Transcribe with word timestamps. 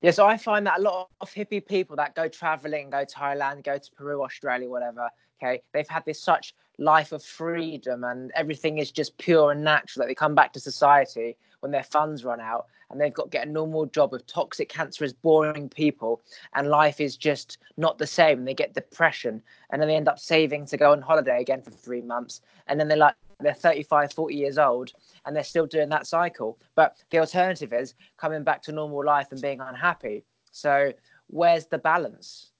Yeah, 0.00 0.12
so 0.12 0.26
I 0.26 0.36
find 0.36 0.64
that 0.66 0.78
a 0.78 0.82
lot 0.82 1.08
of 1.20 1.34
hippie 1.34 1.66
people 1.66 1.96
that 1.96 2.14
go 2.14 2.28
traveling, 2.28 2.90
go 2.90 3.04
to 3.04 3.14
Thailand, 3.14 3.64
go 3.64 3.78
to 3.78 3.90
Peru, 3.96 4.22
Australia, 4.22 4.68
whatever, 4.68 5.10
okay, 5.42 5.60
they've 5.72 5.88
had 5.88 6.04
this 6.04 6.22
such 6.22 6.54
life 6.78 7.10
of 7.10 7.24
freedom 7.24 8.04
and 8.04 8.30
everything 8.36 8.78
is 8.78 8.92
just 8.92 9.18
pure 9.18 9.50
and 9.50 9.64
natural 9.64 10.02
that 10.02 10.08
they 10.08 10.14
come 10.14 10.36
back 10.36 10.52
to 10.52 10.60
society 10.60 11.36
when 11.60 11.72
their 11.72 11.82
funds 11.82 12.24
run 12.24 12.40
out 12.40 12.66
and 12.90 13.00
they've 13.00 13.12
got 13.12 13.24
to 13.24 13.30
get 13.30 13.48
a 13.48 13.50
normal 13.50 13.86
job 13.86 14.12
with 14.12 14.24
toxic, 14.28 14.68
cancerous, 14.68 15.12
boring 15.12 15.68
people 15.68 16.22
and 16.54 16.68
life 16.68 17.00
is 17.00 17.16
just 17.16 17.58
not 17.76 17.98
the 17.98 18.06
same. 18.06 18.44
They 18.44 18.54
get 18.54 18.74
depression 18.74 19.42
and 19.70 19.82
then 19.82 19.88
they 19.88 19.96
end 19.96 20.08
up 20.08 20.20
saving 20.20 20.66
to 20.66 20.76
go 20.76 20.92
on 20.92 21.02
holiday 21.02 21.40
again 21.40 21.62
for 21.62 21.70
three 21.70 22.02
months 22.02 22.40
and 22.68 22.78
then 22.78 22.86
they're 22.86 22.96
like, 22.96 23.16
they're 23.40 23.54
35, 23.54 24.12
40 24.12 24.34
years 24.34 24.58
old 24.58 24.92
and 25.24 25.34
they're 25.34 25.44
still 25.44 25.66
doing 25.66 25.88
that 25.90 26.06
cycle. 26.06 26.58
But 26.74 26.96
the 27.10 27.18
alternative 27.18 27.72
is 27.72 27.94
coming 28.16 28.42
back 28.42 28.62
to 28.62 28.72
normal 28.72 29.04
life 29.04 29.28
and 29.30 29.40
being 29.40 29.60
unhappy. 29.60 30.24
So 30.50 30.92
where's 31.28 31.66
the 31.66 31.78
balance? 31.78 32.50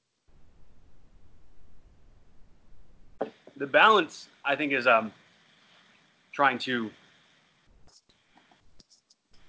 The 3.57 3.67
balance, 3.67 4.29
I 4.45 4.55
think, 4.55 4.73
is 4.73 4.87
um, 4.87 5.13
trying 6.33 6.59
to 6.61 6.91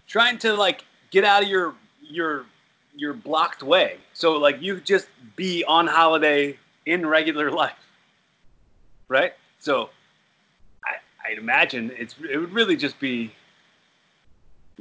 trying 0.08 0.40
to 0.40 0.54
like 0.54 0.84
get 1.12 1.24
out 1.24 1.44
of 1.44 1.50
your 1.50 1.76
your 2.02 2.46
your 2.96 3.14
blocked 3.14 3.62
way. 3.62 3.98
So 4.14 4.32
like 4.38 4.60
you 4.62 4.80
just 4.80 5.08
be 5.36 5.64
on 5.64 5.86
holiday 5.86 6.58
in 6.88 7.06
regular 7.06 7.52
life, 7.64 7.78
right? 9.08 9.34
So 9.60 9.92
I'd 11.30 11.38
imagine 11.38 11.92
it's 11.96 12.16
it 12.30 12.38
would 12.38 12.54
really 12.54 12.76
just 12.76 13.00
be 13.00 13.32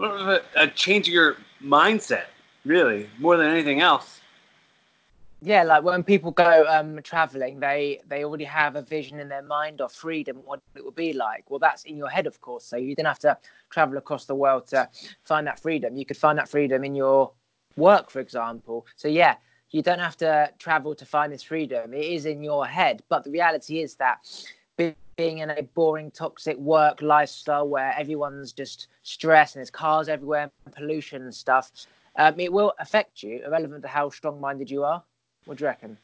a, 0.00 0.40
a 0.56 0.68
change 0.68 1.08
of 1.08 1.14
your 1.14 1.36
mindset, 1.62 2.26
really, 2.64 3.08
more 3.18 3.36
than 3.36 3.50
anything 3.50 3.80
else. 3.80 4.20
Yeah, 5.40 5.62
like 5.62 5.84
when 5.84 6.02
people 6.02 6.32
go 6.32 6.64
um, 6.68 7.00
traveling, 7.02 7.60
they 7.60 8.00
they 8.08 8.24
already 8.24 8.44
have 8.44 8.74
a 8.76 8.82
vision 8.82 9.20
in 9.20 9.28
their 9.28 9.42
mind 9.42 9.80
of 9.80 9.92
freedom, 9.92 10.38
what 10.44 10.60
it 10.74 10.84
would 10.84 10.96
be 10.96 11.12
like. 11.12 11.48
Well, 11.48 11.60
that's 11.60 11.84
in 11.84 11.96
your 11.96 12.08
head, 12.08 12.26
of 12.26 12.40
course. 12.40 12.64
So 12.64 12.76
you 12.76 12.96
don't 12.96 13.06
have 13.06 13.20
to 13.20 13.36
travel 13.70 13.98
across 13.98 14.24
the 14.24 14.34
world 14.34 14.66
to 14.68 14.88
find 15.24 15.46
that 15.46 15.60
freedom. 15.60 15.96
You 15.96 16.06
could 16.06 16.16
find 16.16 16.38
that 16.38 16.48
freedom 16.48 16.82
in 16.82 16.94
your 16.94 17.32
work, 17.76 18.10
for 18.10 18.20
example. 18.20 18.86
So 18.96 19.06
yeah, 19.06 19.36
you 19.70 19.82
don't 19.82 20.00
have 20.00 20.16
to 20.16 20.50
travel 20.58 20.94
to 20.96 21.04
find 21.04 21.32
this 21.32 21.42
freedom. 21.42 21.94
It 21.94 22.04
is 22.04 22.26
in 22.26 22.42
your 22.42 22.66
head. 22.66 23.02
But 23.08 23.22
the 23.22 23.30
reality 23.30 23.80
is 23.80 23.94
that 23.96 24.26
being 25.16 25.38
in 25.38 25.50
a 25.50 25.62
boring, 25.62 26.10
toxic 26.10 26.56
work 26.58 27.02
lifestyle 27.02 27.68
where 27.68 27.92
everyone's 27.98 28.52
just 28.52 28.86
stressed 29.02 29.56
and 29.56 29.60
there's 29.60 29.70
cars 29.70 30.08
everywhere 30.08 30.50
and 30.64 30.74
pollution 30.74 31.22
and 31.22 31.34
stuff, 31.34 31.72
um, 32.16 32.38
it 32.38 32.52
will 32.52 32.72
affect 32.78 33.22
you, 33.22 33.44
irrelevant 33.44 33.82
to 33.82 33.88
how 33.88 34.08
strong 34.10 34.40
minded 34.40 34.70
you 34.70 34.84
are. 34.84 35.02
What 35.44 35.58
do 35.58 35.64
you 35.64 35.68
reckon? 35.68 35.96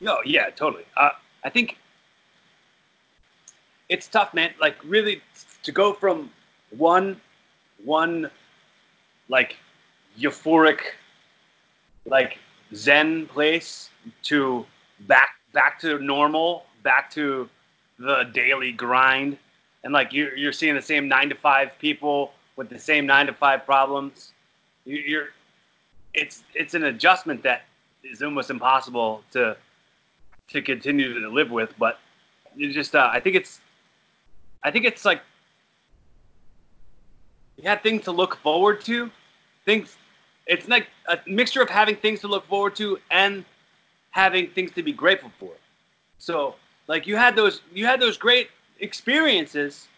No, 0.00 0.18
yeah, 0.24 0.50
totally. 0.50 0.84
Uh, 0.96 1.10
I 1.44 1.50
think 1.50 1.78
it's 3.88 4.08
tough, 4.08 4.34
man. 4.34 4.52
Like, 4.60 4.76
really, 4.84 5.22
to 5.62 5.72
go 5.72 5.92
from 5.92 6.30
one, 6.76 7.20
one, 7.84 8.30
like, 9.28 9.56
euphoric, 10.18 10.80
like, 12.04 12.38
Zen 12.74 13.26
place 13.26 13.90
to 14.24 14.66
back, 15.00 15.30
back 15.52 15.78
to 15.80 15.98
normal, 16.00 16.66
back 16.82 17.10
to 17.12 17.48
the 17.98 18.24
daily 18.32 18.72
grind, 18.72 19.38
and 19.84 19.92
like 19.92 20.12
you're 20.12 20.36
you're 20.36 20.52
seeing 20.52 20.74
the 20.74 20.82
same 20.82 21.08
nine 21.08 21.28
to 21.28 21.34
five 21.34 21.70
people 21.78 22.32
with 22.56 22.68
the 22.68 22.78
same 22.78 23.06
nine 23.06 23.26
to 23.26 23.32
five 23.32 23.64
problems. 23.64 24.32
You're 24.84 25.28
it's 26.14 26.42
it's 26.54 26.74
an 26.74 26.84
adjustment 26.84 27.42
that 27.42 27.62
is 28.04 28.22
almost 28.22 28.50
impossible 28.50 29.22
to 29.32 29.56
to 30.48 30.62
continue 30.62 31.20
to 31.20 31.28
live 31.28 31.50
with. 31.50 31.72
But 31.78 31.98
you 32.54 32.72
just 32.72 32.94
uh, 32.94 33.10
I 33.12 33.20
think 33.20 33.36
it's 33.36 33.60
I 34.62 34.70
think 34.70 34.84
it's 34.84 35.04
like 35.04 35.20
you 37.56 37.68
have 37.68 37.80
things 37.82 38.04
to 38.04 38.12
look 38.12 38.36
forward 38.36 38.80
to. 38.82 39.10
Things 39.64 39.96
it's 40.46 40.68
like 40.68 40.88
a 41.08 41.18
mixture 41.26 41.62
of 41.62 41.70
having 41.70 41.96
things 41.96 42.20
to 42.20 42.28
look 42.28 42.46
forward 42.46 42.76
to 42.76 42.98
and 43.10 43.44
having 44.10 44.48
things 44.50 44.72
to 44.72 44.82
be 44.82 44.92
grateful 44.92 45.30
for. 45.38 45.52
So 46.18 46.54
like 46.88 47.06
you 47.06 47.16
had 47.16 47.36
those 47.36 47.60
you 47.72 47.86
had 47.86 48.00
those 48.00 48.16
great 48.16 48.50
experiences. 48.80 49.88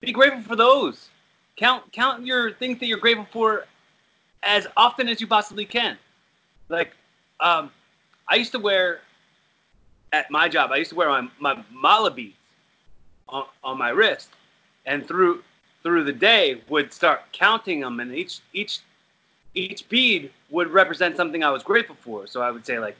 Be 0.00 0.12
grateful 0.12 0.42
for 0.42 0.56
those. 0.56 1.08
Count 1.56 1.90
count 1.92 2.26
your 2.26 2.52
things 2.52 2.78
that 2.80 2.86
you're 2.86 2.98
grateful 2.98 3.26
for 3.30 3.64
as 4.42 4.66
often 4.76 5.08
as 5.08 5.20
you 5.20 5.26
possibly 5.26 5.64
can. 5.64 5.96
Like 6.68 6.92
um, 7.40 7.70
I 8.28 8.36
used 8.36 8.52
to 8.52 8.58
wear 8.58 9.00
at 10.12 10.30
my 10.30 10.48
job, 10.48 10.70
I 10.72 10.76
used 10.76 10.90
to 10.90 10.96
wear 10.96 11.08
my, 11.08 11.28
my 11.40 11.64
mala 11.72 12.10
beads 12.10 12.36
on, 13.28 13.46
on 13.62 13.78
my 13.78 13.90
wrist. 13.90 14.28
And 14.86 15.06
through 15.06 15.42
through 15.82 16.04
the 16.04 16.12
day 16.12 16.62
would 16.68 16.92
start 16.92 17.22
counting 17.32 17.80
them 17.80 18.00
and 18.00 18.14
each 18.14 18.40
each 18.52 18.80
each 19.54 19.88
bead 19.88 20.30
would 20.50 20.70
represent 20.70 21.16
something 21.16 21.44
I 21.44 21.50
was 21.50 21.62
grateful 21.62 21.96
for. 22.00 22.26
So 22.26 22.42
I 22.42 22.50
would 22.50 22.66
say 22.66 22.78
like 22.78 22.96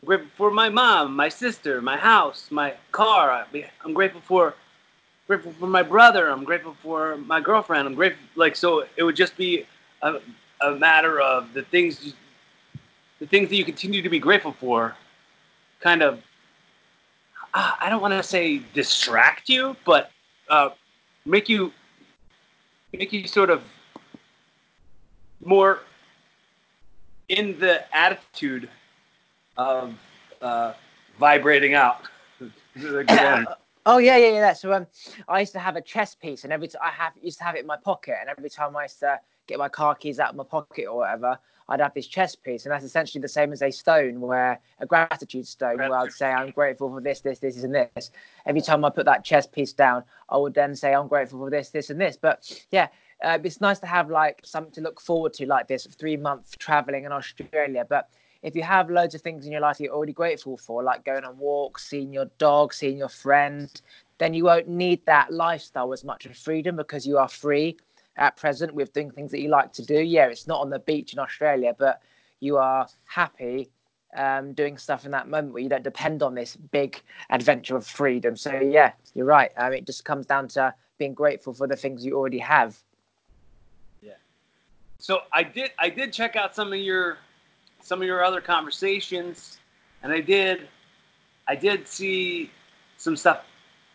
grateful 0.00 0.30
for 0.36 0.50
my 0.50 0.68
mom, 0.68 1.14
my 1.14 1.28
sister, 1.28 1.80
my 1.82 1.96
house, 1.96 2.48
my 2.50 2.74
car. 2.92 3.46
I'm 3.84 3.92
grateful 3.92 4.20
for 4.20 4.54
grateful 5.26 5.52
for 5.52 5.66
my 5.66 5.82
brother. 5.82 6.28
I'm 6.30 6.44
grateful 6.44 6.76
for 6.82 7.16
my 7.16 7.40
girlfriend. 7.40 7.86
I'm 7.86 7.94
grateful 7.94 8.24
like 8.34 8.56
so 8.56 8.86
it 8.96 9.02
would 9.02 9.16
just 9.16 9.36
be 9.36 9.66
a, 10.02 10.20
a 10.60 10.72
matter 10.72 11.20
of 11.20 11.52
the 11.54 11.62
things 11.62 12.14
the 13.18 13.26
things 13.26 13.48
that 13.48 13.56
you 13.56 13.64
continue 13.64 14.02
to 14.02 14.08
be 14.08 14.18
grateful 14.18 14.52
for 14.52 14.96
kind 15.80 16.02
of 16.02 16.22
I 17.54 17.88
don't 17.90 18.00
want 18.00 18.14
to 18.14 18.22
say 18.22 18.62
distract 18.72 19.48
you, 19.48 19.76
but 19.84 20.10
uh, 20.48 20.70
make 21.26 21.48
you 21.48 21.72
make 22.92 23.12
you 23.12 23.26
sort 23.26 23.50
of 23.50 23.62
more 25.44 25.80
in 27.28 27.58
the 27.58 27.84
attitude 27.94 28.68
of 29.68 29.94
uh, 30.40 30.72
vibrating 31.18 31.74
out. 31.74 32.02
oh 33.86 33.98
yeah, 33.98 34.16
yeah, 34.16 34.30
yeah. 34.30 34.52
So 34.52 34.72
um, 34.72 34.86
I 35.28 35.40
used 35.40 35.52
to 35.52 35.58
have 35.58 35.76
a 35.76 35.80
chess 35.80 36.14
piece, 36.14 36.44
and 36.44 36.52
every 36.52 36.68
time 36.68 36.82
I 36.84 36.90
have 36.90 37.12
used 37.22 37.38
to 37.38 37.44
have 37.44 37.54
it 37.54 37.60
in 37.60 37.66
my 37.66 37.76
pocket, 37.76 38.16
and 38.20 38.28
every 38.28 38.50
time 38.50 38.76
I 38.76 38.84
used 38.84 39.00
to 39.00 39.20
get 39.46 39.58
my 39.58 39.68
car 39.68 39.94
keys 39.94 40.18
out 40.18 40.30
of 40.30 40.36
my 40.36 40.44
pocket 40.44 40.86
or 40.86 40.98
whatever, 40.98 41.38
I'd 41.68 41.80
have 41.80 41.94
this 41.94 42.06
chess 42.06 42.34
piece, 42.34 42.64
and 42.64 42.72
that's 42.72 42.84
essentially 42.84 43.22
the 43.22 43.28
same 43.28 43.52
as 43.52 43.62
a 43.62 43.70
stone, 43.70 44.20
where 44.20 44.60
a 44.80 44.86
gratitude 44.86 45.46
stone, 45.46 45.76
gratitude. 45.76 45.90
where 45.90 46.00
I'd 46.00 46.12
say 46.12 46.30
I'm 46.30 46.50
grateful 46.50 46.90
for 46.90 47.00
this, 47.00 47.20
this, 47.20 47.38
this, 47.38 47.62
and 47.62 47.74
this. 47.74 48.10
Every 48.46 48.60
time 48.60 48.84
I 48.84 48.90
put 48.90 49.06
that 49.06 49.24
chess 49.24 49.46
piece 49.46 49.72
down, 49.72 50.04
I 50.28 50.36
would 50.36 50.54
then 50.54 50.74
say 50.74 50.94
I'm 50.94 51.08
grateful 51.08 51.38
for 51.38 51.50
this, 51.50 51.70
this, 51.70 51.90
and 51.90 52.00
this. 52.00 52.16
But 52.20 52.64
yeah, 52.70 52.88
uh, 53.22 53.38
it's 53.42 53.60
nice 53.60 53.78
to 53.80 53.86
have 53.86 54.10
like 54.10 54.40
something 54.44 54.72
to 54.72 54.80
look 54.80 55.00
forward 55.00 55.32
to, 55.34 55.46
like 55.46 55.68
this 55.68 55.86
three 55.86 56.16
month 56.16 56.58
traveling 56.58 57.04
in 57.04 57.12
Australia. 57.12 57.86
But 57.88 58.10
if 58.42 58.56
you 58.56 58.62
have 58.62 58.90
loads 58.90 59.14
of 59.14 59.20
things 59.20 59.46
in 59.46 59.52
your 59.52 59.60
life 59.60 59.78
you're 59.78 59.94
already 59.94 60.12
grateful 60.12 60.56
for, 60.56 60.82
like 60.82 61.04
going 61.04 61.24
on 61.24 61.38
walks, 61.38 61.88
seeing 61.88 62.12
your 62.12 62.26
dog, 62.38 62.74
seeing 62.74 62.98
your 62.98 63.08
friend, 63.08 63.80
then 64.18 64.34
you 64.34 64.44
won't 64.44 64.68
need 64.68 65.04
that 65.06 65.32
lifestyle 65.32 65.92
as 65.92 66.04
much 66.04 66.26
of 66.26 66.36
freedom 66.36 66.76
because 66.76 67.06
you 67.06 67.18
are 67.18 67.28
free 67.28 67.76
at 68.16 68.36
present 68.36 68.74
with 68.74 68.92
doing 68.92 69.10
things 69.10 69.30
that 69.30 69.40
you 69.40 69.48
like 69.48 69.72
to 69.72 69.84
do. 69.84 70.00
Yeah, 70.00 70.26
it's 70.26 70.46
not 70.46 70.60
on 70.60 70.70
the 70.70 70.78
beach 70.80 71.12
in 71.12 71.18
Australia, 71.18 71.74
but 71.78 72.02
you 72.40 72.56
are 72.56 72.86
happy 73.04 73.70
um, 74.16 74.52
doing 74.52 74.76
stuff 74.76 75.04
in 75.04 75.10
that 75.12 75.28
moment 75.28 75.54
where 75.54 75.62
you 75.62 75.68
don't 75.68 75.84
depend 75.84 76.22
on 76.22 76.34
this 76.34 76.56
big 76.56 77.00
adventure 77.30 77.76
of 77.76 77.86
freedom. 77.86 78.36
So 78.36 78.60
yeah, 78.60 78.92
you're 79.14 79.26
right. 79.26 79.50
Um, 79.56 79.72
it 79.72 79.86
just 79.86 80.04
comes 80.04 80.26
down 80.26 80.48
to 80.48 80.74
being 80.98 81.14
grateful 81.14 81.54
for 81.54 81.66
the 81.66 81.76
things 81.76 82.04
you 82.04 82.16
already 82.16 82.38
have. 82.38 82.78
Yeah. 84.02 84.12
So 84.98 85.20
I 85.32 85.42
did 85.42 85.70
I 85.78 85.88
did 85.88 86.12
check 86.12 86.36
out 86.36 86.54
some 86.54 86.72
of 86.72 86.78
your 86.78 87.18
some 87.82 88.00
of 88.00 88.06
your 88.06 88.24
other 88.24 88.40
conversations, 88.40 89.58
and 90.02 90.12
I 90.12 90.20
did, 90.20 90.68
I 91.46 91.54
did 91.56 91.86
see 91.86 92.50
some 92.96 93.16
stuff 93.16 93.44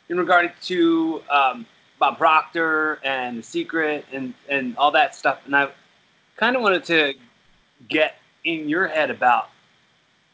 in 0.10 0.18
regard 0.18 0.52
to 0.64 1.22
um, 1.30 1.66
Bob 2.00 2.18
Proctor 2.18 3.00
and 3.04 3.40
The 3.40 3.44
Secret 3.44 4.06
and 4.12 4.34
and 4.50 4.78
all 4.78 4.92
that 4.92 5.16
stuff, 5.16 5.40
and 5.46 5.56
I 5.56 5.70
kind 6.36 6.56
of 6.56 6.62
wanted 6.62 6.86
to 6.86 7.14
get 7.90 8.16
in 8.44 8.70
your 8.70 8.88
head 8.88 9.10
about, 9.10 9.50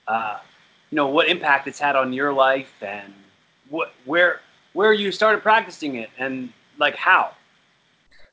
uh, 0.07 0.39
you 0.89 0.95
know, 0.95 1.07
what 1.07 1.27
impact 1.27 1.67
it's 1.67 1.79
had 1.79 1.95
on 1.95 2.13
your 2.13 2.33
life 2.33 2.71
and 2.81 3.13
what 3.69 3.93
where 4.05 4.41
where 4.73 4.93
you 4.93 5.11
started 5.11 5.41
practicing 5.41 5.95
it 5.95 6.09
and 6.17 6.51
like 6.77 6.95
how. 6.95 7.31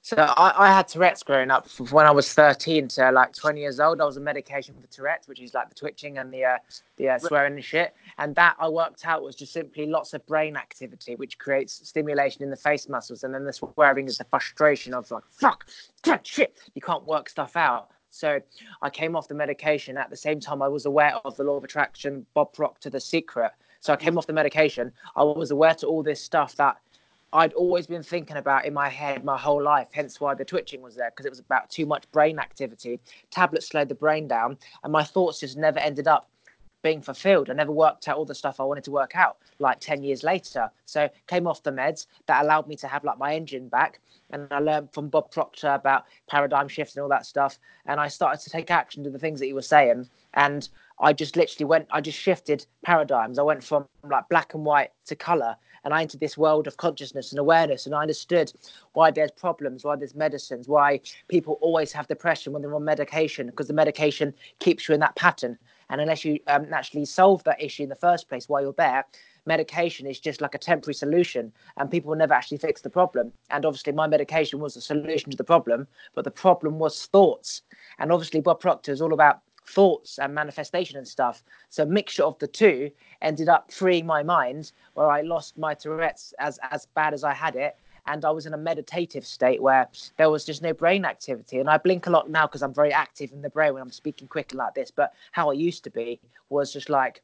So 0.03 0.17
I, 0.17 0.55
I 0.57 0.73
had 0.73 0.89
Tourette's 0.89 1.23
growing 1.23 1.51
up 1.51 1.69
from 1.69 1.87
when 1.89 2.07
I 2.07 2.11
was 2.11 2.33
13 2.33 2.89
to 2.89 3.13
like 3.13 3.35
20 3.35 3.61
years 3.61 3.81
old. 3.81 4.01
I 4.01 4.07
was 4.07 4.17
on 4.17 4.25
medication 4.25 4.75
for 4.81 4.87
Tourette's, 4.87 5.29
which 5.29 5.41
is 5.41 5.53
like 5.53 5.69
the 5.69 5.75
twitching 5.75 6.17
and 6.17 6.33
the 6.33 6.45
uh, 6.45 6.57
the 6.97 7.11
uh, 7.11 7.19
swearing 7.19 7.55
and 7.55 7.65
shit. 7.65 7.95
And 8.17 8.35
that 8.37 8.57
I 8.59 8.69
worked 8.69 9.05
out 9.05 9.23
was 9.23 9.37
just 9.37 9.53
simply 9.53 9.87
lots 9.87 10.15
of 10.15 10.27
brain 10.27 10.57
activity, 10.57 11.17
which 11.17 11.39
creates 11.39 11.87
stimulation 11.87 12.43
in 12.43 12.49
the 12.49 12.57
face 12.57 12.89
muscles. 12.89 13.25
And 13.25 13.35
then 13.35 13.45
the 13.45 13.53
swearing 13.53 14.07
is 14.07 14.17
the 14.17 14.25
frustration 14.25 14.95
of 14.95 15.11
like, 15.11 15.25
fuck, 15.31 15.67
shit, 16.23 16.59
you 16.75 16.81
can't 16.81 17.05
work 17.07 17.29
stuff 17.29 17.55
out. 17.55 17.91
So 18.11 18.41
I 18.83 18.91
came 18.91 19.15
off 19.15 19.29
the 19.29 19.35
medication 19.35 19.99
at 19.99 20.09
the 20.11 20.17
same 20.17 20.41
time 20.41 20.63
I 20.63 20.69
was 20.69 20.87
aware 20.87 21.15
of 21.25 21.37
the 21.37 21.45
law 21.45 21.57
of 21.57 21.65
attraction, 21.65 22.27
Bob 22.35 22.53
Proctor, 22.55 22.91
The 22.91 23.01
Secret. 23.01 23.53
So 23.81 23.93
I 23.93 23.97
came 23.97 24.19
off 24.19 24.27
the 24.27 24.33
medication. 24.33 24.93
I 25.15 25.25
was 25.25 25.51
aware 25.51 25.75
to 25.77 25.87
all 25.87 26.03
this 26.03 26.23
stuff 26.23 26.57
that 26.57 26.77
I'd 27.33 27.53
always 27.53 27.87
been 27.87 28.03
thinking 28.03 28.37
about 28.37 28.65
in 28.65 28.75
my 28.75 28.89
head 28.89 29.25
my 29.25 29.39
whole 29.39 29.63
life. 29.63 29.89
Hence 29.93 30.21
why 30.21 30.35
the 30.35 30.45
twitching 30.45 30.83
was 30.83 30.97
there 30.97 31.11
because 31.11 31.27
it 31.27 31.31
was 31.31 31.39
about 31.39 31.71
too 31.71 31.87
much 31.87 32.11
brain 32.11 32.39
activity. 32.39 32.99
Tablets 33.31 33.69
slowed 33.69 33.89
the 33.89 33.95
brain 33.95 34.27
down, 34.27 34.59
and 34.83 34.93
my 34.93 35.05
thoughts 35.05 35.41
just 35.41 35.57
never 35.57 35.79
ended 35.79 36.09
up 36.09 36.29
being 36.83 37.03
fulfilled. 37.03 37.51
I 37.51 37.53
never 37.53 37.73
worked 37.73 38.09
out 38.09 38.17
all 38.17 38.25
the 38.25 38.35
stuff 38.35 38.59
I 38.59 38.65
wanted 38.65 38.85
to 38.85 38.91
work 38.91 39.15
out 39.15 39.39
like 39.59 39.81
10 39.81 40.03
years 40.03 40.23
later. 40.23 40.71
So 40.87 41.09
came 41.27 41.47
off 41.47 41.63
the 41.63 41.71
meds 41.71 42.07
that 42.27 42.43
allowed 42.43 42.67
me 42.67 42.77
to 42.77 42.89
have 42.89 43.05
like 43.05 43.19
my 43.19 43.35
engine 43.35 43.69
back. 43.69 44.01
And 44.31 44.49
I 44.51 44.61
learned 44.61 44.93
from 44.93 45.09
Bob 45.09 45.31
Proctor 45.31 45.75
about 45.75 46.05
paradigm 46.29 46.69
shifts 46.69 46.97
and 46.97 47.03
all 47.03 47.09
that 47.11 47.27
stuff. 47.27 47.59
And 47.87 48.01
I 48.01 48.09
started 48.09 48.41
to 48.43 48.51
take 48.51 48.71
action 48.71 49.05
to 49.05 49.11
the 49.11 49.19
things 49.19 49.41
that 49.41 49.47
he 49.47 49.53
was 49.53 49.69
saying. 49.69 50.09
And 50.35 50.69
I 51.01 51.13
just 51.13 51.37
literally 51.37 51.67
went, 51.67 51.89
I 51.91 52.01
just 52.01 52.19
shifted 52.19 52.65
paradigms. 52.85 53.39
I 53.39 53.43
went 53.43 53.63
from 53.63 53.87
like 54.09 54.29
black 54.29 54.55
and 54.55 54.65
white 54.65 54.91
to 55.07 55.17
color 55.17 55.57
and 55.85 55.95
I 55.95 56.03
entered 56.03 56.21
this 56.21 56.39
world 56.39 56.67
of 56.67 56.77
consciousness 56.77 57.33
and 57.33 57.39
awareness, 57.39 57.87
and 57.87 57.95
I 57.95 58.03
understood 58.03 58.53
why 58.93 59.11
there's 59.11 59.31
problems, 59.31 59.85
why 59.85 59.97
there's 59.97 60.15
medicines, 60.15 60.69
why 60.69 61.01
people 61.29 61.59
always 61.61 61.93
have 61.93 62.07
depression 62.09 62.53
when 62.53 62.63
they're 62.63 62.75
on 62.75 62.85
medication, 62.85 63.47
because 63.47 63.69
the 63.69 63.75
medication 63.75 64.35
keeps 64.59 64.89
you 64.89 64.95
in 64.95 65.01
that 65.01 65.17
pattern. 65.17 65.59
And 65.89 66.01
unless 66.01 66.25
you 66.25 66.39
um, 66.47 66.71
naturally 66.71 67.05
solve 67.05 67.43
that 67.45 67.61
issue 67.61 67.83
in 67.83 67.89
the 67.89 67.97
first 67.97 68.29
place 68.29 68.49
while 68.49 68.63
you're 68.63 68.73
there, 68.75 69.05
medication 69.47 70.07
is 70.07 70.21
just 70.21 70.41
like 70.41 70.55
a 70.55 70.59
temporary 70.59 70.95
solution 70.95 71.53
and 71.77 71.91
people 71.91 72.11
will 72.11 72.17
never 72.17 72.35
actually 72.35 72.59
fix 72.59 72.81
the 72.81 72.91
problem. 72.91 73.33
And 73.51 73.65
obviously, 73.65 73.93
my 73.93 74.07
medication 74.07 74.61
was 74.61 74.75
the 74.75 74.81
solution 74.81 75.31
to 75.31 75.37
the 75.37 75.45
problem, 75.45 75.87
but 76.15 76.25
the 76.25 76.31
problem 76.31 76.79
was 76.79 77.07
thoughts. 77.07 77.63
And 77.99 78.13
obviously, 78.13 78.41
Bob 78.41 78.61
Proctor 78.61 78.93
is 78.93 79.01
all 79.01 79.13
about 79.13 79.41
thoughts 79.71 80.19
and 80.19 80.35
manifestation 80.35 80.97
and 80.99 81.07
stuff. 81.07 81.43
So, 81.69 81.85
a 81.85 81.87
mixture 81.87 82.25
of 82.25 82.39
the 82.39 82.47
two 82.47 82.91
ended 83.23 83.49
up 83.49 83.73
freeing 83.73 84.07
my 84.07 84.23
mind, 84.23 84.73
where 84.95 85.11
I 85.11 85.21
lost 85.23 85.59
my 85.59 85.75
Tourette's 85.75 86.35
as, 86.39 86.59
as 86.71 86.87
bad 86.87 87.15
as 87.15 87.25
I 87.25 87.33
had 87.33 87.57
it 87.57 87.77
and 88.07 88.25
I 88.25 88.31
was 88.31 88.47
in 88.47 88.55
a 88.55 88.59
meditative 88.59 89.27
state 89.27 89.63
where 89.63 89.89
there 90.17 90.31
was 90.31 90.45
just 90.45 90.63
no 90.63 90.73
brain 90.73 91.05
activity. 91.05 91.59
And 91.59 91.69
I 91.69 91.79
blink 91.79 92.07
a 92.07 92.11
lot 92.11 92.31
now 92.31 92.47
because 92.47 92.63
I'm 92.63 92.75
very 92.75 92.93
active 92.93 93.33
in 93.33 93.43
the 93.43 93.51
brain 93.51 93.75
when 93.75 93.83
I'm 93.83 93.91
speaking 93.91 94.29
quickly 94.29 94.59
like 94.59 94.75
this. 94.75 94.91
But 94.91 95.13
how 95.33 95.51
I 95.51 95.55
used 95.55 95.85
to 95.85 95.91
be 95.91 96.21
was 96.49 96.73
just 96.73 96.89
like 96.89 97.23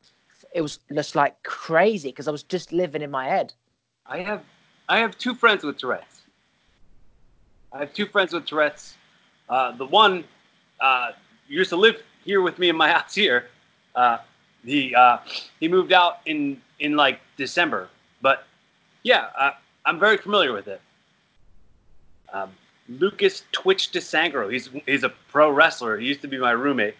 it 0.54 0.60
was 0.60 0.78
just 0.92 1.14
like 1.14 1.42
crazy 1.42 2.10
because 2.10 2.28
I 2.28 2.30
was 2.30 2.42
just 2.42 2.72
living 2.72 3.02
in 3.02 3.10
my 3.10 3.26
head. 3.26 3.52
I 4.06 4.18
have 4.20 4.44
I 4.88 4.98
have 4.98 5.18
two 5.18 5.34
friends 5.34 5.64
with 5.64 5.78
Tourette's. 5.78 6.22
I 7.72 7.80
have 7.80 7.92
two 7.92 8.06
friends 8.06 8.32
with 8.32 8.46
Tourette's. 8.46 8.94
Uh, 9.48 9.72
the 9.72 9.86
one 9.86 10.24
uh, 10.80 11.10
used 11.48 11.70
to 11.70 11.76
live 11.76 12.02
here 12.26 12.42
with 12.42 12.58
me 12.58 12.68
in 12.68 12.76
my 12.76 12.90
house 12.96 13.14
here. 13.14 13.46
Uh, 13.94 14.18
he 14.64 14.94
uh, 14.94 15.18
he 15.60 15.68
moved 15.68 15.92
out 15.92 16.18
in 16.26 16.60
in 16.80 16.96
like 16.96 17.20
December, 17.38 17.88
but 18.20 18.44
yeah, 19.02 19.28
uh, 19.38 19.52
I'm 19.86 19.98
very 19.98 20.18
familiar 20.18 20.52
with 20.52 20.66
it. 20.68 20.80
Um, 22.32 22.52
Lucas 22.88 23.44
Twitch 23.52 23.92
DeSangro. 23.92 24.52
He's 24.52 24.68
he's 24.84 25.04
a 25.04 25.12
pro 25.30 25.50
wrestler. 25.50 25.96
He 25.98 26.06
used 26.06 26.20
to 26.22 26.28
be 26.28 26.38
my 26.38 26.50
roommate. 26.50 26.96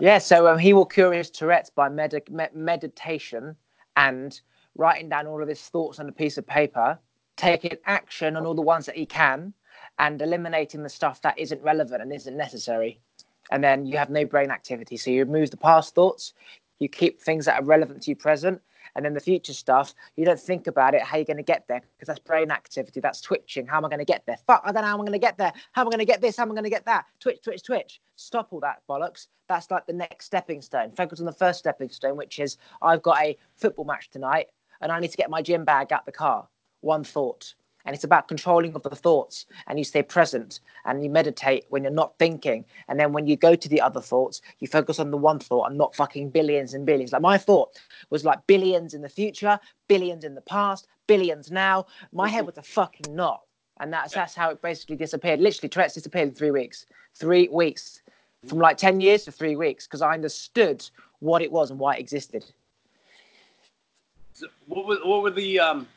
Yeah, 0.00 0.18
so 0.18 0.48
um, 0.48 0.58
he 0.58 0.72
will 0.72 0.86
cure 0.86 1.12
his 1.12 1.30
Tourette's 1.30 1.68
by 1.68 1.88
med- 1.88 2.22
med- 2.30 2.54
meditation 2.54 3.56
and 3.96 4.40
writing 4.76 5.08
down 5.08 5.26
all 5.26 5.42
of 5.42 5.48
his 5.48 5.60
thoughts 5.60 5.98
on 5.98 6.08
a 6.08 6.12
piece 6.12 6.38
of 6.38 6.46
paper, 6.46 6.98
taking 7.36 7.76
action 7.84 8.36
on 8.36 8.46
all 8.46 8.54
the 8.54 8.62
ones 8.62 8.86
that 8.86 8.96
he 8.96 9.04
can, 9.04 9.52
and 9.98 10.22
eliminating 10.22 10.82
the 10.82 10.88
stuff 10.88 11.20
that 11.22 11.38
isn't 11.38 11.62
relevant 11.62 12.00
and 12.00 12.12
isn't 12.12 12.36
necessary. 12.36 13.00
And 13.50 13.62
then 13.62 13.86
you 13.86 13.96
have 13.96 14.10
no 14.10 14.24
brain 14.24 14.50
activity. 14.50 14.96
So 14.96 15.10
you 15.10 15.24
remove 15.24 15.50
the 15.50 15.56
past 15.56 15.94
thoughts, 15.94 16.34
you 16.78 16.88
keep 16.88 17.20
things 17.20 17.46
that 17.46 17.60
are 17.60 17.64
relevant 17.64 18.02
to 18.02 18.10
you 18.10 18.16
present, 18.16 18.60
and 18.94 19.04
then 19.04 19.14
the 19.14 19.20
future 19.20 19.52
stuff, 19.52 19.94
you 20.16 20.24
don't 20.24 20.40
think 20.40 20.66
about 20.66 20.94
it, 20.94 21.02
how 21.02 21.16
you're 21.16 21.24
going 21.24 21.36
to 21.36 21.42
get 21.42 21.66
there, 21.68 21.80
because 21.80 22.06
that's 22.08 22.18
brain 22.18 22.50
activity, 22.50 23.00
that's 23.00 23.20
twitching. 23.20 23.66
How 23.66 23.76
am 23.78 23.84
I 23.84 23.88
going 23.88 23.98
to 23.98 24.04
get 24.04 24.24
there? 24.26 24.38
Fuck, 24.46 24.62
I 24.64 24.72
don't 24.72 24.82
know 24.82 24.88
how 24.88 24.94
I'm 24.94 25.00
going 25.00 25.12
to 25.12 25.18
get 25.18 25.38
there. 25.38 25.52
How 25.72 25.82
am 25.82 25.88
I 25.88 25.90
going 25.90 26.00
to 26.00 26.04
get 26.04 26.20
this? 26.20 26.36
How 26.36 26.42
am 26.44 26.50
I 26.50 26.54
going 26.54 26.64
to 26.64 26.70
get 26.70 26.84
that? 26.86 27.06
Twitch, 27.20 27.42
twitch, 27.42 27.62
twitch. 27.62 28.00
Stop 28.16 28.48
all 28.50 28.60
that 28.60 28.82
bollocks. 28.88 29.28
That's 29.48 29.70
like 29.70 29.86
the 29.86 29.92
next 29.92 30.26
stepping 30.26 30.60
stone. 30.62 30.90
Focus 30.92 31.20
on 31.20 31.26
the 31.26 31.32
first 31.32 31.58
stepping 31.58 31.90
stone, 31.90 32.16
which 32.16 32.38
is 32.38 32.56
I've 32.82 33.02
got 33.02 33.20
a 33.22 33.36
football 33.56 33.84
match 33.84 34.10
tonight 34.10 34.48
and 34.80 34.92
I 34.92 35.00
need 35.00 35.10
to 35.10 35.16
get 35.16 35.30
my 35.30 35.42
gym 35.42 35.64
bag 35.64 35.92
out 35.92 36.06
the 36.06 36.12
car. 36.12 36.48
One 36.80 37.04
thought 37.04 37.54
and 37.88 37.94
it's 37.94 38.04
about 38.04 38.28
controlling 38.28 38.74
of 38.74 38.82
the 38.82 38.90
thoughts 38.94 39.46
and 39.66 39.78
you 39.78 39.84
stay 39.84 40.02
present 40.02 40.60
and 40.84 41.02
you 41.02 41.08
meditate 41.08 41.64
when 41.70 41.82
you're 41.82 41.90
not 41.90 42.12
thinking. 42.18 42.62
And 42.86 43.00
then 43.00 43.14
when 43.14 43.26
you 43.26 43.34
go 43.34 43.54
to 43.54 43.66
the 43.66 43.80
other 43.80 44.02
thoughts 44.02 44.42
you 44.58 44.68
focus 44.68 44.98
on 44.98 45.10
the 45.10 45.16
one 45.16 45.38
thought 45.38 45.70
and 45.70 45.78
not 45.78 45.96
fucking 45.96 46.28
billions 46.28 46.74
and 46.74 46.84
billions. 46.84 47.14
Like 47.14 47.22
my 47.22 47.38
thought 47.38 47.80
was 48.10 48.26
like 48.26 48.46
billions 48.46 48.92
in 48.92 49.00
the 49.00 49.08
future 49.08 49.58
billions 49.88 50.22
in 50.22 50.34
the 50.34 50.42
past 50.42 50.86
billions 51.06 51.50
now. 51.50 51.86
My 52.12 52.28
head 52.28 52.44
was 52.44 52.58
a 52.58 52.62
fucking 52.62 53.16
knot. 53.16 53.40
And 53.80 53.90
that's 53.90 54.12
that's 54.12 54.34
how 54.34 54.50
it 54.50 54.60
basically 54.60 54.96
disappeared. 54.96 55.40
Literally 55.40 55.70
tourette's 55.70 55.94
disappeared 55.94 56.28
in 56.28 56.34
three 56.34 56.50
weeks. 56.50 56.84
Three 57.14 57.48
weeks. 57.48 58.02
From 58.46 58.58
like 58.58 58.76
10 58.76 59.00
years 59.00 59.24
to 59.24 59.32
three 59.32 59.56
weeks 59.56 59.86
because 59.86 60.02
i 60.02 60.12
understood 60.12 60.86
what 61.20 61.40
it 61.40 61.50
was 61.50 61.70
and 61.70 61.80
why 61.80 61.94
it 61.94 62.00
existed. 62.00 62.44
So 64.34 64.46
what, 64.66 64.84
was, 64.84 64.98
what 65.02 65.22
were 65.22 65.30
the 65.30 65.58
um 65.58 65.88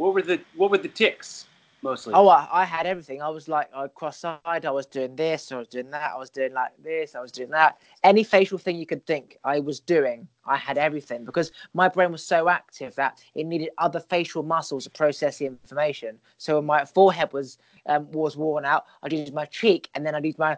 what 0.00 0.14
were 0.14 0.22
the 0.22 0.40
what 0.56 0.70
were 0.70 0.78
the 0.78 0.88
tics 0.88 1.44
mostly? 1.82 2.14
Oh, 2.14 2.26
I, 2.28 2.48
I 2.50 2.64
had 2.64 2.86
everything. 2.86 3.20
I 3.20 3.28
was 3.28 3.48
like, 3.48 3.68
I 3.74 3.86
cross-eyed. 3.88 4.64
I 4.64 4.70
was 4.70 4.86
doing 4.86 5.14
this. 5.14 5.52
I 5.52 5.58
was 5.58 5.68
doing 5.68 5.90
that. 5.90 6.12
I 6.14 6.18
was 6.18 6.30
doing 6.30 6.54
like 6.54 6.72
this. 6.82 7.14
I 7.14 7.20
was 7.20 7.30
doing 7.30 7.50
that. 7.50 7.78
Any 8.02 8.24
facial 8.24 8.56
thing 8.56 8.76
you 8.76 8.86
could 8.86 9.04
think, 9.04 9.36
I 9.44 9.58
was 9.60 9.78
doing. 9.78 10.26
I 10.46 10.56
had 10.56 10.78
everything 10.78 11.26
because 11.26 11.52
my 11.74 11.86
brain 11.86 12.12
was 12.12 12.24
so 12.24 12.48
active 12.48 12.94
that 12.94 13.22
it 13.34 13.44
needed 13.44 13.70
other 13.76 14.00
facial 14.00 14.42
muscles 14.42 14.84
to 14.84 14.90
process 14.90 15.36
the 15.36 15.46
information. 15.46 16.18
So 16.38 16.62
my 16.62 16.86
forehead 16.86 17.34
was 17.34 17.58
um, 17.84 18.10
was 18.10 18.38
worn 18.38 18.64
out, 18.64 18.86
I 19.02 19.08
used 19.08 19.34
my 19.34 19.44
cheek, 19.44 19.90
and 19.94 20.06
then 20.06 20.14
I 20.14 20.20
used 20.20 20.38
my 20.38 20.56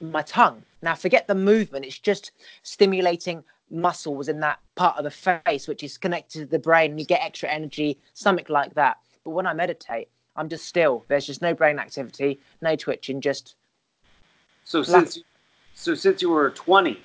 my 0.00 0.22
tongue. 0.22 0.62
Now 0.82 0.94
forget 0.94 1.26
the 1.26 1.34
movement. 1.34 1.84
It's 1.86 1.98
just 1.98 2.30
stimulating 2.62 3.42
muscle 3.70 4.14
was 4.14 4.28
in 4.28 4.40
that 4.40 4.58
part 4.74 4.96
of 4.96 5.04
the 5.04 5.10
face 5.10 5.66
which 5.66 5.82
is 5.82 5.98
connected 5.98 6.40
to 6.40 6.46
the 6.46 6.58
brain 6.58 6.92
and 6.92 7.00
you 7.00 7.06
get 7.06 7.22
extra 7.22 7.48
energy 7.48 7.98
something 8.14 8.46
like 8.48 8.74
that. 8.74 8.98
But 9.24 9.30
when 9.30 9.46
i 9.46 9.52
meditate 9.52 10.08
i'm 10.36 10.48
just 10.48 10.66
still 10.66 11.04
there's 11.08 11.26
just 11.26 11.42
no 11.42 11.52
brain 11.52 11.78
activity 11.78 12.38
no 12.62 12.76
twitching 12.76 13.20
just 13.20 13.56
so 14.64 14.82
since 14.82 15.18
so 15.74 15.94
since 15.94 16.22
you 16.22 16.30
were 16.30 16.50
20 16.50 16.98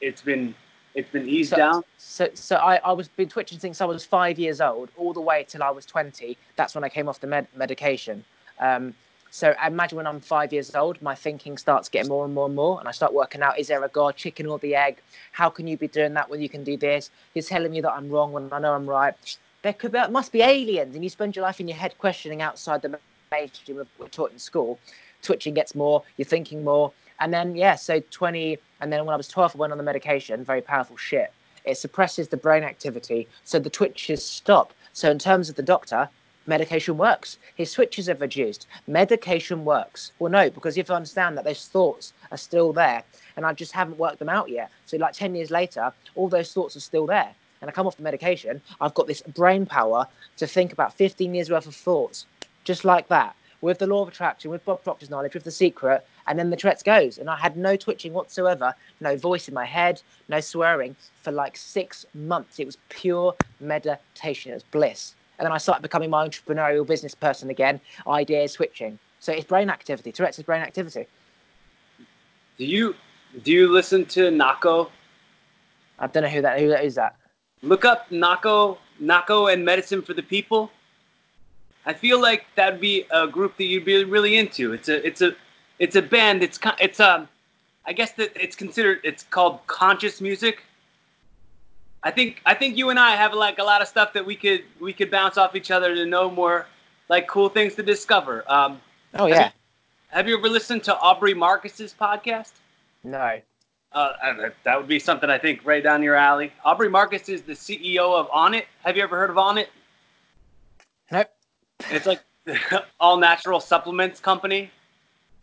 it's 0.00 0.22
been 0.22 0.54
it's 0.94 1.10
been 1.10 1.28
eased 1.28 1.50
so, 1.50 1.56
down? 1.56 1.82
so 1.96 2.28
so 2.34 2.56
i 2.56 2.76
i 2.76 2.92
was 2.92 3.08
been 3.08 3.28
twitching 3.28 3.58
since 3.58 3.80
i 3.80 3.84
was 3.84 4.04
five 4.04 4.38
years 4.38 4.60
old 4.60 4.90
all 4.96 5.12
the 5.12 5.20
way 5.20 5.44
till 5.48 5.62
i 5.62 5.70
was 5.70 5.86
20 5.86 6.36
that's 6.56 6.74
when 6.74 6.84
i 6.84 6.88
came 6.88 7.08
off 7.08 7.20
the 7.20 7.26
med- 7.26 7.48
medication. 7.56 8.24
Um, 8.58 8.94
so 9.30 9.54
I 9.60 9.68
imagine 9.68 9.96
when 9.96 10.06
I'm 10.06 10.20
five 10.20 10.52
years 10.52 10.74
old, 10.74 11.00
my 11.00 11.14
thinking 11.14 11.56
starts 11.56 11.88
getting 11.88 12.08
more 12.08 12.24
and 12.24 12.34
more 12.34 12.46
and 12.46 12.54
more, 12.54 12.80
and 12.80 12.88
I 12.88 12.92
start 12.92 13.14
working 13.14 13.42
out: 13.42 13.58
is 13.58 13.68
there 13.68 13.82
a 13.84 13.88
God, 13.88 14.16
chicken 14.16 14.46
or 14.46 14.58
the 14.58 14.74
egg? 14.74 15.00
How 15.32 15.48
can 15.48 15.66
you 15.66 15.76
be 15.76 15.88
doing 15.88 16.14
that 16.14 16.28
when 16.28 16.40
you 16.40 16.48
can 16.48 16.64
do 16.64 16.76
this? 16.76 17.10
You're 17.34 17.44
telling 17.44 17.70
me 17.70 17.80
that 17.80 17.92
I'm 17.92 18.10
wrong 18.10 18.32
when 18.32 18.52
I 18.52 18.58
know 18.58 18.74
I'm 18.74 18.88
right. 18.88 19.14
There 19.62 19.72
could 19.72 19.92
be, 19.92 20.00
must 20.08 20.32
be 20.32 20.42
aliens, 20.42 20.94
and 20.94 21.04
you 21.04 21.10
spend 21.10 21.36
your 21.36 21.44
life 21.44 21.60
in 21.60 21.68
your 21.68 21.76
head 21.76 21.96
questioning 21.98 22.42
outside 22.42 22.82
the 22.82 22.98
mainstream 23.30 23.86
we're 23.98 24.08
taught 24.08 24.32
in 24.32 24.38
school. 24.38 24.78
Twitching 25.22 25.54
gets 25.54 25.74
more, 25.74 26.02
you're 26.16 26.24
thinking 26.24 26.64
more, 26.64 26.92
and 27.20 27.32
then 27.32 27.54
yeah, 27.54 27.76
so 27.76 28.00
20, 28.10 28.58
and 28.80 28.92
then 28.92 29.04
when 29.04 29.12
I 29.12 29.16
was 29.16 29.28
12, 29.28 29.54
I 29.54 29.58
went 29.58 29.72
on 29.72 29.78
the 29.78 29.84
medication, 29.84 30.42
very 30.44 30.62
powerful 30.62 30.96
shit. 30.96 31.32
It 31.64 31.76
suppresses 31.76 32.28
the 32.28 32.38
brain 32.38 32.64
activity, 32.64 33.28
so 33.44 33.58
the 33.58 33.70
twitches 33.70 34.24
stop. 34.24 34.72
So 34.94 35.10
in 35.10 35.18
terms 35.18 35.50
of 35.50 35.56
the 35.56 35.62
doctor, 35.62 36.08
medication 36.46 36.96
works. 36.96 37.38
His 37.54 37.70
switches 37.70 38.06
have 38.06 38.20
reduced. 38.20 38.66
Medication 38.86 39.64
works. 39.64 40.12
Well, 40.18 40.32
no, 40.32 40.50
because 40.50 40.76
you 40.76 40.80
have 40.80 40.88
to 40.88 40.94
understand 40.94 41.36
that 41.36 41.44
those 41.44 41.68
thoughts 41.68 42.12
are 42.30 42.38
still 42.38 42.72
there 42.72 43.04
and 43.36 43.46
I 43.46 43.52
just 43.52 43.72
haven't 43.72 43.98
worked 43.98 44.18
them 44.18 44.28
out 44.28 44.48
yet. 44.48 44.70
So, 44.86 44.96
like 44.96 45.14
10 45.14 45.34
years 45.34 45.50
later, 45.50 45.92
all 46.14 46.28
those 46.28 46.52
thoughts 46.52 46.76
are 46.76 46.80
still 46.80 47.06
there. 47.06 47.34
And 47.60 47.68
I 47.68 47.72
come 47.72 47.86
off 47.86 47.96
the 47.96 48.02
medication, 48.02 48.60
I've 48.80 48.94
got 48.94 49.06
this 49.06 49.20
brain 49.22 49.66
power 49.66 50.06
to 50.38 50.46
think 50.46 50.72
about 50.72 50.94
15 50.94 51.34
years 51.34 51.50
worth 51.50 51.66
of 51.66 51.74
thoughts, 51.74 52.26
just 52.64 52.84
like 52.84 53.08
that, 53.08 53.36
with 53.60 53.78
the 53.78 53.86
law 53.86 54.02
of 54.02 54.08
attraction, 54.08 54.50
with 54.50 54.64
Bob 54.64 54.82
Proctor's 54.82 55.10
knowledge, 55.10 55.34
with 55.34 55.44
the 55.44 55.50
secret, 55.50 56.06
and 56.26 56.38
then 56.38 56.48
the 56.48 56.56
Tourette's 56.56 56.82
goes. 56.82 57.18
And 57.18 57.28
I 57.28 57.36
had 57.36 57.58
no 57.58 57.76
twitching 57.76 58.14
whatsoever, 58.14 58.74
no 59.00 59.16
voice 59.16 59.46
in 59.46 59.54
my 59.54 59.66
head, 59.66 60.00
no 60.28 60.40
swearing 60.40 60.96
for 61.22 61.32
like 61.32 61.56
six 61.56 62.06
months. 62.14 62.58
It 62.58 62.64
was 62.64 62.78
pure 62.88 63.34
meditation, 63.60 64.52
it 64.52 64.54
was 64.54 64.62
bliss 64.64 65.14
and 65.40 65.46
then 65.46 65.52
I 65.52 65.58
started 65.58 65.80
becoming 65.80 66.10
my 66.10 66.28
entrepreneurial 66.28 66.86
business 66.86 67.14
person 67.14 67.48
again, 67.48 67.80
ideas 68.06 68.52
switching. 68.52 68.98
So 69.20 69.32
it's 69.32 69.46
brain 69.46 69.70
activity. 69.70 70.12
Tourette's 70.12 70.38
is 70.38 70.44
brain 70.44 70.60
activity. 70.60 71.06
Do 72.58 72.66
you 72.66 72.94
do 73.42 73.50
you 73.50 73.72
listen 73.72 74.04
to 74.06 74.30
Nahko? 74.30 74.90
I 75.98 76.08
don't 76.08 76.24
know 76.24 76.28
who 76.28 76.42
that 76.42 76.60
who 76.60 76.68
that 76.68 76.84
is 76.84 76.94
that. 76.96 77.16
Look 77.62 77.86
up 77.86 78.10
Nahko 78.10 78.76
Nahko 79.00 79.50
and 79.50 79.64
Medicine 79.64 80.02
for 80.02 80.12
the 80.12 80.22
People. 80.22 80.70
I 81.86 81.94
feel 81.94 82.20
like 82.20 82.44
that'd 82.54 82.78
be 82.78 83.06
a 83.10 83.26
group 83.26 83.56
that 83.56 83.64
you'd 83.64 83.86
be 83.86 84.04
really 84.04 84.36
into. 84.36 84.74
It's 84.74 84.90
a 84.90 85.06
it's 85.06 85.22
a 85.22 85.34
it's 85.78 85.96
a 85.96 86.02
band. 86.02 86.42
It's 86.42 86.60
it's 86.78 87.00
um, 87.00 87.26
I 87.86 87.94
guess 87.94 88.12
that 88.12 88.36
it's 88.36 88.54
considered. 88.54 89.00
It's 89.04 89.22
called 89.22 89.66
conscious 89.66 90.20
music. 90.20 90.64
I 92.02 92.10
think 92.10 92.40
I 92.46 92.54
think 92.54 92.76
you 92.76 92.90
and 92.90 92.98
I 92.98 93.14
have 93.16 93.34
like 93.34 93.58
a 93.58 93.64
lot 93.64 93.82
of 93.82 93.88
stuff 93.88 94.12
that 94.14 94.24
we 94.24 94.34
could 94.36 94.64
we 94.80 94.92
could 94.92 95.10
bounce 95.10 95.36
off 95.36 95.54
each 95.54 95.70
other 95.70 95.94
to 95.94 96.06
know 96.06 96.30
more, 96.30 96.66
like 97.08 97.28
cool 97.28 97.48
things 97.48 97.74
to 97.74 97.82
discover. 97.82 98.44
Um, 98.50 98.80
oh 99.14 99.26
yeah. 99.26 99.34
Have 99.34 99.46
you, 99.46 99.52
have 100.08 100.28
you 100.28 100.38
ever 100.38 100.48
listened 100.48 100.82
to 100.84 100.98
Aubrey 100.98 101.34
Marcus's 101.34 101.94
podcast? 101.98 102.52
No. 103.04 103.40
Uh, 103.92 104.12
that 104.62 104.76
would 104.76 104.86
be 104.86 105.00
something 105.00 105.28
I 105.28 105.38
think 105.38 105.62
right 105.64 105.82
down 105.82 106.02
your 106.02 106.14
alley. 106.14 106.52
Aubrey 106.64 106.88
Marcus 106.88 107.28
is 107.28 107.42
the 107.42 107.54
CEO 107.54 108.14
of 108.14 108.28
Onnit. 108.30 108.64
Have 108.84 108.96
you 108.96 109.02
ever 109.02 109.18
heard 109.18 109.30
of 109.30 109.36
Onnit? 109.36 109.66
Nope. 111.10 111.28
It's 111.90 112.06
like 112.06 112.20
all 113.00 113.16
natural 113.16 113.58
supplements 113.58 114.20
company. 114.20 114.70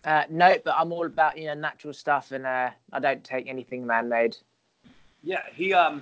Uh, 0.06 0.24
no, 0.30 0.56
but 0.64 0.76
I'm 0.78 0.94
all 0.94 1.06
about 1.06 1.38
you 1.38 1.48
know 1.48 1.54
natural 1.56 1.94
stuff, 1.94 2.32
and 2.32 2.46
uh, 2.46 2.70
I 2.94 3.00
don't 3.00 3.24
take 3.24 3.48
anything 3.48 3.86
man-made. 3.86 4.38
Yeah, 5.24 5.42
he 5.54 5.74
um, 5.74 6.02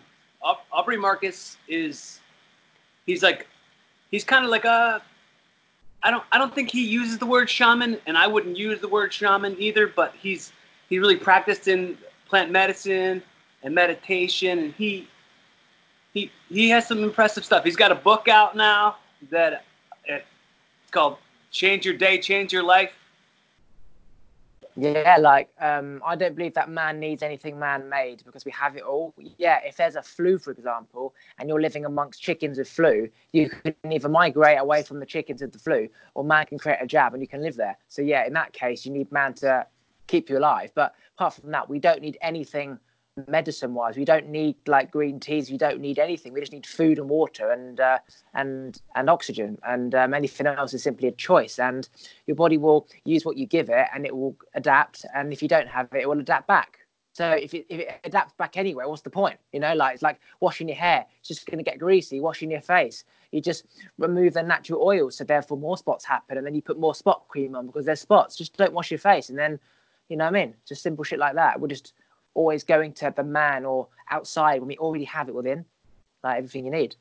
Aubrey 0.71 0.97
Marcus 0.97 1.57
is, 1.67 2.19
he's 3.05 3.23
like, 3.23 3.47
he's 4.11 4.23
kind 4.23 4.45
of 4.45 4.51
like 4.51 4.65
a, 4.65 5.01
I 6.05 6.11
don't 6.11 6.23
I 6.31 6.37
don't 6.37 6.53
think 6.53 6.69
he 6.69 6.85
uses 6.85 7.17
the 7.17 7.25
word 7.25 7.49
shaman, 7.49 7.97
and 8.05 8.15
I 8.15 8.27
wouldn't 8.27 8.55
use 8.55 8.79
the 8.79 8.87
word 8.87 9.11
shaman 9.11 9.55
either. 9.59 9.87
But 9.87 10.13
he's 10.13 10.53
he 10.87 10.99
really 10.99 11.15
practiced 11.15 11.67
in 11.67 11.97
plant 12.27 12.51
medicine 12.51 13.23
and 13.63 13.73
meditation, 13.73 14.59
and 14.59 14.73
he 14.75 15.07
he 16.13 16.31
he 16.47 16.69
has 16.69 16.87
some 16.87 17.03
impressive 17.03 17.43
stuff. 17.43 17.63
He's 17.63 17.75
got 17.75 17.91
a 17.91 17.95
book 17.95 18.27
out 18.27 18.55
now 18.55 18.97
that 19.31 19.53
uh, 20.07 20.17
it's 20.17 20.91
called 20.91 21.17
"Change 21.49 21.85
Your 21.85 21.95
Day, 21.95 22.19
Change 22.19 22.53
Your 22.53 22.63
Life." 22.63 22.91
Yeah, 24.77 25.17
like 25.19 25.49
um, 25.59 26.01
I 26.05 26.15
don't 26.15 26.35
believe 26.35 26.53
that 26.55 26.69
man 26.69 26.99
needs 26.99 27.23
anything 27.23 27.57
man-made 27.57 28.23
because 28.25 28.43
we 28.43 28.51
have 28.51 28.75
it 28.75 28.83
all. 28.83 29.13
Yeah, 29.37 29.59
if 29.63 29.77
there's 29.77 29.95
a 29.95 30.03
flu, 30.03 30.37
for 30.37 30.51
example, 30.51 31.15
and 31.39 31.47
you're 31.47 31.61
living 31.61 31.85
amongst 31.85 32.21
chickens 32.21 32.57
with 32.57 32.67
flu, 32.67 33.07
you 33.31 33.49
can 33.49 33.73
either 33.89 34.09
migrate 34.09 34.59
away 34.59 34.83
from 34.83 34.99
the 34.99 35.05
chickens 35.05 35.41
with 35.41 35.53
the 35.53 35.59
flu, 35.59 35.87
or 36.13 36.25
man 36.25 36.45
can 36.45 36.57
create 36.57 36.79
a 36.81 36.87
jab 36.87 37.13
and 37.13 37.21
you 37.21 37.27
can 37.27 37.41
live 37.41 37.55
there. 37.55 37.77
So 37.87 38.01
yeah, 38.01 38.25
in 38.25 38.33
that 38.33 38.51
case, 38.51 38.85
you 38.85 38.91
need 38.91 39.09
man 39.13 39.33
to 39.35 39.65
keep 40.07 40.29
you 40.29 40.37
alive. 40.37 40.71
But 40.75 40.93
apart 41.17 41.35
from 41.35 41.51
that, 41.51 41.69
we 41.69 41.79
don't 41.79 42.01
need 42.01 42.17
anything 42.21 42.77
medicine 43.27 43.73
wise. 43.73 43.95
We 43.95 44.05
don't 44.05 44.29
need 44.29 44.55
like 44.67 44.91
green 44.91 45.19
teas. 45.19 45.49
We 45.49 45.57
don't 45.57 45.79
need 45.79 45.99
anything. 45.99 46.33
We 46.33 46.39
just 46.41 46.51
need 46.51 46.65
food 46.65 46.99
and 46.99 47.09
water 47.09 47.51
and 47.51 47.79
uh, 47.79 47.99
and 48.33 48.81
and 48.95 49.09
oxygen. 49.09 49.57
And 49.63 49.95
um, 49.95 50.13
anything 50.13 50.47
else 50.47 50.73
is 50.73 50.83
simply 50.83 51.07
a 51.07 51.11
choice. 51.11 51.59
And 51.59 51.87
your 52.27 52.35
body 52.35 52.57
will 52.57 52.87
use 53.05 53.25
what 53.25 53.37
you 53.37 53.45
give 53.45 53.69
it, 53.69 53.87
and 53.93 54.05
it 54.05 54.15
will 54.15 54.35
adapt. 54.53 55.05
And 55.13 55.31
if 55.31 55.41
you 55.41 55.47
don't 55.47 55.67
have 55.67 55.87
it, 55.93 56.01
it 56.01 56.09
will 56.09 56.19
adapt 56.19 56.47
back. 56.47 56.79
So 57.13 57.31
if 57.31 57.53
it, 57.53 57.65
if 57.69 57.79
it 57.79 57.99
adapts 58.03 58.33
back 58.33 58.57
anyway, 58.57 58.83
what's 58.85 59.01
the 59.01 59.09
point? 59.09 59.39
You 59.53 59.61
know, 59.61 59.73
like 59.73 59.93
it's 59.93 60.03
like 60.03 60.19
washing 60.41 60.67
your 60.67 60.75
hair. 60.77 61.05
It's 61.19 61.29
just 61.29 61.45
going 61.45 61.59
to 61.59 61.63
get 61.63 61.79
greasy. 61.79 62.19
Washing 62.19 62.51
your 62.51 62.59
face, 62.59 63.05
you 63.31 63.39
just 63.39 63.65
remove 63.97 64.33
the 64.33 64.43
natural 64.43 64.81
oil, 64.81 65.09
so 65.09 65.23
therefore 65.23 65.57
more 65.57 65.77
spots 65.77 66.03
happen, 66.03 66.37
and 66.37 66.45
then 66.45 66.53
you 66.53 66.61
put 66.61 66.77
more 66.77 66.93
spot 66.93 67.23
cream 67.29 67.55
on 67.55 67.67
because 67.67 67.85
there's 67.85 68.01
spots. 68.01 68.35
Just 68.35 68.57
don't 68.57 68.73
wash 68.73 68.91
your 68.91 68.97
face, 68.97 69.29
and 69.29 69.39
then, 69.39 69.57
you 70.09 70.17
know 70.17 70.25
what 70.25 70.35
I 70.35 70.45
mean? 70.45 70.55
Just 70.67 70.83
simple 70.83 71.05
shit 71.05 71.19
like 71.19 71.35
that. 71.35 71.61
We're 71.61 71.69
just 71.69 71.93
always 72.35 72.63
going 72.63 72.93
to 72.93 73.11
the 73.15 73.23
man 73.23 73.65
or 73.65 73.87
outside 74.11 74.59
when 74.59 74.67
we 74.67 74.77
already 74.77 75.05
have 75.05 75.27
it 75.27 75.33
within, 75.33 75.65
like 76.23 76.37
everything 76.37 76.65
you 76.65 76.71
need. 76.71 76.95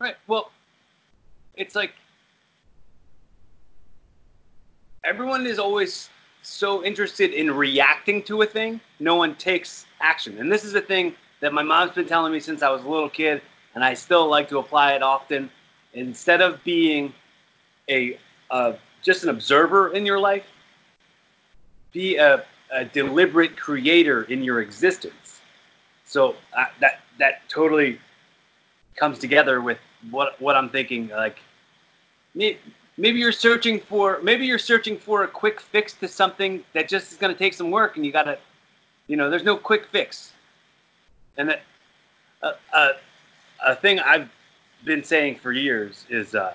Right. 0.00 0.16
Well, 0.26 0.50
it's 1.54 1.76
like 1.76 1.92
everyone 5.04 5.46
is 5.46 5.58
always 5.58 6.08
so 6.42 6.82
interested 6.82 7.32
in 7.32 7.50
reacting 7.50 8.22
to 8.24 8.42
a 8.42 8.46
thing. 8.46 8.80
No 8.98 9.14
one 9.14 9.36
takes 9.36 9.86
action, 10.00 10.38
and 10.38 10.50
this 10.50 10.64
is 10.64 10.74
a 10.74 10.80
thing 10.80 11.14
that 11.40 11.52
my 11.52 11.62
mom's 11.62 11.92
been 11.92 12.06
telling 12.06 12.32
me 12.32 12.40
since 12.40 12.62
I 12.62 12.70
was 12.70 12.82
a 12.82 12.88
little 12.88 13.08
kid, 13.10 13.42
and 13.74 13.84
I 13.84 13.94
still 13.94 14.28
like 14.28 14.48
to 14.48 14.58
apply 14.58 14.94
it 14.94 15.02
often. 15.02 15.50
Instead 15.92 16.40
of 16.40 16.62
being 16.64 17.12
a 17.88 18.18
uh, 18.50 18.72
just 19.02 19.22
an 19.22 19.28
observer 19.28 19.92
in 19.92 20.06
your 20.06 20.18
life, 20.18 20.46
be 21.92 22.16
a 22.16 22.44
a 22.72 22.84
deliberate 22.84 23.56
creator 23.56 24.24
in 24.24 24.42
your 24.42 24.60
existence. 24.60 25.40
So 26.04 26.36
uh, 26.56 26.66
that 26.80 27.00
that 27.18 27.48
totally 27.48 27.98
comes 28.96 29.18
together 29.18 29.60
with 29.60 29.78
what 30.10 30.40
what 30.40 30.56
I'm 30.56 30.68
thinking. 30.68 31.08
Like 31.08 31.38
maybe, 32.34 32.58
you're 32.96 33.32
searching 33.32 33.80
for 33.80 34.20
maybe 34.22 34.46
you're 34.46 34.58
searching 34.58 34.96
for 34.96 35.24
a 35.24 35.28
quick 35.28 35.60
fix 35.60 35.94
to 35.94 36.08
something 36.08 36.64
that 36.72 36.88
just 36.88 37.12
is 37.12 37.18
going 37.18 37.32
to 37.32 37.38
take 37.38 37.54
some 37.54 37.70
work, 37.70 37.96
and 37.96 38.04
you 38.04 38.12
got 38.12 38.24
to, 38.24 38.38
you 39.06 39.16
know, 39.16 39.30
there's 39.30 39.44
no 39.44 39.56
quick 39.56 39.86
fix. 39.86 40.32
And 41.36 41.48
that 41.48 41.62
uh, 42.42 42.52
uh, 42.72 42.92
a 43.64 43.76
thing 43.76 44.00
I've 44.00 44.28
been 44.84 45.04
saying 45.04 45.36
for 45.36 45.52
years 45.52 46.04
is 46.08 46.34
uh, 46.34 46.54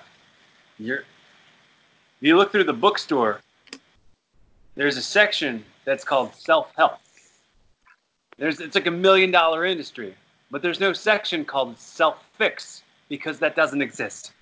you're 0.78 0.98
if 0.98 2.22
you 2.22 2.36
look 2.36 2.50
through 2.50 2.64
the 2.64 2.72
bookstore, 2.72 3.40
there's 4.74 4.96
a 4.96 5.02
section 5.02 5.64
that's 5.86 6.04
called 6.04 6.34
self 6.34 6.74
help. 6.76 6.98
There's 8.36 8.60
it's 8.60 8.74
like 8.74 8.86
a 8.86 8.90
million 8.90 9.30
dollar 9.30 9.64
industry, 9.64 10.14
but 10.50 10.60
there's 10.60 10.80
no 10.80 10.92
section 10.92 11.46
called 11.46 11.78
self 11.78 12.22
fix 12.36 12.82
because 13.08 13.38
that 13.38 13.56
doesn't 13.56 13.80
exist. 13.80 14.32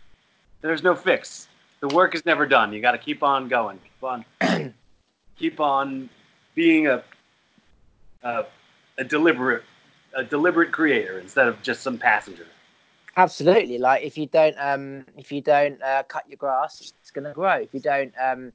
There's 0.63 0.83
no 0.83 0.97
fix. 0.97 1.47
The 1.79 1.89
work 1.89 2.17
is 2.17 2.25
never 2.25 2.47
done. 2.47 2.73
You 2.73 2.81
got 2.81 2.93
to 2.93 2.99
keep 2.99 3.23
on 3.23 3.47
going. 3.47 3.79
Keep 3.79 4.03
on, 4.03 4.25
keep 5.39 5.61
on 5.61 6.09
being 6.57 6.89
a, 6.89 7.05
a 8.25 8.47
a 8.99 9.05
deliberate 9.05 9.63
a 10.17 10.25
deliberate 10.25 10.73
creator 10.73 11.19
instead 11.19 11.47
of 11.47 11.61
just 11.63 11.83
some 11.83 11.99
passenger. 11.99 12.47
Absolutely. 13.17 13.79
Like 13.79 14.03
if 14.03 14.19
you 14.19 14.27
don't 14.27 14.57
um 14.59 15.05
if 15.17 15.31
you 15.31 15.41
don't 15.41 15.81
uh, 15.83 16.03
cut 16.05 16.29
your 16.29 16.37
grass, 16.37 16.93
it's 17.01 17.11
gonna 17.13 17.33
grow. 17.33 17.55
If 17.55 17.75
you 17.75 17.81
don't 17.81 18.13
um 18.21 18.53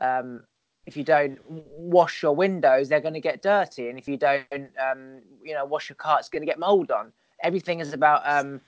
um 0.00 0.42
if 0.88 0.96
you 0.96 1.04
don't 1.04 1.38
wash 1.46 2.22
your 2.22 2.34
windows, 2.34 2.88
they're 2.88 3.02
going 3.02 3.12
to 3.12 3.20
get 3.20 3.42
dirty, 3.42 3.90
and 3.90 3.98
if 3.98 4.08
you 4.08 4.16
don't, 4.16 4.46
um, 4.50 5.20
you 5.44 5.52
know, 5.52 5.66
wash 5.66 5.90
your 5.90 5.96
car, 5.96 6.18
it's 6.18 6.30
going 6.30 6.40
to 6.40 6.46
get 6.46 6.58
mold 6.58 6.90
on. 6.90 7.12
Everything 7.42 7.80
is 7.80 7.92
about 7.92 8.22
um, 8.24 8.58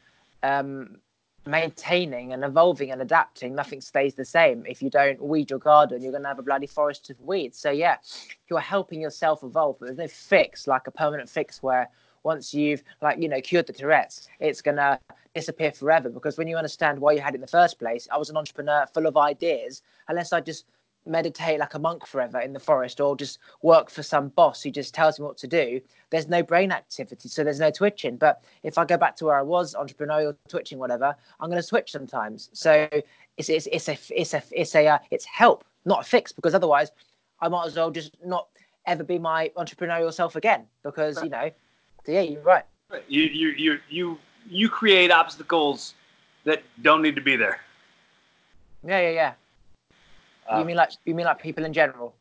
um, 0.43 0.99
maintaining 1.47 2.35
and 2.35 2.45
evolving 2.45 2.91
and 2.93 3.01
adapting. 3.01 3.55
Nothing 3.55 3.81
stays 3.81 4.15
the 4.15 4.25
same. 4.27 4.67
If 4.67 4.83
you 4.83 4.91
don't 4.91 5.19
weed 5.23 5.49
your 5.49 5.59
garden, 5.59 6.03
you're 6.03 6.13
going 6.13 6.25
to 6.25 6.29
have 6.29 6.39
a 6.39 6.43
bloody 6.43 6.67
forest 6.67 7.09
of 7.09 7.19
weeds. 7.23 7.57
So 7.59 7.71
yeah, 7.71 7.97
you're 8.51 8.61
helping 8.61 9.01
yourself 9.01 9.43
evolve, 9.43 9.77
but 9.81 9.87
there's 9.87 9.99
no 9.99 10.09
fix 10.09 10.67
like 10.67 10.87
a 10.87 10.91
permanent 10.91 11.31
fix 11.31 11.63
where 11.63 11.89
once 12.23 12.53
you've 12.53 12.83
like 13.01 13.19
you 13.19 13.31
know 13.31 13.41
cured 13.41 13.67
the 13.67 13.73
Tourette's, 13.73 14.29
it's 14.41 14.61
gonna 14.61 15.01
disappear 15.35 15.73
forever. 15.73 16.11
Because 16.11 16.37
when 16.37 16.49
you 16.49 16.59
understand 16.59 16.99
why 16.99 17.13
you 17.13 17.21
had 17.21 17.33
it 17.33 17.37
in 17.37 17.41
the 17.41 17.47
first 17.47 17.79
place, 17.79 18.07
I 18.13 18.19
was 18.19 18.29
an 18.29 18.37
entrepreneur 18.37 18.87
full 18.93 19.07
of 19.07 19.17
ideas. 19.17 19.81
Unless 20.09 20.35
I 20.35 20.43
just 20.43 20.67
meditate 21.07 21.59
like 21.59 21.75
a 21.75 21.79
monk 21.79 22.07
forever 22.07 22.41
in 22.41 22.53
the 22.53 22.61
forest 22.61 23.01
or 23.01 23.17
just 23.17 23.39
work 23.63 23.91
for 23.91 24.03
some 24.03 24.29
boss 24.29 24.63
who 24.63 24.71
just 24.71 24.95
tells 24.95 25.19
me 25.19 25.25
what 25.25 25.39
to 25.39 25.47
do 25.47 25.81
there's 26.11 26.29
no 26.29 26.43
brain 26.43 26.71
activity 26.73 27.29
so 27.29 27.43
there's 27.43 27.61
no 27.61 27.71
twitching. 27.71 28.17
But 28.17 28.43
if 28.63 28.79
i 28.79 28.85
go 28.85 28.97
back 28.97 29.17
to 29.17 29.27
where 29.27 29.39
i 29.39 29.43
was 29.43 29.75
entrepreneurial 29.75 30.37
twitching 30.49 30.79
whatever 30.79 31.15
i'm 31.41 31.49
going 31.49 31.61
to 31.61 31.67
switch 31.67 31.93
sometimes. 31.93 32.51
So 32.53 32.89
it's 33.37 33.49
it's, 33.49 33.67
it's 33.73 33.89
a 33.89 33.99
it's 34.11 34.35
a 34.35 34.43
it's 34.51 34.75
a 34.75 34.87
uh, 34.87 34.99
it's 35.11 35.25
help 35.25 35.65
not 35.85 36.01
a 36.01 36.05
fix 36.05 36.33
because 36.33 36.55
otherwise 36.55 36.91
i 37.41 37.49
might 37.49 37.67
as 37.67 37.77
well 37.77 37.91
just 37.91 38.15
not 38.25 38.49
ever 38.87 39.05
be 39.05 39.19
my 39.19 39.51
entrepreneurial 39.57 40.13
self 40.13 40.37
again 40.37 40.67
because 40.83 41.23
you 41.23 41.31
know 41.31 41.51
so 42.05 42.13
yeah 42.13 42.21
you're 42.21 42.43
right. 42.43 42.65
Right. 42.91 43.05
you 43.09 43.23
you 43.23 43.49
you 43.51 43.79
you 43.89 44.19
you 44.49 44.69
create 44.69 45.11
obstacles 45.11 45.95
that 46.45 46.63
don't 46.83 47.03
need 47.03 47.15
to 47.15 47.21
be 47.21 47.37
there. 47.37 47.61
Yeah 48.87 49.01
yeah 49.01 49.11
yeah 49.11 49.33
you 50.53 50.63
uh, 50.63 50.65
mean 50.65 50.77
like 50.77 50.91
you 51.05 51.15
mean 51.15 51.27
like 51.27 51.41
people 51.41 51.65
in 51.65 51.73
general? 51.73 52.15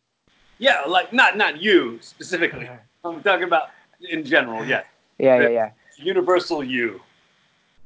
Yeah, 0.58 0.82
like 0.88 1.14
not 1.14 1.38
not 1.38 1.62
you 1.62 2.00
specifically. 2.02 2.70
I'm 3.04 3.24
talking 3.24 3.46
about 3.46 3.70
in 4.02 4.24
general. 4.24 4.66
Yeah. 4.66 4.84
Yeah, 5.18 5.42
yeah, 5.42 5.50
yeah. 5.50 5.72
Universal 5.98 6.64
you. 6.64 7.02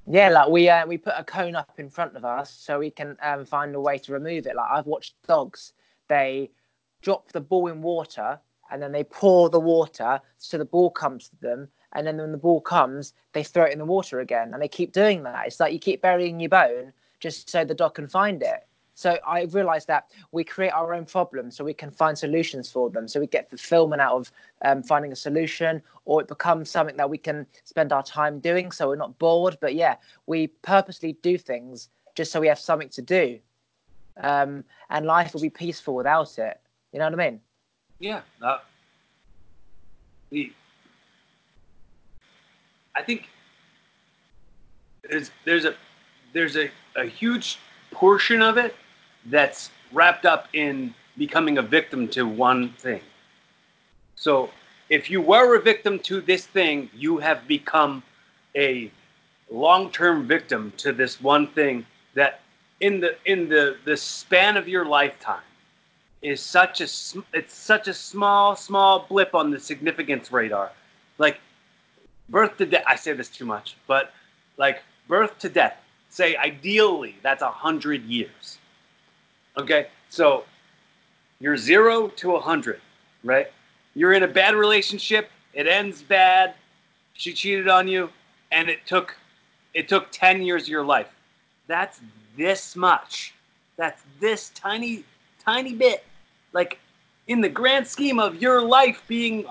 Yeah, 0.08 0.30
like 0.30 0.50
we 0.50 0.70
uh, 0.70 0.86
we 0.86 0.98
put 0.98 1.14
a 1.18 1.24
cone 1.24 1.56
up 1.56 1.74
in 1.78 1.90
front 1.90 2.16
of 2.16 2.26
us 2.26 2.52
so 2.52 2.80
we 2.80 2.92
can 2.92 3.18
um, 3.22 3.46
find 3.46 3.74
a 3.76 3.80
way 3.80 3.98
to 4.00 4.14
remove 4.14 4.46
it. 4.46 4.56
Like 4.56 4.72
I've 4.72 4.86
watched 4.86 5.16
dogs, 5.28 5.74
they 6.10 6.52
drop 7.02 7.32
the 7.32 7.42
ball 7.42 7.68
in 7.68 7.82
water 7.82 8.40
and 8.72 8.82
then 8.82 8.92
they 8.92 9.04
pour 9.04 9.50
the 9.50 9.60
water 9.60 10.20
so 10.38 10.58
the 10.58 10.66
ball 10.66 10.90
comes 10.90 11.30
to 11.30 11.36
them. 11.42 11.68
And 11.94 12.08
then 12.08 12.18
when 12.18 12.32
the 12.32 12.38
ball 12.38 12.60
comes, 12.60 13.14
they 13.34 13.44
throw 13.44 13.66
it 13.66 13.72
in 13.72 13.78
the 13.78 13.86
water 13.86 14.20
again, 14.20 14.52
and 14.52 14.62
they 14.62 14.68
keep 14.68 14.94
doing 14.94 15.22
that. 15.24 15.46
It's 15.46 15.60
like 15.60 15.74
you 15.74 15.80
keep 15.80 16.02
burying 16.02 16.40
your 16.40 16.50
bone 16.50 16.92
just 17.20 17.50
so 17.50 17.64
the 17.64 17.76
dog 17.76 17.94
can 17.94 18.08
find 18.08 18.42
it. 18.42 18.68
So 18.96 19.18
I 19.26 19.44
realized 19.44 19.88
that 19.88 20.12
we 20.32 20.44
create 20.44 20.72
our 20.72 20.94
own 20.94 21.06
problems 21.06 21.56
so 21.56 21.64
we 21.64 21.74
can 21.74 21.90
find 21.90 22.18
solutions 22.18 22.72
for 22.72 22.90
them. 22.90 23.08
So 23.08 23.20
we 23.20 23.28
get 23.28 23.50
fulfillment 23.50 24.02
out 24.02 24.16
of 24.16 24.32
um, 24.64 24.84
finding 24.84 25.12
a 25.12 25.16
solution, 25.16 25.82
or 26.06 26.22
it 26.22 26.28
becomes 26.28 26.70
something 26.70 26.98
that 26.98 27.10
we 27.10 27.18
can 27.18 27.48
spend 27.64 27.92
our 27.92 28.04
time 28.04 28.40
doing 28.40 28.72
so 28.72 28.88
we're 28.88 28.96
not 28.96 29.18
bored. 29.18 29.58
But 29.60 29.74
yeah, 29.74 29.96
we 30.28 30.48
purposely 30.48 31.14
do 31.22 31.38
things 31.38 31.90
just 32.16 32.32
so 32.32 32.40
we 32.40 32.48
have 32.48 32.60
something 32.60 32.90
to 32.90 33.02
do. 33.02 33.40
Um, 34.18 34.64
and 34.92 35.08
life 35.08 35.34
will 35.34 35.42
be 35.42 35.50
peaceful 35.50 35.96
without 35.96 36.38
it. 36.38 36.60
You 36.92 37.00
know 37.00 37.06
what 37.06 37.20
I 37.20 37.30
mean? 37.30 37.40
Yeah. 38.00 38.22
The, 40.30 40.52
I 42.96 43.02
think 43.02 43.28
there's 45.10 45.32
there's 45.46 45.66
a 45.66 45.76
there's 46.34 46.56
a, 46.56 46.70
a 46.96 47.06
huge 47.06 47.58
portion 47.92 48.42
of 48.42 48.58
it 48.58 48.76
that's 49.28 49.72
wrapped 49.92 50.26
up 50.26 50.48
in 50.54 50.94
becoming 51.18 51.58
a 51.58 51.62
victim 51.62 52.08
to 52.10 52.28
one 52.28 52.70
thing. 52.74 53.02
So 54.16 54.50
if 54.90 55.10
you 55.10 55.22
were 55.22 55.56
a 55.56 55.62
victim 55.62 56.00
to 56.00 56.22
this 56.22 56.46
thing, 56.46 56.90
you 56.94 57.18
have 57.18 57.48
become 57.48 58.04
a 58.56 58.92
long-term 59.50 60.28
victim 60.28 60.74
to 60.78 60.92
this 60.92 61.22
one 61.22 61.48
thing 61.48 61.86
that 62.16 62.42
in 62.80 63.00
the 63.00 63.16
in 63.26 63.48
the 63.50 63.78
the 63.86 63.96
span 63.96 64.58
of 64.58 64.68
your 64.68 64.86
lifetime 64.86 65.42
is 66.22 66.42
such 66.42 66.82
a 66.82 66.88
it's 67.34 67.54
such 67.54 67.88
a 67.88 67.94
small 67.94 68.56
small 68.56 69.06
blip 69.08 69.36
on 69.36 69.52
the 69.52 69.60
significance 69.60 70.32
radar 70.32 70.72
like 71.18 71.40
birth 72.30 72.58
to 72.58 72.66
death 72.66 72.84
i 72.88 72.96
say 72.96 73.14
this 73.14 73.30
too 73.30 73.46
much 73.46 73.76
but 73.86 74.14
like 74.58 74.82
birth 75.08 75.38
to 75.38 75.50
death 75.50 75.78
say 76.10 76.36
ideally 76.38 77.16
that's 77.22 77.42
a 77.42 77.52
hundred 77.52 78.04
years 78.04 78.58
okay 79.58 79.88
so 80.10 80.44
you're 81.40 81.58
zero 81.58 82.08
to 82.10 82.36
a 82.36 82.40
hundred 82.40 82.80
right? 83.24 83.48
You're 83.96 84.14
in 84.14 84.24
a 84.24 84.28
bad 84.28 84.56
relationship 84.56 85.30
it 85.54 85.68
ends 85.68 86.02
bad 86.02 86.56
she 87.14 87.34
cheated 87.34 87.68
on 87.68 87.88
you 87.88 88.10
and 88.52 88.70
it 88.70 88.86
took 88.86 89.16
it 89.74 89.88
took 89.88 90.12
10 90.12 90.44
years 90.44 90.64
of 90.64 90.70
your 90.70 90.86
life. 90.86 91.10
That's 91.68 92.00
this 92.38 92.76
much. 92.76 93.34
That's 93.76 94.04
this 94.20 94.50
tiny 94.50 95.04
tiny 95.44 95.74
bit. 95.74 96.04
Like 96.54 96.80
in 97.28 97.42
the 97.42 97.50
grand 97.50 97.88
scheme 97.88 98.20
of 98.20 98.42
your 98.42 98.62
life 98.62 99.04
being 99.08 99.46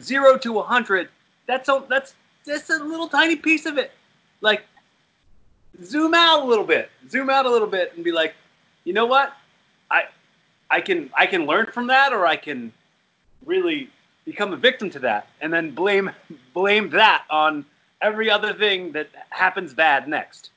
zero 0.00 0.38
to 0.38 0.58
a 0.60 0.62
hundred, 0.62 1.08
that's 1.46 1.68
a, 1.68 1.82
that's 1.88 2.14
just 2.44 2.70
a 2.70 2.76
little 2.76 3.08
tiny 3.08 3.36
piece 3.36 3.66
of 3.66 3.78
it. 3.78 3.92
Like 4.40 4.62
zoom 5.82 6.14
out 6.14 6.42
a 6.42 6.46
little 6.46 6.64
bit, 6.64 6.90
zoom 7.08 7.30
out 7.30 7.46
a 7.46 7.50
little 7.50 7.68
bit, 7.68 7.92
and 7.96 8.04
be 8.04 8.12
like, 8.12 8.34
you 8.86 8.92
know 8.92 9.04
what, 9.04 9.36
I 9.90 10.04
I 10.70 10.80
can 10.80 11.10
I 11.12 11.26
can 11.26 11.44
learn 11.44 11.66
from 11.66 11.88
that, 11.88 12.12
or 12.12 12.24
I 12.24 12.36
can 12.36 12.72
really 13.44 13.90
become 14.24 14.52
a 14.52 14.56
victim 14.56 14.88
to 14.90 14.98
that, 15.00 15.28
and 15.42 15.52
then 15.52 15.72
blame 15.72 16.10
blame 16.54 16.88
that 16.90 17.24
on 17.28 17.66
every 18.00 18.30
other 18.30 18.54
thing 18.54 18.92
that 18.92 19.08
happens 19.30 19.74
bad 19.74 20.08
next. 20.08 20.50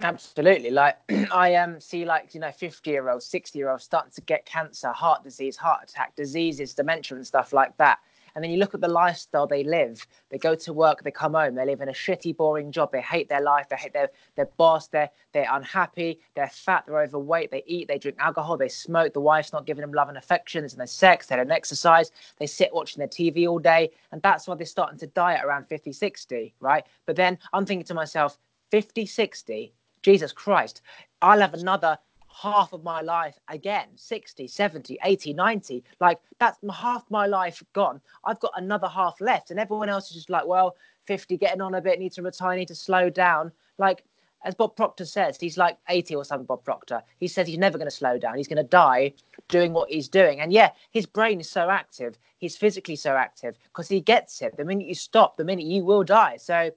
Absolutely. 0.00 0.70
Like 0.70 0.98
I 1.32 1.54
um 1.54 1.80
see 1.80 2.04
like, 2.04 2.34
you 2.34 2.40
know, 2.40 2.50
50 2.50 2.90
year 2.90 3.08
olds, 3.08 3.24
60 3.24 3.58
year 3.58 3.70
olds 3.70 3.84
starting 3.84 4.12
to 4.12 4.20
get 4.22 4.44
cancer, 4.44 4.90
heart 4.92 5.22
disease, 5.22 5.56
heart 5.56 5.84
attack, 5.84 6.14
diseases, 6.16 6.74
dementia 6.74 7.16
and 7.16 7.26
stuff 7.26 7.52
like 7.52 7.76
that. 7.78 8.00
And 8.36 8.44
then 8.44 8.50
you 8.50 8.58
look 8.58 8.74
at 8.74 8.82
the 8.82 8.88
lifestyle 8.88 9.46
they 9.46 9.64
live. 9.64 10.06
They 10.28 10.36
go 10.36 10.54
to 10.54 10.72
work, 10.74 11.02
they 11.02 11.10
come 11.10 11.32
home, 11.32 11.54
they 11.54 11.64
live 11.64 11.80
in 11.80 11.88
a 11.88 11.92
shitty, 11.92 12.36
boring 12.36 12.70
job. 12.70 12.92
They 12.92 13.00
hate 13.00 13.30
their 13.30 13.40
life, 13.40 13.70
they 13.70 13.76
hate 13.76 13.94
their, 13.94 14.10
their 14.36 14.50
boss, 14.58 14.88
they're, 14.88 15.08
they're 15.32 15.48
unhappy, 15.50 16.20
they're 16.34 16.50
fat, 16.50 16.84
they're 16.86 17.00
overweight, 17.00 17.50
they 17.50 17.62
eat, 17.66 17.88
they 17.88 17.98
drink 17.98 18.18
alcohol, 18.20 18.58
they 18.58 18.68
smoke, 18.68 19.14
the 19.14 19.22
wife's 19.22 19.54
not 19.54 19.64
giving 19.64 19.80
them 19.80 19.92
love 19.92 20.10
and 20.10 20.18
affection, 20.18 20.60
there's 20.60 20.76
no 20.76 20.84
sex, 20.84 21.28
they 21.28 21.36
don't 21.36 21.50
exercise, 21.50 22.10
they 22.38 22.46
sit 22.46 22.74
watching 22.74 22.98
their 22.98 23.08
TV 23.08 23.48
all 23.48 23.58
day. 23.58 23.90
And 24.12 24.20
that's 24.20 24.46
why 24.46 24.54
they're 24.54 24.66
starting 24.66 24.98
to 24.98 25.06
die 25.06 25.32
at 25.32 25.44
around 25.44 25.66
50, 25.68 25.90
60, 25.92 26.54
right? 26.60 26.84
But 27.06 27.16
then 27.16 27.38
I'm 27.54 27.64
thinking 27.64 27.86
to 27.86 27.94
myself, 27.94 28.38
50, 28.70 29.06
60, 29.06 29.72
Jesus 30.02 30.32
Christ, 30.32 30.82
I'll 31.22 31.40
have 31.40 31.54
another 31.54 31.96
half 32.42 32.74
of 32.74 32.84
my 32.84 33.00
life 33.00 33.38
again 33.48 33.88
60 33.94 34.46
70 34.46 34.98
80 35.02 35.32
90 35.32 35.82
like 36.00 36.18
that's 36.38 36.58
half 36.70 37.04
my 37.08 37.26
life 37.26 37.62
gone. 37.72 38.00
I've 38.24 38.40
got 38.40 38.52
another 38.56 38.88
half 38.88 39.20
left 39.22 39.50
and 39.50 39.58
everyone 39.58 39.88
else 39.88 40.08
is 40.08 40.16
just 40.16 40.30
like 40.30 40.46
well 40.46 40.76
50 41.06 41.38
getting 41.38 41.62
on 41.62 41.74
a 41.74 41.80
bit 41.80 41.98
need 41.98 42.12
to 42.12 42.22
retire 42.22 42.56
need 42.56 42.68
to 42.68 42.74
slow 42.74 43.08
down. 43.08 43.52
Like 43.78 44.04
as 44.44 44.54
bob 44.54 44.76
proctor 44.76 45.06
says 45.06 45.38
he's 45.40 45.56
like 45.56 45.78
80 45.88 46.16
or 46.16 46.24
something 46.26 46.44
bob 46.44 46.62
proctor. 46.62 47.02
He 47.18 47.26
says 47.26 47.46
he's 47.46 47.58
never 47.58 47.78
going 47.78 47.90
to 47.90 47.96
slow 47.96 48.18
down. 48.18 48.36
He's 48.36 48.48
going 48.48 48.62
to 48.62 48.68
die 48.68 49.14
doing 49.48 49.72
what 49.72 49.90
he's 49.90 50.08
doing. 50.08 50.40
And 50.40 50.52
yeah 50.52 50.72
his 50.90 51.06
brain 51.06 51.40
is 51.40 51.48
so 51.48 51.70
active. 51.70 52.18
He's 52.36 52.56
physically 52.56 52.96
so 52.96 53.16
active 53.16 53.56
because 53.64 53.88
he 53.88 54.00
gets 54.00 54.42
it. 54.42 54.58
The 54.58 54.64
minute 54.64 54.86
you 54.86 54.94
stop 54.94 55.38
the 55.38 55.44
minute 55.44 55.64
you 55.64 55.86
will 55.86 56.04
die. 56.04 56.36
So 56.36 56.70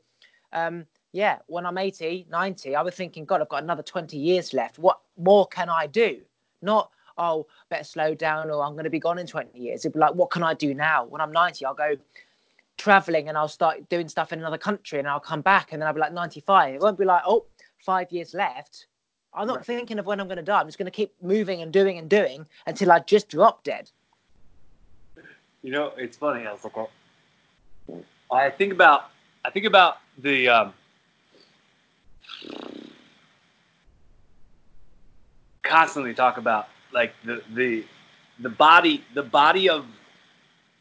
um 0.53 0.85
yeah, 1.11 1.39
when 1.47 1.65
I'm 1.65 1.77
80, 1.77 2.27
90, 2.29 2.75
I 2.75 2.81
was 2.83 2.93
thinking, 2.93 3.25
God, 3.25 3.41
I've 3.41 3.49
got 3.49 3.63
another 3.63 3.81
20 3.81 4.15
years 4.15 4.53
left. 4.53 4.77
What 4.77 4.99
more 5.19 5.45
can 5.47 5.69
I 5.69 5.87
do? 5.87 6.21
Not, 6.61 6.89
oh, 7.17 7.47
better 7.69 7.83
slow 7.83 8.15
down 8.15 8.49
or 8.49 8.63
I'm 8.63 8.73
going 8.73 8.85
to 8.85 8.89
be 8.89 8.99
gone 8.99 9.19
in 9.19 9.27
20 9.27 9.57
years. 9.57 9.81
It'd 9.81 9.93
be 9.93 9.99
like, 9.99 10.15
what 10.15 10.31
can 10.31 10.43
I 10.43 10.53
do 10.53 10.73
now? 10.73 11.05
When 11.05 11.21
I'm 11.21 11.31
90, 11.31 11.65
I'll 11.65 11.73
go 11.73 11.95
traveling 12.77 13.27
and 13.27 13.37
I'll 13.37 13.47
start 13.47 13.87
doing 13.89 14.07
stuff 14.07 14.33
in 14.33 14.39
another 14.39 14.57
country 14.57 14.99
and 14.99 15.07
I'll 15.07 15.19
come 15.19 15.41
back 15.41 15.71
and 15.71 15.81
then 15.81 15.87
I'll 15.87 15.93
be 15.93 15.99
like 15.99 16.13
95. 16.13 16.75
It 16.75 16.81
won't 16.81 16.97
be 16.97 17.05
like, 17.05 17.23
oh, 17.27 17.45
five 17.77 18.11
years 18.11 18.33
left. 18.33 18.87
I'm 19.33 19.47
not 19.47 19.57
right. 19.57 19.65
thinking 19.65 19.99
of 19.99 20.05
when 20.05 20.19
I'm 20.19 20.27
going 20.27 20.37
to 20.37 20.43
die. 20.43 20.59
I'm 20.59 20.67
just 20.67 20.79
going 20.79 20.85
to 20.85 20.91
keep 20.91 21.13
moving 21.21 21.61
and 21.61 21.71
doing 21.71 21.99
and 21.99 22.09
doing 22.09 22.45
until 22.65 22.91
I 22.91 22.99
just 22.99 23.29
drop 23.29 23.63
dead. 23.63 23.91
You 25.61 25.71
know, 25.71 25.91
it's 25.97 26.17
funny. 26.17 26.47
I 26.47 26.53
was 26.53 26.63
like, 26.63 28.03
I 28.31 28.49
think 28.49 28.73
about, 28.73 29.09
I 29.45 29.49
think 29.49 29.65
about 29.65 29.97
the, 30.17 30.47
um, 30.47 30.73
constantly 35.63 36.13
talk 36.13 36.37
about 36.37 36.67
like 36.93 37.13
the 37.25 37.41
the 37.53 37.85
the 38.39 38.49
body 38.49 39.03
the 39.13 39.23
body 39.23 39.69
of 39.69 39.85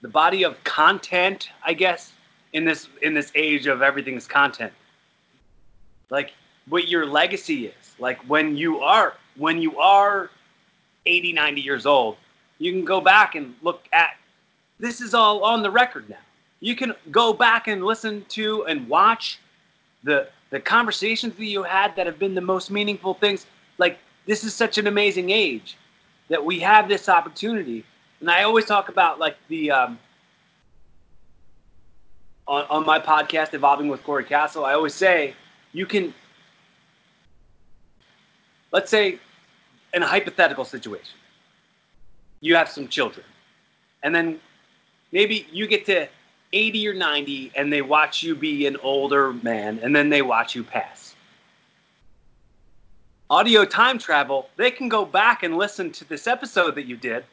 the 0.02 0.08
body 0.08 0.44
of 0.44 0.62
content 0.64 1.50
i 1.64 1.72
guess 1.72 2.12
in 2.52 2.64
this 2.64 2.88
in 3.02 3.14
this 3.14 3.30
age 3.34 3.66
of 3.66 3.82
everything's 3.82 4.26
content. 4.26 4.72
Like 6.10 6.32
what 6.68 6.88
your 6.88 7.06
legacy 7.06 7.66
is. 7.66 7.94
Like 7.98 8.18
when 8.28 8.56
you 8.56 8.80
are 8.80 9.14
when 9.36 9.60
you 9.60 9.78
are 9.78 10.30
80 11.06 11.32
90 11.32 11.60
years 11.60 11.86
old 11.86 12.16
you 12.58 12.72
can 12.72 12.84
go 12.84 13.00
back 13.00 13.34
and 13.36 13.54
look 13.62 13.84
at 13.92 14.16
this 14.80 15.00
is 15.00 15.14
all 15.14 15.44
on 15.44 15.62
the 15.62 15.70
record 15.70 16.08
now. 16.08 16.16
You 16.60 16.74
can 16.74 16.94
go 17.10 17.32
back 17.32 17.68
and 17.68 17.84
listen 17.84 18.24
to 18.30 18.64
and 18.66 18.88
watch 18.88 19.38
the 20.04 20.28
the 20.50 20.60
conversations 20.60 21.34
that 21.36 21.44
you 21.44 21.62
had 21.62 21.94
that 21.96 22.06
have 22.06 22.18
been 22.18 22.34
the 22.34 22.40
most 22.40 22.70
meaningful 22.70 23.14
things. 23.14 23.46
Like 23.76 23.98
this 24.28 24.44
is 24.44 24.54
such 24.54 24.76
an 24.76 24.86
amazing 24.86 25.30
age 25.30 25.78
that 26.28 26.44
we 26.44 26.60
have 26.60 26.86
this 26.86 27.08
opportunity. 27.08 27.82
And 28.20 28.30
I 28.30 28.42
always 28.42 28.66
talk 28.66 28.90
about 28.90 29.18
like 29.18 29.36
the 29.48 29.70
um, 29.70 29.98
on, 32.46 32.66
on 32.68 32.84
my 32.84 33.00
podcast, 33.00 33.54
Evolving 33.54 33.88
with 33.88 34.04
Corey 34.04 34.24
Castle. 34.24 34.66
I 34.66 34.74
always 34.74 34.94
say 34.94 35.34
you 35.72 35.86
can. 35.86 36.12
Let's 38.70 38.90
say, 38.90 39.18
in 39.94 40.02
a 40.02 40.06
hypothetical 40.06 40.66
situation, 40.66 41.16
you 42.40 42.54
have 42.54 42.68
some 42.68 42.86
children, 42.86 43.24
and 44.02 44.14
then 44.14 44.40
maybe 45.10 45.46
you 45.50 45.66
get 45.66 45.86
to 45.86 46.06
80 46.52 46.88
or 46.88 46.94
90 46.94 47.52
and 47.56 47.72
they 47.72 47.80
watch 47.80 48.22
you 48.22 48.34
be 48.34 48.66
an 48.66 48.76
older 48.82 49.32
man 49.32 49.80
and 49.82 49.96
then 49.96 50.10
they 50.10 50.20
watch 50.20 50.54
you 50.54 50.64
pass. 50.64 51.07
Audio 53.30 53.64
time 53.64 53.98
travel, 53.98 54.48
they 54.56 54.70
can 54.70 54.88
go 54.88 55.04
back 55.04 55.42
and 55.42 55.58
listen 55.58 55.92
to 55.92 56.04
this 56.08 56.26
episode 56.26 56.74
that 56.74 56.86
you 56.86 56.96
did 56.96 57.24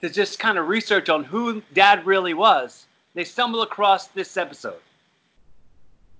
to 0.00 0.08
just 0.08 0.38
kind 0.38 0.58
of 0.58 0.68
research 0.68 1.08
on 1.08 1.24
who 1.24 1.60
dad 1.74 2.06
really 2.06 2.34
was. 2.34 2.86
They 3.14 3.24
stumble 3.24 3.62
across 3.62 4.08
this 4.08 4.36
episode. 4.36 4.80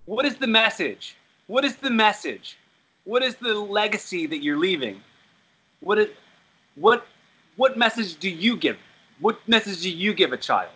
What 0.06 0.24
is 0.24 0.36
the 0.36 0.46
message? 0.46 1.14
What 1.46 1.64
is 1.64 1.76
the 1.76 1.90
message? 1.90 2.56
What 3.04 3.22
is 3.22 3.36
the 3.36 3.54
legacy 3.54 4.26
that 4.26 4.42
you're 4.42 4.58
leaving? 4.58 5.00
What 5.80 5.98
is, 5.98 6.08
what 6.74 7.06
what 7.56 7.76
message 7.76 8.18
do 8.18 8.28
you 8.28 8.56
give? 8.56 8.78
What 9.20 9.38
message 9.48 9.82
do 9.82 9.90
you 9.90 10.12
give 10.14 10.32
a 10.32 10.36
child? 10.36 10.70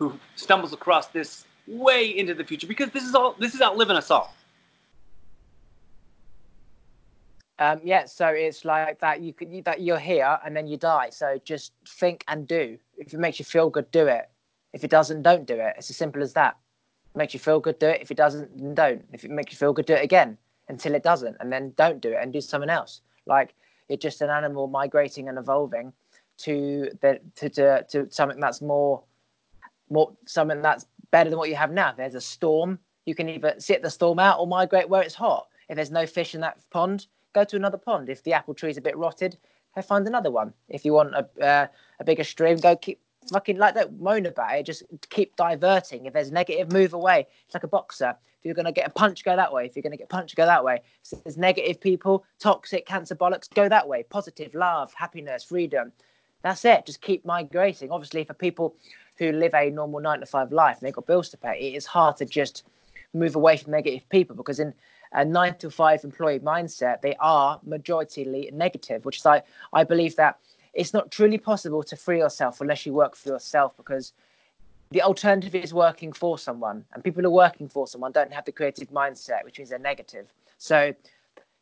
who 0.00 0.18
stumbles 0.34 0.72
across 0.72 1.08
this 1.08 1.44
way 1.68 2.06
into 2.18 2.34
the 2.34 2.42
future 2.42 2.66
because 2.66 2.90
this 2.90 3.04
is 3.04 3.14
all 3.14 3.36
this 3.38 3.54
is 3.54 3.60
outliving 3.62 3.96
us 3.96 4.10
all. 4.10 4.34
Um, 7.60 7.78
yeah, 7.84 8.06
so 8.06 8.26
it's 8.28 8.64
like 8.64 8.98
that. 9.00 9.20
You 9.20 9.34
could 9.34 9.64
that 9.64 9.82
you're 9.82 9.98
here 9.98 10.38
and 10.44 10.56
then 10.56 10.66
you 10.66 10.78
die. 10.78 11.10
So 11.10 11.38
just 11.44 11.72
think 11.86 12.24
and 12.26 12.48
do. 12.48 12.78
If 12.96 13.12
it 13.12 13.20
makes 13.20 13.38
you 13.38 13.44
feel 13.44 13.68
good, 13.68 13.90
do 13.90 14.06
it. 14.06 14.30
If 14.72 14.82
it 14.82 14.90
doesn't, 14.90 15.22
don't 15.22 15.46
do 15.46 15.54
it. 15.54 15.74
It's 15.76 15.90
as 15.90 15.96
simple 15.96 16.22
as 16.22 16.32
that. 16.32 16.56
It 17.14 17.18
makes 17.18 17.34
you 17.34 17.40
feel 17.40 17.60
good, 17.60 17.78
do 17.78 17.88
it. 17.88 18.00
If 18.00 18.10
it 18.10 18.16
doesn't, 18.16 18.74
don't. 18.74 19.04
If 19.12 19.24
it 19.24 19.30
makes 19.30 19.52
you 19.52 19.58
feel 19.58 19.74
good, 19.74 19.84
do 19.84 19.92
it 19.92 20.02
again 20.02 20.38
until 20.68 20.94
it 20.94 21.02
doesn't, 21.02 21.36
and 21.40 21.52
then 21.52 21.74
don't 21.76 22.00
do 22.00 22.12
it 22.12 22.18
and 22.22 22.32
do 22.32 22.40
something 22.40 22.70
else. 22.70 23.02
Like 23.26 23.54
you're 23.88 23.98
just 23.98 24.22
an 24.22 24.30
animal 24.30 24.66
migrating 24.66 25.28
and 25.28 25.36
evolving 25.36 25.92
to 26.38 26.90
the 27.02 27.20
to 27.36 27.50
to, 27.50 27.84
to 27.90 28.06
something 28.10 28.40
that's 28.40 28.62
more 28.62 29.02
more 29.90 30.12
something 30.26 30.62
that's 30.62 30.86
better 31.10 31.28
than 31.28 31.38
what 31.38 31.50
you 31.50 31.56
have 31.56 31.72
now. 31.72 31.90
If 31.90 31.96
there's 31.96 32.14
a 32.14 32.20
storm, 32.20 32.78
you 33.04 33.14
can 33.14 33.28
either 33.28 33.54
sit 33.58 33.82
the 33.82 33.90
storm 33.90 34.18
out 34.18 34.38
or 34.38 34.46
migrate 34.46 34.88
where 34.88 35.02
it's 35.02 35.14
hot. 35.14 35.48
If 35.68 35.76
there's 35.76 35.90
no 35.90 36.06
fish 36.06 36.34
in 36.34 36.40
that 36.40 36.58
pond, 36.70 37.06
go 37.32 37.44
to 37.44 37.56
another 37.56 37.78
pond. 37.78 38.08
If 38.08 38.22
the 38.22 38.32
apple 38.32 38.54
tree 38.54 38.70
is 38.70 38.76
a 38.76 38.82
bit 38.82 38.96
rotted, 38.96 39.36
Go 39.74 39.82
find 39.82 40.06
another 40.06 40.30
one. 40.30 40.52
If 40.68 40.84
you 40.84 40.92
want 40.92 41.14
a 41.14 41.28
uh, 41.44 41.66
a 42.00 42.04
bigger 42.04 42.24
stream, 42.24 42.58
go 42.58 42.76
keep 42.76 43.00
fucking 43.30 43.56
like 43.56 43.74
that 43.74 43.98
moan 44.00 44.26
about 44.26 44.56
it. 44.56 44.66
Just 44.66 44.82
keep 45.10 45.36
diverting. 45.36 46.06
If 46.06 46.12
there's 46.12 46.32
negative, 46.32 46.72
move 46.72 46.92
away. 46.92 47.26
It's 47.44 47.54
like 47.54 47.64
a 47.64 47.68
boxer. 47.68 48.16
If 48.38 48.44
you're 48.44 48.54
gonna 48.54 48.72
get 48.72 48.88
a 48.88 48.90
punch, 48.90 49.22
go 49.22 49.36
that 49.36 49.52
way. 49.52 49.66
If 49.66 49.76
you're 49.76 49.82
gonna 49.82 49.96
get 49.96 50.08
punched, 50.08 50.34
go 50.34 50.46
that 50.46 50.64
way. 50.64 50.80
So 51.02 51.16
there's 51.22 51.36
negative 51.36 51.80
people, 51.80 52.24
toxic, 52.38 52.86
cancer 52.86 53.14
bollocks, 53.14 53.52
go 53.52 53.68
that 53.68 53.86
way. 53.86 54.02
Positive, 54.02 54.54
love, 54.54 54.92
happiness, 54.94 55.44
freedom. 55.44 55.92
That's 56.42 56.64
it. 56.64 56.86
Just 56.86 57.02
keep 57.02 57.24
migrating. 57.24 57.90
Obviously, 57.90 58.24
for 58.24 58.34
people 58.34 58.74
who 59.18 59.30
live 59.30 59.54
a 59.54 59.70
normal 59.70 60.00
nine 60.00 60.20
to 60.20 60.26
five 60.26 60.50
life 60.50 60.78
and 60.78 60.86
they've 60.86 60.94
got 60.94 61.06
bills 61.06 61.28
to 61.28 61.36
pay, 61.36 61.60
it 61.60 61.76
is 61.76 61.86
hard 61.86 62.16
to 62.16 62.24
just 62.24 62.64
move 63.12 63.36
away 63.36 63.56
from 63.56 63.72
negative 63.72 64.08
people 64.08 64.34
because 64.34 64.58
in 64.58 64.72
a 65.12 65.24
nine 65.24 65.56
to 65.58 65.70
five 65.70 66.04
employee 66.04 66.40
mindset, 66.40 67.00
they 67.00 67.16
are 67.16 67.60
majority 67.64 68.50
negative, 68.52 69.04
which 69.04 69.18
is 69.18 69.26
I, 69.26 69.42
I 69.72 69.84
believe 69.84 70.16
that 70.16 70.38
it's 70.72 70.94
not 70.94 71.10
truly 71.10 71.38
possible 71.38 71.82
to 71.82 71.96
free 71.96 72.18
yourself 72.18 72.60
unless 72.60 72.86
you 72.86 72.92
work 72.92 73.16
for 73.16 73.30
yourself 73.30 73.76
because 73.76 74.12
the 74.90 75.02
alternative 75.02 75.54
is 75.54 75.74
working 75.74 76.12
for 76.12 76.38
someone 76.38 76.84
and 76.92 77.02
people 77.02 77.22
who 77.22 77.28
are 77.28 77.32
working 77.32 77.68
for 77.68 77.86
someone 77.86 78.12
don't 78.12 78.32
have 78.32 78.44
the 78.44 78.52
creative 78.52 78.90
mindset 78.90 79.44
which 79.44 79.58
means 79.58 79.70
they're 79.70 79.78
negative. 79.78 80.32
So 80.58 80.94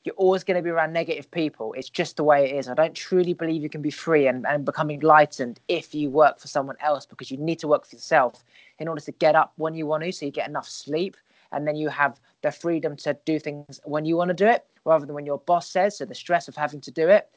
you're 0.05 0.15
always 0.15 0.45
going 0.45 0.57
to 0.57 0.63
be 0.63 0.71
around 0.71 0.93
negative 0.93 1.31
people. 1.31 1.75
It's 1.75 1.91
just 1.91 2.17
the 2.17 2.25
way 2.25 2.51
it 2.51 2.57
is. 2.57 2.69
I 2.69 2.75
don't 2.75 2.95
truly 2.95 3.35
believe 3.35 3.63
you 3.63 3.69
can 3.69 3.83
be 3.83 3.91
free 3.91 4.27
and, 4.27 4.47
and 4.47 4.65
become 4.65 4.91
enlightened 4.91 5.61
if 5.69 5.95
you 5.95 6.09
work 6.09 6.39
for 6.39 6.49
someone 6.49 6.77
else 6.81 7.05
because 7.05 7.31
you 7.31 7.37
need 7.37 7.59
to 7.59 7.69
work 7.69 7.85
for 7.85 7.97
yourself 7.97 8.45
in 8.79 8.89
order 8.89 9.01
to 9.03 9.13
get 9.13 9.35
up 9.35 9.53
when 9.57 9.75
you 9.75 9.87
want 9.87 10.05
to 10.05 10.13
so 10.13 10.25
you 10.25 10.33
get 10.33 10.49
enough 10.49 10.69
sleep 10.69 11.17
and 11.53 11.67
then 11.67 11.77
you 11.77 11.89
have 11.89 12.21
the 12.43 12.51
freedom 12.51 12.97
to 12.97 13.17
do 13.25 13.39
things 13.39 13.81
when 13.85 14.05
you 14.05 14.17
want 14.17 14.29
to 14.29 14.35
do 14.35 14.47
it 14.47 14.65
rather 14.85 15.07
than 15.07 15.15
when 15.15 15.27
your 15.27 15.39
boss 15.39 15.69
says 15.69 15.99
so 15.99 16.05
the 16.05 16.15
stress 16.15 16.49
of 16.49 16.57
having 16.57 16.81
to 16.81 16.91
do 16.91 17.09
it 17.09 17.29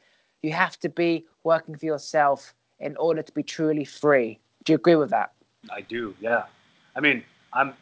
you 0.42 0.52
have 0.52 0.78
to 0.78 0.88
be 0.88 1.24
working 1.44 1.76
for 1.76 1.86
yourself 1.86 2.54
in 2.80 2.96
order 2.96 3.22
to 3.22 3.32
be 3.32 3.42
truly 3.42 3.84
free 3.84 4.38
do 4.64 4.72
you 4.72 4.76
agree 4.76 4.96
with 4.96 5.10
that 5.10 5.32
I 5.70 5.82
do, 5.82 6.14
yeah. 6.20 6.44
I 6.96 7.00
mean, 7.00 7.22
I'm 7.52 7.74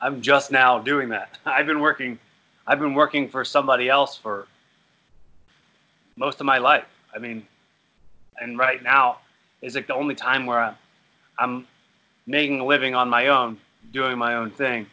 I'm 0.00 0.20
just 0.22 0.50
now 0.50 0.78
doing 0.78 1.10
that. 1.10 1.38
I've 1.46 1.66
been 1.66 1.80
working 1.80 2.18
I've 2.66 2.80
been 2.80 2.94
working 2.94 3.28
for 3.28 3.44
somebody 3.44 3.88
else 3.88 4.16
for 4.16 4.46
most 6.16 6.40
of 6.40 6.46
my 6.46 6.58
life. 6.58 6.86
I 7.14 7.18
mean, 7.18 7.46
and 8.40 8.58
right 8.58 8.82
now 8.82 9.18
is 9.62 9.74
like 9.74 9.86
the 9.86 9.94
only 9.94 10.14
time 10.14 10.46
where 10.46 10.60
I'm 10.60 10.76
I'm 11.38 11.66
making 12.26 12.60
a 12.60 12.64
living 12.64 12.94
on 12.94 13.08
my 13.08 13.28
own, 13.28 13.58
doing 13.92 14.18
my 14.18 14.34
own 14.34 14.50
thing, 14.50 14.86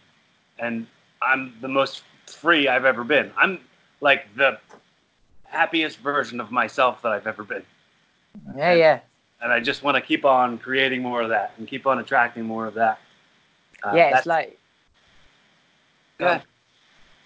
and 0.60 0.88
I'm 1.22 1.54
the 1.62 1.68
most 1.68 2.04
free 2.26 2.68
I've 2.68 2.86
ever 2.86 3.04
been. 3.04 3.32
I'm 3.38 3.60
like 4.02 4.28
the 4.36 4.60
happiest 5.46 6.00
version 6.00 6.40
of 6.40 6.52
myself 6.52 7.02
that 7.02 7.12
I've 7.12 7.28
ever 7.28 7.44
been. 7.44 7.64
Yeah, 8.56 8.74
yeah 8.74 9.00
and 9.42 9.52
I 9.52 9.60
just 9.60 9.84
want 9.84 9.96
to 9.96 10.02
keep 10.02 10.26
on 10.26 10.58
creating 10.58 11.02
more 11.02 11.22
of 11.22 11.30
that 11.30 11.54
and 11.58 11.68
keep 11.68 11.86
on 11.86 12.00
attracting 12.00 12.44
more 12.44 12.66
of 12.66 12.74
that. 12.76 13.00
Uh, 13.84 13.92
yeah, 13.96 14.18
it's 14.18 14.26
like 14.26 14.58
yeah, 16.20 16.42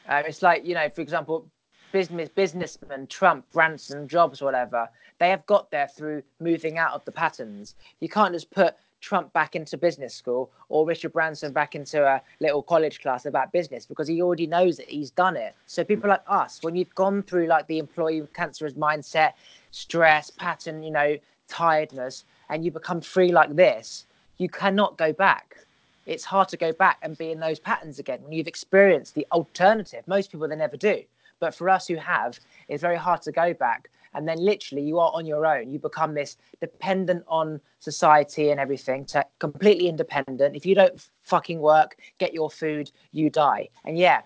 um, 0.10 0.24
it's 0.28 0.42
like 0.42 0.66
you 0.66 0.74
know, 0.74 0.90
for 0.90 1.02
example, 1.02 1.46
business 1.92 2.30
businessmen, 2.30 3.08
Trump, 3.08 3.46
Branson, 3.52 4.08
Jobs, 4.08 4.42
whatever. 4.42 4.90
They 5.20 5.30
have 5.30 5.46
got 5.46 5.70
there 5.72 5.88
through 5.88 6.24
moving 6.40 6.78
out 6.78 6.94
of 6.94 7.06
the 7.06 7.12
patterns. 7.12 7.76
You 8.00 8.10
can't 8.10 8.34
just 8.34 8.50
put 8.52 8.76
Trump 9.02 9.34
back 9.34 9.56
into 9.56 9.78
business 9.78 10.14
school 10.14 10.50
or 10.70 10.86
Richard 10.86 11.12
Branson 11.12 11.52
back 11.52 11.76
into 11.76 12.06
a 12.06 12.22
little 12.40 12.62
college 12.62 13.02
class 13.02 13.26
about 13.26 13.52
business 13.52 13.86
because 13.86 14.08
he 14.08 14.22
already 14.22 14.48
knows 14.48 14.80
it. 14.80 14.88
He's 14.90 15.12
done 15.12 15.36
it. 15.36 15.56
So 15.66 15.84
people 15.84 16.10
like 16.10 16.24
us, 16.28 16.60
when 16.62 16.76
you've 16.76 16.94
gone 16.96 17.24
through 17.24 17.48
like 17.48 17.68
the 17.68 17.80
employee 17.80 18.26
cancerous 18.34 18.74
mindset, 18.74 19.34
stress 19.72 20.30
pattern, 20.30 20.84
you 20.84 20.92
know, 20.92 21.18
tiredness 21.48 22.26
and 22.50 22.64
you 22.64 22.72
become 22.72 23.02
free 23.02 23.32
like 23.32 23.56
this, 23.56 24.06
you 24.38 24.48
cannot 24.48 24.98
go 24.98 25.12
back. 25.12 25.58
It's 26.06 26.24
hard 26.24 26.50
to 26.50 26.58
go 26.58 26.72
back 26.74 26.98
and 27.02 27.18
be 27.18 27.32
in 27.32 27.40
those 27.40 27.60
patterns 27.60 28.00
again 28.00 28.22
when 28.24 28.32
you've 28.32 28.48
experienced 28.48 29.14
the 29.16 29.28
alternative. 29.32 30.08
Most 30.08 30.32
people 30.32 30.48
they 30.48 30.56
never 30.56 30.78
do. 30.78 31.04
But 31.40 31.56
for 31.56 31.70
us 31.70 31.88
who 31.88 31.96
have, 31.96 32.40
it's 32.68 32.82
very 32.82 32.98
hard 32.98 33.22
to 33.24 33.32
go 33.32 33.54
back. 33.54 33.90
And 34.14 34.28
then 34.28 34.44
literally 34.44 34.84
you 34.84 35.00
are 35.00 35.12
on 35.14 35.26
your 35.26 35.46
own. 35.46 35.72
You 35.72 35.80
become 35.80 36.14
this 36.14 36.38
dependent 36.60 37.24
on 37.28 37.62
society 37.80 38.50
and 38.50 38.60
everything 38.60 39.06
to 39.06 39.26
completely 39.40 39.88
independent. 39.88 40.56
If 40.56 40.66
you 40.66 40.76
don't 40.76 41.10
fucking 41.24 41.60
work, 41.60 41.98
get 42.18 42.34
your 42.34 42.50
food, 42.50 42.92
you 43.12 43.30
die. 43.30 43.70
And 43.86 43.98
yeah, 43.98 44.22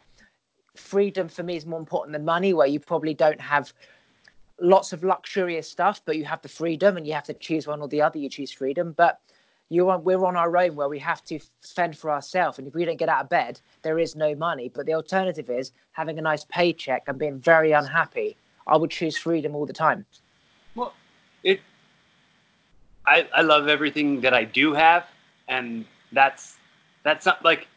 freedom 0.76 1.28
for 1.28 1.44
me 1.44 1.56
is 1.56 1.66
more 1.66 1.80
important 1.80 2.14
than 2.14 2.26
money, 2.26 2.54
where 2.54 2.68
you 2.68 2.80
probably 2.80 3.14
don't 3.14 3.40
have 3.40 3.74
lots 4.60 4.94
of 4.94 5.04
luxurious 5.04 5.70
stuff, 5.70 6.02
but 6.06 6.18
you 6.18 6.26
have 6.26 6.42
the 6.42 6.50
freedom 6.50 6.98
and 6.98 7.06
you 7.06 7.14
have 7.14 7.26
to 7.26 7.34
choose 7.34 7.68
one 7.68 7.82
or 7.82 7.88
the 7.88 8.02
other. 8.02 8.18
You 8.18 8.30
choose 8.30 8.52
freedom, 8.52 8.94
but 8.98 9.20
you 9.70 9.90
are, 9.90 10.00
we're 10.00 10.24
on 10.26 10.36
our 10.36 10.56
own 10.58 10.76
where 10.76 10.90
we 10.90 11.00
have 11.00 11.24
to 11.26 11.40
fend 11.62 11.98
for 11.98 12.12
ourselves. 12.12 12.60
And 12.60 12.68
if 12.68 12.76
we 12.76 12.86
don't 12.86 12.98
get 12.98 13.10
out 13.10 13.24
of 13.24 13.30
bed, 13.30 13.60
there 13.82 14.00
is 14.00 14.16
no 14.16 14.36
money. 14.36 14.70
But 14.74 14.86
the 14.86 14.94
alternative 14.94 15.50
is 15.50 15.72
having 15.92 16.20
a 16.20 16.22
nice 16.22 16.46
paycheck 16.46 17.04
and 17.08 17.18
being 17.18 17.40
very 17.40 17.72
unhappy. 17.72 18.38
I 18.68 18.78
would 18.78 18.92
choose 18.92 19.18
freedom 19.18 19.56
all 19.56 19.66
the 19.66 19.74
time. 19.74 20.06
Well, 20.76 20.94
it. 21.44 21.62
I 23.06 23.28
I 23.34 23.42
love 23.42 23.68
everything 23.68 24.22
that 24.22 24.34
I 24.34 24.44
do 24.44 24.74
have, 24.74 25.06
and 25.48 25.86
that's 26.12 26.58
that's 27.04 27.26
not 27.26 27.44
like. 27.44 27.68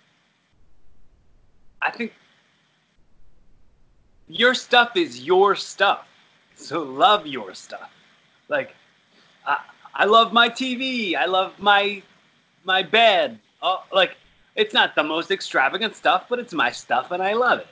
I 1.80 1.90
think 1.90 2.12
your 4.26 4.52
stuff 4.54 4.96
is 4.96 5.22
your 5.22 5.54
stuff 5.54 6.08
so 6.58 6.82
love 6.82 7.26
your 7.26 7.54
stuff. 7.54 7.90
Like, 8.48 8.74
I, 9.46 9.58
I 9.94 10.04
love 10.04 10.32
my 10.32 10.48
TV. 10.48 11.14
I 11.16 11.26
love 11.26 11.58
my 11.58 12.02
my 12.64 12.82
bed. 12.82 13.38
Oh, 13.62 13.84
like, 13.92 14.16
it's 14.56 14.74
not 14.74 14.94
the 14.94 15.02
most 15.02 15.30
extravagant 15.30 15.94
stuff, 15.96 16.26
but 16.28 16.38
it's 16.38 16.52
my 16.52 16.70
stuff, 16.70 17.10
and 17.12 17.22
I 17.22 17.32
love 17.32 17.60
it. 17.60 17.66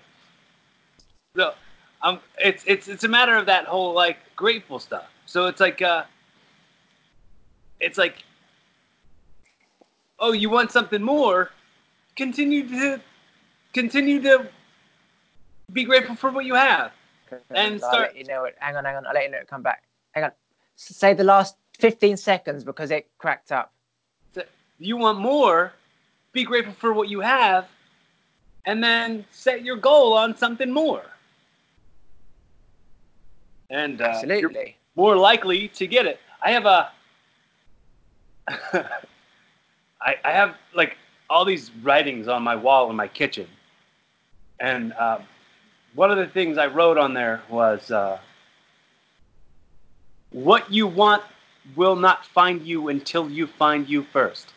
So, 1.36 1.54
um, 2.02 2.20
it's 2.38 2.62
it's 2.66 2.88
it's 2.88 3.04
a 3.04 3.08
matter 3.08 3.36
of 3.36 3.46
that 3.46 3.66
whole 3.66 3.94
like 3.94 4.18
grateful 4.36 4.78
stuff. 4.78 5.06
So 5.26 5.46
it's 5.46 5.60
like, 5.60 5.82
uh, 5.82 6.04
it's 7.80 7.98
like, 7.98 8.22
oh, 10.18 10.32
you 10.32 10.50
want 10.50 10.70
something 10.70 11.02
more? 11.02 11.50
Continue 12.14 12.68
to 12.68 13.00
continue 13.72 14.22
to 14.22 14.46
be 15.72 15.84
grateful 15.84 16.14
for 16.14 16.30
what 16.30 16.44
you 16.44 16.54
have 16.54 16.92
and 17.50 17.80
start. 17.80 18.16
you 18.16 18.24
know 18.24 18.44
it. 18.44 18.54
Hang 18.58 18.76
on, 18.76 18.84
hang 18.84 18.96
on. 18.96 19.06
I'll 19.06 19.14
let 19.14 19.24
you 19.24 19.30
know 19.30 19.38
it 19.38 19.48
come 19.48 19.62
back. 19.62 19.84
Hang 20.12 20.24
on. 20.24 20.32
Say 20.76 21.14
the 21.14 21.24
last 21.24 21.56
15 21.78 22.16
seconds 22.16 22.64
because 22.64 22.90
it 22.90 23.08
cracked 23.18 23.52
up. 23.52 23.72
You 24.78 24.96
want 24.98 25.18
more? 25.18 25.72
Be 26.32 26.44
grateful 26.44 26.74
for 26.74 26.92
what 26.92 27.08
you 27.08 27.20
have, 27.20 27.66
and 28.66 28.84
then 28.84 29.24
set 29.30 29.64
your 29.64 29.76
goal 29.76 30.12
on 30.12 30.36
something 30.36 30.70
more. 30.70 31.02
And 33.70 34.00
uh, 34.00 34.04
absolutely 34.04 34.76
more 34.96 35.16
likely 35.16 35.68
to 35.68 35.86
get 35.86 36.06
it. 36.06 36.18
I 36.42 36.50
have 36.50 36.66
a. 36.66 36.90
I, 40.00 40.14
I 40.24 40.32
have 40.32 40.56
like 40.74 40.96
all 41.28 41.44
these 41.44 41.70
writings 41.82 42.28
on 42.28 42.42
my 42.42 42.56
wall 42.56 42.90
in 42.90 42.96
my 42.96 43.08
kitchen, 43.08 43.46
and 44.60 44.92
um, 44.94 45.22
one 45.94 46.10
of 46.10 46.16
the 46.16 46.26
things 46.26 46.58
I 46.58 46.66
wrote 46.66 46.98
on 46.98 47.14
there 47.14 47.42
was 47.50 47.90
uh, 47.90 48.18
what 50.30 50.72
you 50.72 50.86
want 50.86 51.22
will 51.74 51.96
not 51.96 52.24
find 52.26 52.62
you 52.62 52.88
until 52.88 53.28
you 53.28 53.46
find 53.46 53.88
you 53.88 54.02
first. 54.12 54.52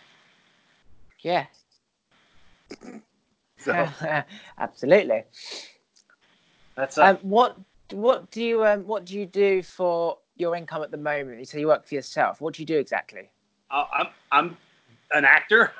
Yeah. 1.21 1.45
So. 3.57 3.89
Absolutely. 4.57 5.23
That's 6.75 6.97
um, 6.97 7.17
what 7.17 7.57
what 7.93 8.31
do 8.31 8.43
you 8.43 8.65
um, 8.65 8.85
what 8.85 9.05
do 9.05 9.17
you 9.17 9.25
do 9.25 9.61
for 9.61 10.17
your 10.35 10.55
income 10.55 10.83
at 10.83 10.91
the 10.91 10.97
moment? 10.97 11.47
So 11.47 11.57
you 11.57 11.67
work 11.67 11.85
for 11.85 11.95
yourself. 11.95 12.41
What 12.41 12.53
do 12.53 12.61
you 12.61 12.65
do 12.65 12.77
exactly? 12.77 13.29
Uh, 13.71 13.85
I'm 13.93 14.07
I'm 14.31 14.57
an 15.13 15.25
actor. 15.25 15.71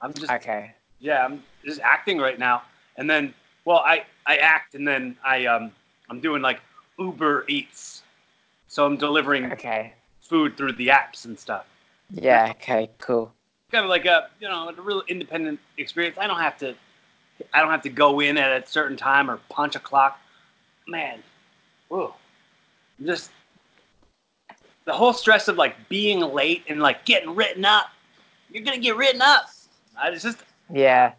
I'm 0.00 0.12
just 0.12 0.30
okay. 0.30 0.72
Yeah, 1.00 1.24
I'm 1.24 1.42
just 1.64 1.80
acting 1.80 2.18
right 2.18 2.38
now, 2.38 2.62
and 2.96 3.08
then 3.08 3.34
well, 3.64 3.78
I 3.78 4.04
I 4.26 4.36
act 4.36 4.74
and 4.74 4.86
then 4.86 5.16
I 5.24 5.46
um 5.46 5.72
I'm 6.10 6.20
doing 6.20 6.42
like 6.42 6.60
Uber 6.98 7.44
Eats, 7.48 8.02
so 8.68 8.86
I'm 8.86 8.96
delivering 8.96 9.52
okay 9.52 9.92
food 10.20 10.56
through 10.56 10.72
the 10.72 10.88
apps 10.88 11.24
and 11.24 11.38
stuff. 11.38 11.66
Yeah. 12.10 12.48
Okay. 12.50 12.90
Cool. 12.98 13.32
Kind 13.70 13.84
of 13.84 13.90
like 13.90 14.06
a 14.06 14.28
you 14.40 14.48
know 14.48 14.68
a 14.68 14.80
real 14.80 15.02
independent 15.08 15.60
experience. 15.78 16.16
I 16.18 16.26
don't 16.26 16.40
have 16.40 16.58
to 16.58 16.74
I 17.52 17.60
don't 17.60 17.70
have 17.70 17.82
to 17.82 17.88
go 17.88 18.20
in 18.20 18.36
at 18.38 18.62
a 18.62 18.66
certain 18.66 18.96
time 18.96 19.30
or 19.30 19.38
punch 19.48 19.76
a 19.76 19.80
clock. 19.80 20.20
Man, 20.86 21.22
whoa, 21.88 22.14
just 23.04 23.30
the 24.84 24.92
whole 24.92 25.12
stress 25.12 25.48
of 25.48 25.56
like 25.56 25.76
being 25.88 26.20
late 26.20 26.64
and 26.68 26.80
like 26.80 27.04
getting 27.04 27.34
written 27.34 27.64
up. 27.64 27.86
You're 28.50 28.64
gonna 28.64 28.78
get 28.78 28.96
written 28.96 29.22
up. 29.22 29.46
I 29.96 30.10
just 30.14 30.38
yeah 30.70 31.12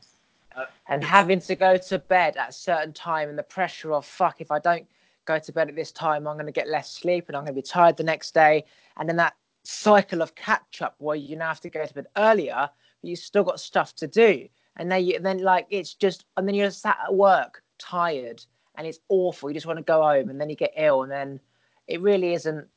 uh, 0.55 0.65
and 0.87 1.03
having 1.03 1.39
to 1.41 1.55
go 1.55 1.77
to 1.77 1.99
bed 1.99 2.37
at 2.37 2.49
a 2.49 2.53
certain 2.53 2.93
time 2.93 3.29
and 3.29 3.37
the 3.37 3.43
pressure 3.43 3.93
of 3.93 4.05
fuck 4.05 4.39
if 4.39 4.51
I 4.51 4.59
don't 4.59 4.87
go 5.25 5.39
to 5.39 5.51
bed 5.51 5.69
at 5.69 5.75
this 5.75 5.91
time, 5.91 6.27
I'm 6.27 6.35
going 6.35 6.45
to 6.45 6.51
get 6.51 6.69
less 6.69 6.91
sleep 6.91 7.25
and 7.27 7.35
I'm 7.35 7.43
going 7.43 7.55
to 7.55 7.61
be 7.61 7.67
tired 7.67 7.97
the 7.97 8.03
next 8.03 8.33
day. 8.33 8.63
And 8.97 9.09
then 9.09 9.17
that 9.17 9.35
cycle 9.63 10.21
of 10.21 10.35
catch 10.35 10.81
up 10.81 10.95
where 10.99 11.15
you 11.15 11.35
now 11.35 11.47
have 11.47 11.61
to 11.61 11.69
go 11.69 11.85
to 11.85 11.93
bed 11.93 12.07
earlier, 12.15 12.69
but 13.01 13.09
you 13.09 13.15
still 13.15 13.43
got 13.43 13.59
stuff 13.59 13.95
to 13.95 14.07
do. 14.07 14.47
And 14.77 14.91
then 14.91 15.05
you, 15.05 15.19
then 15.19 15.39
like 15.39 15.67
it's 15.69 15.93
just, 15.93 16.25
and 16.37 16.47
then 16.47 16.55
you're 16.55 16.71
sat 16.71 16.97
at 17.03 17.13
work 17.13 17.63
tired 17.79 18.43
and 18.77 18.87
it's 18.87 18.99
awful. 19.09 19.49
You 19.49 19.53
just 19.53 19.65
want 19.65 19.77
to 19.77 19.83
go 19.83 20.01
home 20.01 20.29
and 20.29 20.39
then 20.39 20.49
you 20.49 20.55
get 20.55 20.73
ill 20.75 21.03
and 21.03 21.11
then 21.11 21.39
it 21.87 22.01
really 22.01 22.33
isn't 22.33 22.67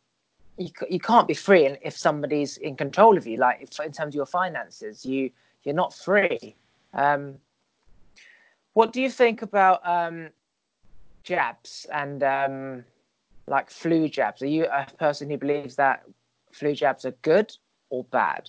you, 0.57 0.71
you 0.91 0.99
can't 0.99 1.29
be 1.29 1.35
free 1.35 1.77
if 1.83 1.97
somebody's 1.97 2.57
in 2.57 2.77
control 2.77 3.17
of 3.17 3.27
you. 3.27 3.37
Like 3.37 3.63
if, 3.63 3.81
in 3.81 3.93
terms 3.93 4.13
of 4.13 4.15
your 4.15 4.27
finances 4.27 5.05
you 5.05 5.31
you're 5.65 5.75
not 5.75 5.95
free. 5.95 6.57
Um, 6.95 7.37
what 8.75 8.93
do 8.93 9.03
you 9.03 9.11
think 9.11 9.43
about 9.43 9.87
um, 9.87 10.31
jabs 11.25 11.87
and 11.93 12.23
um, 12.23 12.85
like 13.47 13.71
flu 13.71 14.09
jabs? 14.09 14.43
Are 14.43 14.47
you 14.47 14.67
a 14.67 14.87
person 14.99 15.29
who 15.29 15.37
believes 15.37 15.77
that 15.77 16.05
flu 16.53 16.75
jabs 16.75 17.05
are 17.05 17.15
good 17.23 17.55
or 17.91 18.05
bad? 18.05 18.49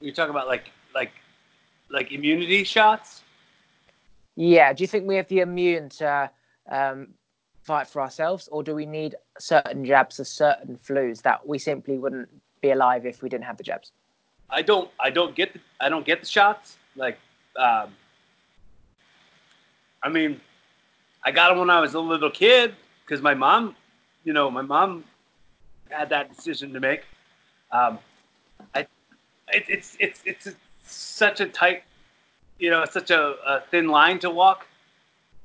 You're 0.00 0.14
talking 0.14 0.30
about 0.30 0.46
like 0.46 0.70
like 0.94 1.12
like 1.90 2.12
immunity 2.12 2.64
shots 2.64 3.22
yeah 4.38 4.72
do 4.72 4.82
you 4.82 4.88
think 4.88 5.06
we 5.06 5.16
have 5.16 5.28
the 5.28 5.40
immune 5.40 5.88
to 5.88 6.30
um, 6.70 7.08
fight 7.68 7.86
for 7.86 8.00
ourselves, 8.00 8.48
or 8.50 8.62
do 8.62 8.74
we 8.74 8.86
need 8.86 9.14
certain 9.38 9.84
jabs 9.84 10.16
for 10.16 10.24
certain 10.24 10.78
flus 10.78 11.20
that 11.22 11.46
we 11.46 11.58
simply 11.58 11.98
wouldn't 11.98 12.28
be 12.62 12.70
alive 12.70 13.04
if 13.04 13.22
we 13.22 13.28
didn't 13.28 13.44
have 13.44 13.58
the 13.58 13.62
jabs? 13.62 13.92
I 14.48 14.62
don't. 14.62 14.90
I 14.98 15.10
don't 15.10 15.34
get. 15.34 15.52
The, 15.52 15.60
I 15.78 15.90
don't 15.90 16.06
get 16.06 16.20
the 16.20 16.26
shots. 16.26 16.78
Like, 16.96 17.18
um, 17.56 17.88
I 20.02 20.08
mean, 20.08 20.40
I 21.24 21.30
got 21.30 21.50
them 21.50 21.58
when 21.58 21.68
I 21.68 21.80
was 21.80 21.92
a 21.92 22.00
little 22.00 22.30
kid 22.30 22.74
because 23.04 23.20
my 23.20 23.34
mom, 23.34 23.76
you 24.24 24.32
know, 24.32 24.50
my 24.50 24.62
mom 24.62 25.04
had 25.90 26.08
that 26.08 26.34
decision 26.34 26.72
to 26.72 26.80
make. 26.80 27.02
Um, 27.70 27.98
I, 28.74 28.80
it, 29.52 29.64
it's 29.68 29.96
it's 30.00 30.22
it's 30.24 30.46
a, 30.46 30.54
such 30.84 31.40
a 31.40 31.46
tight, 31.46 31.82
you 32.58 32.70
know, 32.70 32.82
it's 32.82 32.92
such 32.92 33.10
a, 33.10 33.34
a, 33.46 33.62
thin 33.70 33.88
line 33.88 34.18
to 34.20 34.30
walk. 34.30 34.66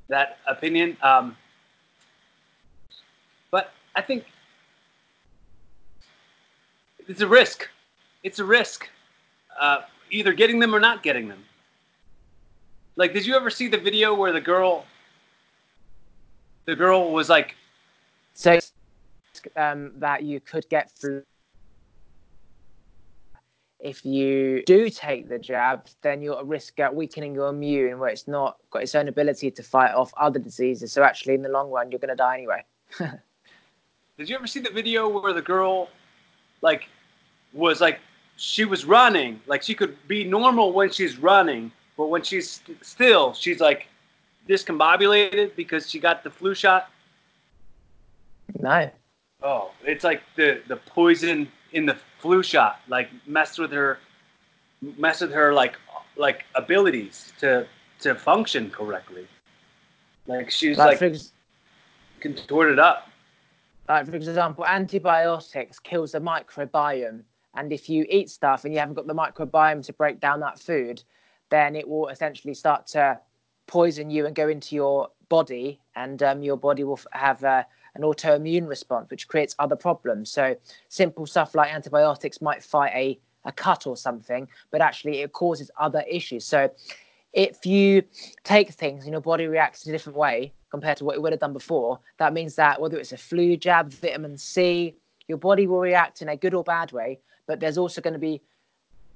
That 0.10 0.38
opinion. 0.47 0.97
Um, 1.02 1.38
but 3.52 3.71
I 3.95 4.02
think 4.02 4.26
it's 7.08 7.21
a 7.21 7.28
risk. 7.28 7.69
It's 8.23 8.39
a 8.39 8.45
risk. 8.45 8.89
Uh, 9.60 9.82
either 10.12 10.34
getting 10.34 10.60
them 10.60 10.73
or 10.76 10.80
not 10.80 11.04
getting 11.04 11.28
them. 11.28 11.43
Like, 12.95 13.13
did 13.13 13.26
you 13.26 13.36
ever 13.36 13.49
see 13.49 13.67
the 13.67 13.78
video 13.78 14.13
where 14.13 14.32
the 14.32 14.41
girl, 14.41 14.86
the 16.65 16.76
girl 16.76 17.12
was 17.12 17.30
like, 17.30 17.56
so 18.34 18.60
um, 19.56 19.91
that 19.97 20.23
you 20.23 20.39
could 20.39 20.67
get 20.69 20.91
through 20.91 21.23
if 23.84 24.06
you 24.06 24.63
do 24.65 24.89
take 24.89 25.28
the 25.28 25.38
jab, 25.38 25.88
then 26.02 26.22
you're 26.22 26.39
at 26.39 26.46
risk 26.46 26.80
of 26.80 26.93
weakening 26.93 27.36
your 27.36 27.50
immune, 27.50 28.00
where 28.00 28.10
it's 28.10 28.30
not 28.30 28.56
got 28.72 28.82
its 28.82 28.96
own 28.96 29.10
ability 29.10 29.52
to 29.52 29.62
fight 29.62 29.93
off 29.93 30.13
other 30.15 30.39
diseases. 30.39 30.93
So 30.93 31.04
actually, 31.04 31.34
in 31.34 31.41
the 31.41 31.50
long 31.50 31.69
run, 31.69 31.91
you're 31.91 32.00
going 32.00 32.10
to 32.10 32.15
die 32.15 32.36
anyway. 32.36 32.63
Did 34.17 34.30
you 34.30 34.36
ever 34.38 34.48
see 34.48 34.62
the 34.62 34.69
video 34.69 35.10
where 35.10 35.34
the 35.34 35.41
girl, 35.41 35.89
like, 36.62 36.88
was 37.52 37.82
like, 37.82 38.00
she 38.38 38.63
was 38.63 38.86
running, 38.86 39.41
like 39.48 39.62
she 39.62 39.76
could 39.76 39.98
be 40.08 40.24
normal 40.24 40.72
when 40.72 40.89
she's 40.89 41.17
running, 41.17 41.69
but 41.98 42.08
when 42.08 42.24
she's 42.24 42.52
st- 42.52 42.84
still, 42.84 43.34
she's 43.34 43.60
like 43.60 43.88
discombobulated 44.48 45.56
because 45.56 45.89
she 45.89 46.00
got 46.00 46.24
the 46.24 46.30
flu 46.30 46.56
shot. 46.56 46.89
No. 48.60 48.89
Oh, 49.43 49.72
it's 49.84 50.04
like 50.04 50.24
the 50.36 50.62
the 50.67 50.78
poison 50.78 51.52
in 51.74 51.86
the 51.86 51.98
flu 52.20 52.42
shot, 52.42 52.80
like 52.88 53.10
messed 53.28 53.60
with 53.60 53.72
her, 53.72 54.00
messed 54.98 55.22
with 55.22 55.32
her 55.32 55.54
like 55.54 55.76
like 56.16 56.46
abilities 56.56 57.34
to 57.40 57.68
to 58.00 58.16
function 58.16 58.70
correctly. 58.70 59.28
Like 60.28 60.50
she's 60.50 60.78
like, 60.78 61.02
like 61.02 61.16
contorted 62.22 62.80
up 62.80 63.10
like 63.90 64.06
for 64.08 64.16
example, 64.16 64.66
antibiotics 64.66 65.80
kills 65.80 66.14
the 66.14 66.20
microbiome, 66.20 67.24
and 67.56 67.74
if 67.74 67.90
you 67.90 68.06
eat 68.10 68.30
stuff 68.30 68.66
and 68.66 68.74
you 68.74 68.80
haven't 68.80 68.96
got 68.96 69.08
the 69.08 69.14
microbiome 69.14 69.86
to 69.86 69.94
break 69.94 70.20
down 70.20 70.40
that 70.40 70.60
food, 70.60 71.04
then 71.50 71.76
it 71.76 71.88
will 71.88 72.08
essentially 72.08 72.54
start 72.54 72.88
to 72.88 73.20
poison 73.68 74.10
you 74.10 74.26
and 74.26 74.36
go 74.36 74.48
into 74.48 74.76
your 74.76 75.10
body, 75.30 75.80
and 75.96 76.24
um, 76.24 76.42
your 76.42 76.58
body 76.58 76.84
will 76.84 77.00
have 77.12 77.44
uh, 77.44 77.64
an 77.96 78.02
autoimmune 78.02 78.68
response, 78.68 79.10
which 79.10 79.28
creates 79.28 79.56
other 79.60 79.76
problems. 79.76 80.32
So 80.32 80.56
simple 80.90 81.26
stuff 81.26 81.56
like 81.56 81.74
antibiotics 81.74 82.42
might 82.42 82.64
fight 82.64 82.92
a 82.94 83.20
a 83.46 83.52
cut 83.52 83.88
or 83.88 83.98
something, 83.98 84.48
but 84.72 84.82
actually 84.82 85.22
it 85.22 85.34
causes 85.34 85.70
other 85.78 86.04
issues. 86.10 86.46
So 86.46 86.72
if 87.34 87.66
you 87.66 88.04
take 88.44 88.72
things 88.72 89.04
and 89.04 89.12
your 89.12 89.22
body 89.22 89.48
reacts 89.48 89.86
in 89.86 89.92
a 89.92 89.94
different 89.94 90.18
way, 90.18 90.54
compared 90.70 90.98
to 90.98 91.06
what 91.06 91.16
it 91.16 91.22
would 91.22 91.34
have 91.34 91.40
done 91.40 91.54
before, 91.54 92.00
that 92.18 92.34
means 92.34 92.56
that 92.56 92.80
whether 92.80 92.98
it's 92.98 93.12
a 93.12 93.18
flu 93.18 93.58
jab, 93.58 93.92
vitamin 93.92 94.38
C, 94.38 94.96
your 95.28 95.38
body 95.38 95.68
will 95.68 95.80
react 95.80 96.22
in 96.22 96.30
a 96.30 96.38
good 96.38 96.54
or 96.54 96.64
bad 96.64 96.92
way, 96.92 97.20
but 97.48 97.60
there's 97.60 97.78
also 97.78 98.02
going 98.02 98.14
to 98.14 98.20
be 98.20 98.42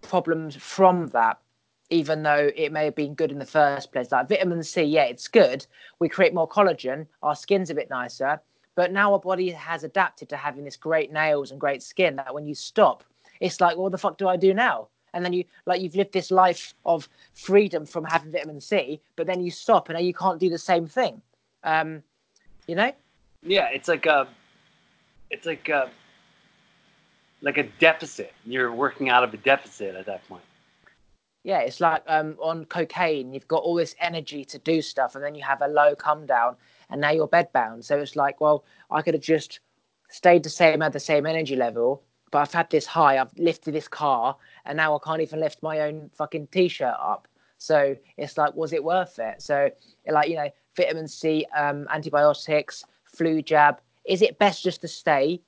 problems 0.02 0.56
from 0.56 1.08
that, 1.08 1.40
even 1.90 2.22
though 2.22 2.52
it 2.56 2.72
may 2.72 2.86
have 2.86 2.96
been 2.96 3.16
good 3.16 3.32
in 3.32 3.40
the 3.40 3.46
first 3.46 3.92
place. 3.92 4.12
Like 4.12 4.30
vitamin 4.30 4.64
C, 4.64 4.84
yeah, 4.84 5.06
it's 5.06 5.28
good. 5.28 5.66
We 6.00 6.10
create 6.10 6.34
more 6.34 6.48
collagen, 6.48 7.08
our 7.24 7.36
skin's 7.36 7.70
a 7.70 7.76
bit 7.76 7.90
nicer, 7.90 8.40
but 8.78 8.94
now 8.94 9.12
our 9.12 9.20
body 9.20 9.50
has 9.50 9.84
adapted 9.84 10.30
to 10.30 10.38
having 10.38 10.64
this 10.64 10.78
great 10.78 11.12
nails 11.12 11.50
and 11.52 11.60
great 11.60 11.82
skin 11.82 12.16
that 12.16 12.34
when 12.34 12.46
you 12.46 12.54
stop, 12.54 13.04
it's 13.42 13.60
like, 13.60 13.76
what 13.76 13.92
the 13.92 13.98
fuck 13.98 14.18
do 14.18 14.28
I 14.30 14.38
do 14.38 14.54
now? 14.54 14.88
and 15.14 15.26
then 15.26 15.34
you 15.34 15.44
like 15.66 15.82
you've 15.82 15.96
lived 15.96 16.14
this 16.14 16.30
life 16.30 16.76
of 16.86 17.10
freedom 17.34 17.86
from 17.88 18.04
having 18.04 18.32
vitamin 18.32 18.62
C, 18.62 19.02
but 19.16 19.26
then 19.26 19.44
you 19.44 19.50
stop 19.50 19.90
and 19.90 19.96
now 19.96 20.04
you 20.04 20.14
can't 20.14 20.40
do 20.40 20.48
the 20.50 20.60
same 20.60 20.86
thing. 20.86 21.22
Um, 21.64 22.04
you 22.68 22.76
know? 22.76 22.92
Yeah, 23.42 23.70
it's 23.74 23.88
like 23.88 24.06
a, 24.06 24.28
it's 25.32 25.48
like 25.48 25.70
a, 25.70 25.90
like 27.42 27.58
a 27.58 27.64
deficit. 27.80 28.32
You're 28.46 28.72
working 28.72 29.10
out 29.10 29.24
of 29.24 29.34
a 29.34 29.38
deficit 29.38 29.96
at 29.96 30.06
that 30.06 30.28
point. 30.28 30.44
Yeah, 31.44 31.62
it's 31.62 31.80
like 31.80 32.04
um, 32.08 32.36
on 32.40 32.66
cocaine, 32.66 33.34
you've 33.34 33.48
got 33.48 33.64
all 33.64 33.76
this 33.76 33.96
energy 34.00 34.44
to 34.46 34.60
do 34.60 34.82
stuff, 34.82 35.16
and 35.16 35.24
then 35.24 35.34
you 35.34 35.44
have 35.44 35.62
a 35.62 35.68
low 35.68 35.96
come 35.96 36.26
down, 36.26 36.58
and 36.90 37.02
now 37.02 37.12
you're 37.12 37.28
bedbound. 37.28 37.84
So 37.84 37.98
it's 37.98 38.16
like, 38.16 38.40
well, 38.42 38.64
I 38.92 39.02
could 39.02 39.14
have 39.14 39.24
just 39.24 39.60
stayed 40.10 40.44
the 40.44 40.50
same 40.50 40.82
at 40.82 40.94
the 40.94 41.00
same 41.00 41.26
energy 41.26 41.56
level, 41.56 42.04
but 42.32 42.40
I've 42.40 42.54
had 42.54 42.70
this 42.70 42.86
high, 42.86 43.18
I've 43.18 43.38
lifted 43.38 43.74
this 43.74 43.88
car, 43.88 44.36
and 44.66 44.78
now 44.78 44.96
I 44.96 45.00
can't 45.04 45.22
even 45.22 45.40
lift 45.40 45.62
my 45.64 45.82
own 45.82 46.10
fucking 46.14 46.48
t-shirt 46.48 46.96
up. 47.00 47.28
So 47.58 47.96
it's 48.18 48.38
like, 48.38 48.56
was 48.56 48.74
it 48.74 48.84
worth 48.84 49.20
it? 49.20 49.42
So 49.42 49.70
like, 50.08 50.30
you 50.30 50.36
know, 50.36 50.50
vitamin 50.76 51.08
C, 51.08 51.46
um, 51.56 51.88
antibiotics, 51.92 52.86
flu 53.04 53.42
jab. 53.42 53.82
Is 54.06 54.22
it 54.22 54.40
best 54.40 54.64
just 54.64 54.82
to 54.82 54.88
stay 54.88 55.42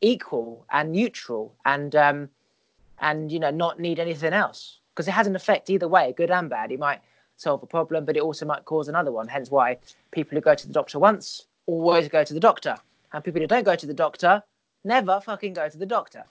equal 0.00 0.64
and 0.72 0.90
neutral 0.92 1.54
and 1.64 1.94
um, 1.94 2.28
and 3.00 3.30
you 3.30 3.38
know 3.38 3.50
not 3.50 3.78
need 3.78 4.00
anything 4.00 4.32
else? 4.32 4.80
Because 4.92 5.06
it 5.06 5.12
has 5.12 5.26
an 5.26 5.36
effect 5.36 5.70
either 5.70 5.86
way, 5.86 6.12
good 6.16 6.30
and 6.30 6.50
bad. 6.50 6.72
It 6.72 6.80
might 6.80 7.00
solve 7.40 7.62
a 7.62 7.66
problem, 7.66 8.04
but 8.04 8.16
it 8.16 8.22
also 8.22 8.44
might 8.44 8.64
cause 8.66 8.88
another 8.88 9.10
one. 9.10 9.26
Hence 9.26 9.50
why 9.50 9.78
people 10.10 10.36
who 10.36 10.42
go 10.42 10.54
to 10.54 10.66
the 10.66 10.72
doctor 10.72 10.98
once 10.98 11.46
always 11.66 12.08
go 12.08 12.22
to 12.22 12.34
the 12.34 12.40
doctor, 12.40 12.76
and 13.12 13.24
people 13.24 13.40
who 13.40 13.46
don't 13.46 13.64
go 13.64 13.74
to 13.74 13.86
the 13.86 13.94
doctor 13.94 14.42
never 14.84 15.20
fucking 15.20 15.54
go 15.54 15.68
to 15.68 15.78
the 15.78 15.86
doctor. 15.86 16.24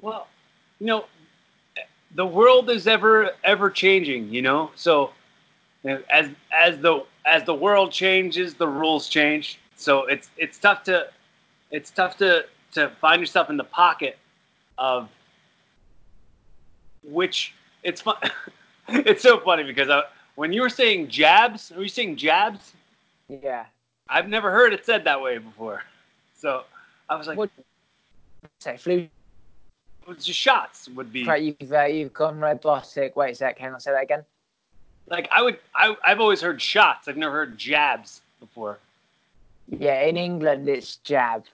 Well, 0.00 0.26
you 0.80 0.86
know, 0.86 1.04
the 2.16 2.26
world 2.26 2.68
is 2.68 2.86
ever 2.86 3.30
ever 3.44 3.70
changing. 3.70 4.32
You 4.32 4.42
know, 4.42 4.70
so 4.74 5.12
as 6.10 6.30
as 6.52 6.78
the 6.78 7.04
as 7.24 7.44
the 7.44 7.54
world 7.54 7.92
changes, 7.92 8.54
the 8.54 8.68
rules 8.68 9.08
change. 9.08 9.60
So 9.76 10.06
it's 10.06 10.30
it's 10.36 10.58
tough 10.58 10.82
to 10.84 11.08
it's 11.70 11.90
tough 11.90 12.16
to 12.18 12.44
to 12.72 12.90
find 13.00 13.20
yourself 13.20 13.50
in 13.50 13.56
the 13.56 13.64
pocket 13.64 14.18
of 14.78 15.08
which 17.04 17.54
it's 17.84 18.00
fun. 18.00 18.16
it's 18.88 19.22
so 19.22 19.38
funny 19.40 19.62
because 19.62 19.88
I, 19.88 20.02
when 20.34 20.52
you 20.52 20.62
were 20.62 20.68
saying 20.68 21.08
jabs, 21.08 21.72
were 21.74 21.82
you 21.82 21.88
saying 21.88 22.16
jabs? 22.16 22.72
Yeah. 23.28 23.66
I've 24.08 24.28
never 24.28 24.50
heard 24.50 24.72
it 24.72 24.84
said 24.84 25.04
that 25.04 25.20
way 25.20 25.38
before. 25.38 25.82
So 26.36 26.64
I 27.08 27.16
was 27.16 27.26
like, 27.26 27.38
what? 27.38 27.50
Say 28.58 28.76
flu. 28.76 29.08
Just 30.18 30.38
shots 30.38 30.88
would 30.90 31.12
be. 31.12 31.24
Right, 31.24 31.56
you've 31.58 31.72
uh, 31.72 31.84
you've 31.84 32.12
gone 32.12 32.38
red 32.38 32.56
robotic. 32.56 33.16
Wait 33.16 33.32
a 33.32 33.34
sec. 33.34 33.56
Can 33.56 33.74
I 33.74 33.78
say 33.78 33.92
that 33.92 34.02
again? 34.02 34.22
Like 35.08 35.28
I 35.32 35.42
would, 35.42 35.58
I, 35.74 35.96
I've 36.04 36.20
always 36.20 36.42
heard 36.42 36.60
shots. 36.60 37.08
I've 37.08 37.16
never 37.16 37.32
heard 37.32 37.56
jabs 37.56 38.20
before. 38.38 38.78
Yeah, 39.68 40.02
in 40.02 40.18
England 40.18 40.68
it's 40.68 40.96
jab. 40.96 41.44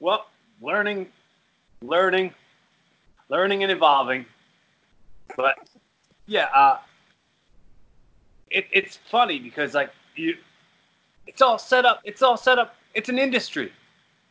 Well, 0.00 0.26
learning, 0.60 1.08
learning, 1.80 2.34
learning 3.30 3.62
and 3.62 3.72
evolving. 3.72 4.26
But 5.34 5.56
yeah, 6.26 6.48
uh, 6.54 6.78
it, 8.52 8.66
it's 8.70 8.98
funny 9.10 9.38
because 9.38 9.74
like 9.74 9.90
you, 10.14 10.36
it's 11.26 11.42
all 11.42 11.58
set 11.58 11.84
up. 11.84 12.00
It's 12.04 12.22
all 12.22 12.36
set 12.36 12.58
up. 12.58 12.76
It's 12.94 13.08
an 13.08 13.18
industry. 13.18 13.72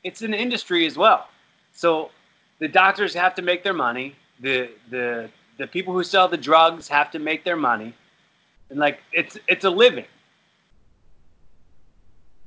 It's 0.04 0.22
an 0.22 0.34
industry 0.34 0.86
as 0.86 0.98
well. 0.98 1.28
So 1.74 2.12
the 2.60 2.68
doctors 2.68 3.14
have 3.14 3.36
to 3.36 3.42
make 3.42 3.64
their 3.64 3.74
money. 3.74 4.16
The 4.40 4.70
the 4.90 5.30
the 5.58 5.68
people 5.68 5.94
who 5.94 6.04
sell 6.04 6.28
the 6.28 6.38
drugs 6.38 6.88
have 6.88 7.12
to 7.12 7.20
make 7.20 7.44
their 7.44 7.56
money, 7.56 7.94
and 8.70 8.80
like 8.80 9.00
it's 9.12 9.38
it's 9.48 9.66
a 9.66 9.70
living. 9.70 10.06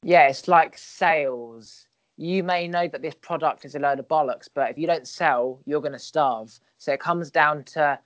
Yeah, 0.02 0.28
it's 0.28 0.48
like 0.48 0.76
sales. 0.76 1.86
You 2.16 2.44
may 2.44 2.68
know 2.68 2.86
that 2.86 3.02
this 3.02 3.14
product 3.14 3.64
is 3.64 3.74
a 3.74 3.78
load 3.78 3.98
of 3.98 4.06
bollocks, 4.06 4.48
but 4.52 4.70
if 4.70 4.78
you 4.78 4.86
don't 4.86 5.08
sell, 5.08 5.58
you're 5.64 5.80
going 5.80 5.92
to 5.92 5.98
starve. 5.98 6.52
So 6.78 6.92
it 6.92 7.00
comes 7.00 7.30
down 7.30 7.64
to 7.64 7.98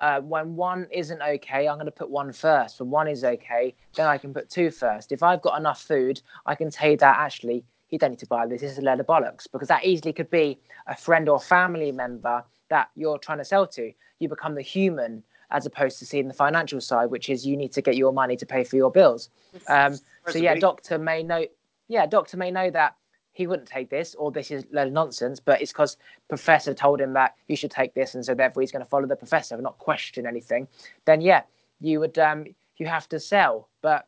uh, 0.00 0.20
when 0.20 0.56
one 0.56 0.86
isn't 0.90 1.22
okay, 1.22 1.68
I'm 1.68 1.76
going 1.76 1.86
to 1.86 1.92
put 1.92 2.10
one 2.10 2.32
first. 2.32 2.80
When 2.80 2.90
one 2.90 3.08
is 3.08 3.24
okay, 3.24 3.74
then 3.94 4.06
I 4.06 4.18
can 4.18 4.34
put 4.34 4.50
two 4.50 4.70
first. 4.70 5.12
If 5.12 5.22
I've 5.22 5.42
got 5.42 5.58
enough 5.58 5.82
food, 5.82 6.20
I 6.46 6.54
can 6.54 6.70
tell 6.70 6.90
you 6.90 6.96
that 6.98 7.18
actually 7.18 7.64
you 7.90 7.98
don't 7.98 8.10
need 8.10 8.18
to 8.18 8.26
buy 8.26 8.46
this. 8.46 8.60
This 8.60 8.72
is 8.72 8.78
a 8.78 8.82
load 8.82 9.00
of 9.00 9.06
bollocks 9.06 9.46
because 9.50 9.68
that 9.68 9.84
easily 9.84 10.12
could 10.12 10.30
be 10.30 10.58
a 10.86 10.96
friend 10.96 11.28
or 11.28 11.38
family 11.38 11.92
member 11.92 12.44
that 12.68 12.90
you're 12.96 13.18
trying 13.18 13.38
to 13.38 13.44
sell 13.44 13.66
to. 13.68 13.92
You 14.18 14.28
become 14.28 14.54
the 14.54 14.62
human 14.62 15.22
as 15.50 15.66
opposed 15.66 15.98
to 16.00 16.06
seeing 16.06 16.26
the 16.26 16.34
financial 16.34 16.80
side, 16.80 17.10
which 17.10 17.28
is 17.28 17.46
you 17.46 17.56
need 17.56 17.72
to 17.72 17.82
get 17.82 17.96
your 17.96 18.12
money 18.12 18.36
to 18.36 18.46
pay 18.46 18.64
for 18.64 18.76
your 18.76 18.90
bills. 18.90 19.30
Um, 19.68 19.98
so 20.28 20.38
yeah, 20.38 20.56
doctor 20.56 20.98
may 20.98 21.22
know. 21.22 21.46
Yeah, 21.88 22.06
doctor 22.06 22.36
may 22.36 22.50
know 22.50 22.70
that 22.70 22.96
he 23.34 23.46
wouldn't 23.46 23.68
take 23.68 23.90
this 23.90 24.14
or 24.14 24.30
this 24.30 24.50
is 24.50 24.64
of 24.72 24.92
nonsense, 24.92 25.40
but 25.40 25.60
it's 25.60 25.72
because 25.72 25.98
professor 26.28 26.72
told 26.72 27.00
him 27.00 27.12
that 27.12 27.34
you 27.48 27.56
should 27.56 27.70
take 27.70 27.92
this, 27.92 28.14
and 28.14 28.24
so 28.24 28.34
therefore 28.34 28.62
he's 28.62 28.72
going 28.72 28.84
to 28.84 28.88
follow 28.88 29.06
the 29.06 29.16
professor 29.16 29.54
and 29.54 29.62
not 29.62 29.78
question 29.78 30.26
anything. 30.26 30.66
Then 31.04 31.20
yeah, 31.20 31.42
you 31.80 32.00
would 32.00 32.18
um, 32.18 32.46
you 32.76 32.86
have 32.86 33.08
to 33.10 33.20
sell, 33.20 33.68
but 33.82 34.06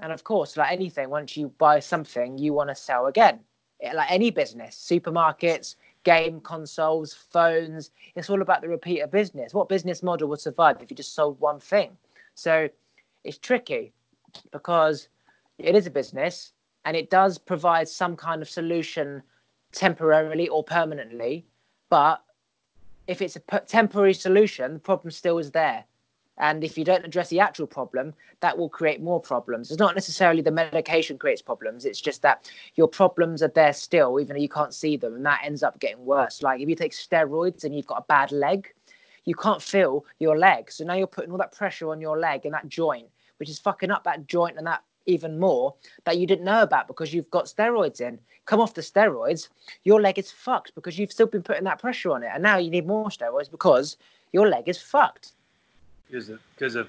and 0.00 0.12
of 0.12 0.24
course, 0.24 0.56
like 0.56 0.72
anything, 0.72 1.08
once 1.08 1.36
you 1.36 1.48
buy 1.58 1.78
something, 1.78 2.36
you 2.36 2.52
want 2.52 2.68
to 2.68 2.74
sell 2.74 3.06
again. 3.06 3.40
Like 3.94 4.10
any 4.10 4.30
business, 4.30 4.76
supermarkets, 4.76 5.76
game 6.02 6.40
consoles, 6.40 7.14
phones, 7.14 7.90
it's 8.16 8.28
all 8.28 8.42
about 8.42 8.60
the 8.60 8.68
repeat 8.68 9.00
repeater 9.00 9.06
business. 9.06 9.54
What 9.54 9.68
business 9.68 10.02
model 10.02 10.28
would 10.28 10.40
survive 10.40 10.82
if 10.82 10.90
you 10.90 10.96
just 10.96 11.14
sold 11.14 11.38
one 11.38 11.60
thing? 11.60 11.96
So 12.34 12.68
it's 13.22 13.38
tricky 13.38 13.92
because 14.50 15.08
it 15.58 15.76
is 15.76 15.86
a 15.86 15.90
business 15.90 16.53
and 16.84 16.96
it 16.96 17.10
does 17.10 17.38
provide 17.38 17.88
some 17.88 18.16
kind 18.16 18.42
of 18.42 18.48
solution 18.48 19.22
temporarily 19.72 20.48
or 20.48 20.62
permanently. 20.62 21.46
But 21.88 22.22
if 23.06 23.20
it's 23.22 23.36
a 23.36 23.60
temporary 23.60 24.14
solution, 24.14 24.74
the 24.74 24.78
problem 24.80 25.10
still 25.10 25.38
is 25.38 25.50
there. 25.50 25.84
And 26.38 26.64
if 26.64 26.76
you 26.76 26.84
don't 26.84 27.04
address 27.04 27.28
the 27.28 27.38
actual 27.38 27.66
problem, 27.66 28.12
that 28.40 28.58
will 28.58 28.68
create 28.68 29.00
more 29.00 29.20
problems. 29.20 29.70
It's 29.70 29.78
not 29.78 29.94
necessarily 29.94 30.42
the 30.42 30.50
medication 30.50 31.16
creates 31.16 31.42
problems. 31.42 31.84
It's 31.84 32.00
just 32.00 32.22
that 32.22 32.50
your 32.74 32.88
problems 32.88 33.40
are 33.42 33.48
there 33.54 33.72
still, 33.72 34.18
even 34.18 34.34
though 34.34 34.42
you 34.42 34.48
can't 34.48 34.74
see 34.74 34.96
them. 34.96 35.14
And 35.14 35.26
that 35.26 35.42
ends 35.44 35.62
up 35.62 35.78
getting 35.78 36.04
worse. 36.04 36.42
Like 36.42 36.60
if 36.60 36.68
you 36.68 36.74
take 36.74 36.92
steroids 36.92 37.62
and 37.62 37.74
you've 37.74 37.86
got 37.86 38.00
a 38.00 38.06
bad 38.08 38.32
leg, 38.32 38.72
you 39.24 39.34
can't 39.36 39.62
feel 39.62 40.04
your 40.18 40.36
leg. 40.36 40.72
So 40.72 40.84
now 40.84 40.94
you're 40.94 41.06
putting 41.06 41.30
all 41.30 41.38
that 41.38 41.52
pressure 41.52 41.90
on 41.90 42.00
your 42.00 42.18
leg 42.18 42.44
and 42.44 42.54
that 42.54 42.68
joint, 42.68 43.06
which 43.38 43.48
is 43.48 43.60
fucking 43.60 43.92
up 43.92 44.02
that 44.04 44.26
joint 44.26 44.58
and 44.58 44.66
that 44.66 44.82
even 45.06 45.38
more 45.38 45.74
that 46.04 46.18
you 46.18 46.26
didn't 46.26 46.44
know 46.44 46.62
about 46.62 46.86
because 46.86 47.12
you've 47.12 47.30
got 47.30 47.46
steroids 47.46 48.00
in. 48.00 48.18
Come 48.46 48.60
off 48.60 48.74
the 48.74 48.82
steroids, 48.82 49.48
your 49.84 50.00
leg 50.00 50.18
is 50.18 50.30
fucked 50.30 50.74
because 50.74 50.98
you've 50.98 51.12
still 51.12 51.26
been 51.26 51.42
putting 51.42 51.64
that 51.64 51.80
pressure 51.80 52.12
on 52.12 52.22
it. 52.22 52.30
And 52.32 52.42
now 52.42 52.58
you 52.58 52.70
need 52.70 52.86
more 52.86 53.08
steroids 53.08 53.50
because 53.50 53.96
your 54.32 54.48
leg 54.48 54.68
is 54.68 54.80
fucked. 54.80 55.32
Because 56.06 56.28
of, 56.28 56.40
because 56.54 56.74
of 56.74 56.88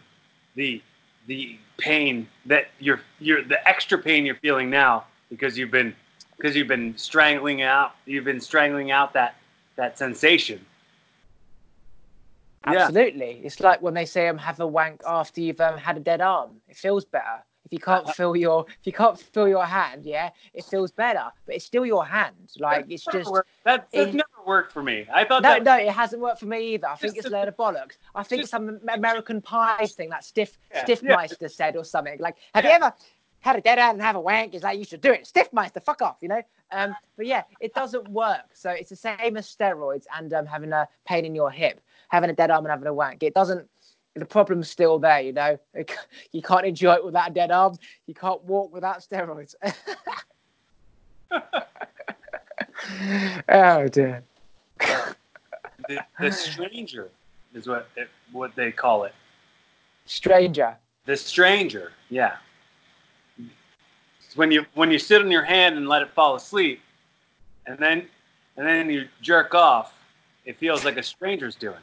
the 0.56 0.82
the 1.28 1.58
pain 1.78 2.28
that 2.46 2.68
you're 2.80 3.02
you're 3.20 3.44
the 3.44 3.68
extra 3.68 3.98
pain 3.98 4.26
you're 4.26 4.36
feeling 4.36 4.70
now 4.70 5.06
because 5.30 5.58
you've 5.58 5.72
been 5.72 5.96
because 6.38 6.56
you've 6.56 6.68
been 6.68 6.96
strangling 6.98 7.64
out 7.64 7.96
you've 8.06 8.26
been 8.26 8.42
strangling 8.42 8.92
out 8.92 9.14
that 9.14 9.36
that 9.76 9.98
sensation. 9.98 10.64
Absolutely, 12.66 13.32
yeah. 13.40 13.46
it's 13.46 13.60
like 13.60 13.82
when 13.82 13.94
they 13.94 14.06
say 14.06 14.28
um, 14.28 14.38
have 14.38 14.60
a 14.60 14.68
wank 14.68 15.02
after 15.06 15.40
you've 15.42 15.62
um, 15.62 15.78
had 15.78 15.98
a 15.98 16.00
dead 16.00 16.22
arm. 16.22 16.52
It 16.68 16.76
feels 16.76 17.06
better 17.06 17.44
if 17.66 17.74
you 17.74 17.80
can't 17.80 18.08
feel 18.10 18.36
your 18.36 18.66
if 18.68 18.86
you 18.86 18.94
can't 18.94 19.20
feel 19.20 19.48
your 19.48 19.66
hand, 19.66 20.06
yeah, 20.06 20.30
it 20.54 20.64
feels 20.66 20.92
better, 20.92 21.26
but 21.46 21.56
it's 21.56 21.66
still 21.66 21.86
your 21.86 22.06
hand. 22.06 22.52
Like 22.60 22.86
it's 22.90 23.06
just 23.06 23.32
that 23.64 23.88
that's 23.92 24.14
never 24.14 24.30
worked 24.46 24.72
for 24.72 24.84
me. 24.84 25.08
I 25.12 25.26
thought 25.26 25.42
no, 25.42 25.54
that, 25.54 25.64
no, 25.64 25.76
it 25.76 25.92
hasn't 25.92 26.22
worked 26.22 26.40
for 26.40 26.46
me 26.46 26.76
either. 26.76 26.88
I 26.88 26.96
think 26.96 27.18
it's 27.18 27.26
a 27.26 27.30
load 27.30 27.48
of 27.48 27.58
bollocks. 27.58 27.98
I 28.14 28.24
think 28.24 28.44
just, 28.44 28.52
some 28.52 28.80
American 28.94 29.42
Pie 29.42 29.88
thing 29.88 30.10
that 30.10 30.24
Stiff 30.24 30.58
yeah, 30.72 30.86
Stifmeister 30.86 31.42
yeah. 31.42 31.48
said 31.48 31.76
or 31.76 31.84
something. 31.84 32.20
Like, 32.20 32.38
have 32.54 32.64
yeah. 32.64 32.70
you 32.70 32.76
ever 32.76 32.94
had 33.40 33.56
a 33.56 33.62
dead 33.62 33.80
hand 33.80 33.96
and 33.96 34.02
have 34.02 34.16
a 34.16 34.20
wank? 34.20 34.54
It's 34.54 34.64
like 34.64 34.78
you 34.78 34.86
should 34.86 35.02
do 35.02 35.12
it. 35.12 35.30
Stifmeister, 35.32 35.84
fuck 35.84 36.02
off, 36.02 36.18
you 36.22 36.28
know. 36.28 36.42
Um, 36.72 36.96
but 37.18 37.26
yeah, 37.26 37.44
it 37.60 37.74
doesn't 37.74 38.08
work. 38.10 38.50
So 38.54 38.70
it's 38.70 38.90
the 38.90 38.96
same 38.96 39.38
as 39.38 39.48
steroids 39.48 40.06
and 40.16 40.34
um, 40.34 40.46
having 40.46 40.72
a 40.72 40.88
pain 41.06 41.26
in 41.26 41.36
your 41.36 41.52
hip, 41.52 41.82
having 42.10 42.30
a 42.30 42.34
dead 42.34 42.52
arm 42.52 42.66
and 42.66 42.72
having 42.72 42.88
a 42.88 42.94
wank. 42.94 43.24
It 43.24 43.34
doesn't 43.34 43.68
the 44.16 44.26
problem's 44.26 44.70
still 44.70 44.98
there, 45.00 45.22
you 45.22 45.34
know. 45.34 45.60
You 46.32 46.42
can't 46.42 46.66
enjoy 46.66 46.96
it 46.96 47.06
without 47.06 47.32
a 47.32 47.34
dead 47.34 47.52
arm. 47.52 47.78
You 48.08 48.14
can't 48.14 48.44
walk 48.44 48.74
without 48.74 49.00
steroids. 49.00 49.56
oh 53.50 53.88
dear. 53.88 54.24
the, 55.88 56.00
the 56.20 56.32
stranger 56.32 57.10
is 57.54 57.68
what 57.68 57.88
it, 57.96 58.10
what 58.32 58.56
they 58.56 58.72
call 58.72 59.04
it. 59.06 59.14
Stranger. 60.06 60.76
The 61.06 61.16
stranger, 61.16 61.92
yeah. 62.10 62.38
It's 63.38 64.36
when 64.36 64.52
you 64.52 64.66
when 64.74 64.92
you 64.92 65.00
sit 65.00 65.22
on 65.22 65.32
your 65.32 65.44
hand 65.44 65.78
and 65.78 65.88
let 65.88 66.02
it 66.02 66.10
fall 66.12 66.36
asleep, 66.36 66.82
and 67.66 67.78
then 67.80 68.08
and 68.58 68.68
then 68.68 68.90
you 68.90 69.08
jerk 69.22 69.54
off, 69.54 69.94
it 70.46 70.58
feels 70.58 70.84
like 70.84 70.98
a 70.98 71.04
stranger's 71.04 71.56
doing. 71.56 71.76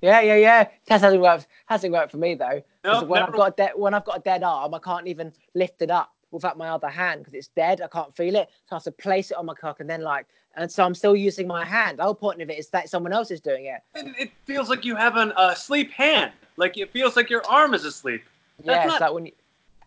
Yeah, 0.00 0.20
yeah, 0.20 0.36
yeah. 0.36 0.64
That 0.86 1.00
hasn't 1.00 1.22
worked. 1.22 1.46
Hasn't 1.66 1.92
worked 1.92 2.10
for 2.10 2.18
me 2.18 2.34
though. 2.34 2.62
Nope, 2.84 3.08
when 3.08 3.20
never. 3.20 3.32
I've 3.32 3.36
got 3.36 3.52
a 3.52 3.56
dead 3.56 3.72
when 3.76 3.94
I've 3.94 4.04
got 4.04 4.18
a 4.18 4.20
dead 4.20 4.42
arm, 4.42 4.74
I 4.74 4.78
can't 4.78 5.06
even 5.06 5.32
lift 5.54 5.82
it 5.82 5.90
up 5.90 6.12
without 6.30 6.58
my 6.58 6.68
other 6.68 6.88
hand 6.88 7.20
because 7.20 7.34
it's 7.34 7.48
dead. 7.48 7.80
I 7.80 7.88
can't 7.88 8.14
feel 8.14 8.36
it. 8.36 8.50
So 8.66 8.74
I 8.74 8.76
have 8.76 8.84
to 8.84 8.92
place 8.92 9.30
it 9.30 9.36
on 9.36 9.46
my 9.46 9.54
cock 9.54 9.80
and 9.80 9.88
then 9.88 10.02
like, 10.02 10.26
and 10.56 10.70
so 10.70 10.84
I'm 10.84 10.94
still 10.94 11.16
using 11.16 11.46
my 11.46 11.64
hand. 11.64 11.98
The 11.98 12.02
whole 12.02 12.14
point 12.14 12.42
of 12.42 12.50
it 12.50 12.58
is 12.58 12.68
that 12.68 12.88
someone 12.88 13.12
else 13.12 13.30
is 13.30 13.40
doing 13.40 13.66
it. 13.66 13.80
And 13.94 14.14
it 14.18 14.30
feels 14.44 14.68
like 14.68 14.84
you 14.84 14.96
have 14.96 15.16
an 15.16 15.32
uh, 15.36 15.54
sleep 15.54 15.90
hand. 15.92 16.32
Like 16.56 16.76
it 16.76 16.90
feels 16.90 17.16
like 17.16 17.30
your 17.30 17.44
arm 17.46 17.74
is 17.74 17.84
asleep. 17.84 18.22
That's 18.58 18.68
yeah, 18.68 18.82
it's 18.82 18.92
not, 18.92 19.00
like 19.00 19.12
when 19.14 19.26
you. 19.26 19.32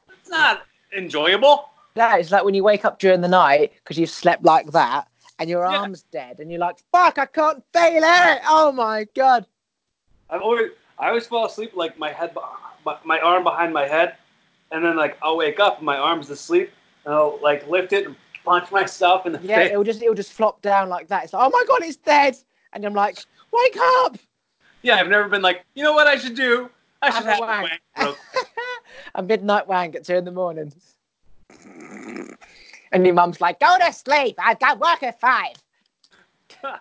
It's 0.09 0.29
not 0.29 0.63
enjoyable. 0.95 1.69
Yeah, 1.95 2.17
it's 2.17 2.31
like 2.31 2.43
when 2.43 2.53
you 2.53 2.63
wake 2.63 2.85
up 2.85 2.99
during 2.99 3.21
the 3.21 3.27
night 3.27 3.73
because 3.83 3.97
you've 3.97 4.09
slept 4.09 4.43
like 4.43 4.71
that 4.71 5.07
and 5.39 5.49
your 5.49 5.63
yeah. 5.63 5.77
arm's 5.77 6.03
dead 6.03 6.39
and 6.39 6.51
you're 6.51 6.59
like, 6.59 6.77
fuck, 6.91 7.17
I 7.17 7.25
can't 7.25 7.63
feel 7.73 8.03
it. 8.03 8.41
Oh 8.47 8.71
my 8.71 9.07
god. 9.15 9.45
I 10.29 10.37
always 10.37 10.71
I 10.99 11.09
always 11.09 11.27
fall 11.27 11.45
asleep 11.45 11.75
like 11.75 11.97
my 11.97 12.11
head, 12.11 12.35
my 13.03 13.19
arm 13.19 13.43
behind 13.43 13.73
my 13.73 13.87
head, 13.87 14.15
and 14.71 14.83
then 14.83 14.97
like 14.97 15.17
I'll 15.21 15.37
wake 15.37 15.59
up 15.59 15.77
and 15.77 15.85
my 15.85 15.97
arm's 15.97 16.29
asleep, 16.29 16.71
and 17.05 17.13
I'll 17.13 17.39
like 17.41 17.67
lift 17.67 17.93
it 17.93 18.07
and 18.07 18.15
punch 18.43 18.71
myself 18.71 19.25
in 19.25 19.33
the 19.33 19.39
yeah, 19.41 19.57
face. 19.57 19.71
it'll 19.71 19.83
just 19.83 20.01
it'll 20.01 20.15
just 20.15 20.33
flop 20.33 20.61
down 20.61 20.89
like 20.89 21.07
that. 21.07 21.25
It's 21.25 21.33
like, 21.33 21.45
oh 21.45 21.49
my 21.49 21.63
god, 21.67 21.83
it's 21.83 21.97
dead, 21.97 22.37
and 22.73 22.85
I'm 22.85 22.93
like, 22.93 23.17
wake 23.51 23.77
up. 23.77 24.17
Yeah, 24.81 24.95
I've 24.95 25.09
never 25.09 25.27
been 25.27 25.41
like, 25.41 25.65
you 25.75 25.83
know 25.83 25.93
what 25.93 26.07
I 26.07 26.17
should 26.17 26.35
do? 26.35 26.69
I 27.01 27.09
should 27.09 27.25
have, 27.25 27.39
have 27.39 27.39
a 27.39 27.61
wank. 27.61 27.81
wank 27.97 28.17
a 29.15 29.23
midnight 29.23 29.67
wank 29.67 29.95
at 29.95 30.03
two 30.03 30.15
in 30.15 30.25
the 30.25 30.31
morning. 30.31 30.73
And 32.91 33.05
your 33.05 33.13
mum's 33.13 33.41
like, 33.41 33.59
go 33.59 33.77
to 33.77 33.91
sleep. 33.91 34.35
I've 34.39 34.59
got 34.59 34.79
work 34.79 35.03
at 35.03 35.19
five. 35.19 35.55
All 36.63 36.73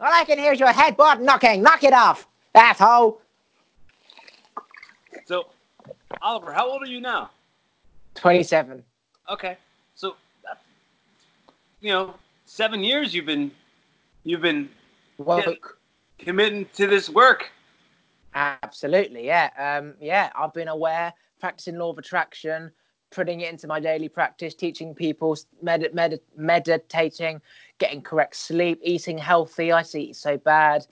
I 0.00 0.24
can 0.24 0.38
hear 0.38 0.52
is 0.52 0.60
your 0.60 0.72
headboard 0.72 1.20
knocking. 1.20 1.62
Knock 1.62 1.84
it 1.84 1.92
off 1.92 2.26
asshole. 2.56 3.20
So, 5.26 5.46
Oliver, 6.22 6.52
how 6.52 6.68
old 6.68 6.82
are 6.82 6.86
you 6.86 7.00
now? 7.00 7.30
27. 8.14 8.82
Okay. 9.30 9.56
So, 9.94 10.16
you 11.80 11.90
know, 11.90 12.14
seven 12.44 12.82
years 12.82 13.14
you've 13.14 13.26
been, 13.26 13.50
you've 14.24 14.40
been 14.40 14.68
Woke. 15.18 15.78
committing 16.18 16.66
to 16.74 16.86
this 16.86 17.10
work. 17.10 17.50
Absolutely, 18.34 19.26
yeah. 19.26 19.50
Um, 19.58 19.94
yeah, 20.00 20.30
I've 20.38 20.52
been 20.52 20.68
aware, 20.68 21.12
practicing 21.40 21.78
law 21.78 21.90
of 21.90 21.98
attraction, 21.98 22.70
putting 23.10 23.40
it 23.40 23.50
into 23.50 23.66
my 23.66 23.80
daily 23.80 24.08
practice, 24.08 24.54
teaching 24.54 24.94
people, 24.94 25.36
med- 25.62 25.94
med- 25.94 26.20
meditating, 26.36 27.40
getting 27.78 28.02
correct 28.02 28.36
sleep, 28.36 28.78
eating 28.82 29.16
healthy. 29.16 29.72
I 29.72 29.82
eat 29.94 30.16
so 30.16 30.36
bad. 30.36 30.86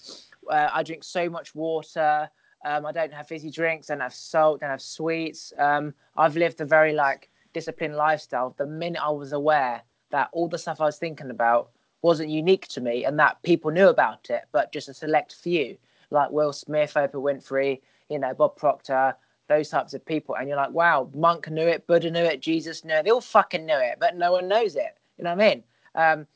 Uh, 0.51 0.71
I 0.73 0.83
drink 0.83 1.05
so 1.05 1.29
much 1.29 1.55
water. 1.55 2.29
Um, 2.65 2.87
I 2.87 2.93
don't 2.93 3.13
have 3.13 3.29
fizzy 3.29 3.51
drinks, 3.51 3.89
don't 3.89 4.01
have 4.01 4.15
salt, 4.15 4.61
don't 4.61 4.71
have 4.71 4.81
sweets. 4.81 5.53
Um, 5.59 5.93
I've 6.17 6.37
lived 6.37 6.61
a 6.61 6.65
very 6.65 6.95
like 6.95 7.29
disciplined 7.53 7.97
lifestyle. 7.97 8.55
The 8.57 8.67
minute 8.67 9.03
I 9.03 9.11
was 9.11 9.33
aware 9.33 9.83
that 10.11 10.31
all 10.33 10.49
the 10.49 10.59
stuff 10.59 10.81
I 10.81 10.85
was 10.85 10.99
thinking 10.99 11.31
about 11.31 11.71
wasn't 12.03 12.31
unique 12.31 12.69
to 12.69 12.81
me 12.81 13.05
and 13.05 13.19
that 13.19 13.43
people 13.43 13.71
knew 13.71 13.89
about 13.89 14.31
it, 14.31 14.43
but 14.53 14.73
just 14.73 14.89
a 14.89 14.95
select 14.95 15.35
few, 15.35 15.77
like 16.11 16.31
Will 16.31 16.53
Smith, 16.53 16.95
Oprah 16.95 17.13
Winfrey, 17.13 17.81
you 18.09 18.19
know, 18.19 18.35
Bob 18.35 18.57
Proctor, 18.57 19.17
those 19.49 19.69
types 19.69 19.95
of 19.95 20.05
people, 20.05 20.37
and 20.37 20.49
you're 20.49 20.57
like, 20.57 20.71
wow, 20.71 21.09
monk 21.15 21.51
knew 21.51 21.67
it, 21.67 21.87
Buddha 21.87 22.11
knew 22.11 22.23
it, 22.25 22.41
Jesus 22.41 22.85
knew 22.85 22.95
it, 22.95 23.05
they 23.05 23.11
all 23.11 23.21
fucking 23.21 23.67
knew 23.67 23.79
it, 23.79 23.97
but 23.99 24.17
no 24.17 24.33
one 24.33 24.49
knows 24.49 24.77
it. 24.77 24.97
You 25.19 25.25
know 25.25 25.35
what 25.35 25.45
I 25.45 25.49
mean? 25.49 25.65
Um, 25.95 26.27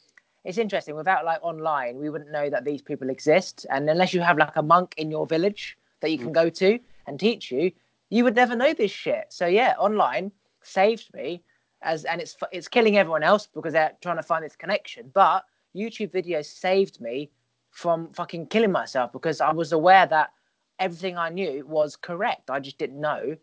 it's 0.44 0.58
interesting. 0.58 0.94
Without 0.94 1.24
like 1.24 1.40
online, 1.42 1.98
we 1.98 2.10
wouldn't 2.10 2.30
know 2.30 2.48
that 2.50 2.64
these 2.64 2.82
people 2.82 3.10
exist, 3.10 3.66
and 3.70 3.88
unless 3.88 4.14
you 4.14 4.20
have 4.20 4.38
like 4.38 4.56
a 4.56 4.62
monk 4.62 4.94
in 4.96 5.10
your 5.10 5.26
village 5.26 5.76
that 6.00 6.10
you 6.10 6.18
can 6.18 6.32
go 6.32 6.48
to 6.48 6.78
and 7.06 7.18
teach 7.18 7.50
you, 7.50 7.72
you 8.10 8.24
would 8.24 8.36
never 8.36 8.54
know 8.54 8.72
this 8.72 8.90
shit. 8.90 9.26
So 9.30 9.46
yeah, 9.46 9.74
online 9.78 10.32
saved 10.62 11.12
me 11.14 11.42
as, 11.82 12.04
and 12.04 12.20
it's 12.20 12.36
it's 12.52 12.68
killing 12.68 12.96
everyone 12.96 13.22
else 13.22 13.46
because 13.46 13.72
they're 13.72 13.92
trying 14.00 14.16
to 14.16 14.22
find 14.22 14.44
this 14.44 14.56
connection. 14.56 15.10
But 15.12 15.44
YouTube 15.74 16.12
videos 16.12 16.46
saved 16.46 17.00
me 17.00 17.30
from 17.70 18.12
fucking 18.12 18.46
killing 18.46 18.72
myself 18.72 19.12
because 19.12 19.40
I 19.40 19.52
was 19.52 19.72
aware 19.72 20.06
that 20.06 20.32
everything 20.78 21.18
I 21.18 21.28
knew 21.28 21.66
was 21.66 21.96
correct. 21.96 22.50
I 22.50 22.60
just 22.60 22.78
didn't 22.78 23.00
know 23.00 23.36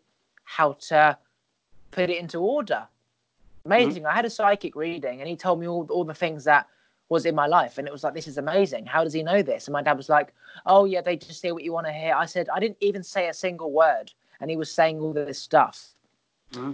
how 0.44 0.72
to 0.88 1.16
put 1.90 2.10
it 2.10 2.18
into 2.18 2.38
order. 2.38 2.86
Amazing. 3.64 4.02
Mm-hmm. 4.02 4.12
I 4.12 4.14
had 4.14 4.24
a 4.24 4.30
psychic 4.30 4.76
reading 4.76 5.20
and 5.20 5.28
he 5.28 5.36
told 5.36 5.60
me 5.60 5.66
all, 5.66 5.86
all 5.90 6.04
the 6.04 6.14
things 6.14 6.44
that 6.44 6.66
was 7.08 7.26
in 7.26 7.34
my 7.34 7.46
life. 7.46 7.78
And 7.78 7.86
it 7.86 7.92
was 7.92 8.02
like, 8.02 8.14
this 8.14 8.26
is 8.26 8.38
amazing. 8.38 8.86
How 8.86 9.04
does 9.04 9.12
he 9.12 9.22
know 9.22 9.42
this? 9.42 9.66
And 9.66 9.72
my 9.72 9.82
dad 9.82 9.96
was 9.96 10.08
like, 10.08 10.32
oh, 10.66 10.84
yeah, 10.84 11.00
they 11.00 11.16
just 11.16 11.42
hear 11.42 11.54
what 11.54 11.62
you 11.62 11.72
want 11.72 11.86
to 11.86 11.92
hear. 11.92 12.14
I 12.14 12.26
said, 12.26 12.48
I 12.52 12.60
didn't 12.60 12.78
even 12.80 13.02
say 13.02 13.28
a 13.28 13.34
single 13.34 13.72
word. 13.72 14.12
And 14.40 14.50
he 14.50 14.56
was 14.56 14.72
saying 14.72 15.00
all 15.00 15.12
this 15.12 15.38
stuff. 15.38 15.88
Mm-hmm. 16.52 16.72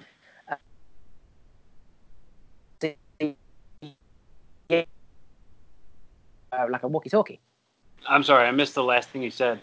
Uh, 6.53 6.66
like 6.68 6.83
a 6.83 6.89
walkie 6.89 7.09
talkie. 7.09 7.41
I'm 8.07 8.22
sorry, 8.22 8.47
I 8.47 8.51
missed 8.51 8.74
the 8.74 8.83
last 8.83 9.09
thing 9.09 9.22
you 9.22 9.30
said. 9.30 9.61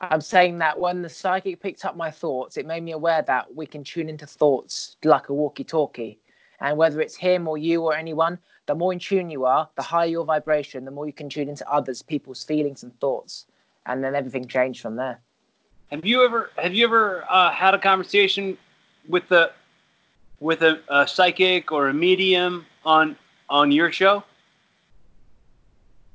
I'm 0.00 0.20
saying 0.20 0.58
that 0.58 0.78
when 0.78 1.02
the 1.02 1.08
psychic 1.08 1.60
picked 1.60 1.84
up 1.84 1.96
my 1.96 2.10
thoughts, 2.10 2.56
it 2.56 2.66
made 2.66 2.82
me 2.82 2.92
aware 2.92 3.22
that 3.22 3.54
we 3.54 3.66
can 3.66 3.84
tune 3.84 4.08
into 4.08 4.26
thoughts 4.26 4.96
like 5.04 5.28
a 5.28 5.34
walkie 5.34 5.64
talkie. 5.64 6.18
And 6.60 6.76
whether 6.76 7.00
it's 7.00 7.16
him 7.16 7.46
or 7.46 7.58
you 7.58 7.82
or 7.82 7.94
anyone, 7.94 8.38
the 8.66 8.74
more 8.74 8.92
in 8.92 8.98
tune 8.98 9.30
you 9.30 9.44
are, 9.44 9.68
the 9.76 9.82
higher 9.82 10.06
your 10.06 10.24
vibration, 10.24 10.84
the 10.84 10.90
more 10.90 11.06
you 11.06 11.12
can 11.12 11.28
tune 11.28 11.48
into 11.48 11.68
others, 11.70 12.02
people's 12.02 12.44
feelings 12.44 12.82
and 12.82 12.98
thoughts. 13.00 13.46
And 13.86 14.02
then 14.02 14.14
everything 14.14 14.46
changed 14.46 14.80
from 14.80 14.96
there. 14.96 15.20
Have 15.90 16.06
you 16.06 16.24
ever 16.24 16.50
have 16.56 16.72
you 16.72 16.84
ever 16.84 17.24
uh, 17.28 17.50
had 17.50 17.74
a 17.74 17.78
conversation 17.78 18.56
with 19.08 19.28
the 19.28 19.52
with 20.40 20.62
a, 20.62 20.80
a 20.88 21.06
psychic 21.06 21.70
or 21.72 21.88
a 21.88 21.94
medium 21.94 22.64
on 22.84 23.16
on 23.50 23.72
your 23.72 23.92
show? 23.92 24.22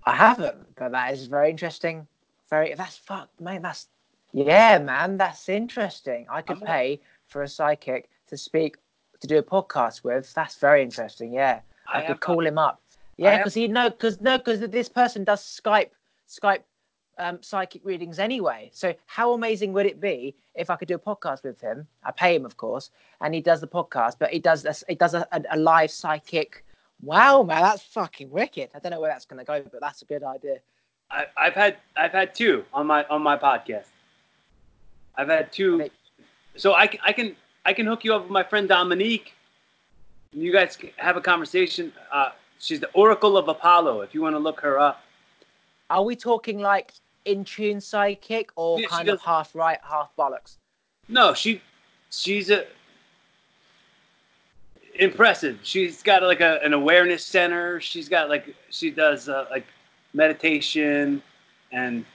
I 0.06 0.16
haven't, 0.16 0.76
but 0.76 0.94
that 0.94 1.14
is 1.14 1.28
very 1.28 1.50
interesting. 1.50 2.08
Very 2.50 2.74
that's 2.74 2.98
fuck, 2.98 3.30
man. 3.40 3.62
That's 3.62 3.88
yeah, 4.32 4.80
man. 4.80 5.18
That's 5.18 5.50
interesting. 5.50 6.26
I 6.30 6.42
could 6.42 6.62
pay 6.62 7.02
for 7.28 7.44
a 7.44 7.48
psychic 7.48 8.10
to 8.28 8.38
speak 8.38 8.78
to 9.20 9.28
do 9.28 9.38
a 9.38 9.44
podcast 9.44 10.04
with. 10.04 10.34
That's 10.34 10.56
very 10.56 10.82
interesting. 10.82 11.34
Yeah, 11.34 11.60
I, 11.92 12.00
I 12.00 12.02
could 12.08 12.20
call 12.20 12.46
him 12.46 12.58
up. 12.58 12.82
Yeah, 13.18 13.38
because 13.38 13.54
he 13.54 13.68
no, 13.68 13.90
because 13.90 14.22
no, 14.22 14.38
because 14.38 14.60
this 14.60 14.90
person 14.90 15.24
does 15.24 15.42
Skype 15.42 15.90
Skype 16.30 16.62
um, 17.18 17.42
psychic 17.42 17.84
readings 17.84 18.20
anyway. 18.20 18.70
So 18.74 18.94
how 19.08 19.34
amazing 19.34 19.74
would 19.74 19.88
it 19.88 20.00
be 20.00 20.36
if 20.54 20.70
I 20.70 20.76
could 20.76 20.88
do 20.88 20.96
a 20.96 21.00
podcast 21.00 21.44
with 21.44 21.60
him? 21.60 21.88
I 22.04 22.12
pay 22.12 22.36
him, 22.36 22.46
of 22.46 22.58
course, 22.58 22.92
and 23.22 23.34
he 23.34 23.42
does 23.42 23.62
the 23.62 23.68
podcast, 23.68 24.18
but 24.20 24.30
he 24.30 24.40
does 24.40 24.62
this. 24.62 24.84
He 24.88 24.96
does 24.96 25.16
a, 25.16 25.28
a, 25.32 25.42
a 25.52 25.58
live 25.58 25.90
psychic 25.90 26.64
Wow, 27.02 27.44
man, 27.44 27.62
that's 27.62 27.84
fucking 27.84 28.32
wicked. 28.32 28.70
I 28.74 28.80
don't 28.80 28.92
know 28.92 29.00
where 29.00 29.12
that's 29.12 29.26
going 29.26 29.40
to 29.40 29.46
go, 29.46 29.64
but 29.72 29.82
that's 29.82 30.02
a 30.02 30.06
good 30.06 30.24
idea. 30.24 30.58
I, 31.10 31.26
have 31.38 31.54
had 31.54 31.78
I've 31.96 32.12
had 32.12 32.36
two 32.36 32.66
on 32.74 32.88
my 32.88 33.06
on 33.06 33.22
my 33.22 33.38
podcast. 33.38 33.86
I've 35.16 35.30
had 35.30 35.54
two, 35.54 35.90
so 36.58 36.74
I, 36.74 36.90
I 37.04 37.14
can 37.14 37.36
I 37.66 37.72
can 37.72 37.86
hook 37.86 38.04
you 38.04 38.14
up 38.14 38.24
with 38.24 38.32
my 38.32 38.44
friend 38.44 38.68
Dominique. 38.68 39.34
You 40.34 40.52
guys 40.52 40.78
have 40.98 41.18
a 41.18 41.22
conversation. 41.22 41.92
Uh, 42.12 42.30
she's 42.60 42.80
the 42.80 42.90
Oracle 42.94 43.38
of 43.38 43.48
Apollo. 43.48 44.02
If 44.02 44.14
you 44.14 44.22
want 44.22 44.36
to 44.36 44.40
look 44.40 44.60
her 44.62 44.80
up. 44.80 45.04
Are 45.90 46.04
we 46.04 46.16
talking 46.16 46.60
like 46.60 46.94
in 47.26 47.44
tune 47.44 47.80
psychic 47.80 48.52
or 48.56 48.80
yeah, 48.80 48.88
kind 48.88 49.10
of 49.10 49.22
half 49.22 49.56
right, 49.56 49.80
half 49.88 50.12
bollocks? 50.18 50.58
No, 51.08 51.34
she 51.34 51.62
she's 52.10 52.50
a 52.50 52.66
impressive. 55.00 55.60
She's 55.64 56.02
got 56.02 56.24
like 56.24 56.42
a, 56.42 56.60
an 56.64 56.74
awareness 56.74 57.26
center. 57.26 57.80
She's 57.80 58.10
got 58.10 58.30
like 58.30 58.54
she 58.70 58.92
does 58.92 59.30
uh, 59.30 59.46
like 59.50 59.66
meditation, 60.14 61.22
and 61.72 62.06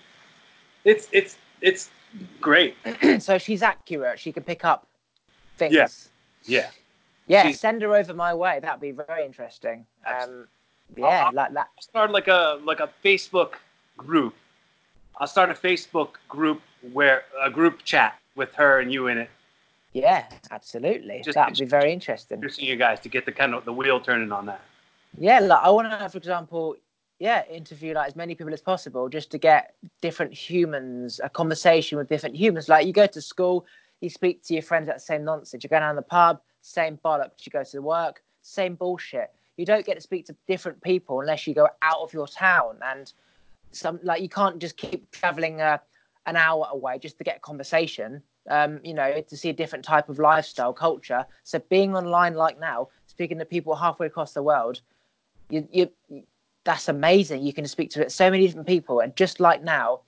it's 0.84 1.08
it's 1.12 1.36
it's 1.60 1.90
great. 2.40 2.76
so 3.20 3.38
she's 3.38 3.62
accurate. 3.62 4.18
She 4.18 4.32
can 4.32 4.42
pick 4.42 4.64
up 4.64 4.86
things. 5.56 5.74
Yeah, 5.74 5.86
yeah, 6.44 6.70
yeah. 7.26 7.46
She's, 7.46 7.60
send 7.60 7.82
her 7.82 7.94
over 7.94 8.14
my 8.14 8.34
way. 8.34 8.60
That'd 8.60 8.80
be 8.80 8.92
very 8.92 9.24
interesting. 9.24 9.86
Um, 10.06 10.46
yeah, 10.96 11.26
I'll, 11.26 11.32
like 11.32 11.52
that. 11.54 11.68
Start 11.80 12.10
like 12.10 12.28
a 12.28 12.60
like 12.64 12.80
a 12.80 12.90
Facebook 13.04 13.54
group. 13.96 14.34
I'll 15.18 15.26
start 15.26 15.50
a 15.50 15.54
Facebook 15.54 16.14
group 16.28 16.60
where 16.92 17.24
a 17.42 17.50
group 17.50 17.82
chat 17.84 18.18
with 18.34 18.52
her 18.54 18.80
and 18.80 18.92
you 18.92 19.08
in 19.08 19.18
it 19.18 19.30
yeah, 19.92 20.24
absolutely. 20.50 21.20
Just, 21.22 21.34
That'd 21.34 21.58
be 21.58 21.66
very 21.66 21.92
interesting. 21.92 22.36
Interesting, 22.36 22.64
you 22.64 22.76
guys, 22.76 23.00
to 23.00 23.08
get 23.08 23.26
the 23.26 23.32
kind 23.32 23.54
of 23.54 23.64
the 23.64 23.72
wheel 23.72 24.00
turning 24.00 24.32
on 24.32 24.46
that. 24.46 24.62
Yeah, 25.18 25.40
like 25.40 25.60
I 25.62 25.70
want 25.70 25.90
to, 25.90 25.96
have 25.96 26.12
for 26.12 26.18
example, 26.18 26.76
yeah, 27.18 27.44
interview 27.50 27.92
like 27.94 28.08
as 28.08 28.16
many 28.16 28.34
people 28.34 28.54
as 28.54 28.62
possible, 28.62 29.08
just 29.10 29.30
to 29.32 29.38
get 29.38 29.74
different 30.00 30.32
humans, 30.32 31.20
a 31.22 31.28
conversation 31.28 31.98
with 31.98 32.08
different 32.08 32.34
humans. 32.34 32.68
Like 32.68 32.86
you 32.86 32.94
go 32.94 33.06
to 33.06 33.20
school, 33.20 33.66
you 34.00 34.08
speak 34.08 34.42
to 34.44 34.54
your 34.54 34.62
friends 34.62 34.88
at 34.88 34.96
the 34.96 35.00
same 35.00 35.24
nonsense. 35.24 35.62
You 35.62 35.68
go 35.68 35.78
down 35.78 35.94
the 35.96 36.02
pub, 36.02 36.40
same 36.62 36.98
bollocks. 37.04 37.44
You 37.44 37.50
go 37.50 37.62
to 37.62 37.82
work, 37.82 38.22
same 38.40 38.74
bullshit. 38.74 39.30
You 39.56 39.66
don't 39.66 39.84
get 39.84 39.94
to 39.94 40.00
speak 40.00 40.26
to 40.26 40.36
different 40.48 40.82
people 40.82 41.20
unless 41.20 41.46
you 41.46 41.54
go 41.54 41.68
out 41.82 42.00
of 42.00 42.12
your 42.12 42.26
town 42.26 42.78
and 42.82 43.12
some 43.72 44.00
like 44.02 44.22
you 44.22 44.28
can't 44.28 44.58
just 44.58 44.76
keep 44.76 45.10
traveling 45.10 45.60
uh, 45.60 45.78
an 46.26 46.36
hour 46.36 46.66
away 46.70 46.98
just 46.98 47.18
to 47.18 47.24
get 47.24 47.36
a 47.36 47.40
conversation 47.40 48.22
um, 48.48 48.80
you 48.82 48.94
know, 48.94 49.20
to 49.20 49.36
see 49.36 49.48
a 49.50 49.52
different 49.52 49.84
type 49.84 50.08
of 50.08 50.18
lifestyle 50.18 50.72
culture. 50.72 51.24
So 51.44 51.58
being 51.68 51.94
online 51.94 52.34
like 52.34 52.58
now, 52.58 52.88
speaking 53.06 53.38
to 53.38 53.44
people 53.44 53.74
halfway 53.74 54.06
across 54.06 54.32
the 54.32 54.42
world, 54.42 54.80
you, 55.50 55.68
you 55.70 55.90
that's 56.64 56.88
amazing. 56.88 57.42
You 57.42 57.52
can 57.52 57.66
speak 57.66 57.90
to 57.90 58.08
so 58.08 58.30
many 58.30 58.46
different 58.46 58.66
people, 58.66 59.00
and 59.00 59.14
just 59.16 59.40
like 59.40 59.62
now, 59.62 60.00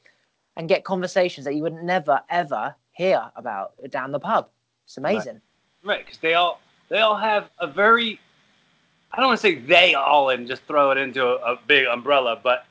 and 0.56 0.68
get 0.68 0.84
conversations 0.84 1.44
that 1.44 1.54
you 1.54 1.62
would 1.62 1.74
never 1.74 2.20
ever 2.30 2.74
hear 2.92 3.30
about 3.36 3.74
down 3.90 4.12
the 4.12 4.20
pub. 4.20 4.48
It's 4.84 4.96
amazing. 4.96 5.34
Right, 5.34 5.42
because 5.84 6.18
they 6.18 6.34
all 6.34 6.60
they 6.88 6.98
all 6.98 7.16
have 7.16 7.48
a 7.58 7.66
very 7.66 8.20
I 9.12 9.18
don't 9.18 9.26
want 9.26 9.40
to 9.40 9.42
say 9.42 9.54
they 9.54 9.94
all 9.94 10.30
and 10.30 10.48
just 10.48 10.62
throw 10.64 10.90
it 10.90 10.98
into 10.98 11.24
a, 11.24 11.52
a 11.52 11.58
big 11.66 11.86
umbrella, 11.86 12.40
but 12.42 12.66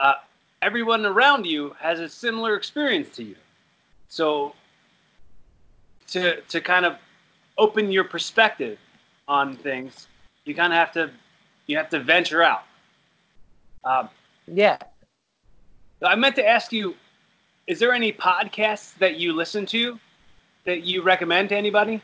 uh, 0.00 0.14
everyone 0.60 1.06
around 1.06 1.46
you 1.46 1.74
has 1.78 2.00
a 2.00 2.08
similar 2.08 2.54
experience 2.54 3.14
to 3.16 3.24
you. 3.24 3.36
So 4.08 4.54
to 6.08 6.40
to 6.42 6.60
kind 6.60 6.84
of 6.84 6.96
open 7.56 7.90
your 7.90 8.04
perspective 8.04 8.78
on 9.28 9.56
things, 9.56 10.08
you 10.44 10.54
kind 10.54 10.72
of 10.72 10.78
have 10.78 10.92
to 10.92 11.10
you 11.66 11.76
have 11.76 11.90
to 11.90 12.00
venture 12.00 12.42
out. 12.42 12.64
Um, 13.84 14.08
yeah. 14.46 14.76
I 16.02 16.14
meant 16.16 16.36
to 16.36 16.46
ask 16.46 16.72
you: 16.72 16.94
Is 17.66 17.78
there 17.78 17.92
any 17.92 18.12
podcasts 18.12 18.96
that 18.98 19.16
you 19.16 19.32
listen 19.32 19.66
to 19.66 19.98
that 20.64 20.82
you 20.82 21.02
recommend 21.02 21.50
to 21.50 21.56
anybody? 21.56 22.02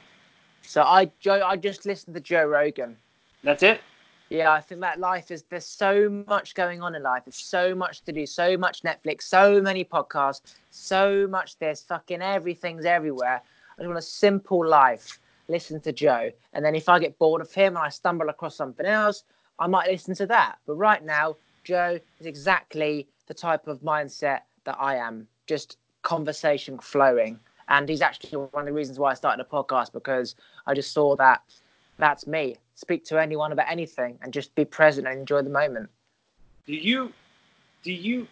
So 0.67 0.83
I 0.83 1.11
Joe, 1.21 1.43
I 1.45 1.57
just 1.57 1.87
listened 1.87 2.15
to 2.15 2.21
Joe 2.21 2.45
Rogan. 2.45 2.97
That's 3.43 3.63
it. 3.63 3.81
Yeah, 4.29 4.51
I 4.51 4.61
think 4.61 4.81
that 4.81 4.99
life 4.99 5.31
is 5.31 5.45
there's 5.45 5.65
so 5.65 6.25
much 6.27 6.55
going 6.55 6.83
on 6.83 6.97
in 6.97 7.03
life. 7.03 7.23
There's 7.25 7.37
so 7.37 7.75
much 7.75 8.03
to 8.03 8.13
do, 8.13 8.27
so 8.27 8.57
much 8.57 8.83
Netflix, 8.83 9.23
so 9.23 9.63
many 9.63 9.85
podcasts, 9.85 10.55
so 10.71 11.29
much 11.31 11.57
this 11.59 11.83
fucking 11.83 12.23
everything's 12.23 12.85
everywhere. 12.85 13.41
I 13.79 13.83
just 13.83 13.87
want 13.87 13.99
a 13.99 14.03
simple 14.03 14.67
life. 14.67 15.21
Listen 15.49 15.81
to 15.83 15.93
Joe. 15.93 16.33
And 16.55 16.65
then 16.65 16.75
if 16.75 16.89
I 16.89 16.99
get 16.99 17.17
bored 17.19 17.41
of 17.41 17.53
him 17.53 17.77
and 17.77 17.85
I 17.85 17.89
stumble 17.89 18.29
across 18.29 18.57
something 18.57 18.87
else, 18.87 19.23
I 19.61 19.69
might 19.69 19.89
listen 19.89 20.17
to 20.17 20.27
that. 20.27 20.59
But 20.67 20.75
right 20.75 21.05
now, 21.05 21.37
Joe 21.63 22.01
is 22.19 22.27
exactly 22.27 23.07
the 23.29 23.35
type 23.35 23.69
of 23.69 23.81
mindset 23.81 24.41
that 24.65 24.77
I 24.81 24.97
am. 24.97 25.29
Just 25.47 25.79
conversation 26.03 26.79
flowing. 26.79 27.39
And 27.69 27.89
he's 27.89 28.03
actually 28.03 28.37
one 28.37 28.63
of 28.63 28.67
the 28.67 28.73
reasons 28.73 28.99
why 28.99 29.11
I 29.11 29.15
started 29.15 29.45
a 29.45 29.49
podcast 29.49 29.93
because 29.93 30.37
I 30.67 30.75
just 30.75 30.93
saw 30.93 31.17
that 31.17 31.43
that's 31.99 32.27
me. 32.27 32.57
Speak 32.75 33.05
to 33.07 33.21
anyone 33.21 33.53
about 33.53 33.71
anything 33.71 34.19
and 34.23 34.33
just 34.33 34.55
be 34.55 34.65
present 34.65 35.07
and 35.07 35.19
enjoy 35.19 35.43
the 35.43 35.51
moment. 35.51 35.89
Do 36.67 36.75
you 36.75 37.13
do 37.83 37.93
you 37.93 38.27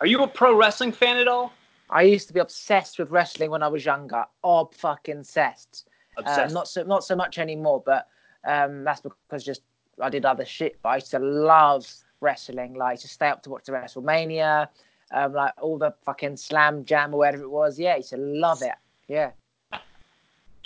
are 0.00 0.06
you 0.06 0.22
a 0.22 0.28
pro 0.28 0.56
wrestling 0.56 0.92
fan 0.92 1.16
at 1.16 1.28
all? 1.28 1.52
I 1.88 2.02
used 2.02 2.28
to 2.28 2.34
be 2.34 2.40
obsessed 2.40 2.98
with 2.98 3.10
wrestling 3.10 3.50
when 3.50 3.62
I 3.62 3.68
was 3.68 3.84
younger. 3.84 4.24
Ob 4.42 4.74
fucking 4.74 5.18
obsessed. 5.18 5.88
Uh, 6.16 6.22
obsessed. 6.22 6.54
not 6.54 6.68
so 6.68 6.82
not 6.82 7.04
so 7.04 7.14
much 7.14 7.38
anymore, 7.38 7.82
but 7.84 8.08
um, 8.44 8.84
that's 8.84 9.00
because 9.00 9.44
just 9.44 9.62
I 10.00 10.10
did 10.10 10.24
other 10.24 10.44
shit. 10.44 10.78
But 10.82 10.88
I 10.90 10.94
used 10.96 11.10
to 11.12 11.18
love 11.18 11.86
wrestling. 12.20 12.74
Like 12.74 13.00
to 13.00 13.08
stay 13.08 13.28
up 13.28 13.42
to 13.44 13.50
watch 13.50 13.64
the 13.64 13.72
WrestleMania. 13.72 14.68
Um, 15.12 15.32
like 15.32 15.52
all 15.60 15.78
the 15.78 15.92
fucking 16.04 16.36
slam 16.36 16.84
jam 16.84 17.14
or 17.14 17.18
whatever 17.18 17.44
it 17.44 17.50
was. 17.50 17.78
Yeah, 17.78 17.96
he 17.96 18.02
said, 18.02 18.18
love 18.20 18.62
it. 18.62 18.72
Yeah. 19.08 19.30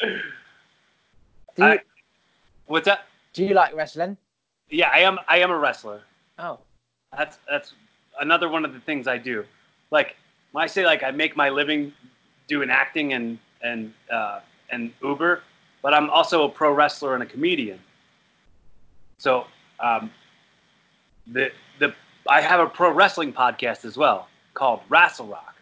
Do 0.01 0.11
you, 1.59 1.65
I- 1.65 1.81
What's 2.67 2.87
that? 2.87 3.07
do 3.33 3.45
you 3.45 3.55
like 3.55 3.75
wrestling? 3.75 4.17
Yeah, 4.71 4.89
I 4.93 5.01
am. 5.01 5.19
I 5.29 5.39
am 5.39 5.51
a 5.51 5.59
wrestler. 5.59 6.03
Oh, 6.39 6.59
That's 7.17 7.39
that's 7.49 7.75
another 8.21 8.49
one 8.49 8.65
of 8.65 8.73
the 8.73 8.81
things 8.81 9.07
I 9.09 9.19
do. 9.19 9.45
Like 9.91 10.17
when 10.53 10.63
I 10.63 10.67
say 10.69 10.85
like 10.85 11.03
I 11.03 11.11
make 11.11 11.37
my 11.37 11.49
living 11.49 11.93
doing 12.49 12.71
acting 12.71 13.13
and 13.13 13.39
and 13.63 13.93
uh, 14.13 14.41
and 14.71 14.93
Uber, 15.03 15.43
but 15.83 15.93
I'm 15.95 16.09
also 16.11 16.45
a 16.45 16.49
pro 16.49 16.73
wrestler 16.73 17.15
and 17.15 17.23
a 17.23 17.27
comedian. 17.27 17.81
So 19.19 19.47
um, 19.81 20.11
the 21.27 21.51
the 21.81 21.95
I 22.29 22.41
have 22.41 22.61
a 22.61 22.67
pro 22.67 22.93
wrestling 22.93 23.33
podcast 23.33 23.85
as 23.85 23.97
well 23.97 24.29
called 24.55 24.81
Wrestle 24.89 25.27
Rock. 25.27 25.57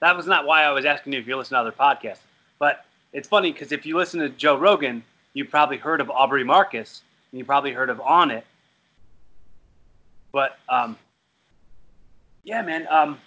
That 0.00 0.16
was 0.16 0.26
not 0.26 0.46
why 0.46 0.64
I 0.64 0.70
was 0.70 0.84
asking 0.84 1.12
you 1.12 1.18
if 1.18 1.26
you 1.26 1.36
listen 1.36 1.54
to 1.54 1.60
other 1.60 1.72
podcasts, 1.72 2.18
but 2.58 2.84
it's 3.12 3.28
funny 3.28 3.52
because 3.52 3.72
if 3.72 3.86
you 3.86 3.96
listen 3.96 4.20
to 4.20 4.28
Joe 4.28 4.56
Rogan, 4.56 5.02
you 5.32 5.44
probably 5.44 5.78
heard 5.78 6.00
of 6.00 6.10
Aubrey 6.10 6.44
Marcus 6.44 7.02
and 7.32 7.38
you 7.38 7.44
probably 7.44 7.72
heard 7.72 7.90
of 7.90 7.98
Onnit. 7.98 8.42
But 10.32 10.58
um, 10.68 10.96
yeah, 12.42 12.62
man, 12.62 12.86
um, 12.90 13.18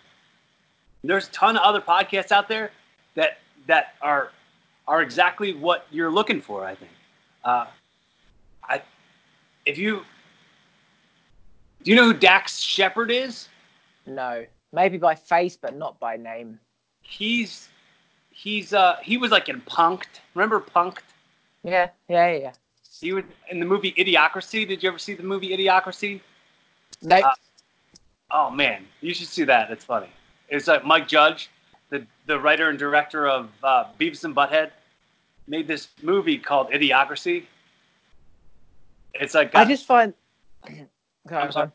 there's 1.03 1.27
a 1.27 1.31
ton 1.31 1.55
of 1.55 1.63
other 1.63 1.81
podcasts 1.81 2.31
out 2.31 2.47
there 2.47 2.71
that 3.15 3.39
that 3.67 3.93
are 4.01 4.31
are 4.87 5.01
exactly 5.01 5.53
what 5.53 5.87
you're 5.91 6.11
looking 6.11 6.41
for. 6.41 6.65
I 6.65 6.75
think. 6.75 6.91
Uh, 7.43 7.65
I 8.63 8.81
if 9.65 9.77
you 9.77 10.03
do 11.83 11.91
you 11.91 11.97
know 11.97 12.05
who 12.05 12.13
Dax 12.13 12.59
Shepard 12.59 13.11
is? 13.11 13.47
no. 14.05 14.45
Maybe 14.73 14.97
by 14.97 15.15
face, 15.15 15.57
but 15.57 15.75
not 15.75 15.99
by 15.99 16.17
name. 16.17 16.59
He's 17.01 17.69
he's 18.29 18.73
uh 18.73 18.97
he 19.01 19.17
was 19.17 19.31
like 19.31 19.49
in 19.49 19.61
Punk'd. 19.61 20.19
Remember 20.35 20.59
Punk'd? 20.59 21.03
Yeah, 21.63 21.89
yeah, 22.09 22.31
yeah. 22.31 22.37
yeah. 22.39 22.51
He 22.99 23.13
was 23.13 23.23
in 23.49 23.59
the 23.59 23.65
movie 23.65 23.93
Idiocracy. 23.93 24.67
Did 24.67 24.81
you 24.81 24.89
ever 24.89 24.97
see 24.97 25.13
the 25.13 25.23
movie 25.23 25.49
Idiocracy? 25.49 26.21
No, 27.01 27.15
Uh, 27.17 27.33
Oh 28.29 28.49
man, 28.49 28.85
you 29.01 29.13
should 29.13 29.27
see 29.27 29.45
that. 29.45 29.71
It's 29.71 29.85
funny. 29.85 30.09
It's 30.49 30.67
like 30.67 30.85
Mike 30.85 31.07
Judge, 31.07 31.49
the 31.89 32.05
the 32.25 32.39
writer 32.39 32.69
and 32.69 32.77
director 32.77 33.27
of 33.27 33.49
uh, 33.63 33.85
Beavis 33.99 34.23
and 34.25 34.35
Butthead, 34.35 34.71
made 35.47 35.67
this 35.67 35.87
movie 36.01 36.37
called 36.37 36.69
Idiocracy. 36.71 37.45
It's 39.13 39.33
like 39.33 39.55
I 39.55 39.61
uh, 39.61 39.65
just 39.65 39.85
find. 39.85 40.13
Go 41.27 41.37
I'm 41.37 41.51
sorry. 41.51 41.69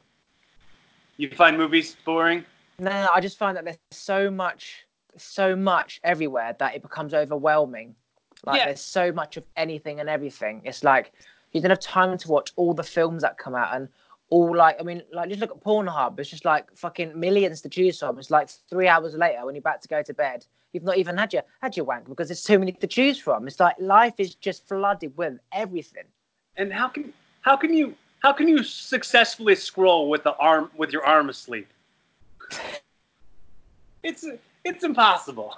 you 1.16 1.30
find 1.30 1.56
movies 1.56 1.96
boring. 2.04 2.44
No, 2.82 2.90
no, 2.90 3.10
I 3.14 3.20
just 3.20 3.38
find 3.38 3.56
that 3.56 3.64
there's 3.64 3.78
so 3.92 4.28
much, 4.28 4.84
so 5.16 5.54
much 5.54 6.00
everywhere 6.02 6.56
that 6.58 6.74
it 6.74 6.82
becomes 6.82 7.14
overwhelming. 7.14 7.94
Like 8.44 8.58
Yeah. 8.58 8.64
there's 8.66 8.80
so 8.80 9.12
much 9.12 9.36
of 9.36 9.44
anything 9.56 10.00
and 10.00 10.08
everything. 10.08 10.62
It's 10.64 10.82
like 10.82 11.12
you 11.52 11.60
don't 11.60 11.70
have 11.70 11.78
time 11.78 12.18
to 12.18 12.28
watch 12.28 12.52
all 12.56 12.74
the 12.74 12.82
films 12.82 13.22
that 13.22 13.38
come 13.38 13.54
out 13.54 13.76
and 13.76 13.88
all 14.30 14.56
like 14.56 14.80
I 14.80 14.82
mean, 14.82 15.02
like 15.12 15.28
just 15.28 15.40
look 15.40 15.52
at 15.52 15.62
Pornhub. 15.62 16.18
It's 16.18 16.28
just 16.30 16.44
like 16.44 16.76
fucking 16.76 17.18
millions 17.18 17.60
to 17.60 17.68
choose 17.68 18.00
from. 18.00 18.18
It's 18.18 18.32
like 18.32 18.50
three 18.68 18.88
hours 18.88 19.14
later 19.14 19.46
when 19.46 19.54
you're 19.54 19.60
about 19.60 19.82
to 19.82 19.88
go 19.88 20.02
to 20.02 20.12
bed, 20.14 20.44
you've 20.72 20.82
not 20.82 20.96
even 20.96 21.16
had 21.16 21.32
your 21.32 21.44
had 21.60 21.76
your 21.76 21.86
wank 21.86 22.08
because 22.08 22.28
there's 22.28 22.42
so 22.42 22.58
many 22.58 22.72
to 22.72 22.86
choose 22.88 23.16
from. 23.16 23.46
It's 23.46 23.60
like 23.60 23.76
life 23.78 24.14
is 24.18 24.34
just 24.34 24.66
flooded 24.66 25.16
with 25.16 25.38
everything. 25.52 26.06
And 26.56 26.72
how 26.72 26.88
can 26.88 27.12
how 27.42 27.56
can 27.56 27.72
you 27.72 27.94
how 28.24 28.32
can 28.32 28.48
you 28.48 28.64
successfully 28.64 29.54
scroll 29.54 30.10
with 30.10 30.24
the 30.24 30.34
arm 30.38 30.68
with 30.76 30.90
your 30.90 31.04
arm 31.06 31.28
asleep? 31.28 31.68
It's 34.02 34.24
it's 34.64 34.84
impossible. 34.84 35.54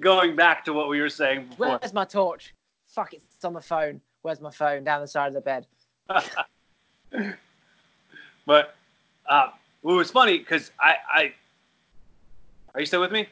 Going 0.00 0.34
back 0.36 0.64
to 0.64 0.72
what 0.72 0.88
we 0.88 1.00
were 1.00 1.08
saying 1.08 1.48
before. 1.48 1.78
Where's 1.80 1.92
my 1.92 2.04
torch? 2.04 2.54
Fuck, 2.86 3.14
it's 3.14 3.44
on 3.44 3.52
the 3.52 3.60
phone. 3.60 4.00
Where's 4.22 4.40
my 4.40 4.50
phone? 4.50 4.84
Down 4.84 5.00
the 5.00 5.08
side 5.08 5.28
of 5.28 5.34
the 5.34 5.40
bed. 5.40 5.66
But 8.46 8.74
uh, 9.28 9.48
it 9.82 9.86
was 9.86 10.10
funny 10.10 10.38
because 10.38 10.70
I, 10.80 10.96
I, 11.08 11.32
are 12.74 12.80
you 12.80 12.86
still 12.86 13.00
with 13.00 13.12
me? 13.12 13.26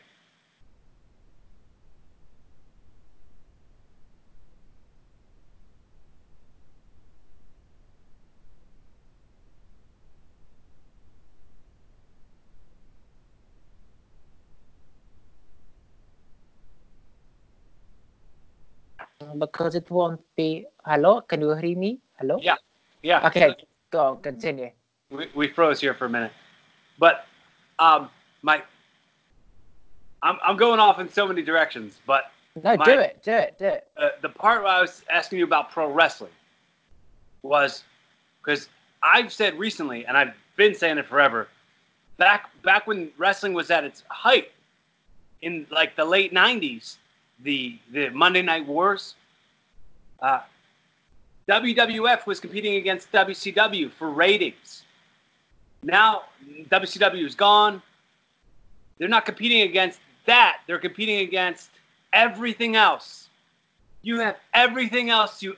Because 19.39 19.75
it 19.75 19.91
won't 19.91 20.21
be. 20.37 20.67
Hello, 20.85 21.21
can 21.23 21.41
you 21.41 21.55
hear 21.55 21.77
me? 21.79 22.01
Hello. 22.19 22.39
Yeah. 22.43 22.57
Yeah. 23.03 23.27
Okay, 23.27 23.55
go 23.91 24.01
on, 24.01 24.23
continue. 24.23 24.71
We, 25.11 25.29
we 25.35 25.49
froze 25.49 25.81
here 25.81 25.93
for 25.95 26.07
a 26.07 26.09
minute, 26.09 26.33
but 26.99 27.27
um, 27.79 28.09
my, 28.43 28.63
I'm 30.23 30.39
I'm 30.43 30.57
going 30.57 30.79
off 30.81 30.99
in 31.01 31.11
so 31.11 31.27
many 31.27 31.43
directions, 31.43 31.99
but 32.07 32.31
No, 32.63 32.77
My- 32.77 32.85
do 32.85 32.99
it, 32.99 33.21
do 33.23 33.33
it, 33.33 33.57
do 33.59 33.67
it. 33.67 33.89
uh, 33.97 34.11
the 34.23 34.29
part 34.29 34.63
where 34.63 34.73
I 34.73 34.81
was 34.81 35.03
asking 35.11 35.39
you 35.39 35.45
about 35.45 35.71
pro 35.71 35.91
wrestling 35.93 36.31
was 37.43 37.83
because 38.43 38.69
I've 39.03 39.33
said 39.33 39.59
recently, 39.59 40.07
and 40.07 40.17
I've 40.17 40.33
been 40.57 40.75
saying 40.75 40.99
it 40.99 41.07
forever, 41.07 41.49
back 42.19 42.51
back 42.63 42.87
when 42.87 43.11
wrestling 43.19 43.53
was 43.53 43.71
at 43.71 43.85
its 43.85 44.05
height 44.09 44.53
in 45.43 45.67
like 45.71 45.97
the 45.97 46.05
late 46.05 46.33
'90s, 46.33 46.97
the 47.43 47.79
the 47.93 48.09
Monday 48.11 48.43
Night 48.43 48.67
Wars. 48.67 49.15
Uh, 50.23 50.41
WWF 51.49 52.27
was 52.27 52.39
competing 52.39 52.77
against 52.77 53.11
WCW 53.11 53.91
for 53.91 54.11
ratings. 54.11 54.85
Now 55.83 56.23
WCW 56.71 57.27
is 57.27 57.35
gone. 57.35 57.83
They're 58.99 59.09
not 59.09 59.27
competing 59.27 59.63
against 59.63 59.99
that. 60.27 60.59
They're 60.67 60.79
competing 60.79 61.19
against 61.19 61.71
everything 62.13 62.77
else. 62.77 63.29
You 64.03 64.21
have 64.21 64.37
everything 64.55 65.11
else 65.11 65.43
you 65.43 65.57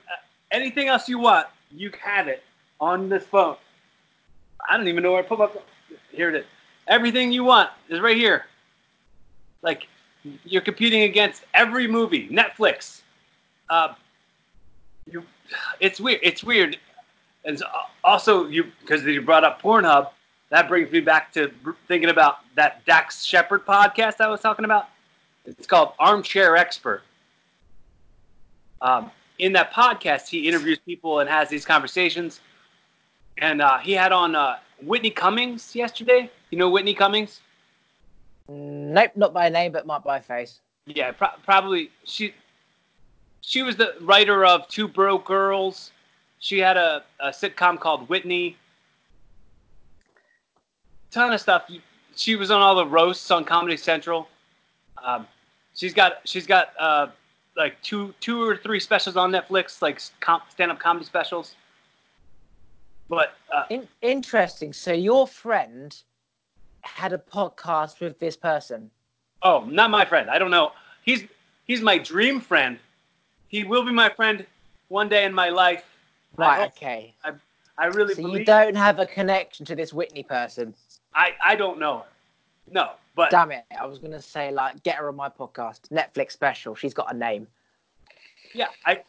anything 0.51 0.87
else 0.87 1.07
you 1.07 1.19
want, 1.19 1.47
you 1.71 1.91
have 2.01 2.27
it 2.27 2.43
on 2.79 3.07
this 3.09 3.23
phone. 3.25 3.55
I 4.67 4.77
don't 4.77 4.87
even 4.87 5.03
know 5.03 5.11
where 5.11 5.23
I 5.23 5.25
put 5.25 5.37
my 5.37 5.47
phone. 5.47 5.61
here 6.11 6.29
it 6.29 6.35
is. 6.35 6.45
Everything 6.87 7.31
you 7.31 7.43
want 7.43 7.69
is 7.89 7.99
right 7.99 8.17
here. 8.17 8.45
Like 9.61 9.87
you're 10.43 10.61
competing 10.61 11.03
against 11.03 11.43
every 11.53 11.87
movie, 11.87 12.27
Netflix. 12.29 13.01
Uh, 13.69 13.93
you, 15.11 15.23
it's 15.79 15.99
weird. 15.99 16.19
It's 16.23 16.43
weird. 16.43 16.77
And 17.43 17.61
also, 18.03 18.47
you 18.47 18.71
because 18.81 19.03
you 19.03 19.21
brought 19.21 19.43
up 19.43 19.61
Pornhub, 19.61 20.09
that 20.49 20.67
brings 20.67 20.91
me 20.91 20.99
back 20.99 21.31
to 21.33 21.51
thinking 21.87 22.09
about 22.09 22.39
that 22.55 22.85
Dax 22.85 23.23
Shepard 23.23 23.65
podcast 23.65 24.19
I 24.19 24.27
was 24.27 24.41
talking 24.41 24.65
about. 24.65 24.89
It's 25.45 25.67
called 25.67 25.93
Armchair 25.99 26.57
Expert. 26.57 27.03
Um, 28.81 29.11
in 29.37 29.53
that 29.53 29.71
podcast, 29.73 30.27
he 30.27 30.47
interviews 30.47 30.79
people 30.79 31.19
and 31.19 31.29
has 31.29 31.49
these 31.49 31.65
conversations. 31.65 32.39
And 33.37 33.61
uh, 33.61 33.77
he 33.77 33.91
had 33.91 34.11
on 34.11 34.35
uh, 34.35 34.57
Whitney 34.81 35.11
Cummings 35.11 35.75
yesterday. 35.75 36.31
You 36.49 36.57
know 36.57 36.69
Whitney 36.69 36.93
Cummings? 36.93 37.41
Nope, 38.47 39.11
not 39.15 39.33
by 39.33 39.49
name, 39.49 39.71
but 39.71 39.85
not 39.85 40.03
by 40.03 40.19
face. 40.19 40.59
Yeah, 40.85 41.11
pro- 41.11 41.29
probably 41.43 41.91
she. 42.05 42.33
She 43.47 43.61
was 43.61 43.75
the 43.75 43.93
writer 44.01 44.43
of 44.43 44.67
Two 44.67 44.87
Broke 44.87 45.23
Girls. 45.25 45.91
She 46.39 46.57
had 46.57 46.77
a, 46.77 47.03
a 47.19 47.29
sitcom 47.29 47.79
called 47.79 48.09
Whitney. 48.09 48.57
Ton 51.11 51.31
of 51.31 51.39
stuff. 51.39 51.69
She 52.15 52.35
was 52.35 52.49
on 52.49 52.59
all 52.59 52.73
the 52.75 52.87
roasts 52.87 53.29
on 53.29 53.45
Comedy 53.45 53.77
Central. 53.77 54.27
Um, 55.03 55.27
she's 55.75 55.93
got 55.93 56.21
she's 56.25 56.47
got 56.47 56.69
uh, 56.79 57.07
like 57.55 57.79
two 57.83 58.15
two 58.19 58.41
or 58.41 58.57
three 58.57 58.79
specials 58.79 59.15
on 59.15 59.31
Netflix, 59.31 59.79
like 59.79 60.01
com- 60.21 60.41
stand 60.49 60.71
up 60.71 60.79
comedy 60.79 61.05
specials. 61.05 61.53
But 63.07 63.35
uh, 63.53 63.65
In- 63.69 63.87
interesting. 64.01 64.73
So 64.73 64.91
your 64.91 65.27
friend 65.27 65.95
had 66.81 67.13
a 67.13 67.19
podcast 67.19 67.99
with 67.99 68.17
this 68.19 68.35
person. 68.35 68.89
oh, 69.43 69.65
not 69.65 69.91
my 69.91 70.03
friend. 70.03 70.31
I 70.31 70.39
don't 70.39 70.51
know. 70.51 70.71
He's 71.03 71.25
he's 71.65 71.81
my 71.81 71.99
dream 71.99 72.41
friend. 72.41 72.79
He 73.47 73.63
will 73.63 73.83
be 73.83 73.91
my 73.91 74.09
friend 74.09 74.45
one 74.89 75.09
day 75.09 75.25
in 75.25 75.33
my 75.33 75.49
life. 75.49 75.83
Right. 76.37 76.61
hope- 76.61 76.77
Okay. 76.77 77.13
I 77.77 77.87
really 77.87 78.13
So 78.13 78.21
believe. 78.21 78.39
you 78.39 78.45
don't 78.45 78.75
have 78.75 78.99
a 78.99 79.05
connection 79.05 79.65
to 79.65 79.75
this 79.75 79.91
Whitney 79.93 80.23
person. 80.23 80.73
I, 81.13 81.31
I 81.43 81.55
don't 81.55 81.77
know 81.79 81.99
her. 81.99 82.05
No, 82.71 82.91
but 83.15 83.29
Damn 83.29 83.51
it! 83.51 83.63
I 83.79 83.85
was 83.85 83.99
gonna 83.99 84.21
say 84.21 84.51
like 84.51 84.81
get 84.83 84.95
her 84.95 85.09
on 85.09 85.15
my 85.15 85.29
podcast, 85.29 85.81
Netflix 85.91 86.31
special. 86.31 86.73
She's 86.73 86.93
got 86.95 87.13
a 87.13 87.17
name. 87.17 87.45
yeah, 88.53 88.69
I 88.85 89.01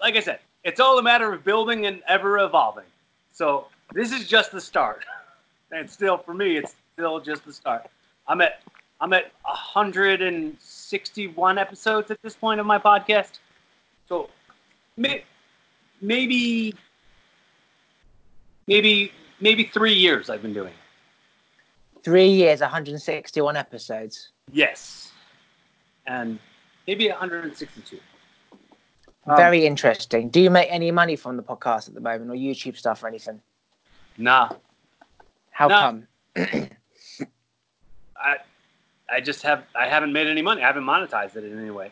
like 0.00 0.16
I 0.16 0.20
said, 0.20 0.40
it's 0.62 0.78
all 0.78 0.98
a 0.98 1.02
matter 1.02 1.32
of 1.32 1.42
building 1.42 1.86
and 1.86 2.02
ever 2.06 2.38
evolving. 2.40 2.84
So 3.32 3.68
this 3.94 4.12
is 4.12 4.26
just 4.28 4.52
the 4.52 4.60
start. 4.60 5.04
and 5.72 5.88
still 5.88 6.18
for 6.18 6.34
me, 6.34 6.56
it's 6.58 6.74
still 6.94 7.18
just 7.20 7.46
the 7.46 7.52
start. 7.52 7.86
I'm 8.28 8.40
at 8.42 8.60
I'm 9.00 9.12
at 9.14 9.32
161 10.92 11.56
episodes 11.58 12.10
at 12.10 12.20
this 12.22 12.34
point 12.34 12.58
of 12.58 12.66
my 12.66 12.78
podcast. 12.78 13.38
So 14.08 14.28
may, 14.96 15.22
maybe 16.00 16.74
maybe 18.66 19.12
maybe 19.40 19.70
three 19.72 19.92
years 19.94 20.28
I've 20.28 20.42
been 20.42 20.52
doing 20.52 20.72
it. 20.72 22.02
Three 22.02 22.28
years, 22.28 22.60
161 22.60 23.56
episodes. 23.56 24.32
Yes, 24.52 25.12
and 26.06 26.38
maybe 26.88 27.08
162. 27.08 27.98
Um, 29.26 29.36
Very 29.36 29.64
interesting. 29.66 30.28
Do 30.30 30.40
you 30.40 30.50
make 30.50 30.68
any 30.72 30.90
money 30.90 31.14
from 31.14 31.36
the 31.36 31.42
podcast 31.42 31.88
at 31.88 31.94
the 31.94 32.00
moment, 32.00 32.30
or 32.30 32.34
YouTube 32.34 32.76
stuff 32.76 33.04
or 33.04 33.08
anything? 33.08 33.40
Nah, 34.18 34.50
How 35.52 35.68
No. 35.68 35.78
come? 35.78 36.06
I 38.16 38.38
I 39.12 39.20
just 39.20 39.42
have 39.42 39.64
I 39.74 39.86
haven't 39.86 40.12
made 40.12 40.26
any 40.26 40.42
money. 40.42 40.62
I 40.62 40.66
haven't 40.66 40.84
monetized 40.84 41.36
it 41.36 41.44
in 41.44 41.58
any 41.58 41.70
way. 41.70 41.90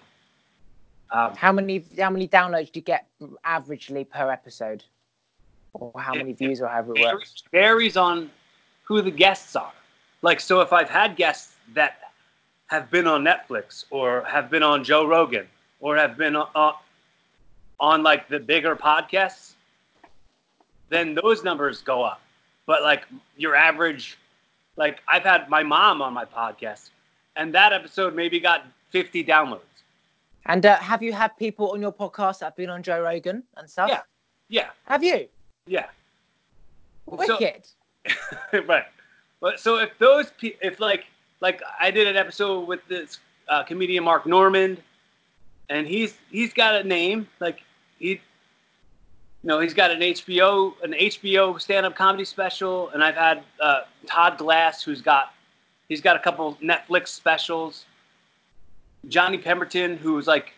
Um, 1.11 1.35
How 1.37 1.53
many 1.53 1.85
how 1.99 2.11
many 2.11 2.29
downloads 2.29 2.71
do 2.71 2.81
you 2.81 2.85
get 2.85 3.07
averagely 3.45 4.09
per 4.09 4.31
episode, 4.31 4.85
or 5.73 5.93
how 6.01 6.15
many 6.15 6.31
It- 6.33 6.39
views, 6.39 6.61
or 6.61 6.69
however 6.69 6.93
it 6.97 7.01
works? 7.01 7.43
varies, 7.51 7.93
varies 7.95 7.97
on 7.97 8.31
who 8.85 9.01
the 9.03 9.11
guests 9.11 9.57
are. 9.57 9.73
Like, 10.23 10.41
so 10.41 10.61
if 10.61 10.73
I've 10.73 10.91
had 10.91 11.17
guests 11.17 11.55
that 11.75 12.13
have 12.67 12.91
been 12.91 13.07
on 13.07 13.25
Netflix 13.25 13.85
or 13.91 14.23
have 14.25 14.51
been 14.51 14.63
on 14.63 14.85
Joe 14.85 15.07
Rogan 15.07 15.49
or 15.81 15.97
have 15.97 16.17
been 16.19 16.37
uh, 16.37 16.73
on 17.81 18.03
like 18.03 18.29
the 18.29 18.39
bigger 18.39 18.77
podcasts, 18.77 19.53
then 20.91 21.15
those 21.15 21.43
numbers 21.45 21.81
go 21.81 22.03
up. 22.03 22.21
But 22.67 22.83
like 22.83 23.05
your 23.37 23.55
average, 23.55 24.19
like 24.77 25.01
I've 25.09 25.23
had 25.23 25.49
my 25.49 25.63
mom 25.63 26.03
on 26.03 26.13
my 26.13 26.25
podcast, 26.27 26.91
and 27.39 27.55
that 27.55 27.73
episode 27.73 28.15
maybe 28.15 28.39
got 28.41 28.67
50 28.91 29.25
downloads. 29.25 29.61
And 30.47 30.65
uh, 30.67 30.77
have 30.77 31.03
you 31.03 31.13
had 31.13 31.37
people 31.39 31.73
on 31.73 31.81
your 31.81 31.93
podcast 31.93 32.41
that 32.41 32.47
have 32.47 32.57
been 32.57 32.71
on 32.71 32.83
Joe 32.83 33.01
Rogan 33.03 33.43
and 33.57 33.69
stuff? 33.71 33.89
Yeah. 33.89 34.01
Yeah, 34.51 34.69
Have 34.87 35.05
you? 35.05 35.29
yeah. 35.67 35.87
So- 37.09 37.17
Wicked. 37.17 37.67
right. 38.67 38.85
But 39.41 39.61
so 39.61 39.79
if 39.79 39.91
those 39.99 40.31
pe- 40.41 40.57
if 40.63 40.81
like 40.81 41.05
like 41.41 41.63
I 41.81 41.91
did 41.91 42.09
an 42.09 42.17
episode 42.17 42.67
with 42.67 42.81
this 42.89 43.19
uh, 43.49 43.63
comedian 43.63 44.05
Mark 44.05 44.27
Normand, 44.27 44.81
and 45.69 45.87
he's 45.87 46.17
he's 46.31 46.53
got 46.55 46.75
a 46.75 46.83
name 46.85 47.29
like 47.41 47.61
he, 47.99 48.09
you 48.13 48.19
know, 49.45 49.61
he's 49.61 49.75
got 49.75 49.91
an 49.91 50.01
HBO 50.01 50.73
an 50.83 50.93
HBO 50.93 51.61
stand 51.61 51.85
up 51.87 51.95
comedy 51.95 52.25
special, 52.25 52.89
and 52.91 53.05
I've 53.05 53.15
had 53.15 53.43
uh, 53.61 53.81
Todd 54.07 54.39
Glass 54.39 54.83
who's 54.83 55.03
got 55.03 55.33
he's 55.89 56.01
got 56.01 56.17
a 56.17 56.19
couple 56.19 56.57
Netflix 56.63 57.09
specials. 57.09 57.85
Johnny 59.09 59.39
Pemberton 59.39 59.97
who's 59.97 60.27
like 60.27 60.53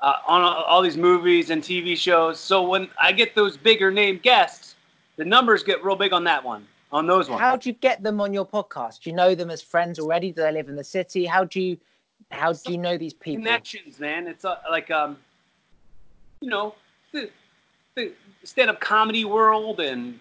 uh, 0.00 0.14
on 0.26 0.42
all 0.42 0.82
these 0.82 0.96
movies 0.96 1.50
and 1.50 1.62
TV 1.62 1.96
shows. 1.96 2.38
So 2.38 2.62
when 2.62 2.88
I 3.00 3.12
get 3.12 3.34
those 3.34 3.56
bigger 3.56 3.90
name 3.90 4.20
guests, 4.22 4.76
the 5.16 5.24
numbers 5.24 5.62
get 5.62 5.84
real 5.84 5.96
big 5.96 6.12
on 6.12 6.24
that 6.24 6.44
one, 6.44 6.66
on 6.92 7.06
those 7.06 7.28
ones. 7.28 7.40
How 7.40 7.56
do 7.56 7.68
you 7.68 7.74
get 7.74 8.02
them 8.02 8.20
on 8.20 8.32
your 8.32 8.46
podcast? 8.46 9.00
Do 9.00 9.10
you 9.10 9.16
know 9.16 9.34
them 9.34 9.50
as 9.50 9.60
friends 9.60 9.98
already? 9.98 10.30
Do 10.30 10.42
they 10.42 10.52
live 10.52 10.68
in 10.68 10.76
the 10.76 10.84
city? 10.84 11.26
How 11.26 11.44
do 11.44 11.60
you 11.60 11.78
how 12.30 12.52
do 12.52 12.72
you 12.72 12.78
know 12.78 12.96
these 12.96 13.14
people? 13.14 13.42
Connections, 13.42 13.98
man. 13.98 14.26
It's 14.28 14.44
uh, 14.44 14.58
like 14.70 14.90
um, 14.90 15.16
you 16.40 16.50
know, 16.50 16.74
the, 17.12 17.30
the 17.94 18.12
stand-up 18.44 18.80
comedy 18.80 19.24
world, 19.24 19.80
and 19.80 20.20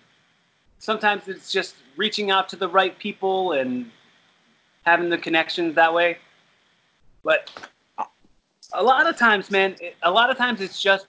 sometimes 0.80 1.28
it's 1.28 1.52
just 1.52 1.76
reaching 1.96 2.32
out 2.32 2.50
to 2.50 2.56
the 2.56 2.68
right 2.68 2.98
people 2.98 3.54
and 3.54 3.90
having 4.84 5.10
the 5.10 5.18
connections 5.18 5.76
that 5.76 5.94
way. 5.94 6.18
But 7.24 7.50
a 8.74 8.84
lot 8.84 9.08
of 9.08 9.18
times, 9.18 9.50
man, 9.52 9.76
it- 9.80 9.96
a 10.04 10.12
lot 10.12 10.30
of 10.30 10.38
times 10.38 10.62
it's 10.62 10.82
just 10.82 11.08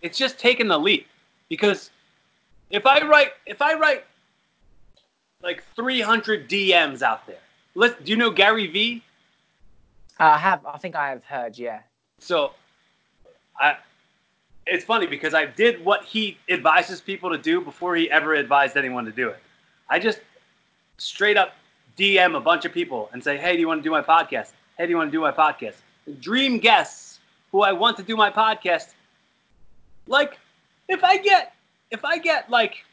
it's 0.00 0.16
just 0.16 0.38
taking 0.38 0.68
the 0.68 0.78
leap 0.78 1.08
because 1.48 1.90
if 2.70 2.86
I 2.86 3.02
write 3.02 3.32
if 3.46 3.60
I 3.60 3.74
write 3.74 4.04
like 5.42 5.64
300 5.74 6.48
DMs 6.48 7.02
out 7.02 7.26
there, 7.26 7.40
let 7.74 8.04
do 8.04 8.10
you 8.10 8.16
know 8.16 8.30
Gary 8.30 8.66
Vee? 8.66 9.02
Uh, 10.20 10.24
I 10.24 10.38
have. 10.38 10.64
I 10.66 10.78
think 10.78 10.96
I 10.96 11.10
have 11.10 11.24
heard. 11.24 11.56
Yeah. 11.58 11.80
So, 12.18 12.52
I, 13.60 13.76
it's 14.68 14.84
funny 14.84 15.06
because 15.06 15.34
I 15.34 15.46
did 15.46 15.84
what 15.84 16.04
he 16.04 16.38
advises 16.48 17.00
people 17.00 17.30
to 17.30 17.38
do 17.38 17.60
before 17.60 17.96
he 17.96 18.10
ever 18.10 18.34
advised 18.34 18.76
anyone 18.76 19.04
to 19.06 19.12
do 19.12 19.28
it. 19.28 19.38
I 19.88 19.98
just 19.98 20.20
straight 20.98 21.36
up 21.36 21.54
DM 21.96 22.36
a 22.36 22.40
bunch 22.40 22.64
of 22.64 22.72
people 22.72 23.08
and 23.12 23.22
say, 23.22 23.36
"Hey, 23.36 23.54
do 23.54 23.60
you 23.60 23.68
want 23.68 23.80
to 23.80 23.84
do 23.84 23.90
my 23.90 24.02
podcast? 24.02 24.52
Hey, 24.76 24.86
do 24.86 24.90
you 24.90 24.96
want 24.96 25.08
to 25.08 25.16
do 25.16 25.20
my 25.20 25.32
podcast?" 25.32 25.76
Dream 26.20 26.58
guests 26.58 27.18
who 27.50 27.62
I 27.62 27.72
want 27.72 27.96
to 27.96 28.02
do 28.02 28.16
my 28.16 28.30
podcast. 28.30 28.92
Like, 30.06 30.38
if 30.88 31.02
I 31.02 31.16
get 31.18 31.54
if 31.90 32.04
I 32.04 32.18
get 32.18 32.50
like 32.50 32.84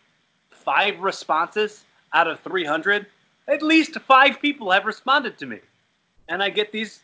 five 0.50 1.00
responses 1.00 1.84
out 2.14 2.28
of 2.28 2.40
300, 2.40 3.06
at 3.48 3.62
least 3.62 4.00
five 4.00 4.42
people 4.42 4.72
have 4.72 4.86
responded 4.86 5.38
to 5.40 5.46
me, 5.46 5.60
and 6.30 6.42
I 6.42 6.50
get 6.50 6.72
these 6.72 7.02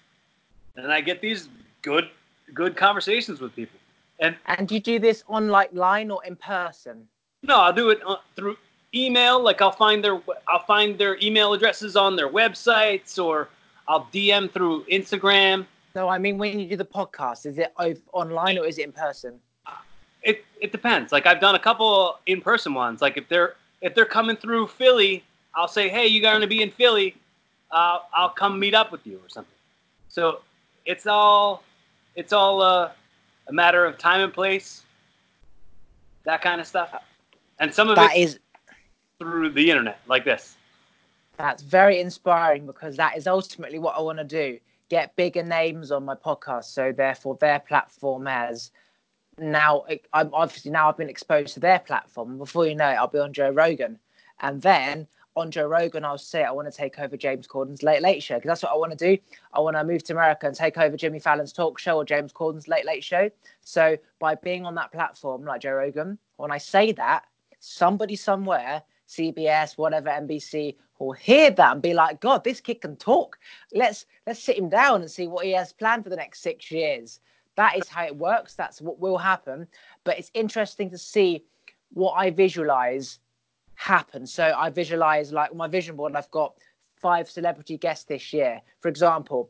and 0.76 0.92
I 0.92 1.02
get 1.02 1.22
these 1.22 1.50
good 1.82 2.10
good 2.54 2.76
conversations 2.78 3.42
with 3.42 3.56
people. 3.56 3.81
And 4.22 4.36
And 4.46 4.68
do 4.68 4.76
you 4.76 4.80
do 4.82 5.00
this 5.00 5.24
on 5.28 5.50
like 5.50 5.74
line 5.74 6.10
or 6.12 6.24
in 6.24 6.36
person? 6.36 7.08
no, 7.44 7.58
I'll 7.60 7.74
do 7.74 7.90
it 7.90 8.00
uh, 8.06 8.18
through 8.36 8.56
email. 8.94 9.42
Like 9.42 9.62
I'll 9.62 9.72
find 9.72 10.04
their 10.04 10.22
I'll 10.48 10.64
find 10.66 10.98
their 10.98 11.18
email 11.22 11.54
addresses 11.54 11.96
on 11.96 12.16
their 12.16 12.30
websites, 12.30 13.22
or 13.24 13.50
I'll 13.88 14.06
DM 14.14 14.50
through 14.52 14.86
Instagram. 14.86 15.66
No, 15.96 16.08
I 16.08 16.18
mean 16.18 16.38
when 16.38 16.60
you 16.60 16.70
do 16.70 16.78
the 16.78 16.86
podcast, 16.86 17.46
is 17.46 17.58
it 17.58 17.74
online 18.14 18.58
or 18.58 18.66
is 18.66 18.78
it 18.78 18.86
in 18.86 18.92
person? 18.92 19.40
It 20.24 20.46
it 20.60 20.72
depends. 20.72 21.12
Like 21.12 21.26
I've 21.26 21.42
done 21.42 21.56
a 21.56 21.60
couple 21.60 22.20
in 22.28 22.42
person 22.42 22.74
ones. 22.76 23.02
Like 23.02 23.18
if 23.18 23.28
they're 23.28 23.56
if 23.82 23.96
they're 23.96 24.06
coming 24.06 24.36
through 24.38 24.68
Philly, 24.68 25.24
I'll 25.56 25.68
say, 25.68 25.90
hey, 25.90 26.06
you're 26.06 26.22
going 26.22 26.42
to 26.42 26.48
be 26.48 26.62
in 26.62 26.70
Philly? 26.70 27.16
Uh, 27.72 28.00
I'll 28.14 28.30
come 28.30 28.60
meet 28.60 28.76
up 28.76 28.92
with 28.92 29.06
you 29.08 29.18
or 29.18 29.30
something. 29.30 29.56
So 30.10 30.42
it's 30.86 31.08
all 31.08 31.64
it's 32.16 32.34
all 32.34 32.62
uh, 32.62 32.92
a 33.48 33.54
matter 33.54 33.86
of 33.86 33.98
time 33.98 34.22
and 34.22 34.34
place, 34.34 34.84
that 36.24 36.42
kind 36.42 36.62
of 36.62 36.68
stuff. 36.68 36.94
And 37.60 37.74
some 37.74 37.90
of 37.90 37.96
That 37.96 38.16
it 38.16 38.20
is 38.22 38.40
through 39.20 39.52
the 39.52 39.70
internet, 39.70 40.00
like 40.08 40.26
this. 40.26 40.56
that's 41.38 41.62
very 41.64 42.00
inspiring 42.00 42.66
because 42.66 42.96
that 42.98 43.18
is 43.18 43.28
ultimately 43.28 43.80
what 43.80 43.98
I 43.98 44.02
want 44.02 44.18
to 44.20 44.24
do. 44.24 44.60
Get 44.90 45.16
bigger 45.16 45.44
names 45.44 45.92
on 45.92 46.04
my 46.06 46.16
podcast, 46.16 46.66
so 46.66 46.92
therefore 46.92 47.38
their 47.40 47.60
platform 47.60 48.26
has 48.26 48.72
now. 49.38 49.86
I'm 50.14 50.30
obviously 50.34 50.72
now 50.72 50.90
I've 50.90 50.98
been 50.98 51.10
exposed 51.10 51.54
to 51.54 51.60
their 51.60 51.80
platform. 51.80 52.38
Before 52.38 52.68
you 52.68 52.76
know 52.76 52.90
it, 52.90 52.96
I'll 52.96 53.08
be 53.08 53.20
on 53.20 53.32
Joe 53.32 53.52
Rogan, 53.52 54.00
and 54.42 54.62
then 54.62 55.08
on 55.36 55.50
Joe 55.50 55.68
Rogan, 55.68 56.04
I'll 56.04 56.18
say 56.18 56.44
I 56.44 56.52
want 56.52 56.72
to 56.72 56.76
take 56.76 57.00
over 57.00 57.16
James 57.16 57.48
Corden's 57.48 57.84
Late 57.84 58.02
Late 58.02 58.22
Show 58.22 58.36
because 58.36 58.48
that's 58.48 58.64
what 58.64 58.74
I 58.74 58.76
want 58.76 58.98
to 58.98 59.16
do. 59.16 59.22
I 59.54 59.60
want 59.60 59.78
to 59.78 59.84
move 59.84 60.04
to 60.06 60.14
America 60.14 60.48
and 60.48 60.56
take 60.56 60.78
over 60.78 60.98
Jimmy 60.98 61.20
Fallon's 61.20 61.54
talk 61.54 61.80
show 61.80 61.98
or 61.98 62.06
James 62.06 62.32
Corden's 62.32 62.68
Late 62.68 62.86
Late 62.86 63.04
Show. 63.04 63.30
So 63.62 63.98
by 64.20 64.36
being 64.36 64.66
on 64.66 64.76
that 64.76 64.92
platform 64.92 65.46
like 65.46 65.62
Joe 65.62 65.74
Rogan, 65.74 66.18
when 66.38 66.52
I 66.52 66.58
say 66.58 66.92
that, 66.94 67.24
somebody 67.60 68.16
somewhere, 68.16 68.84
CBS, 69.08 69.78
whatever, 69.78 70.10
NBC, 70.10 70.76
will 71.00 71.14
hear 71.14 71.50
that 71.50 71.72
and 71.74 71.82
be 71.82 71.94
like, 71.94 72.20
God, 72.20 72.44
this 72.44 72.62
kid 72.62 72.82
can 72.82 72.96
talk. 72.96 73.40
Let's 73.74 74.06
let's 74.28 74.42
sit 74.42 74.58
him 74.58 74.70
down 74.70 75.02
and 75.02 75.10
see 75.10 75.28
what 75.28 75.46
he 75.46 75.52
has 75.54 75.74
planned 75.74 76.04
for 76.04 76.10
the 76.10 76.16
next 76.16 76.42
six 76.42 76.70
years. 76.72 77.20
That 77.56 77.78
is 77.78 77.88
how 77.88 78.06
it 78.06 78.16
works. 78.16 78.56
That's 78.56 78.82
what 78.82 79.00
will 79.00 79.18
happen. 79.18 79.68
But 80.04 80.20
it's 80.20 80.32
interesting 80.34 80.90
to 80.92 80.98
see 80.98 81.44
what 81.94 82.14
I 82.14 82.30
visualize 82.32 83.20
happen. 83.82 84.28
So 84.28 84.54
I 84.56 84.70
visualize 84.70 85.34
like 85.34 85.56
my 85.56 85.68
vision 85.68 85.96
board, 85.96 86.16
I've 86.16 86.30
got 86.30 86.54
five 86.96 87.30
celebrity 87.30 87.78
guests 87.78 88.06
this 88.06 88.32
year. 88.32 88.62
For 88.80 88.90
example, 88.90 89.50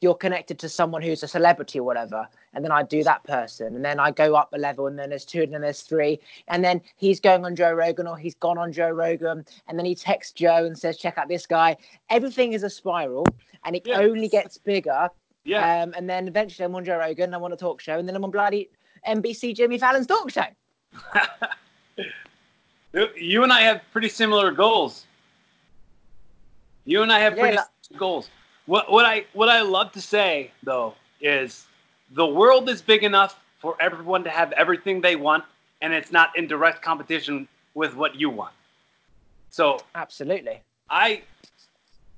you're 0.00 0.14
connected 0.14 0.58
to 0.60 0.68
someone 0.70 1.02
who's 1.02 1.22
a 1.22 1.28
celebrity 1.28 1.78
or 1.78 1.82
whatever, 1.82 2.26
and 2.54 2.64
then 2.64 2.72
I 2.72 2.82
do 2.82 3.04
that 3.04 3.22
person, 3.24 3.76
and 3.76 3.84
then 3.84 4.00
I 4.00 4.12
go 4.12 4.34
up 4.34 4.48
a 4.54 4.58
level, 4.58 4.86
and 4.86 4.98
then 4.98 5.10
there's 5.10 5.26
two, 5.26 5.42
and 5.42 5.52
then 5.52 5.60
there's 5.60 5.82
three, 5.82 6.18
and 6.48 6.64
then 6.64 6.80
he's 6.96 7.20
going 7.20 7.44
on 7.44 7.54
Joe 7.54 7.72
Rogan 7.74 8.06
or 8.06 8.16
he's 8.16 8.34
gone 8.34 8.56
on 8.56 8.72
Joe 8.72 8.88
Rogan, 8.88 9.44
and 9.68 9.78
then 9.78 9.84
he 9.84 9.94
texts 9.94 10.32
Joe 10.32 10.64
and 10.64 10.78
says, 10.78 10.96
"Check 10.96 11.18
out 11.18 11.28
this 11.28 11.46
guy." 11.46 11.76
Everything 12.08 12.54
is 12.54 12.62
a 12.62 12.70
spiral, 12.70 13.26
and 13.66 13.76
it 13.76 13.86
Yeah. 13.86 13.98
only 13.98 14.28
gets 14.28 14.56
bigger. 14.56 15.10
Yeah. 15.44 15.82
Um, 15.82 15.92
and 15.94 16.08
then 16.08 16.26
eventually 16.28 16.64
I'm 16.64 16.74
on 16.74 16.84
Joe 16.86 16.96
Rogan, 16.96 17.34
I'm 17.34 17.44
on 17.44 17.52
a 17.52 17.56
talk 17.58 17.82
show, 17.82 17.98
and 17.98 18.08
then 18.08 18.16
I'm 18.16 18.24
on 18.24 18.30
bloody 18.30 18.70
NBC 19.06 19.52
Jimmy 19.54 19.76
Fallon's 19.76 20.06
talk 20.06 20.30
show. 20.30 20.46
You 22.92 23.42
and 23.42 23.52
I 23.52 23.60
have 23.62 23.82
pretty 23.92 24.08
similar 24.08 24.50
goals. 24.50 25.06
You 26.84 27.02
and 27.02 27.12
I 27.12 27.20
have 27.20 27.36
Yeah, 27.36 27.40
pretty 27.40 27.56
similar 27.58 27.98
goals. 27.98 28.30
What 28.66 28.90
what 28.90 29.04
I 29.04 29.24
what 29.32 29.48
I 29.48 29.62
love 29.62 29.92
to 29.92 30.00
say 30.00 30.52
though 30.62 30.94
is 31.20 31.66
the 32.10 32.26
world 32.26 32.68
is 32.68 32.82
big 32.82 33.02
enough 33.04 33.38
for 33.58 33.76
everyone 33.80 34.24
to 34.24 34.30
have 34.30 34.52
everything 34.52 35.00
they 35.00 35.16
want, 35.16 35.44
and 35.80 35.92
it's 35.92 36.12
not 36.12 36.36
in 36.36 36.46
direct 36.46 36.82
competition 36.82 37.48
with 37.74 37.94
what 37.94 38.14
you 38.16 38.30
want. 38.30 38.54
So 39.50 39.84
absolutely, 39.94 40.62
I 40.88 41.22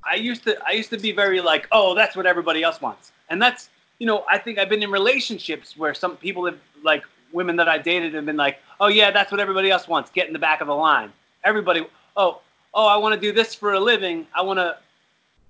I 0.05 0.17
used 0.17 0.45
to 0.45 0.59
I 0.67 0.73
used 0.73 0.91
to 0.91 0.99
be 0.99 1.13
very 1.13 1.41
like, 1.41 1.69
oh, 1.73 1.95
that's 1.95 2.17
what 2.17 2.27
everybody 2.27 2.63
else 2.63 2.81
wants, 2.81 3.13
and 3.29 3.41
that's 3.41 3.69
you 3.99 4.07
know 4.07 4.25
I 4.29 4.39
think 4.39 4.59
I've 4.59 4.69
been 4.69 4.83
in 4.83 4.91
relationships 4.91 5.77
where 5.77 5.95
some 5.95 6.17
people 6.17 6.45
have 6.47 6.59
like 6.83 7.05
women 7.33 7.57
that 7.57 7.69
I've 7.69 7.83
dated 7.83 8.15
have 8.15 8.27
been 8.27 8.37
like, 8.37 8.59
oh 8.81 8.89
yeah, 8.89 9.11
that's 9.11 9.31
what 9.31 9.41
everybody 9.41 9.71
else 9.71 9.89
wants, 9.89 10.11
get 10.11 10.27
in 10.27 10.33
the 10.33 10.39
back 10.39 10.61
of 10.61 10.67
the 10.67 10.75
line. 10.75 11.13
Everybody, 11.45 11.87
oh 12.17 12.41
oh, 12.75 12.87
I 12.87 12.97
want 12.97 13.15
to 13.15 13.21
do 13.21 13.33
this 13.33 13.55
for 13.55 13.75
a 13.75 13.81
living. 13.81 14.27
I 14.35 14.43
want 14.43 14.59
to 14.59 14.77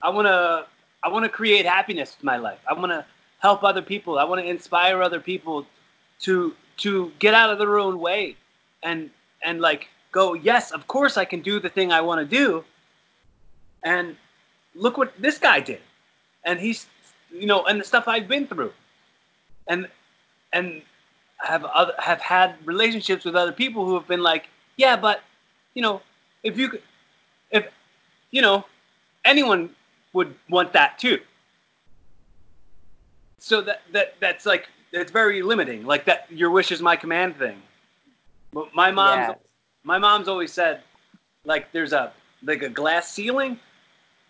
I 0.03 0.11
want 0.11 0.27
to 0.27 0.67
I 1.03 1.09
want 1.09 1.25
to 1.25 1.29
create 1.29 1.67
happiness 1.67 2.17
in 2.21 2.27
my 2.27 2.37
life. 2.37 2.59
I 2.69 2.75
want 2.75 2.93
to 2.93 3.05
help 3.39 3.65
other 3.65 3.83
people. 3.83 4.19
I 4.19 4.25
want 4.25 4.41
to 4.41 4.49
inspire 4.49 5.03
other 5.03 5.21
people 5.21 5.67
to 6.21 6.55
to 6.79 7.13
get 7.19 7.35
out 7.35 7.51
of 7.51 7.59
their 7.59 7.79
own 7.79 8.01
way 8.01 8.37
and 8.83 9.11
and 9.45 9.61
like 9.61 9.89
go, 10.11 10.35
yes, 10.35 10.71
of 10.73 10.87
course 10.87 11.17
I 11.17 11.25
can 11.25 11.41
do 11.41 11.59
the 11.59 11.69
thing 11.69 11.93
I 11.93 12.01
want 12.01 12.21
to 12.21 12.37
do. 12.37 12.65
And 13.85 14.17
look 14.75 14.97
what 14.97 15.13
this 15.21 15.39
guy 15.39 15.61
did. 15.61 15.81
And 16.45 16.59
he's 16.59 16.87
you 17.33 17.47
know, 17.47 17.65
and 17.65 17.81
the 17.81 17.85
stuff 17.85 18.09
I've 18.09 18.29
been 18.29 18.47
through. 18.47 18.73
And 19.69 19.89
and 20.53 20.83
have 21.43 21.65
other, 21.65 21.93
have 21.99 22.21
had 22.21 22.55
relationships 22.65 23.25
with 23.25 23.35
other 23.35 23.53
people 23.53 23.85
who 23.85 23.95
have 23.95 24.07
been 24.07 24.23
like, 24.23 24.49
yeah, 24.77 24.97
but 24.97 25.23
you 25.75 25.83
know, 25.83 26.01
if 26.43 26.57
you 26.57 26.79
if 27.51 27.67
you 28.31 28.43
know, 28.43 28.65
anyone 29.25 29.71
would 30.13 30.35
want 30.49 30.73
that 30.73 30.99
too. 30.99 31.19
So 33.39 33.61
that 33.63 33.83
that 33.93 34.15
that's 34.21 34.47
like 34.47 34.69
it's 34.93 35.11
very 35.11 35.43
limiting. 35.43 35.85
Like 35.85 36.05
that, 36.05 36.27
your 36.31 36.51
wish 36.51 36.71
is 36.71 36.81
my 36.81 36.97
command 36.97 37.37
thing. 37.37 37.61
But 38.53 38.75
my 38.75 38.91
mom's 38.91 39.29
yeah. 39.29 39.35
my 39.85 39.99
mom's 39.99 40.29
always 40.29 40.53
said, 40.53 40.83
like 41.45 41.73
there's 41.73 41.93
a 41.93 42.13
like 42.45 42.63
a 42.63 42.69
glass 42.69 43.11
ceiling 43.11 43.59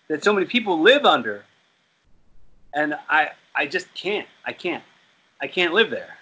that 0.09 0.25
so 0.25 0.33
many 0.33 0.47
people 0.47 0.81
live 0.81 1.05
under, 1.05 1.45
and 2.75 2.95
I 3.09 3.31
I 3.55 3.67
just 3.67 3.93
can't. 3.95 4.29
I 4.47 4.53
can't. 4.53 4.85
I 5.41 5.47
can't 5.47 5.75
live 5.75 5.91
there. 5.91 6.17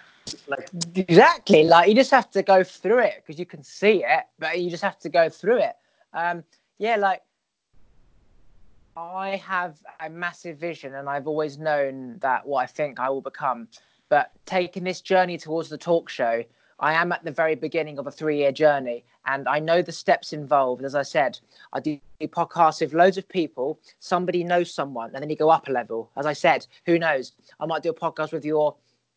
Like 0.47 0.69
exactly. 0.95 1.63
Like 1.63 1.89
you 1.89 1.95
just 1.95 2.11
have 2.11 2.29
to 2.31 2.43
go 2.43 2.63
through 2.63 2.99
it 2.99 3.23
because 3.25 3.39
you 3.39 3.45
can 3.45 3.63
see 3.63 4.03
it, 4.03 4.23
but 4.39 4.59
you 4.59 4.69
just 4.69 4.83
have 4.83 4.99
to 4.99 5.09
go 5.09 5.29
through 5.29 5.57
it. 5.57 5.75
Um, 6.13 6.43
yeah, 6.77 6.95
like 6.95 7.21
I 8.97 9.37
have 9.37 9.77
a 9.99 10.09
massive 10.09 10.57
vision, 10.57 10.95
and 10.95 11.09
I've 11.09 11.27
always 11.27 11.57
known 11.57 12.17
that 12.19 12.45
what 12.45 12.63
I 12.63 12.65
think 12.65 12.99
I 12.99 13.09
will 13.09 13.21
become. 13.21 13.67
But 14.09 14.31
taking 14.45 14.83
this 14.83 14.99
journey 14.99 15.37
towards 15.37 15.69
the 15.69 15.77
talk 15.77 16.09
show, 16.09 16.43
I 16.79 16.93
am 16.93 17.11
at 17.11 17.23
the 17.23 17.31
very 17.31 17.55
beginning 17.55 17.99
of 17.99 18.07
a 18.07 18.11
three 18.11 18.37
year 18.37 18.51
journey, 18.51 19.05
and 19.25 19.47
I 19.47 19.59
know 19.59 19.81
the 19.81 19.91
steps 19.91 20.33
involved. 20.33 20.83
As 20.83 20.95
I 20.95 21.03
said, 21.03 21.39
I 21.71 21.79
do 21.79 21.99
podcasts 22.23 22.81
with 22.81 22.93
loads 22.93 23.17
of 23.17 23.29
people. 23.29 23.79
Somebody 23.99 24.43
knows 24.43 24.73
someone, 24.73 25.11
and 25.13 25.21
then 25.21 25.29
you 25.29 25.35
go 25.35 25.49
up 25.49 25.67
a 25.67 25.71
level. 25.71 26.09
As 26.17 26.25
I 26.25 26.33
said, 26.33 26.65
who 26.85 26.99
knows? 26.99 27.33
I 27.59 27.65
might 27.67 27.83
do 27.83 27.91
a 27.91 27.93
podcast 27.93 28.33
with 28.33 28.43
your 28.43 28.75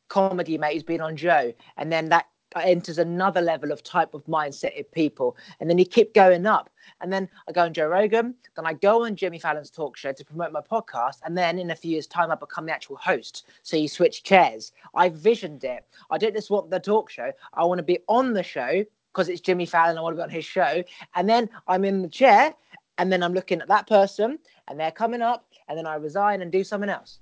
comedy 0.09 0.59
mate 0.59 0.75
who's 0.75 0.83
been 0.83 1.01
on 1.01 1.17
Joe, 1.17 1.53
and 1.77 1.93
then 1.93 2.09
that 2.11 2.27
enters 2.63 2.99
another 2.99 3.41
level 3.41 3.73
of 3.73 3.83
type 3.83 4.15
of 4.15 4.25
mindset 4.27 4.79
of 4.79 4.91
people. 4.93 5.37
And 5.61 5.69
then 5.69 5.79
you 5.79 5.85
keep 5.85 6.15
going 6.15 6.47
up. 6.47 6.71
And 7.01 7.13
then 7.13 7.29
I 7.49 7.53
go 7.53 7.63
on 7.63 7.75
Joe 7.75 7.89
Rogan, 7.89 8.35
then 8.57 8.67
I 8.67 8.75
go 8.75 9.05
on 9.05 9.17
Jimmy 9.17 9.39
Fallon's 9.39 9.71
talk 9.71 9.97
show 9.97 10.13
to 10.13 10.25
promote 10.25 10.53
my 10.53 10.61
podcast. 10.61 11.19
And 11.25 11.37
then 11.37 11.59
in 11.59 11.71
a 11.71 11.77
few 11.77 11.93
years' 11.93 12.07
time, 12.07 12.31
I 12.31 12.35
become 12.35 12.67
the 12.67 12.73
actual 12.73 12.97
host. 12.97 13.47
So 13.63 13.77
you 13.77 13.89
switch 13.89 14.23
chairs. 14.23 14.73
I 14.95 15.09
visioned 15.09 15.65
it. 15.65 15.85
I 16.11 16.19
don't 16.19 16.35
just 16.35 16.51
want 16.51 16.71
the 16.71 16.81
talk 16.81 17.11
show, 17.11 17.33
I 17.55 17.65
want 17.65 17.79
to 17.79 17.85
be 17.85 17.99
on 18.09 18.33
the 18.33 18.43
show 18.43 18.85
because 19.13 19.29
it's 19.29 19.41
Jimmy 19.41 19.67
Fallon. 19.67 19.97
I 19.97 20.01
want 20.01 20.15
to 20.15 20.21
be 20.21 20.25
on 20.25 20.31
his 20.31 20.45
show. 20.45 20.83
And 21.15 21.29
then 21.29 21.49
I'm 21.69 21.85
in 21.85 22.03
the 22.03 22.09
chair 22.09 22.55
and 22.99 23.11
then 23.11 23.23
I'm 23.23 23.33
looking 23.33 23.61
at 23.61 23.69
that 23.69 23.87
person 23.87 24.39
and 24.69 24.79
they're 24.79 24.91
coming 24.91 25.23
up 25.23 25.47
and 25.69 25.79
then 25.79 25.87
I 25.87 25.95
resign 25.97 26.43
and 26.43 26.53
do 26.53 26.65
something 26.65 26.91
else. 26.91 27.19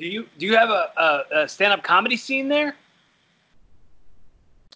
Do 0.00 0.06
you 0.06 0.26
do 0.38 0.46
you 0.46 0.56
have 0.56 0.70
a, 0.70 0.90
a, 0.96 1.42
a 1.42 1.48
stand 1.48 1.74
up 1.74 1.82
comedy 1.82 2.16
scene 2.16 2.48
there? 2.48 2.74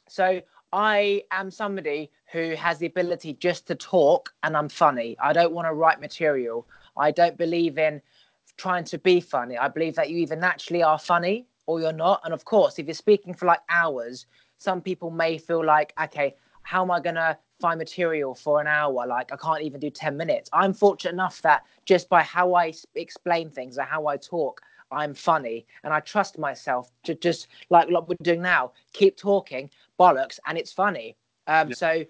So 0.07 0.43
I 0.71 1.23
am 1.31 1.51
somebody 1.51 2.11
who 2.31 2.55
has 2.57 2.77
the 2.77 2.85
ability 2.85 3.33
just 3.41 3.67
to 3.69 3.75
talk 3.75 4.35
and 4.43 4.55
I'm 4.55 4.69
funny. 4.69 5.17
I 5.23 5.33
don't 5.33 5.55
want 5.55 5.67
to 5.67 5.73
write 5.73 5.99
material. 5.99 6.67
I 6.99 7.11
don't 7.11 7.39
believe 7.39 7.79
in 7.79 8.03
trying 8.59 8.85
to 8.85 8.99
be 8.99 9.19
funny. 9.19 9.57
I 9.57 9.69
believe 9.69 9.95
that 9.95 10.11
you 10.11 10.19
either 10.19 10.37
naturally 10.37 10.83
are 10.83 10.99
funny 10.99 11.47
or 11.65 11.81
you're 11.81 11.93
not. 11.93 12.21
And 12.25 12.35
of 12.35 12.45
course, 12.45 12.79
if 12.79 12.85
you're 12.85 12.93
speaking 12.93 13.33
for 13.33 13.47
like 13.47 13.61
hours, 13.71 14.27
some 14.59 14.83
people 14.83 15.11
may 15.11 15.39
feel 15.39 15.65
like, 15.65 15.95
okay, 16.03 16.35
how 16.65 16.83
am 16.83 16.91
I 16.91 17.01
going 17.01 17.15
to 17.15 17.39
find 17.61 17.79
material 17.79 18.35
for 18.35 18.61
an 18.61 18.67
hour? 18.67 19.07
Like, 19.07 19.33
I 19.33 19.37
can't 19.37 19.63
even 19.63 19.81
do 19.81 19.89
10 19.89 20.19
minutes. 20.19 20.51
I'm 20.53 20.75
fortunate 20.75 21.13
enough 21.13 21.41
that 21.43 21.63
just 21.87 22.11
by 22.11 22.23
how 22.23 22.55
I 22.55 22.75
explain 22.95 23.49
things 23.49 23.79
or 23.79 23.85
how 23.85 24.07
I 24.07 24.19
talk, 24.19 24.61
I'm 24.95 25.15
funny 25.15 25.67
and 25.83 25.93
I 25.93 26.01
trust 26.01 26.39
myself 26.39 26.91
to 27.05 27.15
just 27.15 27.49
like 27.71 27.89
what 27.91 28.09
we're 28.09 28.17
doing 28.23 28.43
now, 28.43 28.73
keep 28.93 29.17
talking 29.17 29.71
bollocks 29.99 30.39
and 30.47 30.57
it's 30.57 30.73
funny. 30.73 31.17
Um, 31.47 31.69
yeah. 31.69 31.75
So 31.75 32.05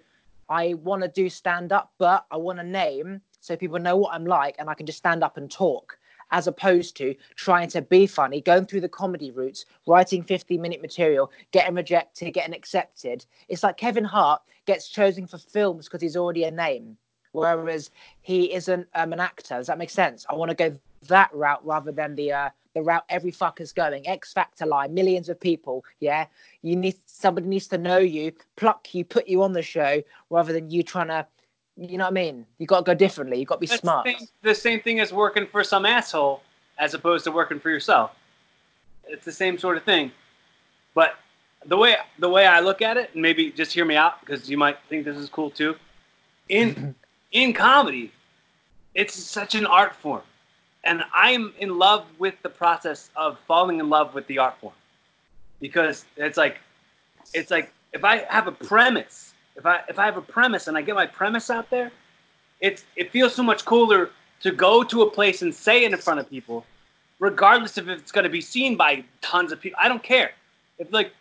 I 0.49 0.75
want 0.75 1.01
to 1.01 1.07
do 1.07 1.29
stand 1.29 1.71
up, 1.71 1.91
but 1.97 2.25
I 2.31 2.37
want 2.37 2.59
a 2.59 2.63
name 2.63 3.21
so 3.39 3.55
people 3.55 3.79
know 3.79 3.97
what 3.97 4.13
I'm 4.13 4.25
like 4.25 4.55
and 4.59 4.69
I 4.69 4.73
can 4.73 4.85
just 4.85 4.97
stand 4.97 5.23
up 5.23 5.37
and 5.37 5.49
talk 5.49 5.97
as 6.31 6.47
opposed 6.47 6.97
to 6.97 7.15
trying 7.35 7.69
to 7.69 7.81
be 7.81 8.07
funny, 8.07 8.41
going 8.41 8.65
through 8.65 8.81
the 8.81 8.89
comedy 8.89 9.31
routes, 9.31 9.65
writing 9.87 10.23
50 10.23 10.57
minute 10.57 10.81
material, 10.81 11.31
getting 11.51 11.75
rejected, 11.75 12.31
getting 12.33 12.55
accepted. 12.55 13.25
It's 13.47 13.63
like 13.63 13.77
Kevin 13.77 14.03
Hart 14.03 14.41
gets 14.65 14.89
chosen 14.89 15.27
for 15.27 15.37
films 15.37 15.85
because 15.85 16.01
he's 16.01 16.17
already 16.17 16.43
a 16.45 16.51
name, 16.51 16.97
whereas 17.31 17.91
he 18.21 18.53
isn't 18.53 18.87
um, 18.95 19.13
an 19.13 19.19
actor. 19.19 19.57
Does 19.57 19.67
that 19.67 19.77
make 19.77 19.89
sense? 19.89 20.25
I 20.29 20.35
want 20.35 20.49
to 20.49 20.55
go 20.55 20.77
that 21.07 21.33
route 21.33 21.65
rather 21.65 21.91
than 21.91 22.15
the 22.15 22.31
uh, 22.31 22.49
the 22.75 22.83
route 22.83 23.05
every 23.09 23.31
fucker's 23.31 23.73
going. 23.73 24.07
X 24.07 24.33
Factor 24.33 24.67
lie, 24.67 24.87
millions 24.87 25.29
of 25.29 25.39
people. 25.39 25.83
Yeah, 25.99 26.27
you 26.61 26.75
need 26.75 26.95
somebody 27.07 27.47
needs 27.47 27.67
to 27.69 27.79
know 27.79 27.97
you, 27.97 28.33
pluck 28.57 28.93
you, 28.93 29.03
put 29.03 29.27
you 29.27 29.41
on 29.41 29.53
the 29.53 29.63
show, 29.63 30.03
rather 30.29 30.53
than 30.53 30.69
you 30.69 30.83
trying 30.83 31.07
to. 31.07 31.25
You 31.77 31.97
know 31.97 32.05
what 32.05 32.11
I 32.11 32.13
mean? 32.13 32.45
You 32.57 32.67
got 32.67 32.79
to 32.79 32.83
go 32.83 32.93
differently. 32.93 33.39
You 33.39 33.45
got 33.45 33.55
to 33.55 33.59
be 33.59 33.67
That's 33.67 33.81
smart. 33.81 34.05
The 34.05 34.13
same, 34.13 34.27
the 34.43 34.55
same 34.55 34.81
thing 34.81 34.99
as 34.99 35.11
working 35.11 35.47
for 35.47 35.61
some 35.63 35.85
asshole, 35.85 36.41
as 36.77 36.93
opposed 36.93 37.25
to 37.25 37.31
working 37.31 37.59
for 37.59 37.69
yourself. 37.69 38.11
It's 39.07 39.25
the 39.25 39.31
same 39.31 39.57
sort 39.57 39.75
of 39.75 39.83
thing, 39.83 40.11
but 40.93 41.15
the 41.65 41.77
way 41.77 41.95
the 42.19 42.29
way 42.29 42.45
I 42.45 42.59
look 42.59 42.81
at 42.81 42.97
it, 42.97 43.09
and 43.13 43.21
maybe 43.21 43.51
just 43.51 43.73
hear 43.73 43.85
me 43.85 43.95
out 43.95 44.19
because 44.19 44.49
you 44.49 44.57
might 44.57 44.77
think 44.89 45.05
this 45.05 45.17
is 45.17 45.29
cool 45.29 45.49
too. 45.49 45.75
In 46.49 46.93
in 47.31 47.53
comedy, 47.53 48.11
it's 48.93 49.13
such 49.13 49.55
an 49.55 49.65
art 49.65 49.95
form 49.95 50.21
and 50.85 51.03
I'm 51.13 51.53
in 51.59 51.77
love 51.77 52.05
with 52.19 52.35
the 52.43 52.49
process 52.49 53.09
of 53.15 53.39
falling 53.47 53.79
in 53.79 53.89
love 53.89 54.13
with 54.13 54.27
the 54.27 54.37
art 54.37 54.57
form 54.59 54.73
because 55.59 56.05
it's 56.15 56.37
like 56.37 56.59
it's 57.33 57.51
like 57.51 57.71
if 57.91 58.03
I 58.03 58.25
have 58.29 58.47
a 58.47 58.51
premise, 58.51 59.33
if 59.55 59.65
I 59.65 59.81
if 59.89 59.97
I 59.99 60.05
have 60.05 60.17
a 60.17 60.21
premise 60.21 60.67
and 60.67 60.77
I 60.77 60.81
get 60.81 60.95
my 60.95 61.07
premise 61.07 61.49
out 61.49 61.69
there, 61.69 61.91
it's 62.61 62.85
it 62.95 63.11
feels 63.11 63.33
so 63.33 63.43
much 63.43 63.65
cooler 63.65 64.11
to 64.41 64.51
go 64.51 64.83
to 64.83 65.01
a 65.01 65.09
place 65.09 65.41
and 65.41 65.53
say 65.53 65.83
it 65.83 65.91
in 65.91 65.97
front 65.97 66.19
of 66.19 66.29
people, 66.29 66.65
regardless 67.19 67.77
of 67.77 67.89
if 67.89 67.99
it's 67.99 68.11
going 68.11 68.25
to 68.25 68.29
be 68.29 68.41
seen 68.41 68.77
by 68.77 69.03
tons 69.21 69.51
of 69.51 69.59
people. 69.59 69.79
I 69.81 69.87
don't 69.87 70.03
care. 70.03 70.31
If 70.77 70.91
like 70.93 71.11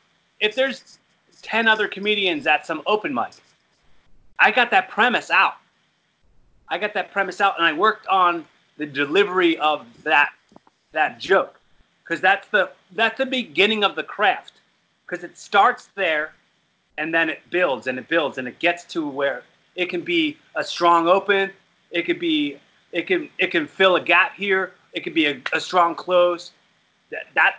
if 0.40 0.54
there's 0.54 0.98
ten 1.42 1.68
other 1.68 1.88
comedians 1.88 2.46
at 2.46 2.66
some 2.66 2.82
open 2.86 3.14
mic, 3.14 3.32
I 4.38 4.50
got 4.50 4.70
that 4.72 4.90
premise 4.90 5.30
out. 5.30 5.54
I 6.68 6.78
got 6.78 6.94
that 6.94 7.12
premise 7.12 7.40
out, 7.40 7.54
and 7.58 7.66
I 7.66 7.72
worked 7.72 8.06
on 8.08 8.44
the 8.76 8.86
delivery 8.86 9.56
of 9.58 9.86
that 10.04 10.30
that 10.92 11.18
joke. 11.18 11.60
Because 12.02 12.20
that's 12.20 12.48
the 12.48 12.70
that's 12.92 13.18
the 13.18 13.26
beginning 13.26 13.84
of 13.84 13.96
the 13.96 14.02
craft. 14.02 14.52
Because 15.06 15.24
it 15.24 15.36
starts 15.36 15.88
there 15.94 16.32
and 16.98 17.12
then 17.12 17.28
it 17.28 17.40
builds 17.50 17.86
and 17.86 17.98
it 17.98 18.08
builds 18.08 18.38
and 18.38 18.48
it 18.48 18.58
gets 18.58 18.84
to 18.84 19.06
where 19.06 19.42
it 19.76 19.88
can 19.88 20.02
be 20.02 20.36
a 20.54 20.62
strong 20.62 21.08
open 21.08 21.50
it 21.90 22.02
could 22.02 22.18
be 22.18 22.58
it 22.92 23.06
can 23.06 23.28
it 23.38 23.50
can 23.50 23.66
fill 23.66 23.96
a 23.96 24.00
gap 24.00 24.34
here 24.34 24.72
it 24.92 25.02
could 25.02 25.14
be 25.14 25.26
a, 25.26 25.40
a 25.52 25.60
strong 25.60 25.94
close. 25.94 26.52
That 27.10 27.26
that 27.34 27.56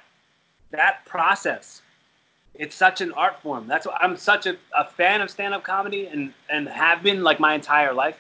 that 0.72 1.06
process 1.06 1.82
it's 2.58 2.74
such 2.74 3.02
an 3.02 3.12
art 3.12 3.42
form. 3.42 3.68
That's 3.68 3.86
why 3.86 3.98
i'm 4.00 4.18
such 4.18 4.46
a, 4.46 4.58
a 4.78 4.86
fan 4.86 5.22
of 5.22 5.30
stand-up 5.30 5.64
comedy 5.64 6.08
and 6.08 6.34
and 6.50 6.68
have 6.68 7.04
been 7.04 7.24
like 7.24 7.40
my 7.40 7.54
entire 7.54 7.94
life 7.94 8.18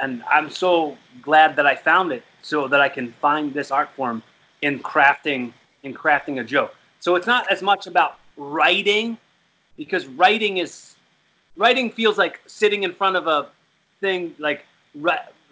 and 0.00 0.22
I'm 0.30 0.50
so 0.50 0.96
glad 1.22 1.56
that 1.56 1.66
I 1.66 1.74
found 1.74 2.12
it 2.12 2.22
so 2.42 2.68
that 2.68 2.80
I 2.80 2.88
can 2.88 3.12
find 3.20 3.52
this 3.52 3.70
art 3.70 3.90
form 3.96 4.22
in 4.62 4.78
crafting 4.80 5.52
in 5.82 5.94
crafting 5.94 6.40
a 6.40 6.44
joke. 6.44 6.74
So 7.00 7.14
it's 7.14 7.26
not 7.26 7.50
as 7.50 7.62
much 7.62 7.86
about 7.86 8.18
writing 8.36 9.16
because 9.76 10.06
writing 10.06 10.58
is 10.58 10.96
writing 11.56 11.90
feels 11.90 12.18
like 12.18 12.40
sitting 12.46 12.82
in 12.82 12.92
front 12.92 13.16
of 13.16 13.26
a 13.26 13.48
thing 14.00 14.34
like 14.38 14.64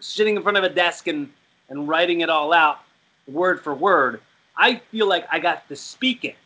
sitting 0.00 0.36
in 0.36 0.42
front 0.42 0.56
of 0.56 0.64
a 0.64 0.68
desk 0.68 1.06
and 1.08 1.30
and 1.68 1.88
writing 1.88 2.20
it 2.20 2.30
all 2.30 2.52
out 2.52 2.80
word 3.26 3.62
for 3.62 3.74
word. 3.74 4.20
I 4.56 4.76
feel 4.90 5.08
like 5.08 5.26
I 5.30 5.38
got 5.38 5.68
to 5.68 5.76
speak 5.76 6.24
it. 6.24 6.36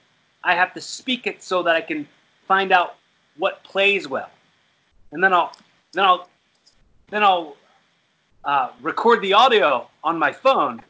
I 0.42 0.54
have 0.54 0.72
to 0.74 0.80
speak 0.80 1.26
it 1.26 1.42
so 1.42 1.62
that 1.62 1.76
I 1.76 1.80
can 1.80 2.08
find 2.48 2.72
out 2.72 2.96
what 3.36 3.62
plays 3.62 4.08
well. 4.08 4.30
And 5.12 5.22
then 5.22 5.32
I'll 5.32 5.52
then 5.92 6.04
I'll 6.04 6.28
then 7.10 7.22
I'll 7.22 7.56
uh, 8.44 8.70
record 8.80 9.20
the 9.22 9.32
audio 9.32 9.88
on 10.02 10.18
my 10.18 10.32
phone, 10.32 10.82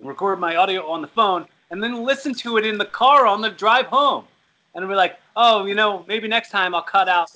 record 0.00 0.38
my 0.38 0.56
audio 0.56 0.88
on 0.88 1.02
the 1.02 1.08
phone, 1.08 1.46
and 1.70 1.82
then 1.82 2.04
listen 2.04 2.34
to 2.34 2.56
it 2.56 2.66
in 2.66 2.78
the 2.78 2.86
car 2.86 3.26
on 3.26 3.40
the 3.40 3.50
drive 3.50 3.86
home. 3.86 4.24
And 4.74 4.84
I'll 4.84 4.90
be 4.90 4.96
like, 4.96 5.18
oh, 5.36 5.66
you 5.66 5.74
know, 5.74 6.04
maybe 6.06 6.28
next 6.28 6.50
time 6.50 6.74
I'll 6.74 6.82
cut 6.82 7.08
out 7.08 7.30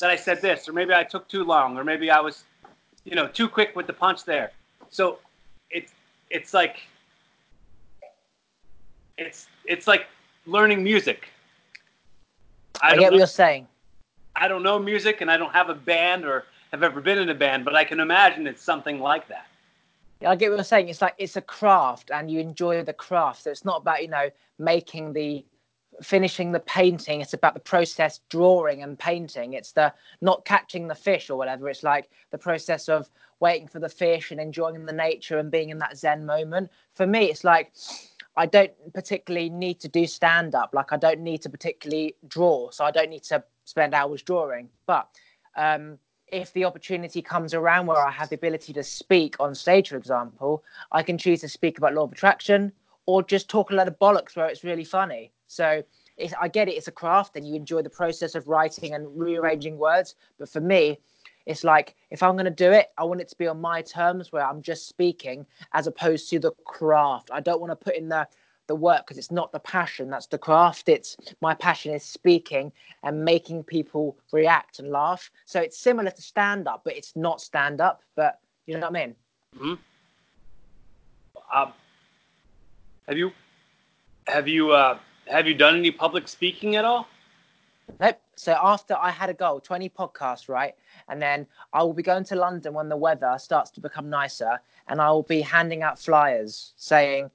that 0.00 0.10
I 0.10 0.16
said 0.16 0.42
this, 0.42 0.68
or 0.68 0.72
maybe 0.72 0.92
I 0.92 1.04
took 1.04 1.28
too 1.28 1.44
long, 1.44 1.78
or 1.78 1.84
maybe 1.84 2.10
I 2.10 2.20
was, 2.20 2.44
you 3.04 3.14
know, 3.14 3.28
too 3.28 3.48
quick 3.48 3.76
with 3.76 3.86
the 3.86 3.92
punch 3.92 4.24
there. 4.24 4.50
So 4.90 5.18
it's 5.70 5.92
it's 6.30 6.52
like 6.52 6.80
it's 9.16 9.46
it's 9.64 9.86
like 9.86 10.06
learning 10.46 10.82
music. 10.82 11.28
I, 12.82 12.90
I 12.90 12.96
get 12.96 13.12
what 13.12 13.18
you're 13.18 13.26
saying. 13.26 13.68
I 14.34 14.48
don't 14.48 14.62
know 14.62 14.78
music, 14.78 15.20
and 15.20 15.30
I 15.30 15.36
don't 15.36 15.52
have 15.52 15.68
a 15.68 15.74
band 15.74 16.24
or 16.24 16.46
have 16.72 16.82
ever 16.82 17.00
been 17.00 17.18
in 17.18 17.28
a 17.28 17.34
band, 17.34 17.64
but 17.64 17.74
I 17.74 17.84
can 17.84 18.00
imagine 18.00 18.46
it's 18.46 18.62
something 18.62 18.98
like 18.98 19.28
that. 19.28 19.46
Yeah, 20.20 20.30
I 20.30 20.36
get 20.36 20.50
what 20.50 20.56
you're 20.56 20.64
saying. 20.64 20.88
It's 20.88 21.02
like 21.02 21.14
it's 21.18 21.36
a 21.36 21.42
craft, 21.42 22.10
and 22.10 22.30
you 22.30 22.40
enjoy 22.40 22.82
the 22.82 22.92
craft. 22.92 23.42
So 23.42 23.50
it's 23.50 23.64
not 23.64 23.82
about 23.82 24.02
you 24.02 24.08
know 24.08 24.30
making 24.58 25.12
the 25.12 25.44
finishing 26.02 26.52
the 26.52 26.60
painting. 26.60 27.20
It's 27.20 27.34
about 27.34 27.54
the 27.54 27.60
process 27.60 28.20
drawing 28.30 28.82
and 28.82 28.98
painting. 28.98 29.52
It's 29.52 29.72
the 29.72 29.92
not 30.20 30.44
catching 30.44 30.88
the 30.88 30.94
fish 30.94 31.28
or 31.28 31.36
whatever. 31.36 31.68
It's 31.68 31.82
like 31.82 32.10
the 32.30 32.38
process 32.38 32.88
of 32.88 33.10
waiting 33.40 33.66
for 33.66 33.80
the 33.80 33.88
fish 33.88 34.30
and 34.30 34.40
enjoying 34.40 34.86
the 34.86 34.92
nature 34.92 35.38
and 35.38 35.50
being 35.50 35.70
in 35.70 35.78
that 35.78 35.98
zen 35.98 36.24
moment. 36.24 36.70
For 36.94 37.06
me 37.06 37.24
it's 37.24 37.42
like 37.42 37.72
i 38.36 38.46
don't 38.46 38.72
particularly 38.94 39.50
need 39.50 39.78
to 39.80 39.88
do 39.88 40.06
stand 40.06 40.54
up 40.54 40.70
like 40.72 40.90
i 40.90 40.96
don't 40.96 41.20
need 41.20 41.42
to 41.42 41.50
particularly 41.50 42.14
draw. 42.28 42.70
So 42.70 42.84
i 42.84 42.92
don't 42.92 43.10
need 43.10 43.24
to 43.24 43.42
spend 43.64 43.94
hours 43.94 44.22
drawing. 44.22 44.68
But 44.86 45.08
um, 45.56 45.98
if 46.32 46.52
the 46.54 46.64
opportunity 46.64 47.22
comes 47.22 47.54
around 47.54 47.86
where 47.86 48.04
i 48.04 48.10
have 48.10 48.28
the 48.28 48.34
ability 48.34 48.72
to 48.72 48.82
speak 48.82 49.36
on 49.38 49.54
stage 49.54 49.90
for 49.90 49.96
example 49.96 50.64
i 50.90 51.02
can 51.02 51.16
choose 51.16 51.40
to 51.40 51.48
speak 51.48 51.78
about 51.78 51.94
law 51.94 52.04
of 52.04 52.12
attraction 52.12 52.72
or 53.06 53.22
just 53.22 53.48
talk 53.48 53.70
a 53.70 53.74
lot 53.74 53.86
of 53.86 53.98
bollocks 53.98 54.34
where 54.34 54.46
it's 54.46 54.64
really 54.64 54.84
funny 54.84 55.30
so 55.46 55.82
I 56.40 56.48
get 56.48 56.68
it, 56.68 56.72
it's 56.72 56.88
a 56.88 56.92
craft 56.92 57.36
and 57.36 57.46
you 57.46 57.54
enjoy 57.54 57.82
the 57.82 57.90
process 57.90 58.34
of 58.34 58.48
writing 58.48 58.94
and 58.94 59.06
rearranging 59.18 59.78
words. 59.78 60.14
But 60.38 60.48
for 60.48 60.60
me, 60.60 60.98
it's 61.46 61.64
like 61.64 61.96
if 62.10 62.22
I'm 62.22 62.34
going 62.34 62.44
to 62.44 62.50
do 62.50 62.70
it, 62.70 62.88
I 62.98 63.04
want 63.04 63.20
it 63.20 63.28
to 63.28 63.36
be 63.36 63.46
on 63.46 63.60
my 63.60 63.82
terms 63.82 64.30
where 64.30 64.46
I'm 64.46 64.62
just 64.62 64.88
speaking 64.88 65.44
as 65.72 65.86
opposed 65.86 66.30
to 66.30 66.38
the 66.38 66.52
craft. 66.64 67.30
I 67.32 67.40
don't 67.40 67.60
want 67.60 67.72
to 67.72 67.84
put 67.84 67.96
in 67.96 68.08
the 68.08 68.28
the 68.66 68.74
work 68.74 69.04
because 69.04 69.18
it's 69.18 69.30
not 69.30 69.52
the 69.52 69.58
passion 69.58 70.08
that's 70.08 70.26
the 70.26 70.38
craft 70.38 70.88
it's 70.88 71.16
my 71.40 71.54
passion 71.54 71.92
is 71.92 72.02
speaking 72.02 72.72
and 73.02 73.24
making 73.24 73.62
people 73.62 74.16
react 74.32 74.78
and 74.78 74.88
laugh 74.90 75.30
so 75.46 75.60
it's 75.60 75.78
similar 75.78 76.10
to 76.10 76.22
stand 76.22 76.68
up 76.68 76.82
but 76.84 76.96
it's 76.96 77.14
not 77.16 77.40
stand 77.40 77.80
up 77.80 78.02
but 78.14 78.40
you 78.66 78.74
know 78.74 78.80
what 78.80 78.96
i 78.96 79.06
mean 79.06 79.14
mm-hmm. 79.56 79.74
um, 81.56 81.72
have 83.08 83.18
you 83.18 83.32
have 84.26 84.46
you 84.46 84.70
uh 84.70 84.98
have 85.28 85.46
you 85.46 85.54
done 85.54 85.76
any 85.76 85.90
public 85.90 86.28
speaking 86.28 86.76
at 86.76 86.84
all? 86.84 87.06
Nope. 88.00 88.18
So 88.36 88.56
after 88.60 88.96
I 88.96 89.10
had 89.10 89.30
a 89.30 89.34
goal, 89.34 89.60
20 89.60 89.88
podcasts, 89.90 90.48
right? 90.48 90.74
And 91.08 91.20
then 91.20 91.46
I 91.72 91.82
will 91.82 91.92
be 91.92 92.02
going 92.02 92.24
to 92.24 92.36
London 92.36 92.74
when 92.74 92.88
the 92.88 92.96
weather 92.96 93.36
starts 93.38 93.70
to 93.72 93.80
become 93.80 94.08
nicer 94.08 94.58
and 94.88 95.00
I 95.00 95.10
will 95.10 95.22
be 95.22 95.40
handing 95.40 95.82
out 95.82 95.98
flyers 95.98 96.72
saying, 96.76 97.30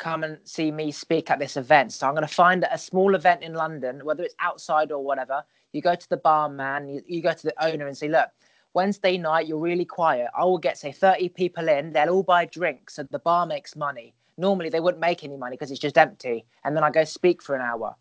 come 0.00 0.24
and 0.24 0.38
see 0.42 0.72
me 0.72 0.90
speak 0.90 1.30
at 1.30 1.38
this 1.38 1.56
event. 1.56 1.92
So 1.92 2.08
I'm 2.08 2.14
going 2.14 2.26
to 2.26 2.34
find 2.34 2.66
a 2.68 2.76
small 2.76 3.14
event 3.14 3.44
in 3.44 3.54
London, 3.54 4.04
whether 4.04 4.24
it's 4.24 4.34
outside 4.40 4.90
or 4.90 5.04
whatever. 5.04 5.44
You 5.72 5.82
go 5.82 5.94
to 5.94 6.08
the 6.08 6.16
barman, 6.16 6.88
you, 6.88 7.02
you 7.06 7.22
go 7.22 7.32
to 7.32 7.42
the 7.42 7.64
owner 7.64 7.86
and 7.86 7.96
say, 7.96 8.08
look, 8.08 8.28
Wednesday 8.74 9.16
night, 9.18 9.46
you're 9.46 9.58
really 9.58 9.84
quiet. 9.84 10.28
I 10.36 10.44
will 10.44 10.58
get, 10.58 10.78
say, 10.78 10.90
30 10.90 11.28
people 11.28 11.68
in. 11.68 11.92
They'll 11.92 12.10
all 12.10 12.22
buy 12.24 12.46
drinks 12.46 12.98
and 12.98 13.08
the 13.10 13.20
bar 13.20 13.46
makes 13.46 13.76
money 13.76 14.14
normally 14.40 14.70
they 14.70 14.80
wouldn't 14.80 15.00
make 15.00 15.22
any 15.22 15.36
money 15.36 15.54
because 15.54 15.70
it's 15.70 15.80
just 15.80 15.98
empty. 15.98 16.44
And 16.64 16.74
then 16.74 16.82
I 16.82 16.90
go 16.90 17.04
speak 17.04 17.42
for 17.42 17.54
an 17.54 17.62
hour. 17.62 17.94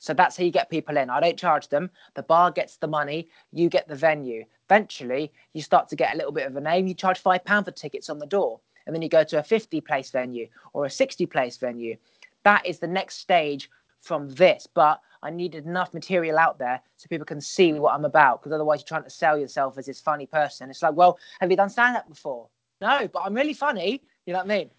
So 0.00 0.12
that's 0.12 0.36
how 0.36 0.44
you 0.44 0.50
get 0.50 0.68
people 0.68 0.98
in. 0.98 1.08
I 1.08 1.20
don't 1.20 1.38
charge 1.38 1.68
them. 1.68 1.88
The 2.14 2.24
bar 2.24 2.50
gets 2.50 2.76
the 2.76 2.88
money. 2.88 3.28
You 3.52 3.70
get 3.70 3.88
the 3.88 3.94
venue. 3.94 4.44
Eventually, 4.68 5.32
you 5.54 5.62
start 5.62 5.88
to 5.88 5.96
get 5.96 6.12
a 6.12 6.16
little 6.16 6.32
bit 6.32 6.46
of 6.46 6.56
a 6.56 6.60
name. 6.60 6.86
You 6.86 6.94
charge 6.94 7.20
five 7.20 7.44
pound 7.44 7.64
for 7.64 7.70
tickets 7.70 8.10
on 8.10 8.18
the 8.18 8.26
door, 8.26 8.60
and 8.86 8.94
then 8.94 9.02
you 9.02 9.08
go 9.08 9.24
to 9.24 9.38
a 9.38 9.42
fifty 9.42 9.80
place 9.80 10.10
venue 10.10 10.48
or 10.72 10.84
a 10.84 10.90
sixty 10.90 11.26
place 11.26 11.56
venue. 11.56 11.96
That 12.42 12.64
is 12.66 12.78
the 12.78 12.86
next 12.86 13.16
stage 13.16 13.70
from 14.00 14.28
this. 14.30 14.68
But 14.72 15.00
I 15.22 15.30
needed 15.30 15.64
enough 15.64 15.94
material 15.94 16.38
out 16.38 16.58
there 16.58 16.80
so 16.96 17.08
people 17.08 17.24
can 17.24 17.40
see 17.40 17.72
what 17.72 17.94
I'm 17.94 18.04
about. 18.04 18.40
Because 18.40 18.52
otherwise, 18.52 18.80
you're 18.80 18.86
trying 18.86 19.04
to 19.04 19.10
sell 19.10 19.38
yourself 19.38 19.78
as 19.78 19.86
this 19.86 20.00
funny 20.00 20.26
person. 20.26 20.70
It's 20.70 20.82
like, 20.82 20.94
well, 20.94 21.18
have 21.40 21.50
you 21.50 21.56
done 21.56 21.70
stand 21.70 21.96
up 21.96 22.08
before? 22.08 22.48
No, 22.80 23.08
but 23.08 23.20
I'm 23.20 23.34
really 23.34 23.54
funny. 23.54 24.02
You 24.26 24.34
know 24.34 24.40
what 24.40 24.50
I 24.50 24.58
mean? 24.58 24.70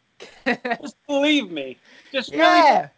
Just 0.81 0.95
believe 1.07 1.51
me. 1.51 1.77
Just 2.11 2.31
yeah. 2.31 2.89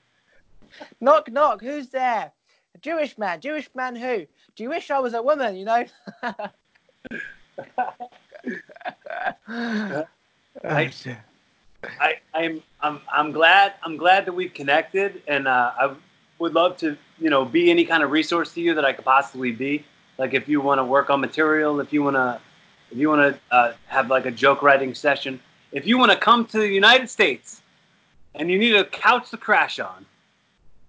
knock 0.99 1.32
knock. 1.32 1.62
Who's 1.62 1.88
there? 1.88 2.32
A 2.76 2.78
Jewish 2.80 3.18
man. 3.18 3.39
Jewish 3.39 3.70
man 3.74 3.95
who? 3.95 4.26
Do 4.55 4.64
you 4.64 4.70
wish 4.70 4.91
I 4.91 4.99
was 4.99 5.14
a 5.14 5.22
woman? 5.22 5.55
You 5.55 5.66
know. 5.66 5.86
I, 10.64 10.91
I, 11.99 12.16
I'm, 12.34 12.64
I'm, 12.82 13.01
I'm 13.12 13.32
glad, 13.32 13.74
I'm 13.84 13.97
glad 13.97 14.26
that 14.26 14.34
we've 14.34 14.53
connected, 14.53 15.22
and 15.28 15.47
uh, 15.47 15.72
I 15.80 15.95
would 16.39 16.53
love 16.53 16.78
to, 16.78 16.97
you 17.20 17.30
know, 17.30 17.45
be 17.45 17.70
any 17.70 17.86
kind 17.86 18.03
of 18.03 18.12
resource 18.12 18.53
to 18.53 18.62
you 18.62 18.74
that 18.76 18.86
I 18.86 18.93
could 18.93 19.05
possibly 19.05 19.51
be. 19.51 19.86
Like 20.18 20.34
if 20.34 20.47
you 20.47 20.62
want 20.62 20.80
to 20.80 20.84
work 20.84 21.10
on 21.10 21.22
material, 21.22 21.80
if 21.80 21.93
you 21.93 22.03
want 22.03 22.16
to, 22.16 22.39
if 22.91 22.97
you 22.97 23.10
want 23.10 23.36
to 23.36 23.55
uh, 23.55 23.74
have 23.88 24.10
like 24.10 24.26
a 24.26 24.32
joke 24.32 24.62
writing 24.64 24.95
session, 24.95 25.39
if 25.72 25.86
you 25.86 25.97
want 25.97 26.12
to 26.12 26.18
come 26.18 26.45
to 26.47 26.58
the 26.58 26.68
United 26.68 27.10
States 27.10 27.62
and 28.36 28.49
you 28.49 28.58
need 28.58 28.76
a 28.76 28.86
couch 28.86 29.30
to 29.32 29.38
crash 29.38 29.80
on. 29.80 30.05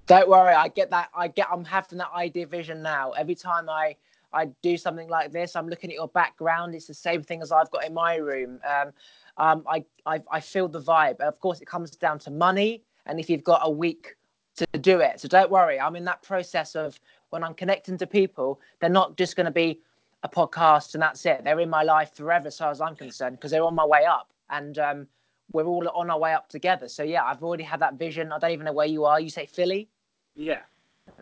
Don't 0.07 0.29
worry, 0.29 0.55
I 0.55 0.69
get 0.69 0.91
that. 0.91 1.11
I 1.15 1.29
get. 1.29 1.49
I'm 1.53 1.65
having 1.65 1.99
that 1.99 2.13
idea 2.15 2.47
vision 2.47 2.83
now. 2.83 3.11
Every 3.13 3.35
time 3.35 3.69
I 3.69 3.97
I 4.33 4.47
do 4.63 4.77
something 4.77 5.09
like 5.09 5.33
this, 5.33 5.55
I'm 5.55 5.69
looking 5.69 5.91
at 5.91 5.97
your 5.97 6.09
background. 6.09 6.75
It's 6.75 6.87
the 6.87 6.95
same 6.95 7.23
thing 7.23 7.43
as 7.43 7.53
I've 7.53 7.71
got 7.71 7.85
in 7.85 7.95
my 7.95 8.17
room. 8.17 8.61
Um, 8.67 8.93
um, 9.39 9.65
I, 9.69 9.85
I 10.07 10.21
I 10.31 10.41
feel 10.41 10.69
the 10.69 10.81
vibe. 10.81 11.21
Of 11.21 11.41
course, 11.41 11.61
it 11.61 11.67
comes 11.67 11.91
down 11.93 12.19
to 12.21 12.31
money, 12.31 12.83
and 13.07 13.19
if 13.19 13.31
you've 13.31 13.45
got 13.45 13.61
a 13.63 13.71
week 13.71 14.17
to 14.57 14.67
do 14.79 15.01
it, 15.01 15.21
so 15.21 15.29
don't 15.29 15.51
worry. 15.51 15.79
I'm 15.81 15.97
in 15.97 16.05
that 16.05 16.23
process 16.23 16.75
of 16.77 16.99
when 17.31 17.45
I'm 17.45 17.55
connecting 17.55 17.99
to 17.99 18.07
people, 18.07 18.61
they're 18.81 18.91
not 18.91 19.17
just 19.17 19.37
going 19.37 19.47
to 19.47 19.53
be 19.53 19.81
a 20.23 20.29
podcast 20.29 20.95
and 20.95 21.03
that's 21.03 21.25
it. 21.27 21.45
They're 21.45 21.61
in 21.61 21.71
my 21.71 21.83
life 21.83 22.15
forever, 22.15 22.49
as 22.49 22.59
far 22.59 22.71
as 22.71 22.81
I'm 22.81 22.97
concerned, 22.97 23.37
because 23.37 23.51
they're 23.51 23.63
on 23.63 23.75
my 23.75 23.85
way 23.85 24.05
up 24.05 24.31
and 24.51 24.79
um, 24.79 25.07
we're 25.53 25.67
all 25.67 25.89
on 25.91 26.11
our 26.11 26.19
way 26.19 26.35
up 26.35 26.49
together. 26.49 26.89
So 26.89 27.03
yeah, 27.03 27.25
I've 27.25 27.43
already 27.43 27.65
had 27.65 27.81
that 27.81 27.95
vision. 27.95 28.33
I 28.33 28.39
don't 28.39 28.51
even 28.51 28.67
know 28.67 28.73
where 28.73 28.87
you 28.87 29.05
are. 29.05 29.21
You 29.21 29.31
say 29.31 29.47
Philly? 29.47 29.89
Yeah. 30.35 30.61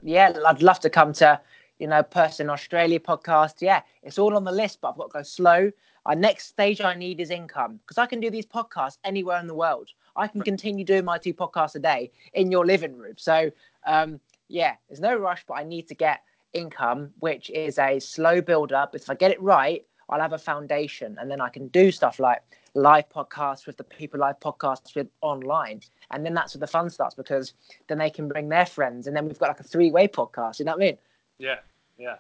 Yeah, 0.03 0.33
I'd 0.47 0.62
love 0.62 0.81
to 0.81 0.91
come 0.91 1.12
to, 1.14 1.41
you 1.79 1.87
know, 1.87 2.03
Person 2.03 2.51
Australia 2.51 3.01
podcast. 3.01 3.55
Yeah, 3.61 3.83
it's 4.03 4.18
all 4.18 4.37
on 4.37 4.45
the 4.45 4.53
list, 4.53 4.81
but 4.81 4.91
I've 4.91 4.97
got 4.97 5.11
to 5.11 5.18
go 5.18 5.22
slow. 5.22 5.70
Our 6.07 6.14
next 6.14 6.47
stage 6.47 6.81
I 6.81 6.95
need 6.95 7.20
is 7.20 7.31
income 7.31 7.81
because 7.83 7.99
I 7.99 8.07
can 8.07 8.20
do 8.20 8.31
these 8.31 8.47
podcasts 8.47 8.99
anywhere 9.05 9.41
in 9.41 9.47
the 9.47 9.55
world. 9.55 9.91
I 10.14 10.29
can 10.29 10.41
continue 10.41 10.85
doing 10.85 11.05
my 11.05 11.18
two 11.18 11.35
podcasts 11.35 11.74
a 11.74 11.81
day 11.81 12.12
in 12.33 12.51
your 12.51 12.64
living 12.64 12.97
room. 12.97 13.14
So 13.16 13.51
um, 13.87 14.20
yeah, 14.49 14.77
there's 14.89 15.01
no 15.01 15.16
rush, 15.16 15.45
but 15.47 15.55
I 15.55 15.64
need 15.64 15.89
to 15.89 15.95
get 15.95 16.22
income, 16.53 17.11
which 17.18 17.51
is 17.51 17.79
a 17.79 17.99
slow 17.99 18.41
build 18.41 18.72
up. 18.72 18.95
If 18.95 19.11
I 19.11 19.14
get 19.14 19.31
it 19.31 19.43
right, 19.43 19.85
I'll 20.09 20.20
have 20.20 20.33
a 20.33 20.39
foundation 20.39 21.16
and 21.20 21.31
then 21.31 21.41
I 21.41 21.49
can 21.49 21.68
do 21.68 21.91
stuff 21.91 22.20
like 22.20 22.41
live 22.74 23.09
podcasts 23.09 23.66
with 23.66 23.77
the 23.77 23.85
people 23.85 24.20
live 24.20 24.39
podcasts 24.39 24.95
with 24.95 25.09
online. 25.20 25.81
And 26.11 26.24
then 26.24 26.35
that's 26.35 26.55
where 26.55 26.61
the 26.61 26.66
fun 26.66 26.91
starts 26.91 27.14
because 27.14 27.55
then 27.89 27.99
they 27.99 28.11
can 28.11 28.29
bring 28.29 28.49
their 28.49 28.66
friends 28.66 29.07
and 29.07 29.16
then 29.16 29.27
we've 29.27 29.39
got 29.39 29.49
like 29.49 29.61
a 29.61 29.64
three 29.64 29.91
way 29.91 30.07
podcast. 30.07 30.59
You 30.61 30.66
know 30.66 30.72
what 30.72 30.83
I 30.83 30.87
mean? 30.87 30.99
Yeah, 31.39 31.57
yeah. 31.99 32.16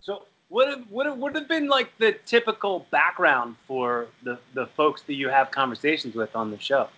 So 0.00 0.24
what 0.48 0.68
have, 0.68 0.84
what 0.90 1.06
have, 1.06 1.18
what 1.18 1.34
have 1.34 1.48
been 1.48 1.68
like 1.68 1.96
the 1.98 2.12
typical 2.26 2.86
background 2.90 3.56
for 3.66 4.06
the, 4.22 4.38
the 4.54 4.66
folks 4.66 5.02
that 5.02 5.14
you 5.14 5.28
have 5.28 5.50
conversations 5.50 6.14
with 6.14 6.34
on 6.34 6.50
the 6.50 6.58
show? 6.58 6.88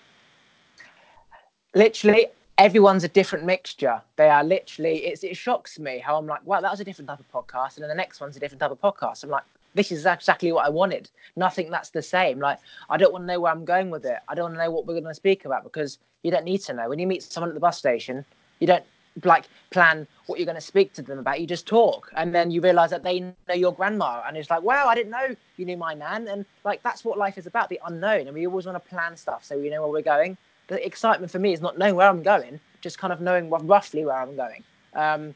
Literally, 1.74 2.26
everyone's 2.58 3.04
a 3.04 3.08
different 3.08 3.44
mixture. 3.44 4.00
They 4.16 4.28
are 4.28 4.44
literally, 4.44 5.06
it's, 5.06 5.24
it 5.24 5.36
shocks 5.36 5.78
me 5.78 5.98
how 5.98 6.16
I'm 6.16 6.26
like, 6.26 6.44
wow, 6.46 6.60
that 6.60 6.70
was 6.70 6.80
a 6.80 6.84
different 6.84 7.08
type 7.08 7.20
of 7.20 7.30
podcast. 7.30 7.76
And 7.76 7.82
then 7.82 7.88
the 7.88 7.94
next 7.94 8.20
one's 8.20 8.36
a 8.36 8.40
different 8.40 8.60
type 8.60 8.70
of 8.70 8.80
podcast. 8.80 9.24
I'm 9.24 9.30
like, 9.30 9.44
this 9.74 9.90
is 9.90 10.04
exactly 10.04 10.52
what 10.52 10.66
I 10.66 10.68
wanted. 10.68 11.10
Nothing 11.36 11.70
that's 11.70 11.90
the 11.90 12.02
same. 12.02 12.38
Like 12.38 12.58
I 12.90 12.96
don't 12.96 13.12
want 13.12 13.22
to 13.22 13.26
know 13.26 13.40
where 13.40 13.52
I'm 13.52 13.64
going 13.64 13.90
with 13.90 14.04
it. 14.04 14.18
I 14.28 14.34
don't 14.34 14.54
know 14.54 14.70
what 14.70 14.86
we're 14.86 14.94
going 14.94 15.04
to 15.04 15.14
speak 15.14 15.44
about 15.44 15.64
because 15.64 15.98
you 16.22 16.30
don't 16.30 16.44
need 16.44 16.58
to 16.62 16.74
know. 16.74 16.88
When 16.88 16.98
you 16.98 17.06
meet 17.06 17.22
someone 17.22 17.48
at 17.50 17.54
the 17.54 17.60
bus 17.60 17.78
station, 17.78 18.24
you 18.60 18.66
don't 18.66 18.84
like 19.24 19.44
plan 19.70 20.06
what 20.26 20.38
you're 20.38 20.46
going 20.46 20.56
to 20.56 20.60
speak 20.60 20.92
to 20.94 21.02
them 21.02 21.18
about. 21.18 21.40
You 21.40 21.46
just 21.46 21.66
talk, 21.66 22.10
and 22.16 22.34
then 22.34 22.50
you 22.50 22.60
realize 22.60 22.90
that 22.90 23.02
they 23.02 23.20
know 23.20 23.54
your 23.54 23.72
grandma, 23.72 24.22
and 24.26 24.36
it's 24.36 24.50
like, 24.50 24.62
wow, 24.62 24.86
I 24.86 24.94
didn't 24.94 25.10
know 25.10 25.34
you 25.56 25.64
knew 25.64 25.76
my 25.76 25.94
nan. 25.94 26.28
And 26.28 26.44
like 26.64 26.82
that's 26.82 27.04
what 27.04 27.18
life 27.18 27.38
is 27.38 27.46
about, 27.46 27.68
the 27.68 27.80
unknown. 27.86 28.26
And 28.26 28.34
we 28.34 28.46
always 28.46 28.66
want 28.66 28.82
to 28.82 28.88
plan 28.88 29.16
stuff 29.16 29.44
so 29.44 29.58
we 29.58 29.70
know 29.70 29.82
where 29.82 29.90
we're 29.90 30.02
going. 30.02 30.36
The 30.68 30.84
excitement 30.84 31.30
for 31.30 31.38
me 31.38 31.52
is 31.52 31.60
not 31.60 31.78
knowing 31.78 31.96
where 31.96 32.08
I'm 32.08 32.22
going, 32.22 32.60
just 32.80 32.98
kind 32.98 33.12
of 33.12 33.20
knowing 33.20 33.50
roughly 33.50 34.04
where 34.04 34.16
I'm 34.16 34.36
going. 34.36 34.62
Um, 34.94 35.34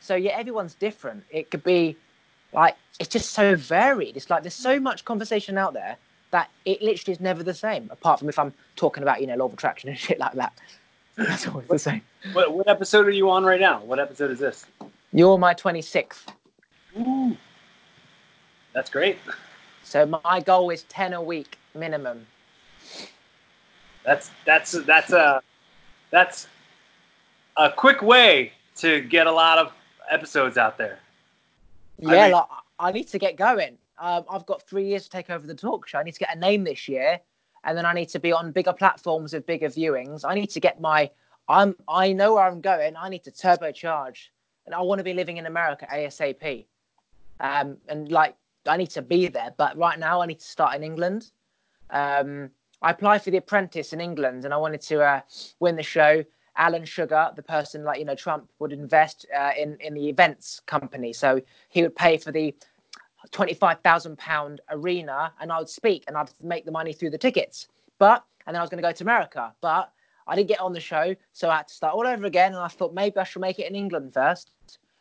so 0.00 0.14
yeah, 0.14 0.32
everyone's 0.38 0.74
different. 0.74 1.24
It 1.30 1.50
could 1.50 1.64
be 1.64 1.96
like 2.52 2.76
it's 2.98 3.08
just 3.08 3.30
so 3.30 3.56
varied. 3.56 4.16
It's 4.16 4.30
like 4.30 4.42
there's 4.42 4.54
so 4.54 4.78
much 4.80 5.04
conversation 5.04 5.58
out 5.58 5.74
there 5.74 5.96
that 6.30 6.50
it 6.64 6.82
literally 6.82 7.12
is 7.12 7.20
never 7.20 7.42
the 7.42 7.54
same. 7.54 7.88
Apart 7.90 8.20
from 8.20 8.28
if 8.28 8.38
I'm 8.38 8.52
talking 8.76 9.02
about 9.02 9.20
you 9.20 9.26
know 9.26 9.36
law 9.36 9.46
of 9.46 9.52
attraction 9.52 9.90
and 9.90 9.98
shit 10.06 10.18
like 10.18 10.34
that, 10.34 10.52
that's 11.18 11.48
always 11.48 11.66
the 11.66 11.78
same. 11.78 12.02
What, 12.32 12.52
what 12.52 12.68
episode 12.68 13.06
are 13.06 13.10
you 13.10 13.28
on 13.28 13.44
right 13.44 13.60
now? 13.60 13.82
What 13.82 13.98
episode 13.98 14.30
is 14.30 14.38
this? 14.38 14.66
You're 15.12 15.36
my 15.36 15.52
26th. 15.52 16.28
Ooh, 16.98 17.36
that's 18.72 18.88
great. 18.88 19.18
So 19.82 20.06
my 20.06 20.40
goal 20.40 20.70
is 20.70 20.84
10 20.84 21.14
a 21.14 21.22
week 21.22 21.58
minimum. 21.74 22.26
That's 24.04 24.30
that's 24.46 24.72
that's 24.72 25.12
a 25.12 25.42
that's 26.10 26.46
a 27.56 27.70
quick 27.70 28.00
way 28.00 28.52
to 28.76 29.00
get 29.02 29.26
a 29.26 29.32
lot 29.32 29.58
of 29.58 29.72
episodes 30.10 30.56
out 30.56 30.78
there. 30.78 30.98
Yeah, 31.98 32.10
I, 32.10 32.22
mean, 32.22 32.32
like, 32.32 32.44
I 32.78 32.92
need 32.92 33.08
to 33.08 33.18
get 33.18 33.36
going. 33.36 33.76
Um, 33.98 34.24
I've 34.30 34.46
got 34.46 34.62
three 34.62 34.86
years 34.86 35.04
to 35.04 35.10
take 35.10 35.30
over 35.30 35.46
the 35.46 35.54
talk 35.54 35.88
show. 35.88 35.98
I 35.98 36.04
need 36.04 36.14
to 36.14 36.20
get 36.20 36.34
a 36.34 36.38
name 36.38 36.64
this 36.64 36.88
year, 36.88 37.20
and 37.64 37.76
then 37.76 37.86
I 37.86 37.92
need 37.92 38.08
to 38.10 38.20
be 38.20 38.32
on 38.32 38.52
bigger 38.52 38.72
platforms 38.72 39.32
with 39.32 39.46
bigger 39.46 39.68
viewings. 39.68 40.24
I 40.24 40.34
need 40.34 40.50
to 40.50 40.60
get 40.60 40.80
my. 40.80 41.10
I'm. 41.48 41.74
I 41.88 42.12
know 42.12 42.34
where 42.34 42.44
I'm 42.44 42.60
going. 42.60 42.96
I 42.96 43.08
need 43.08 43.24
to 43.24 43.30
turbocharge, 43.30 44.28
and 44.66 44.74
I 44.74 44.80
want 44.80 44.98
to 44.98 45.04
be 45.04 45.14
living 45.14 45.36
in 45.38 45.46
America 45.46 45.86
ASAP. 45.92 46.66
Um, 47.40 47.76
and 47.88 48.10
like 48.10 48.34
I 48.66 48.76
need 48.76 48.90
to 48.90 49.02
be 49.02 49.28
there, 49.28 49.54
but 49.56 49.76
right 49.76 49.98
now 49.98 50.20
I 50.20 50.26
need 50.26 50.40
to 50.40 50.46
start 50.46 50.74
in 50.74 50.82
England. 50.82 51.30
Um, 51.90 52.50
I 52.82 52.90
applied 52.90 53.22
for 53.22 53.30
The 53.30 53.38
Apprentice 53.38 53.92
in 53.92 54.00
England, 54.00 54.44
and 54.44 54.54
I 54.54 54.56
wanted 54.56 54.80
to 54.82 55.02
uh, 55.02 55.20
win 55.60 55.76
the 55.76 55.82
show. 55.82 56.24
Alan 56.56 56.84
Sugar, 56.84 57.30
the 57.36 57.42
person 57.42 57.84
like 57.84 57.98
you 58.00 58.04
know 58.04 58.16
Trump 58.16 58.50
would 58.58 58.72
invest 58.72 59.26
uh, 59.36 59.52
in 59.56 59.76
in 59.80 59.94
the 59.94 60.08
events 60.08 60.60
company, 60.66 61.12
so 61.12 61.40
he 61.68 61.82
would 61.82 61.94
pay 61.94 62.16
for 62.18 62.32
the 62.32 62.54
twenty 63.28 63.54
five 63.54 63.80
thousand 63.80 64.18
pound 64.18 64.60
arena, 64.70 65.32
and 65.40 65.52
I 65.52 65.58
would 65.58 65.68
speak, 65.68 66.04
and 66.06 66.16
I'd 66.16 66.30
make 66.42 66.64
the 66.64 66.72
money 66.72 66.92
through 66.92 67.10
the 67.10 67.18
tickets. 67.18 67.68
But 67.98 68.24
and 68.46 68.54
then 68.54 68.60
I 68.60 68.62
was 68.62 68.70
going 68.70 68.82
to 68.82 68.88
go 68.88 68.92
to 68.92 69.04
America, 69.04 69.52
but 69.60 69.92
I 70.26 70.36
didn't 70.36 70.48
get 70.48 70.60
on 70.60 70.72
the 70.72 70.80
show, 70.80 71.14
so 71.32 71.48
I 71.50 71.58
had 71.58 71.68
to 71.68 71.74
start 71.74 71.94
all 71.94 72.06
over 72.06 72.26
again. 72.26 72.52
And 72.52 72.60
I 72.60 72.68
thought 72.68 72.94
maybe 72.94 73.16
I 73.18 73.24
should 73.24 73.42
make 73.42 73.58
it 73.58 73.68
in 73.68 73.74
England 73.74 74.14
first, 74.14 74.50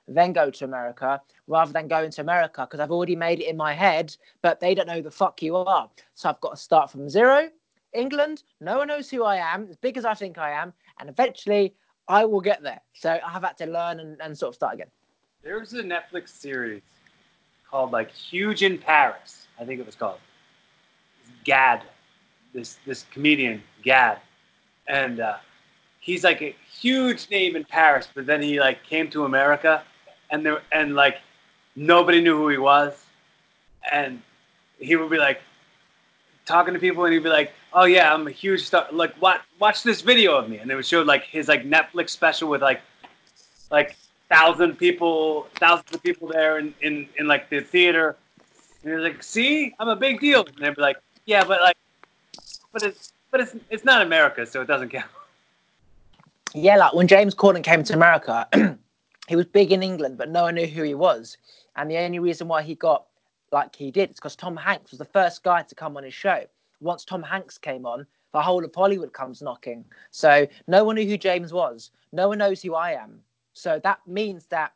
then 0.08 0.34
go 0.34 0.50
to 0.50 0.66
America, 0.66 1.22
rather 1.48 1.72
than 1.72 1.88
going 1.88 2.12
to 2.12 2.22
America 2.22 2.66
because 2.66 2.80
I've 2.80 2.92
already 2.92 3.16
made 3.16 3.40
it 3.40 3.48
in 3.48 3.58
my 3.58 3.74
head, 3.74 4.16
but 4.42 4.60
they 4.60 4.76
don't 4.76 4.88
know 4.88 4.96
who 4.96 5.02
the 5.02 5.12
fuck 5.12 5.42
you 5.42 5.56
are. 5.56 5.90
So 6.16 6.30
I've 6.30 6.42
got 6.42 6.52
to 6.52 6.58
start 6.58 6.92
from 6.92 7.10
zero. 7.10 7.50
England, 7.94 8.44
no 8.60 8.78
one 8.78 8.88
knows 8.90 9.10
who 9.10 9.24
I 9.24 9.38
am, 9.38 9.68
as 9.70 9.78
big 9.78 9.98
as 9.98 10.06
I 10.06 10.14
think 10.14 10.38
I 10.38 10.52
am, 10.52 10.74
and 11.00 11.10
eventually 11.10 11.74
I 12.08 12.26
will 12.26 12.42
get 12.42 12.62
there. 12.62 12.82
So 12.94 13.20
I 13.26 13.30
have 13.32 13.44
had 13.44 13.58
to 13.58 13.66
learn 13.66 14.00
and, 14.00 14.22
and 14.22 14.38
sort 14.38 14.50
of 14.50 14.56
start 14.56 14.76
again. 14.76 14.92
There's 15.42 15.74
a 15.74 15.84
Netflix 15.84 16.30
series 16.30 16.82
called 17.70 17.92
like 17.92 18.12
Huge 18.12 18.64
in 18.64 18.78
Paris. 18.78 19.48
I 19.60 19.66
think 19.66 19.80
it 19.80 19.86
was 19.86 19.96
called 19.96 20.20
Gad. 21.44 21.82
This 22.54 22.78
this 22.86 23.06
comedian 23.12 23.62
Gad, 23.84 24.20
and 24.88 25.20
uh, 25.20 25.38
he's 26.00 26.24
like 26.24 26.42
a 26.42 26.56
huge 26.80 27.30
name 27.30 27.56
in 27.56 27.64
Paris. 27.66 28.08
But 28.14 28.26
then 28.26 28.42
he 28.42 28.60
like 28.60 28.84
came 28.84 29.10
to 29.12 29.26
America, 29.26 29.84
and 30.32 30.46
there 30.46 30.62
and 30.72 30.96
like 30.96 31.18
nobody 31.76 32.22
knew 32.22 32.38
who 32.38 32.50
he 32.50 32.58
was, 32.58 33.06
and 33.92 34.22
he 34.80 34.96
would 34.96 35.10
be 35.10 35.18
like 35.18 35.42
talking 36.46 36.74
to 36.74 36.80
people, 36.80 37.04
and 37.06 37.14
he'd 37.14 37.24
be 37.24 37.30
like, 37.30 37.52
"Oh 37.74 37.86
yeah, 37.86 38.14
I'm 38.14 38.26
a 38.28 38.32
huge 38.32 38.66
star. 38.66 38.88
Like, 38.92 39.20
watch 39.22 39.42
watch 39.60 39.84
this 39.84 40.02
video 40.02 40.36
of 40.36 40.50
me," 40.50 40.58
and 40.58 40.72
it 40.72 40.76
would 40.76 40.86
show 40.86 41.02
like 41.02 41.24
his 41.24 41.48
like 41.48 41.64
Netflix 41.66 42.12
special 42.12 42.50
with 42.50 42.62
like 42.62 42.82
like 43.70 43.96
thousand 44.30 44.78
people, 44.78 45.48
thousands 45.60 45.94
of 45.94 46.04
people 46.04 46.28
there 46.28 46.60
in 46.60 46.74
in, 46.82 47.08
in 47.18 47.28
like 47.28 47.50
the 47.50 47.62
theater, 47.62 48.18
and 48.84 48.92
he 48.92 48.96
was 48.96 49.04
like, 49.04 49.24
"See, 49.24 49.76
I'm 49.80 49.90
a 49.90 49.96
big 49.96 50.20
deal," 50.20 50.46
and 50.46 50.56
they'd 50.58 50.76
be 50.76 50.82
like, 50.82 50.98
"Yeah, 51.26 51.44
but 51.44 51.62
like, 51.62 51.78
but 52.72 52.84
it's 52.84 53.14
but 53.32 53.42
it's 53.42 53.56
it's 53.70 53.86
not 53.86 54.02
America, 54.02 54.46
so 54.46 54.62
it 54.62 54.68
doesn't 54.68 54.90
count." 54.90 55.12
Yeah, 56.54 56.78
like 56.78 56.94
when 56.94 57.08
James 57.08 57.36
Corden 57.36 57.64
came 57.64 57.84
to 57.84 57.94
America, 57.94 58.48
he 59.28 59.36
was 59.36 59.46
big 59.46 59.72
in 59.72 59.84
England, 59.84 60.18
but 60.18 60.30
no 60.30 60.44
one 60.44 60.56
knew 60.56 60.68
who 60.68 60.84
he 60.84 60.96
was, 60.96 61.38
and 61.76 61.90
the 61.90 61.98
only 61.98 62.20
reason 62.20 62.48
why 62.48 62.62
he 62.62 62.76
got 62.76 63.06
like 63.52 63.76
he 63.76 63.92
did 63.92 64.10
is 64.12 64.16
because 64.16 64.36
Tom 64.36 64.56
Hanks 64.58 64.92
was 64.92 64.98
the 64.98 65.06
first 65.06 65.44
guy 65.44 65.64
to 65.64 65.76
come 65.76 65.98
on 65.98 66.04
his 66.04 66.14
show 66.14 66.46
once 66.82 67.06
Tom 67.06 67.24
Hanks 67.24 67.58
came 67.58 67.86
on, 67.86 68.06
the 68.34 68.42
whole 68.42 68.64
of 68.64 68.74
Hollywood 68.74 69.14
comes 69.14 69.42
knocking. 69.42 69.86
So 70.12 70.48
no 70.68 70.84
one 70.84 70.96
knew 70.96 71.08
who 71.08 71.18
James 71.18 71.54
was. 71.54 71.92
No 72.12 72.28
one 72.28 72.38
knows 72.38 72.62
who 72.62 72.76
I 72.76 72.92
am. 72.92 73.22
So 73.58 73.80
that 73.84 74.00
means 74.08 74.46
that 74.48 74.74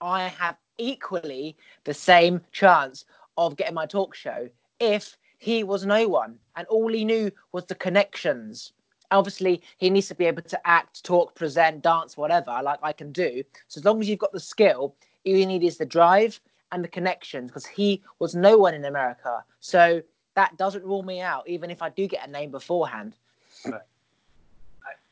I 0.00 0.28
have 0.28 0.56
equally 0.78 1.56
the 1.84 1.94
same 1.94 2.40
chance 2.52 3.04
of 3.36 3.56
getting 3.56 3.74
my 3.74 3.86
talk 3.86 4.14
show 4.14 4.48
if 4.78 5.16
he 5.38 5.64
was 5.64 5.84
no 5.84 6.08
one 6.08 6.38
and 6.56 6.66
all 6.68 6.92
he 6.92 7.04
knew 7.04 7.30
was 7.52 7.66
the 7.66 7.74
connections. 7.74 8.72
Obviously, 9.10 9.62
he 9.78 9.90
needs 9.90 10.08
to 10.08 10.14
be 10.14 10.26
able 10.26 10.42
to 10.42 10.66
act, 10.66 11.02
talk, 11.02 11.34
present, 11.34 11.82
dance, 11.82 12.16
whatever, 12.16 12.60
like 12.62 12.78
I 12.82 12.92
can 12.92 13.10
do. 13.10 13.42
So 13.68 13.80
as 13.80 13.84
long 13.84 14.00
as 14.00 14.08
you've 14.08 14.20
got 14.20 14.32
the 14.32 14.40
skill, 14.40 14.94
all 15.26 15.32
you 15.32 15.46
need 15.46 15.64
is 15.64 15.76
the 15.76 15.86
drive 15.86 16.40
and 16.70 16.84
the 16.84 16.88
connections 16.88 17.50
because 17.50 17.66
he 17.66 18.02
was 18.20 18.34
no 18.34 18.56
one 18.56 18.74
in 18.74 18.84
America. 18.84 19.42
So 19.58 20.00
that 20.34 20.56
doesn't 20.56 20.84
rule 20.84 21.02
me 21.02 21.20
out, 21.20 21.48
even 21.48 21.70
if 21.70 21.82
I 21.82 21.88
do 21.88 22.06
get 22.06 22.26
a 22.26 22.30
name 22.30 22.52
beforehand. 22.52 23.16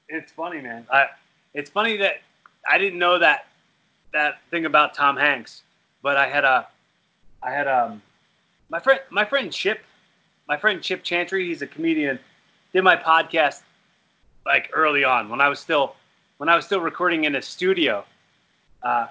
It's 0.08 0.32
funny, 0.32 0.60
man. 0.60 0.86
I, 0.90 1.08
it's 1.54 1.70
funny 1.70 1.96
that 1.98 2.22
I 2.68 2.78
didn't 2.78 2.98
know 2.98 3.18
that 3.18 3.46
that 4.12 4.40
thing 4.50 4.64
about 4.64 4.94
Tom 4.94 5.16
Hanks, 5.16 5.62
but 6.02 6.16
I 6.16 6.28
had 6.28 6.44
a, 6.44 6.66
I 7.42 7.50
had 7.50 7.68
um, 7.68 8.02
my 8.68 8.80
friend, 8.80 9.00
my 9.10 9.24
friend 9.24 9.52
Chip, 9.52 9.80
my 10.48 10.56
friend 10.56 10.82
Chip 10.82 11.02
Chantry. 11.02 11.46
He's 11.46 11.62
a 11.62 11.66
comedian. 11.66 12.18
Did 12.72 12.82
my 12.84 12.96
podcast 12.96 13.62
like 14.44 14.70
early 14.72 15.04
on 15.04 15.28
when 15.28 15.40
I 15.40 15.48
was 15.48 15.58
still 15.58 15.94
when 16.38 16.48
I 16.48 16.56
was 16.56 16.64
still 16.64 16.80
recording 16.80 17.24
in 17.24 17.34
a 17.36 17.42
studio, 17.42 18.04
uh, 18.82 19.06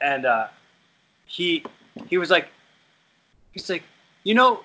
and 0.00 0.26
uh, 0.26 0.48
he 1.26 1.64
he 2.08 2.18
was 2.18 2.30
like, 2.30 2.48
he's 3.52 3.68
like, 3.68 3.82
you 4.24 4.34
know, 4.34 4.60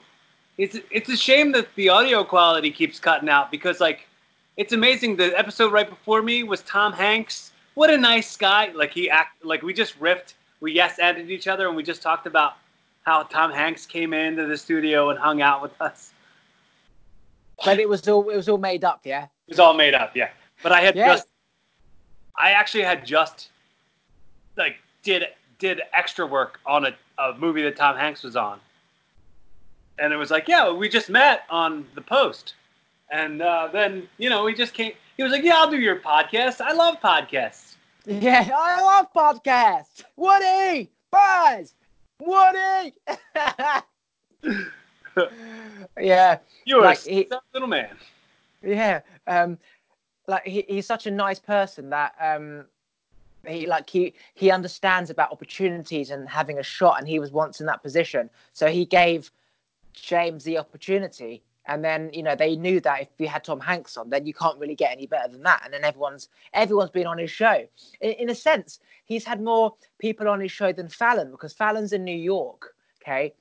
it's 0.57 0.77
it's 0.91 1.09
a 1.09 1.17
shame 1.17 1.51
that 1.53 1.67
the 1.75 1.89
audio 1.89 2.23
quality 2.23 2.71
keeps 2.71 2.99
cutting 2.99 3.29
out 3.29 3.51
because 3.51 3.79
like 3.79 4.07
it's 4.57 4.73
amazing. 4.73 5.15
The 5.15 5.37
episode 5.37 5.71
right 5.71 5.89
before 5.89 6.21
me 6.21 6.43
was 6.43 6.61
Tom 6.61 6.93
Hanks. 6.93 7.51
What 7.75 7.89
a 7.89 7.97
nice 7.97 8.35
guy! 8.35 8.71
Like 8.73 8.93
he 8.93 9.09
act 9.09 9.43
like 9.45 9.61
we 9.61 9.73
just 9.73 9.99
riffed, 9.99 10.33
we 10.61 10.71
yes 10.71 10.97
ended 10.97 11.29
each 11.29 11.47
other, 11.47 11.67
and 11.67 11.75
we 11.75 11.83
just 11.83 12.01
talked 12.01 12.25
about 12.25 12.53
how 13.03 13.23
Tom 13.23 13.51
Hanks 13.51 13.85
came 13.85 14.13
into 14.13 14.45
the 14.45 14.57
studio 14.57 15.09
and 15.09 15.19
hung 15.19 15.41
out 15.41 15.61
with 15.61 15.79
us. 15.81 16.11
But 17.63 17.79
it 17.79 17.87
was 17.87 18.07
all 18.07 18.29
it 18.29 18.35
was 18.35 18.49
all 18.49 18.57
made 18.57 18.83
up, 18.83 19.01
yeah. 19.03 19.25
It 19.25 19.51
was 19.51 19.59
all 19.59 19.73
made 19.73 19.93
up, 19.93 20.15
yeah. 20.15 20.29
But 20.63 20.71
I 20.71 20.81
had 20.81 20.95
yeah. 20.95 21.07
just, 21.07 21.27
I 22.37 22.51
actually 22.51 22.83
had 22.83 23.05
just, 23.05 23.49
like, 24.57 24.77
did 25.03 25.25
did 25.59 25.81
extra 25.93 26.25
work 26.25 26.59
on 26.65 26.85
a, 26.85 26.95
a 27.17 27.33
movie 27.37 27.61
that 27.63 27.75
Tom 27.75 27.97
Hanks 27.97 28.23
was 28.23 28.35
on, 28.35 28.59
and 29.99 30.13
it 30.13 30.17
was 30.17 30.31
like, 30.31 30.47
yeah, 30.47 30.71
we 30.71 30.89
just 30.89 31.09
met 31.09 31.43
on 31.49 31.85
the 31.93 32.01
post, 32.01 32.55
and 33.11 33.41
uh, 33.41 33.67
then 33.71 34.07
you 34.17 34.29
know 34.29 34.45
we 34.45 34.53
just 34.53 34.73
came. 34.73 34.93
He 35.17 35.23
was 35.23 35.31
like, 35.31 35.43
yeah, 35.43 35.55
I'll 35.57 35.69
do 35.69 35.77
your 35.77 35.99
podcast. 35.99 36.61
I 36.61 36.73
love 36.73 36.99
podcasts. 37.01 37.64
Yeah, 38.05 38.49
I 38.55 38.81
love 38.81 39.07
podcasts. 39.13 40.03
Woody, 40.15 40.91
Buzz, 41.11 41.73
Woody. 42.19 42.93
yeah, 45.99 46.37
you're 46.65 46.81
like, 46.81 47.05
a 47.07 47.09
he, 47.09 47.27
little 47.53 47.67
man. 47.67 47.95
Yeah, 48.61 49.01
um, 49.27 49.57
like 50.27 50.45
he, 50.45 50.65
he's 50.67 50.85
such 50.85 51.07
a 51.07 51.11
nice 51.11 51.39
person 51.39 51.89
that 51.89 52.13
um, 52.19 52.65
he 53.47 53.65
like 53.65 53.89
he 53.89 54.13
he 54.33 54.51
understands 54.51 55.09
about 55.09 55.31
opportunities 55.31 56.11
and 56.11 56.29
having 56.29 56.59
a 56.59 56.63
shot, 56.63 56.99
and 56.99 57.07
he 57.07 57.19
was 57.19 57.31
once 57.31 57.59
in 57.59 57.65
that 57.67 57.81
position, 57.81 58.29
so 58.53 58.67
he 58.67 58.85
gave 58.85 59.31
James 59.93 60.43
the 60.43 60.57
opportunity. 60.57 61.41
And 61.67 61.83
then 61.83 62.09
you 62.13 62.23
know 62.23 62.35
they 62.35 62.55
knew 62.55 62.79
that 62.81 63.01
if 63.01 63.07
you 63.17 63.27
had 63.27 63.43
Tom 63.43 63.59
Hanks 63.59 63.97
on, 63.97 64.09
then 64.09 64.25
you 64.25 64.33
can't 64.33 64.59
really 64.59 64.75
get 64.75 64.91
any 64.91 65.07
better 65.07 65.31
than 65.31 65.43
that. 65.43 65.61
And 65.63 65.73
then 65.73 65.83
everyone's 65.83 66.29
everyone's 66.53 66.91
been 66.91 67.07
on 67.07 67.17
his 67.17 67.31
show. 67.31 67.65
In, 68.01 68.11
in 68.11 68.29
a 68.29 68.35
sense, 68.35 68.79
he's 69.05 69.25
had 69.25 69.41
more 69.41 69.73
people 69.99 70.27
on 70.27 70.39
his 70.39 70.51
show 70.51 70.71
than 70.71 70.89
Fallon 70.89 71.31
because 71.31 71.53
Fallon's 71.53 71.93
in 71.93 72.03
New 72.03 72.15
York. 72.15 72.75
Okay, 73.01 73.33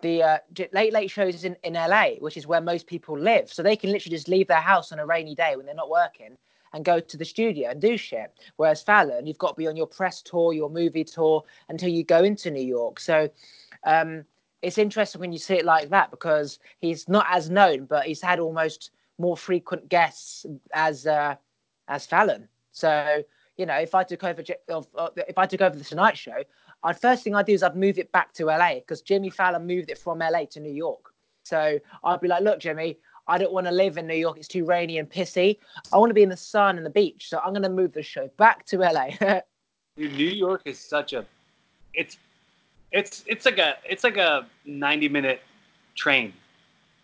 the 0.00 0.22
uh, 0.22 0.38
late 0.72 0.92
late 0.92 1.10
shows 1.10 1.44
in, 1.44 1.56
in 1.62 1.74
LA, 1.74 2.10
which 2.18 2.36
is 2.36 2.46
where 2.46 2.60
most 2.60 2.86
people 2.86 3.18
live. 3.18 3.52
So 3.52 3.62
they 3.62 3.76
can 3.76 3.90
literally 3.90 4.16
just 4.16 4.28
leave 4.28 4.48
their 4.48 4.60
house 4.60 4.92
on 4.92 4.98
a 4.98 5.06
rainy 5.06 5.34
day 5.34 5.56
when 5.56 5.66
they're 5.66 5.74
not 5.74 5.90
working 5.90 6.36
and 6.72 6.84
go 6.84 7.00
to 7.00 7.16
the 7.16 7.24
studio 7.24 7.70
and 7.70 7.80
do 7.80 7.96
shit. 7.96 8.32
Whereas 8.56 8.82
Fallon, 8.82 9.26
you've 9.26 9.38
got 9.38 9.50
to 9.50 9.54
be 9.54 9.66
on 9.66 9.76
your 9.76 9.86
press 9.86 10.20
tour, 10.20 10.52
your 10.52 10.68
movie 10.68 11.04
tour 11.04 11.42
until 11.68 11.88
you 11.88 12.04
go 12.04 12.22
into 12.22 12.50
New 12.50 12.64
York. 12.64 13.00
So 13.00 13.30
um, 13.84 14.24
it's 14.66 14.78
interesting 14.78 15.20
when 15.20 15.30
you 15.30 15.38
see 15.38 15.54
it 15.54 15.64
like 15.64 15.90
that 15.90 16.10
because 16.10 16.58
he's 16.80 17.08
not 17.08 17.24
as 17.30 17.48
known, 17.48 17.84
but 17.84 18.04
he's 18.04 18.20
had 18.20 18.40
almost 18.40 18.90
more 19.16 19.36
frequent 19.36 19.88
guests 19.88 20.44
as 20.74 21.06
uh, 21.06 21.36
as 21.86 22.04
Fallon. 22.04 22.48
So 22.72 23.22
you 23.56 23.64
know, 23.64 23.76
if 23.76 23.94
I 23.94 24.02
took 24.02 24.24
over 24.24 24.42
if 24.42 25.38
I 25.38 25.46
took 25.46 25.60
over 25.60 25.76
the 25.76 25.84
Tonight 25.84 26.18
Show, 26.18 26.42
I 26.82 26.92
first 26.92 27.22
thing 27.22 27.36
I'd 27.36 27.46
do 27.46 27.52
is 27.52 27.62
I'd 27.62 27.76
move 27.76 27.96
it 27.96 28.10
back 28.10 28.32
to 28.34 28.46
LA 28.46 28.74
because 28.74 29.02
Jimmy 29.02 29.30
Fallon 29.30 29.68
moved 29.68 29.88
it 29.88 29.98
from 29.98 30.18
LA 30.18 30.46
to 30.50 30.58
New 30.58 30.72
York. 30.72 31.14
So 31.44 31.78
I'd 32.02 32.20
be 32.20 32.26
like, 32.26 32.42
look, 32.42 32.58
Jimmy, 32.58 32.98
I 33.28 33.38
don't 33.38 33.52
want 33.52 33.68
to 33.68 33.72
live 33.72 33.98
in 33.98 34.08
New 34.08 34.16
York. 34.16 34.36
It's 34.36 34.48
too 34.48 34.64
rainy 34.64 34.98
and 34.98 35.08
pissy. 35.08 35.58
I 35.92 35.96
want 35.96 36.10
to 36.10 36.14
be 36.14 36.24
in 36.24 36.28
the 36.28 36.36
sun 36.36 36.76
and 36.76 36.84
the 36.84 36.90
beach. 36.90 37.28
So 37.28 37.38
I'm 37.38 37.52
going 37.52 37.62
to 37.62 37.68
move 37.68 37.92
the 37.92 38.02
show 38.02 38.28
back 38.36 38.66
to 38.66 38.78
LA. 38.78 39.10
New 39.96 40.08
York 40.08 40.62
is 40.64 40.80
such 40.80 41.12
a, 41.12 41.24
it's, 41.94 42.18
it's, 42.92 43.24
it's 43.26 43.44
like 43.44 43.58
a, 43.58 43.76
it's 43.88 44.04
like 44.04 44.16
a 44.16 44.46
90 44.64 45.08
minute 45.08 45.40
train 45.94 46.32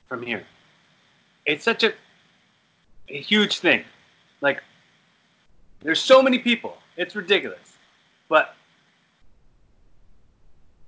from 0.09 0.22
here. 0.22 0.45
It's 1.47 1.64
such 1.64 1.83
a, 1.85 1.93
a 3.09 3.20
huge 3.20 3.59
thing. 3.59 3.85
Like, 4.41 4.62
there's 5.80 6.01
so 6.01 6.22
many 6.22 6.39
people. 6.39 6.78
It's 6.97 7.16
ridiculous. 7.16 7.76
But 8.28 8.55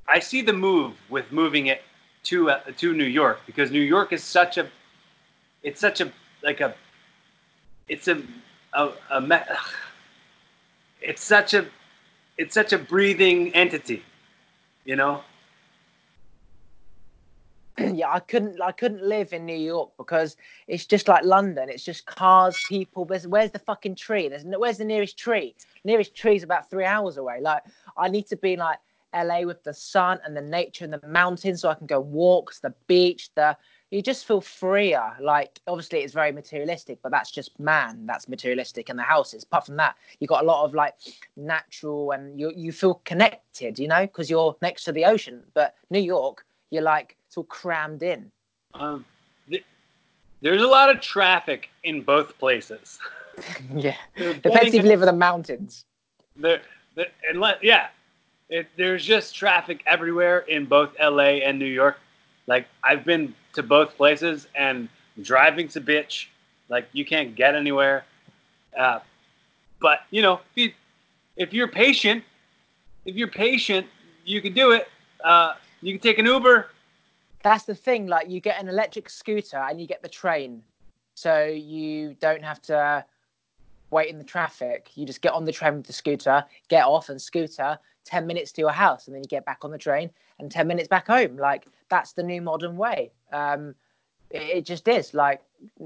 I 0.09 0.19
see 0.21 0.43
the 0.43 0.53
move 0.53 0.95
with 1.09 1.31
moving 1.33 1.67
it 1.67 1.83
to 2.25 2.51
uh, 2.51 2.61
to 2.79 2.95
New 2.95 3.05
York 3.05 3.41
because 3.47 3.71
New 3.71 3.81
York 3.81 4.13
is 4.13 4.23
such 4.23 4.59
a 4.59 4.69
it's 5.63 5.81
such 5.81 6.01
a 6.01 6.13
like 6.43 6.61
a 6.61 6.75
it's 7.89 8.09
a 8.09 8.23
a, 8.75 8.91
a 9.11 9.47
it's 11.01 11.23
such 11.23 11.55
a 11.55 11.67
it's 12.37 12.55
such 12.55 12.73
a 12.73 12.79
breathing 12.79 13.55
entity, 13.55 14.03
you 14.85 14.97
know. 14.97 15.23
yeah, 17.79 18.13
I 18.13 18.21
couldn't 18.21 18.61
I 18.61 18.73
couldn't 18.73 19.03
live 19.03 19.33
in 19.33 19.45
New 19.45 19.57
York 19.57 19.91
because 19.99 20.37
it's 20.69 20.87
just 20.87 21.09
like 21.09 21.25
London. 21.25 21.69
It's 21.69 21.85
just 21.85 22.07
cars, 22.07 22.57
people. 22.69 23.05
Where's, 23.05 23.27
where's 23.27 23.51
the 23.51 23.59
fucking 23.59 23.97
tree? 23.97 24.29
There's 24.29 24.45
no, 24.45 24.59
where's 24.59 24.79
the 24.79 24.85
nearest 24.85 25.19
tree? 25.19 25.55
nearest 25.85 26.15
tree 26.15 26.37
is 26.37 26.43
about 26.43 26.71
three 26.71 26.85
hours 26.85 27.17
away. 27.17 27.41
Like 27.41 27.63
I 27.97 28.09
need 28.09 28.27
to 28.29 28.37
be 28.37 28.57
like 28.57 28.79
LA 29.15 29.43
with 29.43 29.63
the 29.63 29.75
sun 29.75 30.19
and 30.25 30.37
the 30.37 30.41
nature 30.41 30.85
and 30.85 30.93
the 30.93 31.07
mountains, 31.07 31.63
so 31.63 31.69
I 31.69 31.75
can 31.75 31.87
go 31.87 32.01
walks, 32.01 32.61
the 32.61 32.75
beach, 32.87 33.31
the 33.35 33.57
you 33.95 34.03
just 34.03 34.27
feel 34.27 34.41
freer. 34.41 35.17
Like 35.21 35.61
obviously 35.69 36.01
it's 36.01 36.13
very 36.13 36.33
materialistic, 36.33 36.99
but 37.01 37.13
that's 37.13 37.31
just 37.31 37.59
man. 37.61 38.07
That's 38.07 38.29
materialistic, 38.29 38.89
and 38.89 38.99
the 38.99 39.05
houses. 39.05 39.45
Apart 39.45 39.67
from 39.67 39.77
that, 39.77 39.95
you 40.19 40.27
got 40.27 40.43
a 40.43 40.47
lot 40.47 40.65
of 40.65 40.75
like 40.75 40.95
natural, 41.37 42.11
and 42.11 42.39
you 42.39 42.53
you 42.57 42.73
feel 42.73 42.95
connected. 43.05 43.79
You 43.79 43.87
know, 43.87 44.03
because 44.03 44.29
you're 44.29 44.57
next 44.61 44.85
to 44.85 44.93
the 44.93 45.05
ocean. 45.05 45.43
But 45.55 45.77
New 45.91 46.01
York, 46.01 46.45
you're 46.71 46.83
like 46.83 47.17
it's 47.29 47.37
all 47.37 47.45
crammed 47.45 48.03
in. 48.03 48.33
Um, 48.75 49.05
th- 49.49 49.65
there's 50.41 50.63
a 50.63 50.67
lot 50.67 50.91
of 50.91 51.01
traffic 51.01 51.69
in 51.85 52.03
both 52.03 52.37
places. 52.39 52.99
yeah, 53.75 53.97
depends 54.17 54.75
if 54.75 54.83
you 54.83 54.83
live 54.83 55.03
in 55.03 55.07
the 55.07 55.13
mountains. 55.13 55.85
There, 56.35 56.61
unless 57.31 57.59
yeah, 57.63 57.89
it, 58.49 58.67
there's 58.77 59.05
just 59.05 59.37
traffic 59.37 59.85
everywhere 59.87 60.41
in 60.41 60.65
both 60.65 60.91
LA 61.01 61.45
and 61.47 61.61
New 61.61 61.65
York. 61.65 61.99
Like 62.49 62.67
I've 62.83 63.05
been 63.05 63.35
to 63.55 63.63
both 63.63 63.97
places 63.97 64.49
and 64.55 64.89
driving's 65.23 65.77
a 65.77 65.81
bitch. 65.81 66.27
Like 66.69 66.89
you 66.93 67.05
can't 67.05 67.35
get 67.35 67.55
anywhere. 67.55 68.05
Uh, 68.77 69.01
but 69.81 70.01
you 70.11 70.23
know, 70.23 70.35
if, 70.35 70.57
you, 70.57 70.73
if 71.37 71.53
you're 71.53 71.69
patient, 71.69 72.25
if 73.05 73.15
you're 73.15 73.29
patient, 73.29 73.87
you 74.25 74.41
can 74.41 74.53
do 74.55 74.73
it. 74.73 74.89
Uh, 75.23 75.55
you 75.83 75.93
can 75.93 76.01
take 76.01 76.19
an 76.19 76.27
Uber. 76.27 76.69
That's 77.43 77.65
the 77.65 77.75
thing. 77.75 78.07
Like 78.07 78.31
you 78.31 78.41
get 78.41 78.61
an 78.61 78.69
electric 78.69 79.11
scooter 79.11 79.59
and 79.59 79.81
you 79.81 79.87
get 79.87 80.03
the 80.03 80.09
train, 80.09 80.63
so 81.15 81.45
you 81.45 82.17
don't 82.21 82.43
have 82.43 82.63
to 82.63 83.05
wait 83.91 84.09
in 84.09 84.19
the 84.19 84.25
traffic. 84.25 84.91
You 84.95 85.05
just 85.05 85.21
get 85.21 85.33
on 85.33 85.45
the 85.45 85.53
train 85.53 85.77
with 85.77 85.87
the 85.87 85.93
scooter, 85.93 86.45
get 86.69 86.85
off 86.85 87.11
and 87.11 87.21
scooter 87.21 87.79
10 88.05 88.27
minutes 88.27 88.53
to 88.53 88.61
your 88.61 88.71
house, 88.71 89.07
and 89.07 89.15
then 89.15 89.23
you 89.23 89.29
get 89.29 89.45
back 89.45 89.59
on 89.63 89.71
the 89.71 89.79
train 89.79 90.11
and 90.39 90.51
10 90.51 90.67
minutes 90.67 90.89
back 90.89 91.07
home. 91.07 91.37
Like 91.37 91.67
that's 91.89 92.13
the 92.13 92.23
new 92.23 92.43
modern 92.43 92.77
way. 92.77 93.13
Um, 93.33 93.75
it, 94.31 94.43
it 94.43 94.65
just 94.65 94.87
is. 94.89 95.15
Like 95.15 95.43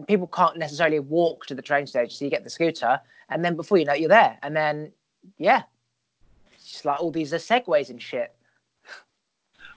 people 0.07 0.27
can't 0.27 0.57
necessarily 0.57 1.01
walk 1.01 1.47
to 1.47 1.55
the 1.55 1.63
train 1.63 1.87
station, 1.87 2.11
so 2.11 2.25
you 2.25 2.31
get 2.31 2.45
the 2.45 2.51
scooter, 2.51 3.01
and 3.29 3.45
then 3.45 3.57
before 3.57 3.79
you 3.79 3.85
know 3.85 3.95
it, 3.95 4.01
you're 4.01 4.09
there. 4.09 4.39
And 4.43 4.57
then, 4.57 4.93
yeah, 5.39 5.63
it's 6.53 6.73
just 6.73 6.85
like 6.85 7.01
all 7.01 7.11
these 7.11 7.33
are 7.33 7.39
segways 7.39 7.91
and 7.91 8.01
shit. 8.01 8.35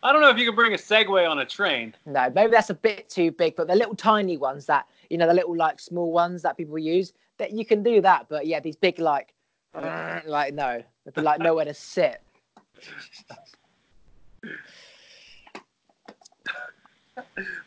I 0.04 0.12
don't 0.12 0.22
know 0.24 0.32
if 0.32 0.40
you 0.40 0.48
can 0.48 0.56
bring 0.56 0.74
a 0.74 0.78
Segway 0.78 1.30
on 1.30 1.38
a 1.38 1.46
train. 1.46 1.94
No, 2.08 2.32
maybe 2.34 2.50
that's 2.50 2.72
a 2.72 2.74
bit 2.74 3.08
too 3.08 3.30
big, 3.30 3.56
but 3.56 3.68
the 3.68 3.76
little 3.76 3.94
tiny 3.94 4.36
ones 4.36 4.66
that 4.66 4.88
you 5.12 5.18
know, 5.18 5.28
the 5.28 5.34
little 5.34 5.56
like 5.56 5.80
small 5.80 6.12
ones 6.12 6.42
that 6.42 6.56
people 6.56 6.80
use, 6.80 7.12
that 7.38 7.52
you 7.52 7.66
can 7.66 7.84
do 7.84 8.02
that. 8.02 8.28
But 8.30 8.48
yeah, 8.48 8.62
these 8.62 8.78
big 8.78 8.98
like, 8.98 9.34
like 9.76 10.54
no, 10.54 10.82
like 11.18 11.40
nowhere 11.42 11.66
to 11.66 11.74
sit. 11.74 12.22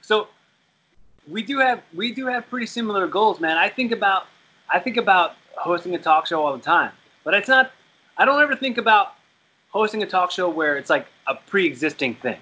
So 0.01 0.29
we 1.29 1.43
do 1.43 1.59
have 1.59 1.83
we 1.95 2.13
do 2.13 2.27
have 2.27 2.49
pretty 2.49 2.67
similar 2.67 3.07
goals, 3.07 3.41
man. 3.41 3.57
I 3.57 3.69
think 3.69 3.93
about 3.93 4.27
I 4.69 4.79
think 4.79 4.97
about 4.97 5.33
hosting 5.57 5.95
a 5.95 5.99
talk 5.99 6.27
show 6.27 6.45
all 6.45 6.57
the 6.57 6.63
time, 6.63 6.93
but 7.25 7.35
it's 7.35 7.49
not. 7.49 7.73
I 8.17 8.25
don't 8.25 8.41
ever 8.41 8.57
think 8.57 8.79
about 8.79 9.15
hosting 9.71 10.03
a 10.03 10.07
talk 10.07 10.31
show 10.31 10.49
where 10.49 10.77
it's 10.77 10.91
like 10.91 11.07
a 11.27 11.35
pre-existing 11.35 12.15
thing. 12.17 12.39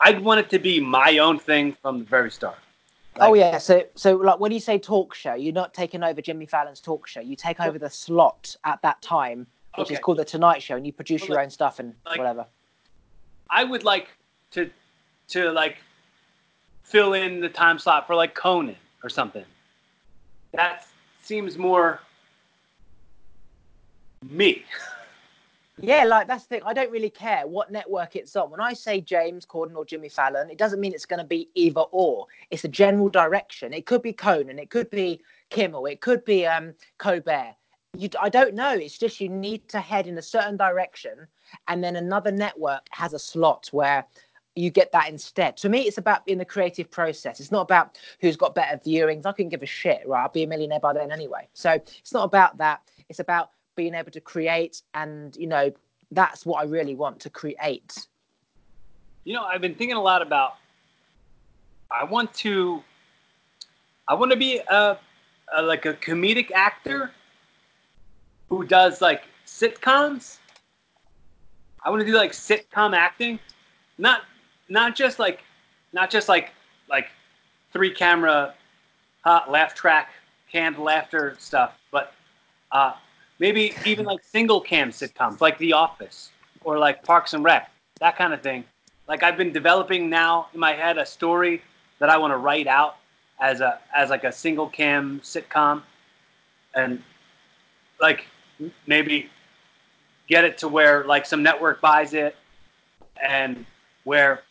I'd 0.00 0.20
want 0.20 0.40
it 0.40 0.50
to 0.50 0.58
be 0.58 0.80
my 0.80 1.18
own 1.18 1.38
thing 1.38 1.76
from 1.80 2.00
the 2.00 2.04
very 2.04 2.30
start. 2.30 2.58
Oh, 3.16 3.20
like, 3.20 3.30
oh 3.30 3.34
yeah, 3.34 3.58
so 3.58 3.84
so 3.94 4.16
like 4.16 4.40
when 4.40 4.50
you 4.52 4.60
say 4.60 4.78
talk 4.78 5.14
show, 5.14 5.34
you're 5.34 5.52
not 5.52 5.72
taking 5.72 6.02
over 6.02 6.20
Jimmy 6.20 6.46
Fallon's 6.46 6.80
talk 6.80 7.06
show. 7.06 7.20
You 7.20 7.36
take 7.36 7.60
over 7.60 7.78
the 7.78 7.90
slot 7.90 8.56
at 8.64 8.82
that 8.82 9.00
time, 9.02 9.46
which 9.76 9.86
okay. 9.86 9.94
is 9.94 10.00
called 10.00 10.18
the 10.18 10.24
Tonight 10.24 10.62
Show, 10.62 10.76
and 10.76 10.86
you 10.86 10.92
produce 10.92 11.22
well, 11.22 11.28
your 11.28 11.36
like, 11.36 11.44
own 11.44 11.50
stuff 11.50 11.78
and 11.78 11.94
like, 12.06 12.18
whatever. 12.18 12.46
I 13.50 13.64
would 13.64 13.84
like 13.84 14.08
to 14.52 14.70
to 15.28 15.50
like 15.50 15.78
fill 16.82 17.14
in 17.14 17.40
the 17.40 17.48
time 17.48 17.78
slot 17.78 18.06
for 18.06 18.14
like 18.14 18.34
Conan 18.34 18.76
or 19.02 19.08
something. 19.08 19.44
That 20.52 20.86
seems 21.22 21.58
more 21.58 22.00
me. 24.28 24.64
Yeah, 25.80 26.04
like 26.04 26.28
that's 26.28 26.44
the 26.44 26.48
thing. 26.50 26.62
I 26.64 26.72
don't 26.72 26.90
really 26.92 27.10
care 27.10 27.48
what 27.48 27.72
network 27.72 28.14
it's 28.14 28.36
on. 28.36 28.50
When 28.50 28.60
I 28.60 28.74
say 28.74 29.00
James 29.00 29.44
Corden 29.44 29.74
or 29.74 29.84
Jimmy 29.84 30.08
Fallon, 30.08 30.48
it 30.48 30.56
doesn't 30.56 30.78
mean 30.78 30.92
it's 30.92 31.04
going 31.04 31.18
to 31.18 31.26
be 31.26 31.48
either 31.54 31.80
or. 31.80 32.26
It's 32.50 32.62
a 32.62 32.68
general 32.68 33.08
direction. 33.08 33.74
It 33.74 33.84
could 33.84 34.00
be 34.00 34.12
Conan, 34.12 34.60
it 34.60 34.70
could 34.70 34.88
be 34.88 35.20
Kimmel, 35.50 35.86
it 35.86 36.00
could 36.00 36.24
be 36.24 36.46
um, 36.46 36.74
Colbert. 36.98 37.56
You, 37.96 38.08
I 38.20 38.28
don't 38.28 38.54
know. 38.54 38.72
It's 38.72 38.98
just 38.98 39.20
you 39.20 39.28
need 39.28 39.68
to 39.68 39.80
head 39.80 40.06
in 40.06 40.18
a 40.18 40.22
certain 40.22 40.56
direction, 40.56 41.26
and 41.68 41.82
then 41.82 41.96
another 41.96 42.32
network 42.32 42.86
has 42.90 43.12
a 43.12 43.18
slot 43.18 43.68
where 43.72 44.04
you 44.56 44.70
get 44.70 44.92
that 44.92 45.08
instead. 45.08 45.56
To 45.58 45.68
me, 45.68 45.82
it's 45.82 45.98
about 45.98 46.26
in 46.28 46.38
the 46.38 46.44
creative 46.44 46.90
process. 46.90 47.40
It's 47.40 47.50
not 47.50 47.62
about 47.62 47.98
who's 48.20 48.36
got 48.36 48.54
better 48.54 48.76
viewings. 48.78 49.26
I 49.26 49.32
couldn't 49.32 49.50
give 49.50 49.62
a 49.62 49.66
shit, 49.66 50.06
right? 50.06 50.22
I'll 50.22 50.28
be 50.28 50.44
a 50.44 50.46
millionaire 50.46 50.80
by 50.80 50.92
then 50.92 51.10
anyway. 51.10 51.48
So 51.54 51.72
it's 51.72 52.12
not 52.12 52.24
about 52.24 52.58
that. 52.58 52.80
It's 53.08 53.18
about 53.18 53.50
being 53.76 53.94
able 53.94 54.10
to 54.10 54.20
create 54.20 54.82
and 54.94 55.36
you 55.36 55.46
know 55.46 55.72
that's 56.10 56.46
what 56.46 56.60
i 56.60 56.64
really 56.64 56.94
want 56.94 57.18
to 57.20 57.30
create 57.30 58.06
you 59.24 59.34
know 59.34 59.44
i've 59.44 59.60
been 59.60 59.74
thinking 59.74 59.96
a 59.96 60.02
lot 60.02 60.22
about 60.22 60.54
i 61.90 62.04
want 62.04 62.32
to 62.34 62.82
i 64.08 64.14
want 64.14 64.30
to 64.30 64.36
be 64.36 64.58
a, 64.68 64.98
a 65.56 65.62
like 65.62 65.86
a 65.86 65.94
comedic 65.94 66.50
actor 66.52 67.10
who 68.48 68.64
does 68.64 69.00
like 69.00 69.24
sitcoms. 69.46 70.38
I 71.82 71.90
want 71.90 72.00
to 72.00 72.06
do 72.06 72.16
like 72.16 72.32
sitcom 72.32 72.96
acting. 72.96 73.38
Not 73.98 74.22
not 74.68 74.96
just 74.96 75.18
like 75.18 75.42
not 75.92 76.10
just 76.10 76.28
like 76.28 76.50
like 76.88 77.08
three 77.72 77.92
camera 77.92 78.54
uh, 79.24 79.40
laugh 79.48 79.74
track 79.74 80.10
canned 80.50 80.78
laughter 80.78 81.36
stuff 81.40 81.78
but 81.90 82.12
uh, 82.72 82.92
maybe 83.38 83.74
even 83.84 84.04
like 84.04 84.22
single 84.22 84.60
cam 84.60 84.90
sitcoms 84.90 85.40
like 85.40 85.58
The 85.58 85.72
Office 85.72 86.30
or 86.64 86.78
like 86.78 87.02
Parks 87.02 87.34
and 87.34 87.44
Rec, 87.44 87.70
that 88.00 88.16
kind 88.16 88.32
of 88.32 88.42
thing. 88.42 88.64
Like 89.08 89.22
I've 89.22 89.36
been 89.36 89.52
developing 89.52 90.10
now 90.10 90.48
in 90.54 90.60
my 90.60 90.72
head 90.72 90.98
a 90.98 91.06
story 91.06 91.62
that 91.98 92.10
I 92.10 92.18
want 92.18 92.32
to 92.32 92.38
write 92.38 92.66
out 92.66 92.96
as 93.40 93.60
a 93.60 93.78
as 93.94 94.10
like 94.10 94.24
a 94.24 94.32
single 94.32 94.68
cam 94.68 95.20
sitcom, 95.20 95.82
and 96.74 97.02
like 98.00 98.26
maybe 98.86 99.30
get 100.28 100.44
it 100.44 100.58
to 100.58 100.68
where 100.68 101.04
like 101.04 101.26
some 101.26 101.42
network 101.42 101.80
buys 101.80 102.14
it, 102.14 102.36
and 103.22 103.64
where 104.04 104.42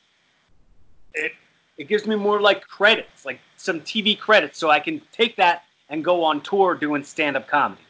it 1.14 1.34
it 1.78 1.88
gives 1.88 2.06
me 2.06 2.16
more 2.16 2.40
like 2.42 2.68
credits, 2.68 3.26
like 3.26 3.40
some 3.58 3.82
TV 3.82 4.18
credits, 4.18 4.60
so 4.60 4.70
I 4.70 4.80
can 4.80 5.02
take 5.12 5.36
that 5.38 5.64
and 5.90 6.04
go 6.04 6.24
on 6.24 6.42
tour 6.42 6.76
doing 6.76 7.04
stand 7.04 7.36
up 7.36 7.48
comedy 7.48 7.82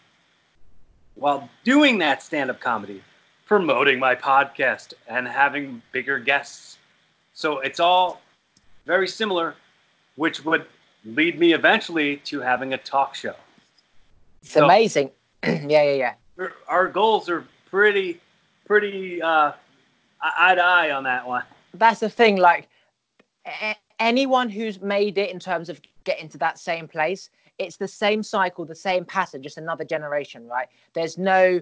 while 1.16 1.50
doing 1.64 1.98
that 2.00 2.24
stand 2.24 2.50
up 2.50 2.60
comedy, 2.60 3.02
promoting 3.46 4.00
my 4.00 4.16
podcast 4.16 4.94
and 5.08 5.28
having 5.28 5.82
bigger 5.92 6.20
guests. 6.20 6.78
So 7.34 7.60
it's 7.60 7.80
all 7.80 8.22
very 8.86 9.08
similar, 9.08 9.56
which 10.16 10.44
would 10.46 10.66
lead 11.06 11.40
me 11.40 11.54
eventually 11.54 12.18
to 12.18 12.40
having 12.40 12.74
a 12.74 12.78
talk 12.78 13.16
show. 13.16 13.36
It's 14.42 14.52
so 14.54 14.66
amazing. 14.66 15.12
yeah, 15.68 15.84
yeah, 15.84 16.16
yeah. 16.38 16.48
Our 16.68 16.88
goals 16.88 17.30
are 17.30 17.46
pretty, 17.70 18.20
pretty 18.66 19.22
uh, 19.22 19.52
eye 20.22 20.56
to 20.56 20.62
eye 20.62 20.92
on 20.92 21.04
that 21.04 21.28
one. 21.28 21.44
That's 21.74 22.00
the 22.00 22.10
thing. 22.10 22.38
Like 22.38 22.70
a- 23.46 23.76
anyone 24.00 24.50
who's 24.50 24.82
made 24.82 25.18
it 25.18 25.32
in 25.32 25.40
terms 25.40 25.70
of 25.70 25.82
getting 26.06 26.30
to 26.30 26.38
that 26.38 26.60
same 26.60 26.88
place, 26.88 27.30
it's 27.60 27.78
the 27.78 27.88
same 27.88 28.24
cycle, 28.24 28.66
the 28.66 28.74
same 28.76 29.06
pattern, 29.06 29.44
just 29.44 29.58
another 29.58 29.84
generation, 29.84 30.48
right? 30.48 30.68
There's 30.94 31.18
no 31.18 31.62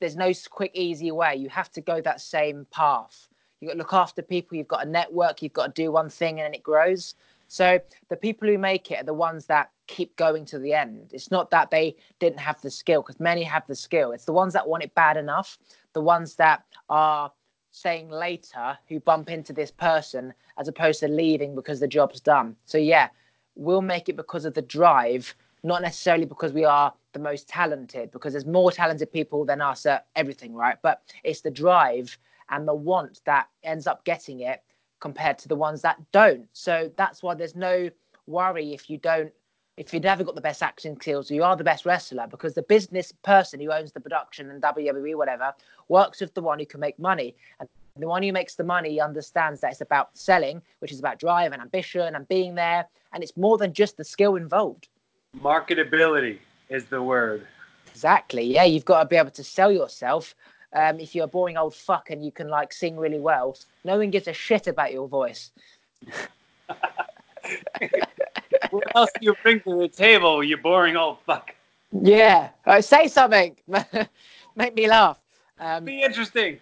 there's 0.00 0.16
no 0.16 0.32
quick 0.50 0.72
easy 0.74 1.10
way. 1.12 1.36
You 1.36 1.48
have 1.48 1.72
to 1.72 1.80
go 1.80 2.00
that 2.02 2.20
same 2.20 2.66
path. 2.70 3.28
You've 3.60 3.70
got 3.70 3.74
to 3.74 3.78
look 3.78 3.94
after 3.94 4.20
people. 4.20 4.58
You've 4.58 4.68
got 4.68 4.86
a 4.86 4.90
network. 4.90 5.40
You've 5.40 5.54
got 5.54 5.74
to 5.74 5.82
do 5.82 5.92
one 5.92 6.10
thing, 6.10 6.40
and 6.40 6.46
then 6.46 6.54
it 6.54 6.62
grows. 6.62 7.14
So 7.48 7.80
the 8.08 8.16
people 8.16 8.48
who 8.48 8.58
make 8.58 8.90
it 8.90 9.00
are 9.00 9.04
the 9.04 9.14
ones 9.14 9.46
that 9.46 9.70
keep 9.92 10.16
going 10.16 10.46
to 10.46 10.58
the 10.58 10.72
end. 10.72 11.10
It's 11.12 11.30
not 11.30 11.50
that 11.50 11.70
they 11.70 11.96
didn't 12.18 12.40
have 12.40 12.60
the 12.62 12.70
skill, 12.70 13.02
because 13.02 13.20
many 13.20 13.42
have 13.42 13.66
the 13.66 13.74
skill. 13.74 14.12
It's 14.12 14.24
the 14.24 14.32
ones 14.32 14.54
that 14.54 14.66
want 14.66 14.82
it 14.82 14.94
bad 14.94 15.18
enough, 15.18 15.58
the 15.92 16.00
ones 16.00 16.34
that 16.36 16.64
are 16.88 17.30
saying 17.70 18.08
later 18.08 18.78
who 18.88 19.00
bump 19.00 19.30
into 19.30 19.52
this 19.52 19.70
person 19.70 20.32
as 20.58 20.68
opposed 20.68 21.00
to 21.00 21.08
leaving 21.08 21.54
because 21.54 21.78
the 21.78 21.86
job's 21.88 22.20
done. 22.20 22.56
So 22.64 22.78
yeah, 22.78 23.08
we'll 23.54 23.82
make 23.82 24.08
it 24.08 24.16
because 24.16 24.46
of 24.46 24.54
the 24.54 24.62
drive, 24.62 25.34
not 25.62 25.82
necessarily 25.82 26.24
because 26.24 26.52
we 26.52 26.64
are 26.64 26.92
the 27.12 27.18
most 27.18 27.46
talented, 27.48 28.10
because 28.12 28.32
there's 28.32 28.46
more 28.46 28.72
talented 28.72 29.12
people 29.12 29.44
than 29.44 29.60
us 29.60 29.84
at 29.84 30.06
everything, 30.16 30.54
right? 30.54 30.78
But 30.82 31.02
it's 31.22 31.42
the 31.42 31.50
drive 31.50 32.16
and 32.48 32.66
the 32.66 32.74
want 32.74 33.20
that 33.26 33.48
ends 33.62 33.86
up 33.86 34.04
getting 34.04 34.40
it 34.40 34.62
compared 35.00 35.38
to 35.40 35.48
the 35.48 35.56
ones 35.56 35.82
that 35.82 35.98
don't. 36.12 36.48
So 36.54 36.90
that's 36.96 37.22
why 37.22 37.34
there's 37.34 37.56
no 37.56 37.90
worry 38.26 38.72
if 38.72 38.88
you 38.88 38.96
don't 38.98 39.32
if 39.76 39.92
you've 39.92 40.02
never 40.02 40.22
got 40.22 40.34
the 40.34 40.40
best 40.40 40.62
acting 40.62 40.96
skills, 40.96 41.30
you 41.30 41.42
are 41.42 41.56
the 41.56 41.64
best 41.64 41.86
wrestler 41.86 42.26
because 42.26 42.54
the 42.54 42.62
business 42.62 43.12
person 43.22 43.60
who 43.60 43.72
owns 43.72 43.92
the 43.92 44.00
production 44.00 44.50
and 44.50 44.62
WWE, 44.62 45.16
whatever, 45.16 45.54
works 45.88 46.20
with 46.20 46.34
the 46.34 46.42
one 46.42 46.58
who 46.58 46.66
can 46.66 46.80
make 46.80 46.98
money. 46.98 47.34
And 47.58 47.68
the 47.96 48.06
one 48.06 48.22
who 48.22 48.32
makes 48.32 48.54
the 48.54 48.64
money 48.64 49.00
understands 49.00 49.60
that 49.60 49.72
it's 49.72 49.80
about 49.80 50.10
selling, 50.16 50.60
which 50.80 50.92
is 50.92 50.98
about 50.98 51.18
drive 51.18 51.52
and 51.52 51.62
ambition 51.62 52.14
and 52.14 52.28
being 52.28 52.54
there. 52.54 52.86
And 53.12 53.22
it's 53.22 53.36
more 53.36 53.56
than 53.56 53.72
just 53.72 53.96
the 53.96 54.04
skill 54.04 54.36
involved. 54.36 54.88
Marketability 55.40 56.38
is 56.68 56.84
the 56.86 57.02
word. 57.02 57.46
Exactly. 57.90 58.44
Yeah, 58.44 58.64
you've 58.64 58.84
got 58.84 59.02
to 59.02 59.08
be 59.08 59.16
able 59.16 59.30
to 59.30 59.44
sell 59.44 59.72
yourself. 59.72 60.34
Um, 60.74 61.00
if 61.00 61.14
you're 61.14 61.24
a 61.24 61.28
boring 61.28 61.56
old 61.56 61.74
fuck 61.74 62.10
and 62.10 62.24
you 62.24 62.32
can 62.32 62.48
like 62.48 62.72
sing 62.72 62.96
really 62.96 63.20
well, 63.20 63.56
no 63.84 63.98
one 63.98 64.10
gives 64.10 64.28
a 64.28 64.32
shit 64.32 64.66
about 64.66 64.92
your 64.92 65.08
voice. 65.08 65.50
what 68.72 68.96
else 68.96 69.10
do 69.20 69.24
you 69.24 69.34
bring 69.42 69.60
to 69.60 69.78
the 69.78 69.88
table, 69.88 70.42
you 70.42 70.56
boring 70.56 70.96
old 70.96 71.18
fuck? 71.26 71.54
Yeah, 71.92 72.48
uh, 72.66 72.80
say 72.80 73.08
something. 73.08 73.56
Make 74.56 74.74
me 74.74 74.88
laugh. 74.88 75.18
Um, 75.58 75.84
Be 75.84 76.02
interesting. 76.02 76.58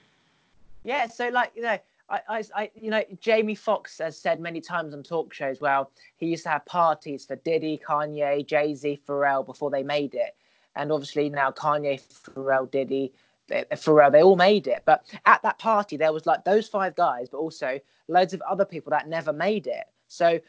Yeah, 0.84 1.06
so 1.06 1.28
like 1.28 1.52
you 1.54 1.62
know, 1.62 1.78
I, 2.08 2.20
I, 2.28 2.44
I, 2.54 2.70
you 2.74 2.90
know, 2.90 3.02
Jamie 3.20 3.54
Foxx 3.54 3.98
has 3.98 4.16
said 4.16 4.40
many 4.40 4.60
times 4.60 4.92
on 4.92 5.02
talk 5.02 5.32
shows. 5.32 5.60
Well, 5.60 5.90
he 6.16 6.26
used 6.26 6.42
to 6.44 6.48
have 6.50 6.66
parties 6.66 7.24
for 7.24 7.36
Diddy, 7.36 7.80
Kanye, 7.86 8.44
Jay 8.44 8.74
Z, 8.74 9.00
Pharrell 9.06 9.46
before 9.46 9.70
they 9.70 9.82
made 9.82 10.14
it, 10.14 10.34
and 10.74 10.90
obviously 10.90 11.28
now 11.28 11.52
Kanye, 11.52 12.00
Pharrell, 12.00 12.70
Diddy, 12.70 13.12
Pharrell, 13.50 14.10
they 14.10 14.22
all 14.22 14.36
made 14.36 14.66
it. 14.66 14.82
But 14.84 15.04
at 15.26 15.42
that 15.42 15.58
party, 15.58 15.96
there 15.96 16.12
was 16.12 16.26
like 16.26 16.44
those 16.44 16.66
five 16.66 16.96
guys, 16.96 17.28
but 17.28 17.38
also 17.38 17.78
loads 18.08 18.34
of 18.34 18.42
other 18.42 18.64
people 18.64 18.90
that 18.90 19.08
never 19.08 19.32
made 19.32 19.66
it. 19.66 19.84
So 20.08 20.40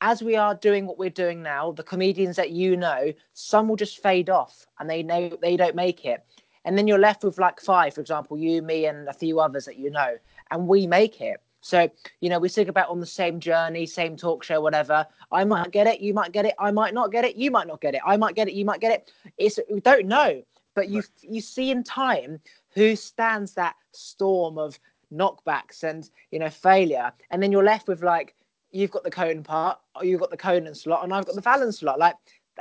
as 0.00 0.22
we 0.22 0.36
are 0.36 0.54
doing 0.54 0.86
what 0.86 0.98
we're 0.98 1.10
doing 1.10 1.42
now, 1.42 1.72
the 1.72 1.82
comedians 1.82 2.36
that 2.36 2.50
you 2.50 2.76
know, 2.76 3.12
some 3.34 3.68
will 3.68 3.76
just 3.76 4.02
fade 4.02 4.30
off 4.30 4.66
and 4.78 4.88
they 4.88 5.02
know 5.02 5.36
they 5.42 5.56
don't 5.56 5.74
make 5.74 6.04
it. 6.04 6.24
And 6.64 6.76
then 6.76 6.86
you're 6.86 6.98
left 6.98 7.24
with 7.24 7.38
like 7.38 7.60
five, 7.60 7.94
for 7.94 8.00
example, 8.00 8.38
you, 8.38 8.62
me, 8.62 8.86
and 8.86 9.08
a 9.08 9.12
few 9.12 9.40
others 9.40 9.64
that 9.64 9.78
you 9.78 9.90
know, 9.90 10.16
and 10.50 10.68
we 10.68 10.86
make 10.86 11.20
it. 11.20 11.40
So, 11.62 11.90
you 12.20 12.30
know, 12.30 12.38
we 12.38 12.48
speak 12.48 12.68
about 12.68 12.88
on 12.88 13.00
the 13.00 13.06
same 13.06 13.38
journey, 13.38 13.86
same 13.86 14.16
talk 14.16 14.42
show, 14.42 14.60
whatever. 14.60 15.06
I 15.30 15.44
might 15.44 15.70
get 15.70 15.86
it, 15.86 16.00
you 16.00 16.14
might 16.14 16.32
get 16.32 16.46
it, 16.46 16.54
I 16.58 16.70
might 16.70 16.94
not 16.94 17.12
get 17.12 17.24
it, 17.24 17.36
you 17.36 17.50
might 17.50 17.66
not 17.66 17.80
get 17.80 17.94
it, 17.94 18.00
I 18.06 18.16
might 18.16 18.34
get 18.34 18.48
it, 18.48 18.54
you 18.54 18.64
might 18.64 18.80
get 18.80 18.92
it. 18.92 19.12
It's 19.36 19.58
we 19.70 19.80
don't 19.80 20.06
know. 20.06 20.42
But 20.74 20.88
you 20.88 21.02
you 21.20 21.40
see 21.40 21.70
in 21.70 21.82
time 21.82 22.40
who 22.70 22.96
stands 22.96 23.52
that 23.54 23.74
storm 23.92 24.56
of 24.56 24.78
knockbacks 25.12 25.82
and 25.82 26.08
you 26.30 26.38
know 26.38 26.48
failure, 26.48 27.12
and 27.30 27.42
then 27.42 27.52
you're 27.52 27.64
left 27.64 27.88
with 27.88 28.02
like 28.02 28.34
you've 28.70 28.90
got 28.90 29.04
the 29.04 29.10
Conan 29.10 29.42
part, 29.42 29.78
or 29.96 30.04
you've 30.04 30.20
got 30.20 30.30
the 30.30 30.36
Conan 30.36 30.74
slot, 30.74 31.04
and 31.04 31.12
I've 31.12 31.26
got 31.26 31.34
the 31.34 31.42
Fallon 31.42 31.72
slot. 31.72 31.98
Like 31.98 32.16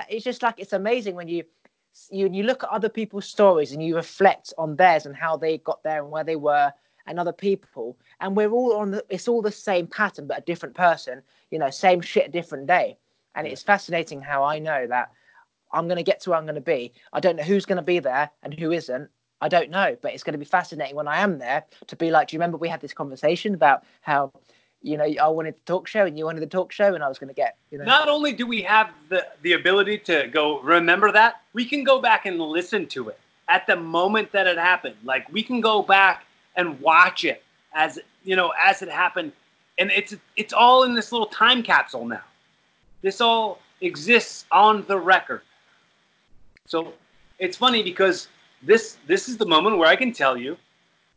it's 0.10 0.23
just 0.23 0.41
like 0.44 0.56
it's 0.57 0.73
amazing 0.73 1.15
when 1.15 1.27
you 1.27 1.44
you 2.11 2.30
you 2.31 2.44
look 2.44 2.64
at 2.64 2.69
other 2.69 2.90
people's 2.90 3.26
stories 3.26 3.72
and 3.72 3.84
you 3.84 3.95
reflect 3.95 4.53
on 4.57 4.76
theirs 4.76 5.06
and 5.06 5.15
how 5.15 5.36
they 5.38 5.57
got 5.57 5.84
there 5.84 6.02
and 6.02 6.11
where 6.11 6.23
they 6.23 6.36
were 6.36 6.72
and 7.07 7.19
other 7.19 7.34
people 7.34 7.98
and 8.19 8.36
we're 8.36 8.52
all 8.52 8.76
on 8.76 8.91
the 8.91 9.03
it's 9.10 9.27
all 9.27 9.41
the 9.41 9.52
same 9.52 9.88
pattern 9.88 10.27
but 10.27 10.38
a 10.38 10.41
different 10.41 10.76
person 10.76 11.22
you 11.49 11.60
know 11.60 11.69
same 11.69 12.02
shit 12.02 12.31
different 12.31 12.68
day. 12.68 12.98
And 13.36 13.48
it's 13.48 13.64
fascinating 13.64 14.22
how 14.22 14.44
i 14.44 14.60
know 14.60 14.88
that 14.88 15.11
i'm 15.72 15.88
going 15.88 15.98
to 15.98 16.03
get 16.03 16.19
to 16.22 16.30
where 16.30 16.40
i'm 16.40 16.45
going 16.45 16.56
to 16.56 16.61
be. 16.61 16.94
I 17.14 17.19
don't 17.19 17.36
know 17.36 17.44
who's 17.44 17.65
going 17.65 17.77
to 17.77 17.81
be 17.81 17.99
there 17.99 18.30
and 18.44 18.53
who 18.53 18.72
isn't. 18.72 19.10
I 19.41 19.48
don't 19.48 19.69
know 19.69 19.95
but 20.02 20.14
it's 20.14 20.23
going 20.23 20.34
to 20.34 20.40
be 20.40 20.45
fascinating 20.45 20.95
when 20.95 21.07
i 21.07 21.22
am 21.22 21.40
there 21.40 21.65
to 21.88 21.95
be 21.95 22.11
like 22.11 22.27
do 22.27 22.36
you 22.36 22.40
remember 22.40 22.57
we 22.57 22.68
had 22.68 22.81
this 22.81 22.94
conversation 22.94 23.53
about 23.53 23.84
how 24.02 24.31
you 24.82 24.98
know, 24.98 25.04
I 25.04 25.28
wanted 25.28 25.56
the 25.56 25.62
talk 25.66 25.88
show 25.88 26.06
and 26.06 26.18
you 26.18 26.26
wanted 26.26 26.42
the 26.42 26.48
talk 26.48 26.72
show, 26.72 26.96
and 26.96 27.04
I 27.04 27.10
was 27.10 27.20
going 27.20 27.28
to 27.28 27.34
get, 27.34 27.58
you 27.70 27.78
know. 27.78 27.84
Not 27.84 28.08
only 28.08 28.32
do 28.32 28.48
we 28.48 28.62
have 28.62 28.92
the, 29.10 29.28
the 29.42 29.54
ability 29.54 29.98
to 30.00 30.28
go 30.28 30.62
remember 30.62 31.12
that, 31.12 31.42
we 31.54 31.66
can 31.66 31.84
go 31.84 32.00
back 32.00 32.26
and 32.26 32.40
listen 32.40 32.88
to 32.88 33.10
it 33.10 33.20
at 33.50 33.68
the 33.68 33.76
moment 33.76 34.32
that 34.32 34.48
it 34.48 34.58
happened. 34.58 34.96
Like 35.04 35.30
we 35.32 35.44
can 35.44 35.60
go 35.60 35.82
back 35.82 36.26
and 36.56 36.80
watch 36.80 37.26
it 37.26 37.44
as 37.74 38.00
you 38.24 38.36
know 38.36 38.54
as 38.62 38.82
it 38.82 38.90
happened, 38.90 39.34
and 39.78 39.92
it's 39.92 40.16
it's 40.38 40.54
all 40.54 40.84
in 40.84 40.94
this 40.94 41.12
little 41.12 41.28
time 41.28 41.62
capsule 41.62 42.06
now. 42.06 42.24
This 43.02 43.20
all 43.20 43.60
exists 43.82 44.46
on 44.52 44.86
the 44.88 44.98
record. 44.98 45.42
So 46.68 46.94
it's 47.38 47.58
funny 47.58 47.84
because 47.84 48.30
this 48.62 48.98
this 49.08 49.28
is 49.28 49.38
the 49.38 49.46
moment 49.46 49.78
where 49.78 49.90
I 49.90 49.96
can 49.96 50.14
tell 50.14 50.38
you 50.38 50.58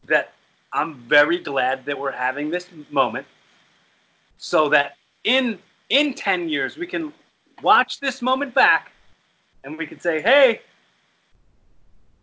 that 0.06 0.32
I'm 0.72 0.94
very 0.94 1.38
glad 1.38 1.84
that 1.84 1.98
we're 1.98 2.10
having 2.10 2.50
this 2.50 2.66
moment 2.90 3.26
so 4.42 4.68
that 4.68 4.96
in 5.22 5.56
in 5.88 6.12
10 6.12 6.48
years 6.48 6.76
we 6.76 6.86
can 6.86 7.12
watch 7.62 8.00
this 8.00 8.20
moment 8.20 8.52
back 8.52 8.90
and 9.62 9.78
we 9.78 9.86
can 9.86 10.00
say 10.00 10.20
hey 10.20 10.60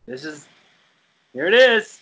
this 0.06 0.26
is 0.26 0.46
here 1.34 1.48
it 1.48 1.54
is. 1.54 2.02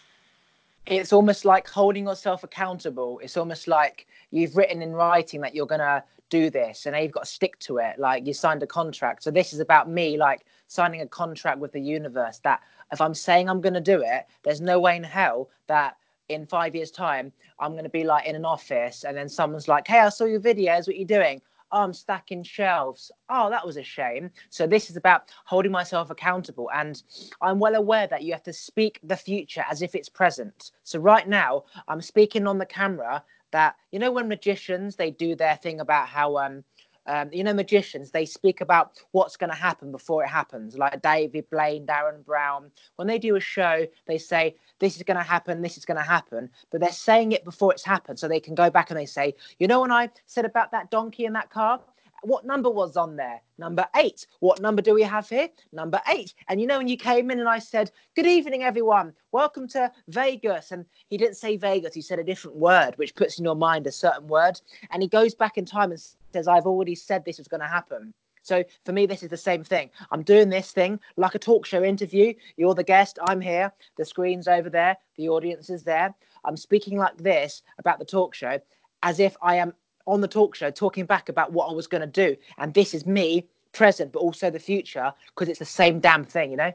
It's 0.86 1.12
almost 1.12 1.44
like 1.44 1.68
holding 1.68 2.06
yourself 2.06 2.46
accountable. 2.46 3.20
It's 3.22 3.36
almost 3.36 3.68
like 3.68 4.08
you've 4.32 4.56
written 4.56 4.82
in 4.82 4.94
writing 4.94 5.42
that 5.42 5.54
you're 5.54 5.68
to 5.82 6.02
do 6.30 6.50
this 6.50 6.86
and 6.86 6.96
you've 6.96 7.12
got 7.12 7.26
to 7.26 7.30
stick 7.30 7.60
to 7.60 7.80
it. 7.80 8.00
Like 8.00 8.26
you 8.26 8.34
signed 8.34 8.64
a 8.64 8.68
contract. 8.68 9.24
So 9.24 9.32
this 9.32 9.52
is 9.52 9.60
about 9.60 9.90
me 9.90 10.18
like 10.18 10.46
signing 10.68 11.02
a 11.02 11.08
contract 11.08 11.60
with 11.60 11.74
the 11.74 11.82
universe 11.82 12.40
that 12.40 12.62
if 12.92 13.02
i'm 13.02 13.14
saying 13.14 13.50
i'm 13.50 13.62
to 13.74 13.82
do 13.82 14.02
it 14.02 14.26
there's 14.44 14.62
no 14.62 14.80
way 14.80 14.96
in 14.96 15.04
hell 15.04 15.50
that 15.68 15.98
in 16.30 16.46
five 16.46 16.76
years' 16.76 16.92
time, 16.92 17.32
I'm 17.60 17.72
going 17.72 17.84
to 17.84 17.90
be 17.90 18.04
like 18.04 18.26
in 18.26 18.36
an 18.36 18.46
office 18.46 19.04
and 19.04 19.16
then 19.16 19.30
someone's 19.30 19.68
like, 19.68 19.88
Hey, 19.88 20.00
I 20.00 20.10
saw 20.10 20.26
your 20.26 20.40
videos. 20.40 20.88
What 20.88 20.96
are 20.96 21.00
you 21.00 21.06
doing? 21.06 21.42
Oh, 21.72 21.82
I'm 21.82 21.94
stacking 21.94 22.44
shelves. 22.44 23.12
Oh, 23.30 23.50
that 23.50 23.66
was 23.66 23.76
a 23.76 23.84
shame. 23.84 24.32
So, 24.50 24.68
this 24.68 24.90
is 24.90 24.96
about 24.96 25.32
holding 25.46 25.72
myself 25.72 26.10
accountable. 26.10 26.70
And 26.74 27.02
I'm 27.42 27.60
well 27.60 27.76
aware 27.76 28.08
that 28.08 28.24
you 28.24 28.32
have 28.32 28.44
to 28.44 28.54
speak 28.54 29.00
the 29.04 29.18
future 29.18 29.66
as 29.70 29.82
if 29.82 29.94
it's 29.94 30.08
present. 30.08 30.72
So, 30.84 31.00
right 31.00 31.28
now, 31.28 31.66
I'm 31.90 32.02
speaking 32.02 32.48
on 32.48 32.58
the 32.58 32.66
camera 32.66 33.22
that, 33.52 33.76
you 33.92 34.00
know, 34.00 34.12
when 34.12 34.30
magicians 34.30 34.96
they 34.96 35.12
do 35.12 35.36
their 35.36 35.58
thing 35.58 35.82
about 35.82 36.08
how, 36.08 36.38
um, 36.38 36.64
um, 37.08 37.30
you 37.32 37.44
know, 37.44 37.54
magicians, 37.54 38.12
they 38.12 38.26
speak 38.26 38.62
about 38.62 39.00
what's 39.12 39.38
going 39.38 39.50
to 39.50 39.56
happen 39.56 39.92
before 39.92 40.24
it 40.24 40.28
happens. 40.28 40.78
Like 40.78 41.02
David 41.02 41.50
Blaine, 41.50 41.86
Derren 41.86 42.24
Brown, 42.24 42.72
when 42.98 43.08
they 43.08 43.18
do 43.18 43.36
a 43.36 43.40
show, 43.40 43.88
they 44.06 44.18
say, 44.18 44.56
This 44.80 44.98
is 44.98 45.04
going 45.04 45.18
to 45.18 45.24
happen, 45.24 45.62
this 45.62 45.78
is 45.78 45.86
going 45.86 45.98
to 45.98 46.04
happen. 46.04 46.50
But 46.72 46.82
they're 46.82 46.92
saying 46.92 47.32
it 47.32 47.46
before 47.46 47.72
it's 47.72 47.86
happened. 47.86 48.20
So 48.20 48.28
they 48.28 48.40
can 48.40 48.56
go 48.56 48.70
back 48.70 48.92
and 48.92 49.00
they 49.00 49.06
say, 49.06 49.36
You 49.60 49.68
know, 49.68 49.82
when 49.82 49.92
I 49.92 50.10
said 50.26 50.46
about 50.46 50.72
that 50.72 50.92
donkey 50.92 51.26
in 51.26 51.34
that 51.34 51.50
car? 51.50 51.80
What 52.24 52.46
number 52.46 52.70
was 52.70 52.98
on 52.98 53.16
there? 53.16 53.42
Number 53.58 53.88
eight. 53.96 54.26
What 54.40 54.62
number 54.62 54.82
do 54.82 54.94
we 54.94 55.04
have 55.04 55.30
here? 55.30 55.50
Number 55.72 56.02
eight. 56.08 56.34
And 56.48 56.60
you 56.60 56.68
know, 56.68 56.78
when 56.78 56.88
you 56.88 56.98
came 56.98 57.32
in 57.32 57.40
and 57.40 57.50
I 57.50 57.60
said, 57.60 57.92
Good 58.16 58.26
evening, 58.26 58.64
everyone. 58.64 59.14
Welcome 59.32 59.68
to 59.70 59.92
Vegas. 60.08 60.72
And 60.72 60.86
he 61.10 61.18
didn't 61.18 61.38
say 61.38 61.58
Vegas, 61.58 61.94
he 61.94 62.02
said 62.02 62.20
a 62.20 62.24
different 62.24 62.58
word, 62.58 62.94
which 62.98 63.16
puts 63.16 63.38
in 63.38 63.46
your 63.46 63.56
mind 63.56 63.88
a 63.88 63.92
certain 63.92 64.28
word. 64.28 64.60
And 64.92 65.02
he 65.02 65.08
goes 65.08 65.36
back 65.36 65.58
in 65.58 65.66
time 65.66 65.92
and 65.92 66.02
says, 66.34 66.48
I've 66.48 66.66
already 66.66 66.96
said 66.96 67.24
this 67.24 67.38
was 67.38 67.48
going 67.48 67.62
to 67.62 67.68
happen. 67.68 68.14
So 68.42 68.64
for 68.86 68.94
me, 68.94 69.06
this 69.06 69.24
is 69.24 69.30
the 69.30 69.38
same 69.38 69.64
thing. 69.64 69.90
I'm 70.10 70.24
doing 70.24 70.50
this 70.50 70.72
thing 70.72 71.00
like 71.18 71.36
a 71.36 71.40
talk 71.40 71.66
show 71.66 71.84
interview. 71.84 72.34
You're 72.56 72.76
the 72.76 72.84
guest. 72.84 73.20
I'm 73.28 73.42
here. 73.42 73.74
The 73.98 74.06
screen's 74.06 74.48
over 74.48 74.70
there. 74.70 74.96
The 75.18 75.28
audience 75.28 75.70
is 75.70 75.84
there. 75.84 76.16
I'm 76.46 76.56
speaking 76.56 76.98
like 76.98 77.18
this 77.18 77.62
about 77.78 78.00
the 78.00 78.06
talk 78.06 78.34
show 78.34 78.60
as 79.04 79.20
if 79.20 79.36
I 79.42 79.56
am 79.56 79.74
on 80.08 80.22
the 80.22 80.28
talk 80.28 80.56
show 80.56 80.72
talking 80.72 81.06
back 81.06 81.30
about 81.30 81.52
what 81.52 81.70
I 81.70 81.74
was 81.74 81.86
going 81.86 82.02
to 82.02 82.08
do. 82.08 82.36
And 82.58 82.74
this 82.74 82.94
is 82.94 83.06
me 83.06 83.46
present, 83.74 84.12
but 84.12 84.20
also 84.20 84.50
the 84.50 84.60
future 84.60 85.14
because 85.28 85.50
it's 85.50 85.60
the 85.60 85.66
same 85.66 86.00
damn 86.00 86.24
thing, 86.24 86.50
you 86.52 86.58
know? 86.58 86.74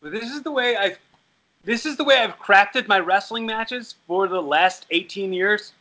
But 0.00 0.12
this 0.12 0.30
is 0.30 0.42
the 0.42 0.52
way 0.52 0.76
I've. 0.76 0.98
this 1.64 1.86
is 1.86 1.96
the 1.96 2.04
way 2.04 2.18
I've 2.18 2.38
crafted 2.38 2.86
my 2.86 3.00
wrestling 3.00 3.46
matches 3.46 3.96
for 4.06 4.28
the 4.28 4.40
last 4.40 4.86
18 4.90 5.32
years, 5.32 5.72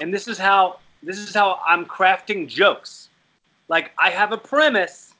and 0.00 0.12
this 0.12 0.26
is 0.26 0.36
how 0.36 0.80
this 1.02 1.18
is 1.18 1.32
how 1.32 1.60
I'm 1.66 1.86
crafting 1.86 2.48
jokes. 2.48 3.08
Like 3.68 3.92
I 3.98 4.10
have 4.10 4.32
a 4.32 4.36
premise, 4.36 5.14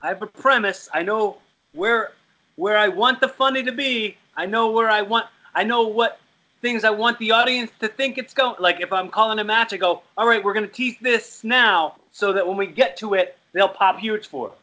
I 0.00 0.08
have 0.08 0.22
a 0.22 0.26
premise. 0.26 0.88
I 0.94 1.02
know 1.02 1.38
where 1.72 2.12
where 2.54 2.78
I 2.78 2.88
want 2.88 3.20
the 3.20 3.28
funny 3.28 3.62
to 3.64 3.72
be. 3.72 4.16
I 4.36 4.46
know 4.46 4.70
where 4.70 4.88
I 4.88 5.02
want. 5.02 5.26
I 5.54 5.64
know 5.64 5.82
what 5.82 6.20
things 6.66 6.84
I 6.84 6.90
want 6.90 7.18
the 7.18 7.30
audience 7.30 7.70
to 7.80 7.88
think 7.88 8.18
it's 8.18 8.34
going. 8.34 8.56
Like 8.58 8.80
if 8.80 8.92
I'm 8.92 9.08
calling 9.08 9.38
a 9.38 9.44
match, 9.44 9.72
I 9.72 9.76
go, 9.76 10.02
all 10.16 10.26
right, 10.26 10.42
we're 10.42 10.54
gonna 10.54 10.66
tease 10.66 10.96
this 11.00 11.44
now, 11.44 11.96
so 12.12 12.32
that 12.32 12.46
when 12.46 12.56
we 12.56 12.66
get 12.66 12.96
to 12.98 13.14
it, 13.14 13.36
they'll 13.52 13.68
pop 13.68 13.98
huge 13.98 14.26
for 14.26 14.48
it 14.48 14.58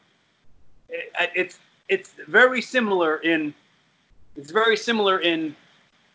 it's 1.35 1.59
it's 1.89 2.13
very 2.27 2.61
similar 2.61 3.17
in 3.17 3.53
it's 4.35 4.51
very 4.51 4.77
similar 4.77 5.19
in 5.19 5.55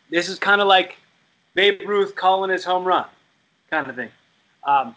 this 0.09 0.27
is 0.29 0.39
kind 0.39 0.61
of 0.61 0.67
like 0.67 0.97
Babe 1.53 1.81
Ruth 1.87 2.15
calling 2.15 2.49
his 2.49 2.63
home 2.63 2.83
run 2.85 3.05
kind 3.69 3.87
of 3.87 3.95
thing. 3.95 4.09
Um, 4.63 4.95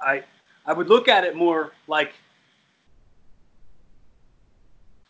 I 0.00 0.24
I 0.66 0.72
would 0.72 0.88
look 0.88 1.08
at 1.08 1.24
it 1.24 1.36
more 1.36 1.72
like 1.86 2.12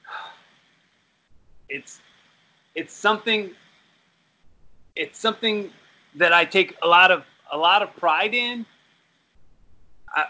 it's 1.68 2.00
it's 2.74 2.94
something 2.94 3.50
it's 4.98 5.18
something 5.18 5.70
that 6.16 6.32
I 6.32 6.44
take 6.44 6.76
a 6.82 6.86
lot 6.86 7.10
of 7.10 7.24
a 7.50 7.56
lot 7.56 7.82
of 7.82 7.94
pride 7.96 8.34
in. 8.34 8.66
Uh, 10.14 10.24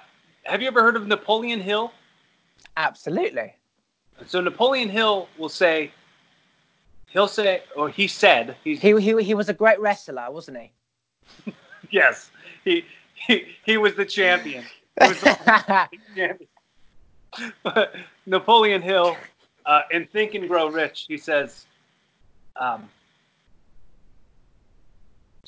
have 0.44 0.60
you 0.62 0.68
ever 0.68 0.82
heard 0.82 0.96
of 0.96 1.06
Napoleon 1.06 1.60
Hill? 1.60 1.92
Absolutely. 2.76 3.54
So 4.26 4.40
Napoleon 4.40 4.88
Hill 4.88 5.28
will 5.38 5.48
say, 5.48 5.90
he'll 7.08 7.28
say, 7.28 7.62
or 7.76 7.88
he 7.88 8.06
said, 8.06 8.56
he 8.62 8.76
he 8.76 9.22
he 9.22 9.34
was 9.34 9.48
a 9.48 9.54
great 9.54 9.80
wrestler, 9.80 10.30
wasn't 10.30 10.58
he? 10.58 11.52
yes, 11.90 12.30
he 12.64 12.84
he 13.14 13.46
he 13.64 13.78
was 13.78 13.94
the 13.94 14.04
champion. 14.04 14.64
Was 15.00 15.20
the 15.20 15.88
champion. 16.14 16.48
Napoleon 18.26 18.82
Hill, 18.82 19.16
uh, 19.66 19.82
in 19.90 20.06
Think 20.06 20.34
and 20.34 20.48
Grow 20.48 20.68
Rich, 20.68 21.06
he 21.08 21.16
says, 21.16 21.66
um, 22.56 22.88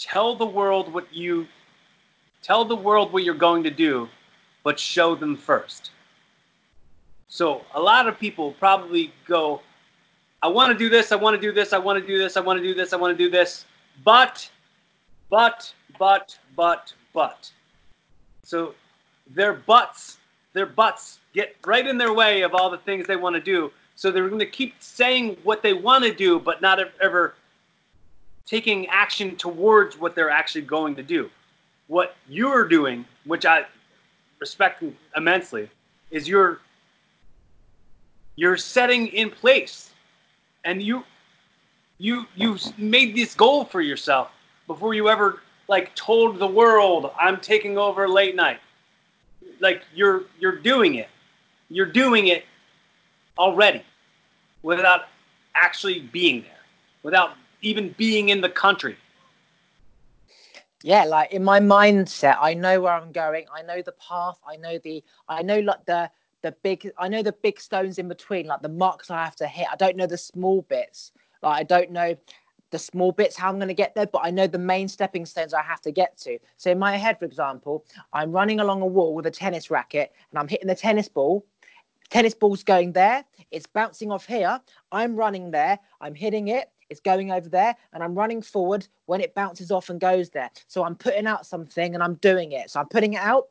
"Tell 0.01 0.35
the 0.35 0.47
world 0.47 0.93
what 0.93 1.13
you 1.15 1.47
tell 2.43 2.65
the 2.65 2.77
world 2.77 3.13
what 3.13 3.23
you're 3.23 3.35
going 3.35 3.63
to 3.65 3.71
do, 3.71 4.09
but 4.65 4.81
show 4.81 5.15
them 5.15 5.37
first. 5.37 5.91
So 7.29 7.65
a 7.75 7.81
lot 7.81 8.09
of 8.09 8.19
people 8.19 8.53
probably 8.53 9.13
go, 9.27 9.61
I 10.43 10.49
want 10.49 10.73
to 10.73 10.79
do 10.79 10.89
this, 10.89 11.13
I 11.13 11.17
want 11.17 11.37
to 11.37 11.41
do 11.41 11.53
this, 11.53 11.73
I 11.73 11.79
want 11.79 12.01
to 12.01 12.07
do 12.07 12.19
this, 12.19 12.37
I 12.37 12.41
want 12.41 12.59
to 12.59 12.63
do 12.63 12.75
this, 12.75 12.93
I 12.93 12.97
want 12.97 13.17
to 13.17 13.25
do 13.25 13.31
this, 13.31 13.67
but, 14.05 14.51
but, 15.29 15.73
but, 15.99 16.37
but, 16.57 16.93
but. 17.13 17.53
So 18.43 18.75
their 19.29 19.53
butts, 19.53 20.19
their 20.55 20.67
butts 20.67 21.21
get 21.35 21.55
right 21.67 21.87
in 21.87 21.99
their 21.99 22.13
way 22.13 22.41
of 22.41 22.55
all 22.55 22.71
the 22.71 22.79
things 22.79 23.07
they 23.07 23.17
want 23.17 23.37
to 23.37 23.41
do. 23.41 23.71
So 23.97 24.11
they're 24.11 24.29
going 24.29 24.41
to 24.41 24.47
keep 24.47 24.75
saying 24.81 25.37
what 25.45 25.63
they 25.63 25.75
want 25.75 26.05
to 26.05 26.15
do, 26.15 26.41
but 26.41 26.63
not 26.63 26.81
ever 27.03 27.35
taking 28.51 28.89
action 28.89 29.37
towards 29.37 29.97
what 29.97 30.17
they're 30.17 30.29
actually 30.29 30.63
going 30.63 30.97
to 30.97 31.05
do. 31.05 31.31
What 31.87 32.17
you're 32.29 32.67
doing, 32.67 33.05
which 33.25 33.47
I 33.47 33.65
respect 34.41 34.83
immensely, 35.17 35.71
is 36.11 36.27
you're 36.27 36.59
you're 38.35 38.57
setting 38.57 39.07
in 39.09 39.31
place. 39.31 39.91
And 40.65 40.83
you 40.83 41.05
you 41.99 42.27
you 42.35 42.59
made 42.77 43.15
this 43.15 43.35
goal 43.35 43.65
for 43.65 43.81
yourself 43.81 44.31
before 44.67 44.95
you 44.95 45.09
ever 45.09 45.41
like 45.69 45.95
told 45.95 46.39
the 46.39 46.47
world 46.47 47.11
i'm 47.19 47.39
taking 47.41 47.79
over 47.79 48.09
late 48.09 48.35
night. 48.35 48.59
Like 49.61 49.83
you're 49.95 50.25
you're 50.41 50.59
doing 50.59 50.97
it. 50.97 51.09
You're 51.69 51.93
doing 52.05 52.27
it 52.27 52.45
already 53.39 53.85
without 54.63 55.03
actually 55.55 56.01
being 56.01 56.43
there 56.43 56.61
without 57.03 57.31
even 57.63 57.95
being 57.99 58.29
in 58.31 58.41
the 58.41 58.49
country. 58.49 58.97
Yeah 60.83 61.05
like 61.05 61.33
in 61.33 61.45
my 61.45 61.61
mindset 61.61 62.39
i 62.41 62.55
know 62.55 62.81
where 62.81 62.93
i'm 62.93 63.13
going. 63.13 63.47
I 63.55 63.63
know 63.63 63.83
the 63.83 63.93
path. 63.93 64.39
I 64.47 64.57
know 64.57 64.79
the 64.79 65.05
i 65.29 65.43
know 65.43 65.61
like 65.61 65.85
the 65.87 66.11
the 66.43 66.53
big 66.63 66.91
i 66.99 67.09
know 67.09 67.23
the 67.23 67.33
big 67.43 67.61
stones 67.61 67.99
in 67.99 68.09
between 68.09 68.47
like 68.47 68.63
the 68.63 68.69
marks 68.69 69.11
i 69.11 69.23
have 69.23 69.37
to 69.37 69.47
hit. 69.47 69.67
I 69.71 69.77
don't 69.77 69.97
know 69.97 70.07
the 70.07 70.19
small 70.19 70.63
bits. 70.63 71.13
Like 71.43 71.61
i 71.61 71.63
don't 71.65 71.91
know 71.91 72.17
the 72.71 72.79
small 72.79 73.11
bits 73.13 73.37
how 73.37 73.49
i'm 73.49 73.57
going 73.57 73.67
to 73.69 73.75
get 73.75 73.95
there 73.97 74.07
but 74.07 74.23
i 74.25 74.31
know 74.31 74.47
the 74.47 74.59
main 74.59 74.87
stepping 74.87 75.27
stones 75.27 75.53
i 75.53 75.63
have 75.63 75.81
to 75.83 75.91
get 75.91 76.17
to. 76.19 76.39
So 76.57 76.71
in 76.71 76.79
my 76.79 76.97
head 76.97 77.19
for 77.19 77.25
example 77.27 77.85
i'm 78.13 78.33
running 78.33 78.61
along 78.61 78.81
a 78.81 78.87
wall 78.87 79.15
with 79.15 79.27
a 79.27 79.31
tennis 79.31 79.71
racket 79.71 80.13
and 80.31 80.39
i'm 80.39 80.49
hitting 80.49 80.69
the 80.69 80.75
tennis 80.75 81.09
ball. 81.09 81.45
Tennis 82.11 82.35
ball's 82.35 82.65
going 82.65 82.93
there. 82.93 83.25
It's 83.53 83.67
bouncing 83.67 84.11
off 84.11 84.27
here. 84.27 84.61
I'm 84.91 85.15
running 85.15 85.53
there. 85.53 85.79
I'm 86.01 86.15
hitting 86.15 86.49
it 86.49 86.71
it's 86.91 87.01
going 87.01 87.31
over 87.33 87.49
there 87.49 87.75
and 87.93 88.03
i'm 88.03 88.15
running 88.15 88.43
forward 88.43 88.87
when 89.07 89.21
it 89.21 89.35
bounces 89.35 89.71
off 89.71 89.89
and 89.91 90.01
goes 90.01 90.31
there 90.31 90.51
so 90.67 90.85
i'm 90.85 90.95
putting 90.95 91.27
out 91.27 91.47
something 91.47 91.95
and 91.95 92.03
i'm 92.03 92.15
doing 92.17 92.53
it 92.53 92.71
so 92.71 92.81
i'm 92.81 92.89
putting 92.89 93.15
it 93.15 93.21
out 93.21 93.47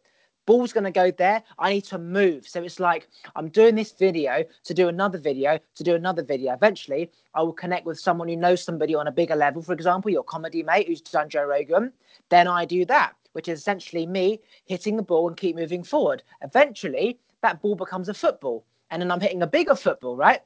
ball's 0.49 0.73
going 0.73 0.83
to 0.83 0.89
go 0.89 1.11
there. 1.11 1.43
I 1.59 1.73
need 1.73 1.83
to 1.85 1.99
move. 1.99 2.47
So 2.47 2.63
it's 2.63 2.79
like 2.79 3.07
I'm 3.35 3.49
doing 3.49 3.75
this 3.75 3.91
video 3.91 4.43
to 4.63 4.73
do 4.73 4.87
another 4.87 5.19
video 5.19 5.59
to 5.75 5.83
do 5.83 5.93
another 5.93 6.23
video. 6.23 6.53
Eventually, 6.53 7.11
I 7.35 7.43
will 7.43 7.53
connect 7.53 7.85
with 7.85 7.99
someone 7.99 8.27
who 8.27 8.35
knows 8.35 8.63
somebody 8.63 8.95
on 8.95 9.05
a 9.05 9.11
bigger 9.11 9.35
level. 9.35 9.61
For 9.61 9.73
example, 9.73 10.09
your 10.09 10.23
comedy 10.23 10.63
mate 10.63 10.87
who's 10.87 11.01
done 11.01 11.29
Joe 11.29 11.43
Rogan. 11.43 11.93
Then 12.29 12.47
I 12.47 12.65
do 12.65 12.83
that, 12.85 13.13
which 13.33 13.47
is 13.47 13.59
essentially 13.59 14.07
me 14.07 14.41
hitting 14.65 14.97
the 14.97 15.03
ball 15.03 15.27
and 15.27 15.37
keep 15.37 15.55
moving 15.55 15.83
forward. 15.83 16.23
Eventually, 16.41 17.19
that 17.43 17.61
ball 17.61 17.75
becomes 17.75 18.09
a 18.09 18.15
football, 18.15 18.65
and 18.89 19.03
then 19.03 19.11
I'm 19.11 19.21
hitting 19.21 19.43
a 19.43 19.47
bigger 19.47 19.75
football, 19.75 20.15
right? 20.15 20.41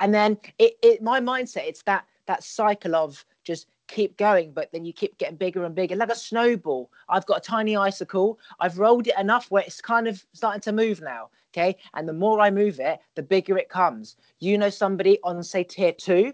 And 0.00 0.12
then 0.12 0.38
it, 0.58 0.74
it 0.82 1.02
my 1.02 1.20
mindset, 1.20 1.66
it's 1.66 1.82
that 1.82 2.04
that 2.26 2.44
cycle 2.44 2.94
of 2.94 3.24
just 3.44 3.66
keep 3.88 4.16
going, 4.16 4.52
but 4.52 4.70
then 4.72 4.84
you 4.84 4.92
keep 4.92 5.18
getting 5.18 5.36
bigger 5.36 5.64
and 5.64 5.74
bigger, 5.74 5.96
like 5.96 6.10
a 6.10 6.16
snowball. 6.16 6.90
I've 7.08 7.26
got 7.26 7.38
a 7.38 7.40
tiny 7.40 7.76
icicle. 7.76 8.38
I've 8.60 8.78
rolled 8.78 9.06
it 9.06 9.18
enough 9.18 9.50
where 9.50 9.62
it's 9.62 9.80
kind 9.80 10.08
of 10.08 10.24
starting 10.32 10.62
to 10.62 10.72
move 10.72 11.00
now. 11.00 11.28
Okay. 11.52 11.76
And 11.94 12.08
the 12.08 12.14
more 12.14 12.40
I 12.40 12.50
move 12.50 12.80
it, 12.80 13.00
the 13.14 13.22
bigger 13.22 13.58
it 13.58 13.68
comes. 13.68 14.16
You 14.40 14.56
know, 14.56 14.70
somebody 14.70 15.18
on, 15.22 15.42
say, 15.42 15.64
tier 15.64 15.92
two. 15.92 16.32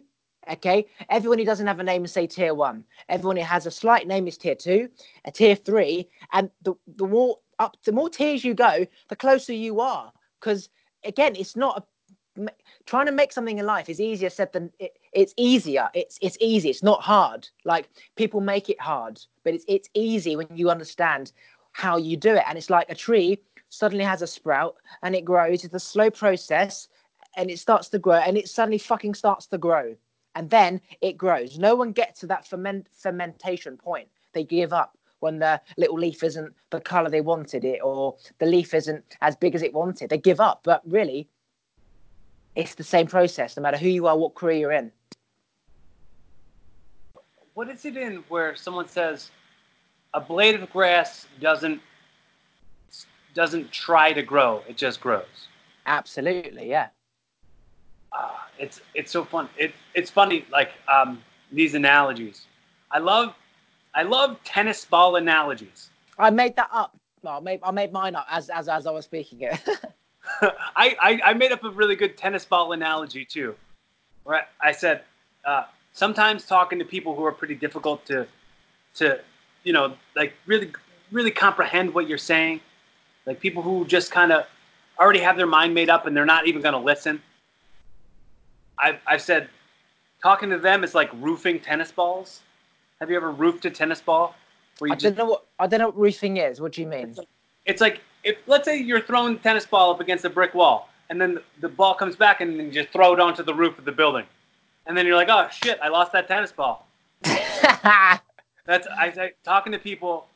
Okay. 0.51 0.87
Everyone 1.11 1.39
who 1.39 1.45
doesn't 1.45 1.67
have 1.67 1.81
a 1.81 1.83
name 1.83 2.05
is, 2.05 2.13
say, 2.13 2.29
tier 2.29 2.55
one. 2.55 2.85
Everyone 3.09 3.37
who 3.37 3.43
has 3.43 3.67
a 3.67 3.71
slight 3.71 4.07
name 4.07 4.29
is 4.29 4.39
tier 4.39 4.55
two, 4.55 4.89
a 5.25 5.33
tier 5.33 5.57
three. 5.57 6.09
And 6.33 6.51
the, 6.63 6.75
the 6.97 7.07
more 7.07 7.39
up, 7.59 7.77
the 7.85 7.93
more 7.93 8.09
tiers 8.09 8.45
you 8.45 8.55
go, 8.55 8.87
the 9.09 9.17
closer 9.17 9.53
you 9.53 9.81
are. 9.81 10.13
Because 10.39 10.69
again, 11.05 11.35
it's 11.35 11.57
not 11.57 11.79
a 11.79 11.83
trying 12.87 13.07
to 13.07 13.13
make 13.13 13.33
something 13.33 13.59
in 13.59 13.67
life 13.67 13.89
is 13.89 14.01
easier 14.01 14.31
said 14.31 14.53
than 14.53 14.71
it, 14.79 14.99
it's 15.13 15.35
easier. 15.37 15.89
It's 15.95 16.19
it's 16.23 16.37
easy. 16.41 16.71
It's 16.71 16.83
not 16.83 17.03
hard. 17.03 17.49
Like 17.65 17.89
people 18.17 18.41
make 18.41 18.69
it 18.69 18.81
hard 18.81 19.21
but 19.49 19.55
it's 19.55 19.65
it's 19.67 19.89
easy 19.95 20.37
when 20.37 20.49
you 20.55 20.69
understand 20.69 21.33
how 21.73 21.97
you 21.97 22.17
do 22.17 22.35
it. 22.35 22.45
And 22.47 22.59
it's 22.59 22.69
like 22.69 22.91
a 22.91 22.95
tree 22.95 23.39
suddenly 23.71 24.05
has 24.05 24.21
a 24.21 24.27
sprout 24.27 24.77
and 25.03 25.15
it 25.15 25.25
grows. 25.25 25.65
It's 25.65 25.75
a 25.75 25.81
slow 25.81 26.11
process 26.11 26.89
and 27.37 27.51
it 27.51 27.59
starts 27.59 27.89
to 27.91 27.99
grow 27.99 28.17
and 28.17 28.37
it 28.37 28.49
suddenly 28.49 28.79
fucking 28.79 29.15
starts 29.15 29.47
to 29.47 29.59
grow. 29.59 29.97
And 30.35 30.51
then 30.51 30.81
it 31.01 31.17
grows. 31.17 31.59
No 31.59 31.75
one 31.75 31.93
gets 31.93 32.21
to 32.21 32.27
that 32.27 32.47
ferment 32.47 32.89
fermentation 32.93 33.77
point. 33.77 34.09
They 34.35 34.45
give 34.45 34.73
up 34.73 34.99
when 35.21 35.39
the 35.39 35.61
little 35.77 35.99
leaf 35.99 36.23
isn't 36.23 36.55
the 36.71 36.81
color 36.81 37.09
they 37.09 37.21
wanted 37.21 37.65
it 37.65 37.81
or 37.83 38.17
the 38.39 38.47
leaf 38.47 38.75
isn't 38.75 39.03
as 39.21 39.35
big 39.35 39.55
as 39.55 39.63
it 39.63 39.73
wanted. 39.73 40.11
They 40.11 40.19
give 40.19 40.41
up. 40.41 40.61
But 40.63 40.83
really 40.85 41.29
it's 42.59 42.75
the 42.75 42.85
same 42.85 43.07
process 43.07 43.57
no 43.57 43.63
matter 43.63 43.77
who 43.77 43.89
you 43.89 44.09
are, 44.09 44.19
what 44.19 44.35
career 44.35 44.59
you're 44.59 44.73
in. 44.73 44.91
What 47.55 47.69
is 47.71 47.85
it 47.85 47.97
in 47.97 48.25
where 48.29 48.57
someone 48.57 48.89
says 48.89 49.31
a 50.13 50.21
blade 50.21 50.61
of 50.61 50.69
grass 50.71 51.27
doesn't 51.41 51.81
doesn't 53.35 53.71
try 53.71 54.13
to 54.13 54.23
grow; 54.23 54.63
it 54.69 54.77
just 54.77 55.01
grows? 55.01 55.47
Absolutely, 55.87 56.69
yeah. 56.69 56.89
Uh, 58.13 58.31
it's 58.59 58.81
it's 58.95 59.13
so 59.13 59.25
fun. 59.25 59.49
It 59.57 59.73
it's 59.95 60.11
funny 60.11 60.45
like 60.51 60.71
um, 60.89 61.23
these 61.53 61.75
analogies. 61.75 62.47
I 62.91 62.99
love 62.99 63.35
I 63.95 64.03
love 64.03 64.37
tennis 64.43 64.85
ball 64.85 65.15
analogies. 65.15 65.91
I 66.19 66.31
made 66.31 66.57
that 66.57 66.71
up. 66.73 66.97
Well, 67.23 67.37
I 67.37 67.41
made 67.41 67.61
I 67.63 67.71
made 67.71 67.93
mine 67.93 68.17
up 68.17 68.27
as 68.29 68.51
as 68.51 68.69
as 68.69 68.87
I 68.87 68.91
was 68.91 69.05
speaking 69.05 69.43
it. 69.43 69.61
I, 70.77 70.97
I, 71.01 71.21
I 71.27 71.35
made 71.35 71.53
up 71.53 71.65
a 71.65 71.71
really 71.71 71.97
good 71.97 72.17
tennis 72.17 72.45
ball 72.45 72.73
analogy 72.73 73.25
too. 73.25 73.55
Where 74.25 74.47
I, 74.61 74.73
said 74.73 75.03
uh, 75.45 75.65
sometimes 75.93 76.45
talking 76.45 76.79
to 76.79 76.85
people 76.85 77.15
who 77.15 77.25
are 77.25 77.33
pretty 77.33 77.55
difficult 77.55 78.05
to 78.07 78.27
to 78.97 79.21
you 79.65 79.73
know 79.73 79.95
like 80.17 80.35
really 80.47 80.73
really 81.11 81.31
comprehend 81.31 81.95
what 81.95 82.09
you're 82.09 82.19
saying, 82.19 82.61
like 83.27 83.41
people 83.41 83.63
who 83.63 83.85
just 83.87 84.11
kind 84.11 84.33
of 84.33 84.45
already 84.99 85.21
have 85.21 85.37
their 85.37 85.47
mind 85.47 85.73
made 85.75 85.89
up 85.89 86.07
and 86.07 86.17
they're 86.17 86.27
not 86.27 86.47
even 86.47 86.61
going 86.61 86.75
to 86.75 86.81
listen. 86.81 87.23
I've, 88.79 88.99
I've 89.07 89.23
said 89.23 89.49
talking 90.23 90.51
to 90.51 90.59
them 90.59 90.85
is 90.85 90.95
like 90.95 91.11
roofing 91.15 91.61
tennis 91.61 91.93
balls. 91.93 92.41
Have 93.01 93.11
you 93.11 93.17
ever 93.17 93.31
roofed 93.31 93.65
a 93.65 93.71
tennis 93.71 94.01
ball? 94.01 94.35
Where 94.79 94.89
you 94.89 94.95
I 94.95 94.97
just, 94.97 95.17
don't 95.17 95.27
know 95.27 95.31
what 95.33 95.47
I 95.59 95.67
don't 95.67 95.81
know 95.81 95.87
what 95.87 95.99
roofing 95.99 96.37
is. 96.37 96.61
What 96.61 96.73
do 96.73 96.81
you 96.81 96.87
mean? 96.87 97.09
It's 97.09 97.19
like, 97.19 97.29
it's 97.67 97.81
like 97.81 98.01
if 98.25 98.37
let's 98.47 98.65
say 98.65 98.79
you're 98.79 99.01
throwing 99.01 99.35
the 99.35 99.41
tennis 99.41 99.67
ball 99.67 99.91
up 99.91 100.01
against 100.01 100.25
a 100.25 100.31
brick 100.31 100.55
wall, 100.55 100.89
and 101.11 101.21
then 101.21 101.39
the 101.61 101.69
ball 101.69 101.95
comes 101.95 102.17
back, 102.17 102.41
and 102.41 102.59
then 102.59 102.67
you 102.67 102.73
just 102.73 102.91
throw 102.91 103.13
it 103.13 103.21
onto 103.21 103.43
the 103.43 103.55
roof 103.55 103.79
of 103.79 103.85
the 103.85 103.93
building, 103.93 104.27
and 104.87 104.97
then 104.97 105.07
you're 105.07 105.17
like, 105.17 105.29
oh 105.31 105.49
shit, 105.51 105.79
I 105.83 105.89
lost 105.89 106.13
that 106.13 106.29
tennis 106.29 106.53
ball. 106.53 106.87
That's 107.23 108.87
I 108.87 109.13
say 109.15 109.33
talking 109.45 109.73
to 109.73 109.79
people, 109.79 110.27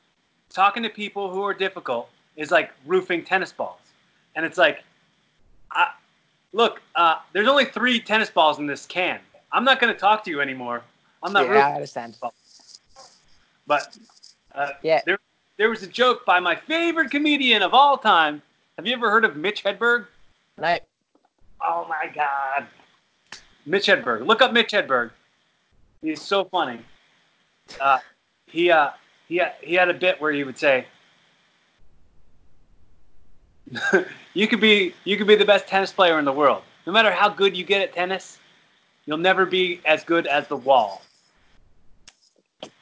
talking 0.51 0.83
to 0.83 0.89
people 0.89 1.31
who 1.31 1.43
are 1.45 1.55
difficult 1.55 2.09
is 2.37 2.51
like 2.51 2.73
roofing 2.87 3.25
tennis 3.25 3.53
balls, 3.53 3.81
and 4.37 4.47
it's 4.47 4.59
like, 4.59 4.83
I, 5.71 5.93
look, 6.53 6.81
uh, 6.95 7.17
there's 7.33 7.49
only 7.49 7.67
three 7.67 8.01
tennis 8.01 8.31
balls 8.31 8.59
in 8.59 8.67
this 8.67 8.87
can. 8.87 9.21
I'm 9.53 9.65
not 9.65 9.81
going 9.81 9.93
to 9.93 9.99
talk 9.99 10.25
to 10.25 10.31
you 10.31 10.41
anymore. 10.41 10.83
I'm 11.23 11.33
not. 11.33 11.47
Yeah, 11.47 11.69
I 11.69 11.75
understand. 11.75 12.17
But 13.67 13.97
uh, 14.55 14.71
yeah, 14.83 15.03
there 15.05 15.19
there 15.62 15.70
was 15.70 15.84
a 15.84 15.86
joke 15.86 16.26
by 16.26 16.40
my 16.40 16.56
favorite 16.56 17.09
comedian 17.12 17.62
of 17.62 17.72
all 17.72 17.97
time. 17.97 18.43
Have 18.76 18.84
you 18.84 18.94
ever 18.94 19.09
heard 19.09 19.24
of 19.24 19.36
Mitch 19.36 19.62
Hedberg? 19.62 20.06
No. 20.59 20.76
Oh 21.64 21.86
my 21.89 22.10
God. 22.12 22.66
Mitch 23.64 23.86
Hedberg. 23.86 24.26
Look 24.26 24.43
up 24.43 24.52
Mitch 24.52 24.72
Hedberg. 24.72 25.12
He's 26.02 26.20
so 26.20 26.47
funny. 26.47 26.80
Uh, 27.80 28.01
he 28.47 28.72
uh, 28.72 28.90
he 29.28 29.40
he 29.60 29.74
had 29.74 29.89
a 29.89 29.94
bit 29.94 30.20
where 30.20 30.32
he 30.32 30.43
would 30.43 30.59
say, 30.59 30.84
"You 34.34 34.48
could 34.48 34.60
be 34.60 34.97
you 35.05 35.16
could 35.16 35.28
be 35.28 35.36
the 35.36 35.44
best 35.44 35.68
tennis 35.68 35.93
player 35.93 36.18
in 36.18 36.24
the 36.24 36.32
world. 36.32 36.64
No 36.89 36.93
matter 36.93 37.12
how 37.12 37.28
good 37.28 37.56
you 37.56 37.62
get 37.62 37.82
at 37.82 37.94
tennis, 37.94 38.40
you'll 39.06 39.16
never 39.16 39.47
be 39.47 39.80
as 39.86 40.02
good 40.02 40.26
as 40.26 40.48
the 40.48 40.56
wall." 40.56 41.02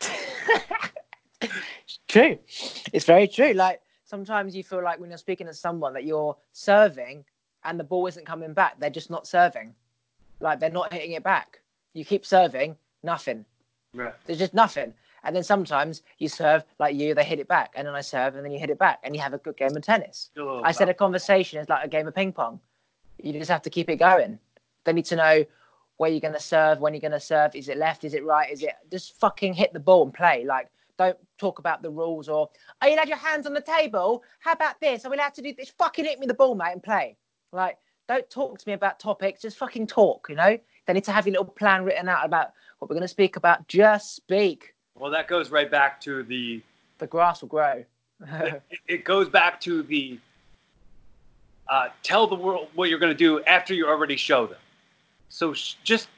true. 2.11 2.39
It's 2.93 3.05
very 3.05 3.29
true. 3.29 3.53
Like 3.53 3.81
sometimes 4.05 4.55
you 4.55 4.65
feel 4.65 4.83
like 4.83 4.99
when 5.01 5.11
you're 5.11 5.19
speaking 5.19 5.47
to 5.47 5.55
someone 5.55 5.95
that 5.95 6.05
you're 6.05 6.37
serving 6.53 7.25
and 7.65 7.79
the 7.79 7.85
ball 7.85 8.07
isn't 8.07 8.27
coming 8.27 8.53
back, 8.53 8.79
they're 8.79 8.91
just 8.91 9.11
not 9.11 9.27
serving. 9.27 9.75
Like 10.41 10.61
they're 10.61 10.71
not 10.71 10.93
hitting 10.93 11.13
it 11.13 11.23
back. 11.23 11.61
You 11.93 12.05
keep 12.05 12.25
serving, 12.27 12.77
nothing. 13.03 13.45
Right. 13.95 14.15
There's 14.27 14.39
just 14.39 14.55
nothing. 14.55 14.95
And 15.23 15.37
then 15.37 15.45
sometimes 15.45 16.03
you 16.19 16.29
serve 16.29 16.65
like 16.79 16.95
you, 16.95 17.15
they 17.15 17.25
hit 17.25 17.41
it 17.41 17.49
back, 17.49 17.73
and 17.77 17.87
then 17.87 17.95
I 17.95 18.01
serve, 18.01 18.37
and 18.37 18.45
then 18.45 18.53
you 18.53 18.59
hit 18.59 18.71
it 18.71 18.79
back, 18.79 19.01
and 19.03 19.15
you 19.15 19.21
have 19.21 19.35
a 19.35 19.39
good 19.39 19.57
game 19.57 19.77
of 19.77 19.83
tennis. 19.83 20.31
I 20.65 20.73
said 20.73 20.89
a 20.89 20.95
conversation 20.95 21.61
is 21.61 21.69
like 21.69 21.85
a 21.85 21.89
game 21.89 22.09
of 22.09 22.15
ping 22.15 22.33
pong. 22.33 22.59
You 23.23 23.35
just 23.35 23.51
have 23.51 23.61
to 23.63 23.71
keep 23.71 23.91
it 23.91 23.97
going. 23.97 24.39
They 24.85 24.95
need 24.95 25.05
to 25.07 25.17
know 25.17 25.45
where 25.99 26.11
you're 26.11 26.21
going 26.21 26.33
to 26.33 26.41
serve, 26.41 26.81
when 26.81 26.95
you're 26.95 27.03
going 27.03 27.13
to 27.13 27.21
serve. 27.21 27.55
Is 27.55 27.69
it 27.69 27.77
left? 27.77 28.05
Is 28.05 28.15
it 28.15 28.25
right? 28.25 28.51
Is 28.51 28.63
it 28.63 28.73
just 28.91 29.21
fucking 29.21 29.53
hit 29.53 29.75
the 29.75 29.81
ball 29.81 30.05
and 30.05 30.15
play? 30.15 30.47
Like, 30.47 30.71
don't 31.01 31.19
talk 31.39 31.59
about 31.59 31.83
the 31.83 31.89
rules 31.89 32.29
or 32.29 32.51
are 32.83 32.89
you 32.89 32.95
allowed 32.95 33.09
your 33.09 33.17
hands 33.17 33.47
on 33.47 33.55
the 33.55 33.61
table? 33.63 34.23
How 34.41 34.53
about 34.53 34.79
this? 34.81 35.07
Are 35.07 35.11
we 35.11 35.17
allowed 35.17 35.35
to 35.35 35.43
do 35.43 35.55
this? 35.57 35.71
Fucking 35.79 36.05
hit 36.05 36.19
me 36.19 36.27
the 36.27 36.35
ball, 36.35 36.55
mate, 36.55 36.73
and 36.73 36.83
play. 36.83 37.17
Like, 37.53 37.79
don't 38.07 38.29
talk 38.29 38.59
to 38.59 38.69
me 38.69 38.75
about 38.75 39.01
topics. 39.01 39.41
Just 39.41 39.57
fucking 39.57 39.87
talk. 39.87 40.27
You 40.29 40.37
know. 40.37 40.59
They 40.87 40.93
need 40.93 41.05
to 41.05 41.13
have 41.13 41.27
your 41.27 41.33
little 41.33 41.47
plan 41.47 41.85
written 41.85 42.09
out 42.09 42.27
about 42.27 42.53
what 42.79 42.91
we're 42.91 42.95
going 42.95 43.03
to 43.03 43.09
speak 43.09 43.37
about. 43.37 43.67
Just 43.67 44.15
speak. 44.17 44.75
Well, 44.99 45.11
that 45.11 45.27
goes 45.27 45.51
right 45.51 45.71
back 45.71 46.01
to 46.03 46.23
the. 46.23 46.61
The 46.99 47.07
grass 47.07 47.41
will 47.41 47.49
grow. 47.49 47.83
it, 48.21 48.63
it, 48.87 49.05
goes 49.05 49.29
back 49.29 49.59
to 49.63 49.83
the. 49.83 50.19
Uh, 51.69 51.89
tell 52.03 52.27
the 52.27 52.35
world 52.35 52.69
what 52.75 52.91
you're 52.91 52.99
going 52.99 53.13
to 53.13 53.19
do 53.19 53.43
after 53.45 53.73
you 53.73 53.89
already 53.89 54.17
show 54.17 54.47
them. 54.47 54.59
So 55.31 55.55
sh- 55.55 55.77
just 55.83 56.09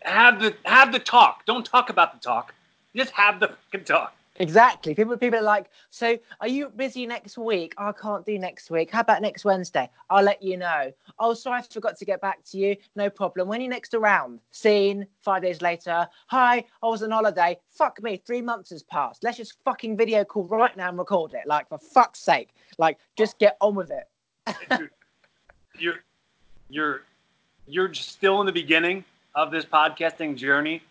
have 0.00 0.40
the 0.40 0.54
have 0.64 0.92
the 0.92 0.98
talk. 0.98 1.46
Don't 1.46 1.64
talk 1.64 1.88
about 1.88 2.12
the 2.12 2.20
talk. 2.20 2.52
Just 2.94 3.12
have 3.12 3.40
the 3.40 3.48
fucking 3.70 3.84
talk. 3.84 4.14
Exactly. 4.38 4.94
People 4.94 5.16
people 5.16 5.38
are 5.38 5.42
like, 5.42 5.70
so 5.90 6.16
are 6.40 6.48
you 6.48 6.68
busy 6.70 7.06
next 7.06 7.36
week? 7.36 7.74
Oh, 7.78 7.88
I 7.88 7.92
can't 7.92 8.24
do 8.24 8.38
next 8.38 8.70
week. 8.70 8.90
How 8.90 9.00
about 9.00 9.20
next 9.20 9.44
Wednesday? 9.44 9.90
I'll 10.10 10.22
let 10.22 10.42
you 10.42 10.56
know. 10.56 10.92
Oh, 11.18 11.34
sorry, 11.34 11.58
I 11.58 11.62
forgot 11.62 11.96
to 11.98 12.04
get 12.04 12.20
back 12.20 12.44
to 12.50 12.58
you. 12.58 12.76
No 12.94 13.10
problem. 13.10 13.48
When 13.48 13.60
are 13.60 13.62
you 13.62 13.68
next 13.68 13.94
around? 13.94 14.40
Seen 14.52 15.06
five 15.22 15.42
days 15.42 15.60
later. 15.60 16.06
Hi, 16.28 16.64
I 16.82 16.86
was 16.86 17.02
on 17.02 17.10
holiday. 17.10 17.58
Fuck 17.70 18.02
me, 18.02 18.22
three 18.24 18.42
months 18.42 18.70
has 18.70 18.82
passed. 18.84 19.24
Let's 19.24 19.36
just 19.36 19.56
fucking 19.64 19.96
video 19.96 20.24
call 20.24 20.44
right 20.44 20.76
now 20.76 20.88
and 20.88 20.98
record 20.98 21.34
it. 21.34 21.46
Like 21.46 21.68
for 21.68 21.78
fuck's 21.78 22.20
sake. 22.20 22.50
Like 22.78 22.98
just 23.16 23.38
get 23.38 23.56
on 23.60 23.74
with 23.74 23.90
it. 23.90 24.08
You're 25.78 26.00
you're 26.70 27.02
you're 27.68 27.94
still 27.94 28.40
in 28.40 28.46
the 28.46 28.52
beginning 28.52 29.04
of 29.34 29.52
this 29.52 29.64
podcasting 29.64 30.36
journey, 30.36 30.82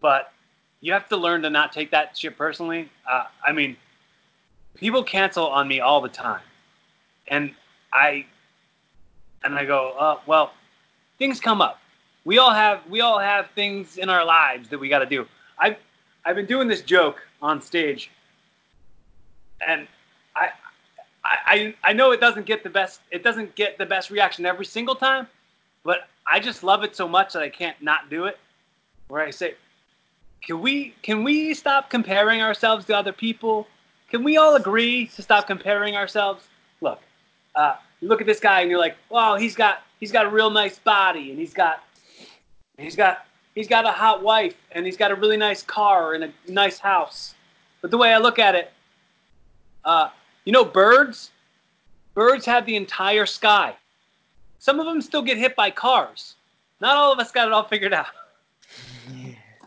but 0.00 0.32
you 0.80 0.92
have 0.92 1.08
to 1.08 1.16
learn 1.16 1.42
to 1.42 1.50
not 1.50 1.72
take 1.72 1.90
that 1.90 2.16
shit 2.16 2.36
personally. 2.36 2.88
Uh, 3.08 3.24
I 3.44 3.52
mean, 3.52 3.76
people 4.76 5.02
cancel 5.02 5.46
on 5.46 5.66
me 5.66 5.80
all 5.80 6.00
the 6.00 6.08
time, 6.08 6.42
and 7.26 7.52
I 7.92 8.26
and 9.44 9.54
I 9.54 9.64
go, 9.64 9.90
uh, 9.98 10.18
well, 10.26 10.52
things 11.18 11.40
come 11.40 11.60
up. 11.60 11.80
We 12.24 12.38
all 12.38 12.52
have 12.52 12.82
we 12.88 13.00
all 13.00 13.18
have 13.18 13.50
things 13.54 13.98
in 13.98 14.08
our 14.08 14.24
lives 14.24 14.68
that 14.68 14.78
we 14.78 14.88
got 14.88 15.00
to 15.00 15.06
do. 15.06 15.26
I've 15.58 15.76
I've 16.24 16.36
been 16.36 16.46
doing 16.46 16.68
this 16.68 16.82
joke 16.82 17.22
on 17.40 17.60
stage, 17.62 18.10
and 19.66 19.88
I, 20.36 20.50
I 21.24 21.74
I 21.82 21.92
know 21.92 22.12
it 22.12 22.20
doesn't 22.20 22.46
get 22.46 22.62
the 22.62 22.70
best 22.70 23.00
it 23.10 23.24
doesn't 23.24 23.54
get 23.54 23.78
the 23.78 23.86
best 23.86 24.10
reaction 24.10 24.46
every 24.46 24.66
single 24.66 24.94
time, 24.94 25.26
but 25.84 26.08
I 26.30 26.38
just 26.38 26.62
love 26.62 26.84
it 26.84 26.94
so 26.94 27.08
much 27.08 27.32
that 27.32 27.42
I 27.42 27.48
can't 27.48 27.80
not 27.82 28.10
do 28.10 28.26
it. 28.26 28.38
Where 29.08 29.22
I 29.22 29.30
say, 29.30 29.54
can 30.42 30.60
we 30.60 30.94
can 31.02 31.24
we 31.24 31.54
stop 31.54 31.90
comparing 31.90 32.42
ourselves 32.42 32.86
to 32.86 32.96
other 32.96 33.12
people? 33.12 33.66
Can 34.10 34.24
we 34.24 34.36
all 34.36 34.56
agree 34.56 35.06
to 35.08 35.22
stop 35.22 35.46
comparing 35.46 35.96
ourselves? 35.96 36.44
Look, 36.80 37.00
uh, 37.54 37.76
you 38.00 38.08
look 38.08 38.20
at 38.20 38.26
this 38.26 38.40
guy 38.40 38.60
and 38.60 38.70
you're 38.70 38.78
like, 38.78 38.96
wow, 39.10 39.36
he's 39.36 39.54
got 39.54 39.82
he's 40.00 40.12
got 40.12 40.26
a 40.26 40.30
real 40.30 40.50
nice 40.50 40.78
body 40.78 41.30
and 41.30 41.38
he's 41.38 41.52
got 41.52 41.82
he's 42.76 42.96
got 42.96 43.26
he's 43.54 43.68
got 43.68 43.84
a 43.84 43.90
hot 43.90 44.22
wife 44.22 44.54
and 44.72 44.86
he's 44.86 44.96
got 44.96 45.10
a 45.10 45.14
really 45.14 45.36
nice 45.36 45.62
car 45.62 46.14
and 46.14 46.24
a 46.24 46.32
nice 46.48 46.78
house. 46.78 47.34
But 47.80 47.90
the 47.90 47.98
way 47.98 48.12
I 48.12 48.18
look 48.18 48.38
at 48.38 48.54
it, 48.54 48.72
uh, 49.84 50.10
you 50.44 50.52
know, 50.52 50.64
birds, 50.64 51.30
birds 52.14 52.46
have 52.46 52.66
the 52.66 52.76
entire 52.76 53.26
sky. 53.26 53.74
Some 54.58 54.80
of 54.80 54.86
them 54.86 55.00
still 55.00 55.22
get 55.22 55.38
hit 55.38 55.54
by 55.54 55.70
cars. 55.70 56.34
Not 56.80 56.96
all 56.96 57.12
of 57.12 57.18
us 57.18 57.30
got 57.30 57.46
it 57.46 57.52
all 57.52 57.64
figured 57.64 57.92
out. 57.92 58.06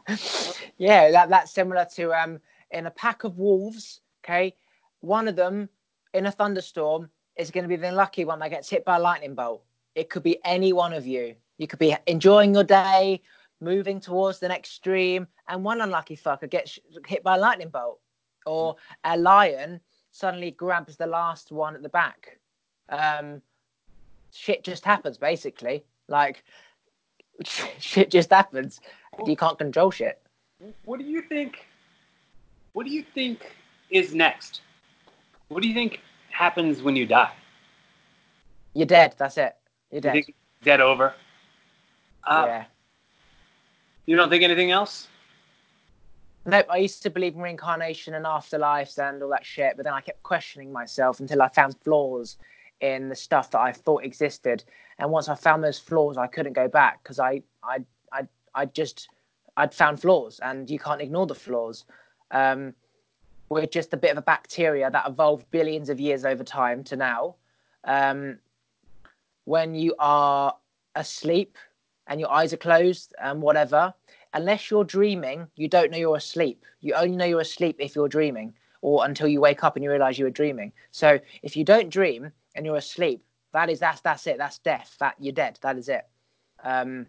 yeah, 0.78 1.12
that, 1.12 1.30
that's 1.30 1.52
similar 1.52 1.86
to 1.96 2.14
um, 2.14 2.40
in 2.72 2.86
a 2.86 2.92
pack 2.92 3.24
of 3.24 3.38
wolves. 3.38 4.02
Okay, 4.24 4.56
one 5.02 5.28
of 5.28 5.36
them 5.36 5.70
in 6.14 6.26
a 6.26 6.32
thunderstorm 6.32 7.10
is 7.36 7.52
going 7.52 7.64
to 7.64 7.70
be 7.70 7.76
the 7.76 7.92
lucky 7.92 8.26
one 8.26 8.40
that 8.40 8.50
gets 8.50 8.70
hit 8.70 8.86
by 8.86 8.98
a 8.98 9.00
lightning 9.00 9.36
bolt. 9.36 9.64
It 9.96 10.10
could 10.10 10.24
be 10.24 10.40
any 10.46 10.74
one 10.74 10.94
of 10.94 11.08
you. 11.08 11.36
You 11.58 11.68
could 11.68 11.80
be 11.80 11.96
enjoying 12.08 12.54
your 12.54 12.64
day, 12.64 13.22
moving 13.60 14.00
towards 14.00 14.40
the 14.40 14.48
next 14.48 14.72
stream, 14.72 15.28
and 15.48 15.64
one 15.64 15.82
unlucky 15.82 16.18
fucker 16.18 16.50
gets 16.50 16.80
hit 17.08 17.24
by 17.24 17.36
a 17.36 17.40
lightning 17.40 17.70
bolt, 17.70 18.00
or 18.46 18.76
a 19.04 19.18
lion 19.18 19.80
suddenly 20.12 20.52
grabs 20.52 20.98
the 20.98 21.08
last 21.08 21.52
one 21.52 21.76
at 21.76 21.82
the 21.82 21.90
back. 21.90 22.40
Um, 22.90 23.42
shit 24.32 24.64
just 24.64 24.84
happens, 24.84 25.18
basically. 25.18 25.86
Like 26.08 26.44
shit 27.80 28.12
just 28.12 28.32
happens. 28.32 28.82
You 29.26 29.36
can't 29.36 29.58
control 29.58 29.92
shit. 29.92 30.22
What 30.86 31.00
do 31.00 31.06
you 31.06 31.22
think? 31.22 31.66
What 32.74 32.86
do 32.86 32.92
you 32.92 33.04
think 33.14 33.52
is 33.90 34.14
next? 34.14 34.62
What 35.50 35.62
do 35.62 35.68
you 35.68 35.74
think 35.74 36.00
happens 36.30 36.82
when 36.82 36.96
you 36.96 37.06
die? 37.06 37.34
You're 38.74 38.86
dead. 38.86 39.16
That's 39.18 39.38
it. 39.38 39.56
You're 39.92 40.02
dead. 40.02 40.16
You 40.16 40.24
dead 40.64 40.80
over. 40.80 41.14
Uh, 42.24 42.44
yeah. 42.48 42.66
You 44.06 44.16
don't 44.16 44.30
think 44.30 44.44
anything 44.44 44.72
else? 44.72 45.08
Nope. 46.46 46.68
I 46.70 46.78
used 46.78 47.04
to 47.04 47.10
believe 47.10 47.36
in 47.36 47.42
reincarnation 47.42 48.14
and 48.14 48.26
afterlives 48.26 48.98
and 48.98 49.22
all 49.22 49.30
that 49.30 49.46
shit, 49.46 49.76
but 49.76 49.84
then 49.84 49.94
I 49.94 50.02
kept 50.02 50.24
questioning 50.24 50.72
myself 50.72 51.20
until 51.20 51.42
I 51.42 51.50
found 51.50 51.76
flaws 51.82 52.38
in 52.80 53.10
the 53.10 53.16
stuff 53.16 53.52
that 53.52 53.60
I 53.60 53.72
thought 53.72 54.04
existed. 54.04 54.64
And 54.98 55.12
once 55.12 55.30
I 55.30 55.36
found 55.36 55.64
those 55.64 55.78
flaws, 55.78 56.18
I 56.18 56.28
couldn't 56.28 56.54
go 56.54 56.68
back 56.68 57.04
because 57.04 57.20
I, 57.20 57.44
I, 57.64 57.80
I, 58.54 58.66
just, 58.66 59.10
I'd 59.58 59.74
found 59.74 60.02
flaws, 60.02 60.40
and 60.42 60.70
you 60.70 60.80
can't 60.80 61.02
ignore 61.02 61.28
the 61.28 61.36
flaws. 61.36 61.86
Um, 62.32 62.74
we're 63.50 63.66
just 63.66 63.94
a 63.94 63.98
bit 63.98 64.12
of 64.12 64.18
a 64.18 64.22
bacteria 64.22 64.90
that 64.90 65.08
evolved 65.08 65.50
billions 65.52 65.90
of 65.90 66.00
years 66.00 66.26
over 66.26 66.44
time 66.44 66.84
to 66.86 66.96
now. 66.96 67.36
Um, 67.84 68.40
when 69.46 69.76
you 69.76 69.96
are 70.00 70.56
asleep 70.96 71.58
and 72.08 72.20
your 72.20 72.32
eyes 72.32 72.54
are 72.54 72.58
closed 72.58 73.14
and 73.22 73.42
whatever, 73.42 73.94
unless 74.34 74.72
you're 74.72 74.86
dreaming, 74.86 75.48
you 75.56 75.68
don't 75.68 75.92
know 75.92 75.98
you're 75.98 76.16
asleep. 76.16 76.64
You 76.80 76.94
only 76.94 77.18
know 77.18 77.26
you're 77.26 77.42
asleep 77.42 77.76
if 77.80 77.96
you're 77.96 78.08
dreaming 78.08 78.54
or 78.82 79.06
until 79.06 79.28
you 79.28 79.42
wake 79.42 79.64
up 79.64 79.76
and 79.76 79.84
you 79.84 79.90
realize 79.92 80.18
you 80.18 80.26
were 80.26 80.32
dreaming. 80.32 80.72
So 80.92 81.20
if 81.44 81.58
you 81.58 81.66
don't 81.66 81.90
dream, 81.90 82.32
and 82.56 82.66
you're 82.66 82.78
asleep, 82.78 83.24
that 83.54 83.70
is 83.70 83.80
that's 83.80 84.02
that's 84.02 84.28
it. 84.28 84.38
That's 84.38 84.60
death. 84.60 84.96
That 85.00 85.16
you're 85.20 85.34
dead. 85.34 85.60
That 85.62 85.78
is 85.78 85.90
it. 85.90 86.06
Um, 86.64 87.08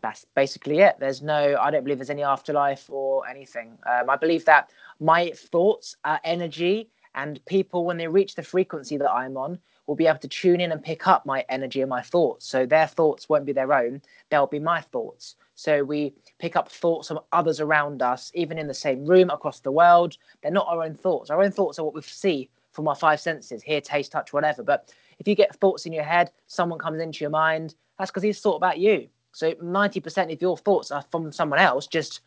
that's 0.00 0.26
basically 0.34 0.80
it. 0.80 0.96
There's 0.98 1.22
no, 1.22 1.56
I 1.60 1.70
don't 1.70 1.84
believe 1.84 1.98
there's 1.98 2.10
any 2.10 2.22
afterlife 2.22 2.88
or 2.90 3.26
anything. 3.28 3.78
Um, 3.86 4.10
I 4.10 4.16
believe 4.16 4.44
that 4.46 4.70
my 5.00 5.30
thoughts 5.30 5.96
are 6.04 6.20
energy, 6.24 6.88
and 7.14 7.44
people, 7.46 7.84
when 7.84 7.96
they 7.96 8.08
reach 8.08 8.34
the 8.34 8.42
frequency 8.42 8.96
that 8.96 9.10
I'm 9.10 9.36
on, 9.36 9.58
will 9.86 9.96
be 9.96 10.06
able 10.06 10.18
to 10.18 10.28
tune 10.28 10.60
in 10.60 10.70
and 10.70 10.82
pick 10.82 11.06
up 11.06 11.24
my 11.24 11.44
energy 11.48 11.80
and 11.80 11.88
my 11.88 12.02
thoughts. 12.02 12.46
So 12.46 12.66
their 12.66 12.86
thoughts 12.86 13.28
won't 13.28 13.46
be 13.46 13.52
their 13.52 13.72
own, 13.72 14.02
they'll 14.30 14.46
be 14.46 14.60
my 14.60 14.80
thoughts. 14.80 15.36
So 15.54 15.82
we 15.82 16.14
pick 16.38 16.54
up 16.54 16.70
thoughts 16.70 17.08
from 17.08 17.20
others 17.32 17.60
around 17.60 18.02
us, 18.02 18.30
even 18.34 18.58
in 18.58 18.68
the 18.68 18.74
same 18.74 19.04
room 19.04 19.30
across 19.30 19.60
the 19.60 19.72
world. 19.72 20.16
They're 20.42 20.52
not 20.52 20.68
our 20.68 20.84
own 20.84 20.94
thoughts. 20.94 21.30
Our 21.30 21.42
own 21.42 21.50
thoughts 21.50 21.78
are 21.78 21.84
what 21.84 21.94
we 21.94 22.02
see 22.02 22.48
from 22.70 22.86
our 22.86 22.94
five 22.94 23.20
senses 23.20 23.62
hear, 23.62 23.80
taste, 23.80 24.12
touch, 24.12 24.32
whatever. 24.32 24.62
But 24.62 24.92
if 25.18 25.26
you 25.26 25.34
get 25.34 25.56
thoughts 25.56 25.86
in 25.86 25.92
your 25.92 26.04
head, 26.04 26.30
someone 26.46 26.78
comes 26.78 27.00
into 27.00 27.24
your 27.24 27.30
mind, 27.30 27.74
that's 27.98 28.10
because 28.10 28.22
he's 28.22 28.40
thought 28.40 28.54
about 28.56 28.78
you. 28.78 29.08
So 29.32 29.52
90% 29.52 30.32
of 30.32 30.42
your 30.42 30.56
thoughts 30.56 30.90
are 30.90 31.04
from 31.10 31.32
someone 31.32 31.58
else, 31.58 31.86
just 31.86 32.20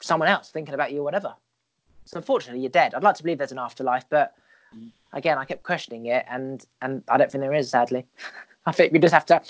someone 0.00 0.28
else 0.28 0.50
thinking 0.50 0.74
about 0.74 0.92
you 0.92 1.00
or 1.00 1.04
whatever. 1.04 1.34
So 2.04 2.16
unfortunately, 2.16 2.60
you're 2.60 2.70
dead. 2.70 2.94
I'd 2.94 3.02
like 3.02 3.16
to 3.16 3.22
believe 3.22 3.38
there's 3.38 3.52
an 3.52 3.58
afterlife, 3.58 4.04
but 4.08 4.34
again, 5.12 5.38
I 5.38 5.44
kept 5.44 5.62
questioning 5.62 6.06
it, 6.06 6.24
and 6.28 6.64
and 6.82 7.02
I 7.08 7.16
don't 7.16 7.30
think 7.30 7.42
there 7.42 7.54
is. 7.54 7.70
Sadly, 7.70 8.06
I 8.66 8.72
think 8.72 8.92
we 8.92 8.98
just 8.98 9.14
have 9.14 9.26
to 9.26 9.40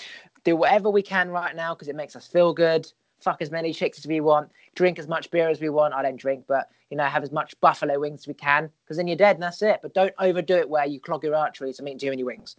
do 0.43 0.55
whatever 0.55 0.89
we 0.89 1.01
can 1.01 1.29
right 1.29 1.55
now 1.55 1.73
because 1.73 1.87
it 1.87 1.95
makes 1.95 2.15
us 2.15 2.27
feel 2.27 2.53
good. 2.53 2.91
Fuck 3.19 3.41
as 3.41 3.51
many 3.51 3.71
chicks 3.71 3.99
as 3.99 4.07
we 4.07 4.19
want, 4.19 4.51
drink 4.75 4.97
as 4.97 5.07
much 5.07 5.29
beer 5.29 5.47
as 5.47 5.61
we 5.61 5.69
want. 5.69 5.93
I 5.93 6.01
don't 6.01 6.17
drink, 6.17 6.45
but 6.47 6.69
you 6.89 6.97
know, 6.97 7.05
have 7.05 7.23
as 7.23 7.31
much 7.31 7.59
buffalo 7.61 7.99
wings 7.99 8.21
as 8.21 8.27
we 8.27 8.33
can 8.33 8.69
because 8.83 8.97
then 8.97 9.07
you're 9.07 9.15
dead 9.15 9.35
and 9.35 9.43
that's 9.43 9.61
it. 9.61 9.79
But 9.81 9.93
don't 9.93 10.13
overdo 10.19 10.55
it 10.55 10.69
where 10.69 10.85
you 10.85 10.99
clog 10.99 11.23
your 11.23 11.35
arteries 11.35 11.79
and 11.79 11.87
eat 11.87 11.99
too 11.99 12.09
many 12.09 12.23
wings. 12.23 12.55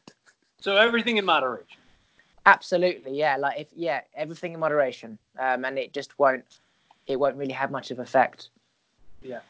so 0.60 0.76
everything 0.76 1.18
in 1.18 1.24
moderation. 1.24 1.78
Absolutely, 2.48 3.18
yeah. 3.18 3.36
Like 3.36 3.60
if 3.60 3.68
yeah, 3.76 4.00
everything 4.16 4.54
in 4.54 4.60
moderation, 4.60 5.18
um, 5.38 5.66
and 5.66 5.78
it 5.78 5.92
just 5.92 6.18
won't, 6.18 6.60
it 7.06 7.20
won't 7.20 7.36
really 7.36 7.52
have 7.52 7.70
much 7.70 7.90
of 7.90 7.98
effect. 7.98 8.48
Yeah. 9.20 9.40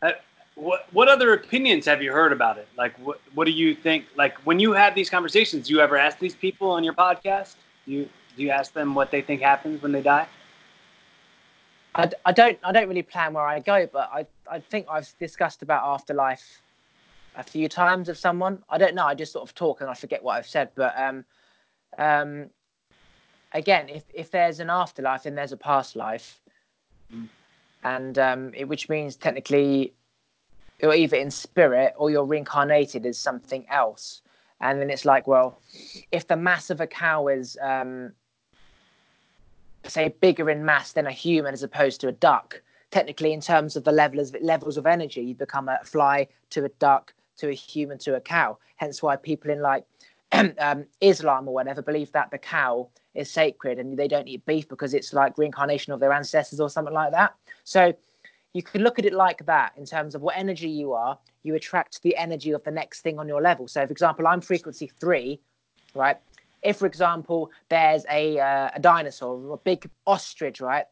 Uh, 0.00 0.12
what 0.54 0.86
what 0.92 1.08
other 1.08 1.34
opinions 1.34 1.84
have 1.84 2.02
you 2.02 2.12
heard 2.12 2.32
about 2.32 2.56
it? 2.56 2.68
Like, 2.78 2.96
what 3.04 3.20
what 3.34 3.44
do 3.44 3.50
you 3.50 3.74
think? 3.74 4.06
Like, 4.16 4.34
when 4.46 4.58
you 4.58 4.72
have 4.72 4.94
these 4.94 5.10
conversations, 5.10 5.66
do 5.66 5.74
you 5.74 5.80
ever 5.80 5.98
ask 5.98 6.18
these 6.18 6.34
people 6.34 6.70
on 6.70 6.82
your 6.82 6.94
podcast? 6.94 7.56
Do 7.84 7.92
you 7.92 8.08
do 8.34 8.42
you 8.42 8.48
ask 8.48 8.72
them 8.72 8.94
what 8.94 9.10
they 9.10 9.20
think 9.20 9.42
happens 9.42 9.82
when 9.82 9.92
they 9.92 10.00
die? 10.00 10.26
I, 11.96 12.10
I 12.24 12.32
don't 12.32 12.58
I 12.62 12.72
don't 12.72 12.88
really 12.88 13.02
plan 13.02 13.34
where 13.34 13.46
I 13.46 13.60
go, 13.60 13.86
but 13.92 14.08
I 14.10 14.26
I 14.50 14.60
think 14.60 14.86
I've 14.88 15.12
discussed 15.18 15.60
about 15.60 15.84
afterlife 15.84 16.62
a 17.36 17.42
few 17.42 17.68
times 17.68 18.08
with 18.08 18.16
someone. 18.16 18.62
I 18.70 18.78
don't 18.78 18.94
know. 18.94 19.04
I 19.04 19.14
just 19.14 19.32
sort 19.32 19.46
of 19.46 19.54
talk 19.54 19.82
and 19.82 19.90
I 19.90 19.94
forget 19.94 20.22
what 20.22 20.36
I've 20.36 20.48
said, 20.48 20.70
but 20.74 20.98
um, 20.98 21.26
um, 21.98 22.50
again, 23.52 23.88
if 23.88 24.04
if 24.12 24.30
there's 24.30 24.60
an 24.60 24.70
afterlife, 24.70 25.24
then 25.24 25.34
there's 25.34 25.52
a 25.52 25.56
past 25.56 25.96
life, 25.96 26.40
mm. 27.12 27.28
and 27.84 28.18
um, 28.18 28.52
it, 28.54 28.64
which 28.64 28.88
means 28.88 29.16
technically 29.16 29.94
you're 30.80 30.94
either 30.94 31.16
in 31.16 31.30
spirit 31.30 31.94
or 31.96 32.10
you're 32.10 32.24
reincarnated 32.24 33.06
as 33.06 33.18
something 33.18 33.66
else. 33.70 34.22
And 34.60 34.80
then 34.80 34.90
it's 34.90 35.04
like, 35.04 35.26
well, 35.26 35.58
if 36.12 36.26
the 36.26 36.36
mass 36.36 36.70
of 36.70 36.80
a 36.80 36.86
cow 36.86 37.28
is, 37.28 37.58
um, 37.60 38.12
say, 39.84 40.14
bigger 40.20 40.48
in 40.48 40.64
mass 40.64 40.92
than 40.92 41.06
a 41.06 41.12
human 41.12 41.52
as 41.52 41.62
opposed 41.62 42.00
to 42.02 42.08
a 42.08 42.12
duck, 42.12 42.62
technically, 42.90 43.32
in 43.32 43.40
terms 43.40 43.76
of 43.76 43.84
the 43.84 43.92
levels 43.92 44.32
levels 44.40 44.76
of 44.76 44.86
energy, 44.86 45.22
you 45.22 45.34
become 45.34 45.68
a 45.68 45.78
fly 45.84 46.26
to 46.50 46.64
a 46.64 46.68
duck 46.68 47.12
to 47.38 47.48
a 47.48 47.54
human 47.54 47.98
to 47.98 48.16
a 48.16 48.20
cow. 48.20 48.58
Hence 48.76 49.02
why 49.02 49.16
people 49.16 49.50
in 49.50 49.60
like 49.60 49.84
um, 50.58 50.84
Islam 51.00 51.48
or 51.48 51.54
whatever 51.54 51.82
believe 51.82 52.12
that 52.12 52.30
the 52.30 52.38
cow 52.38 52.88
is 53.14 53.30
sacred 53.30 53.78
and 53.78 53.96
they 53.96 54.08
don't 54.08 54.28
eat 54.28 54.44
beef 54.46 54.68
because 54.68 54.94
it's 54.94 55.12
like 55.12 55.38
reincarnation 55.38 55.92
of 55.92 56.00
their 56.00 56.12
ancestors 56.12 56.60
or 56.60 56.68
something 56.68 56.94
like 56.94 57.12
that. 57.12 57.34
So 57.64 57.94
you 58.52 58.62
could 58.62 58.80
look 58.80 58.98
at 58.98 59.04
it 59.04 59.12
like 59.12 59.44
that 59.46 59.72
in 59.76 59.84
terms 59.84 60.14
of 60.14 60.22
what 60.22 60.36
energy 60.36 60.68
you 60.68 60.92
are, 60.92 61.18
you 61.42 61.54
attract 61.54 62.02
the 62.02 62.16
energy 62.16 62.52
of 62.52 62.64
the 62.64 62.70
next 62.70 63.00
thing 63.00 63.18
on 63.18 63.28
your 63.28 63.42
level. 63.42 63.68
So, 63.68 63.86
for 63.86 63.92
example, 63.92 64.26
I'm 64.26 64.40
frequency 64.40 64.90
three, 64.98 65.40
right? 65.94 66.16
If, 66.62 66.78
for 66.78 66.86
example, 66.86 67.50
there's 67.68 68.04
a, 68.10 68.38
uh, 68.40 68.70
a 68.74 68.80
dinosaur, 68.80 69.52
a 69.52 69.56
big 69.58 69.88
ostrich, 70.06 70.60
right, 70.60 70.86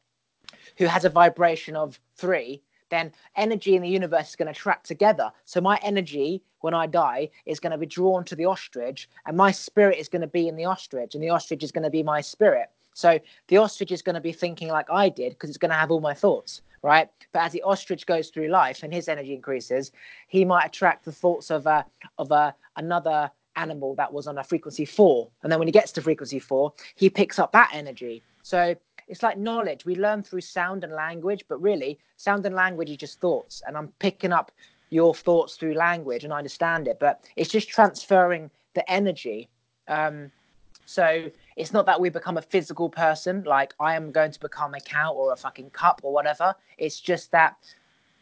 who 0.77 0.85
has 0.85 1.05
a 1.05 1.09
vibration 1.09 1.75
of 1.75 1.99
three, 2.17 2.63
then 2.91 3.13
energy 3.37 3.75
in 3.77 3.83
the 3.83 3.89
universe 3.89 4.29
is 4.29 4.37
going 4.37 4.53
to 4.53 4.59
track 4.59 4.85
together. 4.85 5.33
So 5.47 5.61
my 5.61 5.79
energy 5.83 6.43
when 6.65 6.73
I 6.73 6.87
die 6.87 7.29
is 7.45 7.61
going 7.61 7.73
to 7.73 7.79
be 7.79 7.85
drawn 7.85 8.25
to 8.25 8.35
the 8.35 8.47
ostrich, 8.47 9.07
and 9.27 9.37
my 9.37 9.51
spirit 9.51 9.99
is 9.99 10.09
going 10.09 10.23
to 10.23 10.27
be 10.39 10.49
in 10.49 10.57
the 10.57 10.65
ostrich, 10.65 11.15
and 11.15 11.23
the 11.23 11.29
ostrich 11.29 11.63
is 11.63 11.71
going 11.71 11.85
to 11.85 11.91
be 11.91 12.03
my 12.03 12.23
spirit. 12.23 12.71
So 12.95 13.21
the 13.49 13.59
ostrich 13.59 13.93
is 13.93 14.01
going 14.01 14.15
to 14.15 14.21
be 14.23 14.33
thinking 14.33 14.69
like 14.69 14.91
I 14.91 15.11
did 15.11 15.33
because 15.33 15.51
it's 15.51 15.59
going 15.59 15.73
to 15.73 15.77
have 15.77 15.91
all 15.91 16.01
my 16.01 16.15
thoughts, 16.15 16.63
right? 16.81 17.11
But 17.33 17.43
as 17.43 17.53
the 17.53 17.61
ostrich 17.63 18.07
goes 18.07 18.31
through 18.31 18.49
life 18.49 18.83
and 18.83 18.95
his 18.95 19.09
energy 19.09 19.35
increases, 19.35 19.93
he 20.29 20.47
might 20.47 20.65
attract 20.65 21.05
the 21.05 21.13
thoughts 21.13 21.51
of 21.51 21.67
a 21.67 21.85
of 22.17 22.31
a 22.31 22.55
another 22.77 23.31
animal 23.57 23.95
that 23.97 24.11
was 24.11 24.27
on 24.27 24.39
a 24.39 24.45
frequency 24.45 24.87
four, 24.87 25.29
and 25.43 25.53
then 25.53 25.59
when 25.59 25.69
he 25.69 25.73
gets 25.73 25.93
to 25.93 26.01
frequency 26.01 26.39
four, 26.39 26.73
he 26.95 27.11
picks 27.11 27.39
up 27.39 27.53
that 27.53 27.71
energy. 27.75 28.23
So 28.43 28.75
it's 29.07 29.23
like 29.23 29.37
knowledge. 29.37 29.85
We 29.85 29.97
learn 29.97 30.23
through 30.23 30.41
sound 30.41 30.83
and 30.83 30.95
language, 30.95 31.45
but 31.47 31.61
really, 31.61 31.99
sound 32.17 32.47
and 32.47 32.55
language 32.55 32.91
is 32.91 32.97
just 32.97 33.21
thoughts, 33.21 33.63
and 33.67 33.77
I'm 33.77 33.89
picking 33.99 34.33
up 34.33 34.51
your 34.95 35.13
thoughts 35.13 35.57
through 35.57 35.75
language 35.75 36.23
and 36.23 36.33
I 36.33 36.39
understand 36.39 36.87
it, 36.87 36.99
but 37.01 37.25
it's 37.35 37.51
just 37.51 37.69
transferring 37.69 38.49
the 38.75 38.89
energy. 38.89 39.49
Um, 39.89 40.31
so 40.87 41.29
it's 41.57 41.73
not 41.73 41.85
that 41.87 42.01
we 42.01 42.11
become 42.11 42.37
a 42.37 42.43
physical 42.43 42.89
person, 42.89 43.43
like 43.43 43.75
I 43.81 43.97
am 43.97 44.13
going 44.13 44.31
to 44.31 44.39
become 44.39 44.73
a 44.75 44.81
cow 44.81 45.13
or 45.13 45.33
a 45.33 45.37
fucking 45.37 45.71
cup 45.71 46.01
or 46.05 46.13
whatever. 46.13 46.55
It's 46.79 47.01
just 47.01 47.33
that 47.33 47.57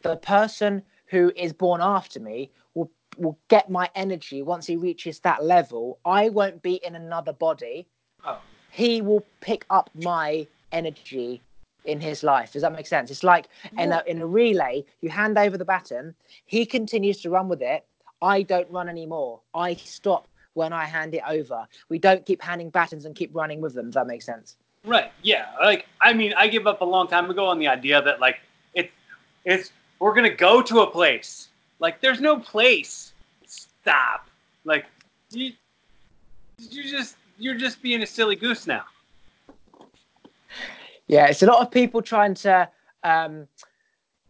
the 0.01 0.17
person 0.17 0.81
who 1.05 1.31
is 1.35 1.53
born 1.53 1.79
after 1.81 2.19
me 2.19 2.49
will 2.73 2.89
will 3.17 3.37
get 3.49 3.69
my 3.69 3.87
energy 3.93 4.41
once 4.41 4.65
he 4.65 4.75
reaches 4.75 5.19
that 5.19 5.43
level. 5.43 5.99
I 6.03 6.29
won't 6.29 6.63
be 6.63 6.75
in 6.83 6.95
another 6.95 7.33
body. 7.33 7.87
Oh. 8.25 8.39
He 8.71 9.03
will 9.03 9.23
pick 9.41 9.65
up 9.69 9.91
my 9.93 10.47
energy 10.71 11.43
in 11.85 11.99
his 11.99 12.23
life. 12.23 12.53
Does 12.53 12.61
that 12.61 12.73
make 12.73 12.87
sense? 12.87 13.11
It's 13.11 13.23
like 13.23 13.47
in 13.77 13.91
a, 13.91 14.03
in 14.07 14.21
a 14.21 14.27
relay, 14.27 14.85
you 15.01 15.09
hand 15.09 15.37
over 15.37 15.57
the 15.57 15.65
baton, 15.65 16.15
he 16.45 16.65
continues 16.65 17.21
to 17.21 17.29
run 17.29 17.49
with 17.49 17.61
it. 17.61 17.85
I 18.21 18.41
don't 18.41 18.69
run 18.71 18.87
anymore. 18.87 19.41
I 19.53 19.75
stop 19.75 20.27
when 20.53 20.71
I 20.71 20.85
hand 20.85 21.13
it 21.13 21.23
over. 21.27 21.67
We 21.89 21.99
don't 21.99 22.25
keep 22.25 22.41
handing 22.41 22.69
batons 22.69 23.05
and 23.05 23.15
keep 23.15 23.35
running 23.35 23.59
with 23.61 23.73
them. 23.73 23.87
Does 23.87 23.95
that 23.95 24.07
make 24.07 24.21
sense? 24.21 24.55
Right. 24.85 25.11
Yeah. 25.21 25.47
Like 25.61 25.87
I 26.01 26.13
mean, 26.13 26.33
I 26.35 26.47
gave 26.47 26.67
up 26.67 26.81
a 26.81 26.85
long 26.85 27.07
time 27.07 27.29
ago 27.29 27.45
on 27.45 27.59
the 27.59 27.67
idea 27.67 28.01
that 28.01 28.19
like 28.19 28.39
it, 28.73 28.91
it's 29.45 29.71
we're 29.99 30.13
gonna 30.13 30.29
go 30.29 30.61
to 30.61 30.81
a 30.81 30.89
place. 30.89 31.49
Like 31.79 32.01
there's 32.01 32.21
no 32.21 32.39
place. 32.39 33.13
Stop. 33.45 34.27
Like 34.65 34.85
you, 35.31 35.53
you 36.57 36.83
just 36.83 37.15
you're 37.37 37.57
just 37.57 37.81
being 37.81 38.03
a 38.03 38.07
silly 38.07 38.35
goose 38.35 38.67
now. 38.67 38.83
Yeah, 41.13 41.27
it's 41.27 41.43
a 41.43 41.45
lot 41.45 41.61
of 41.61 41.69
people 41.69 42.01
trying 42.01 42.33
to. 42.45 42.67
Um, 43.03 43.47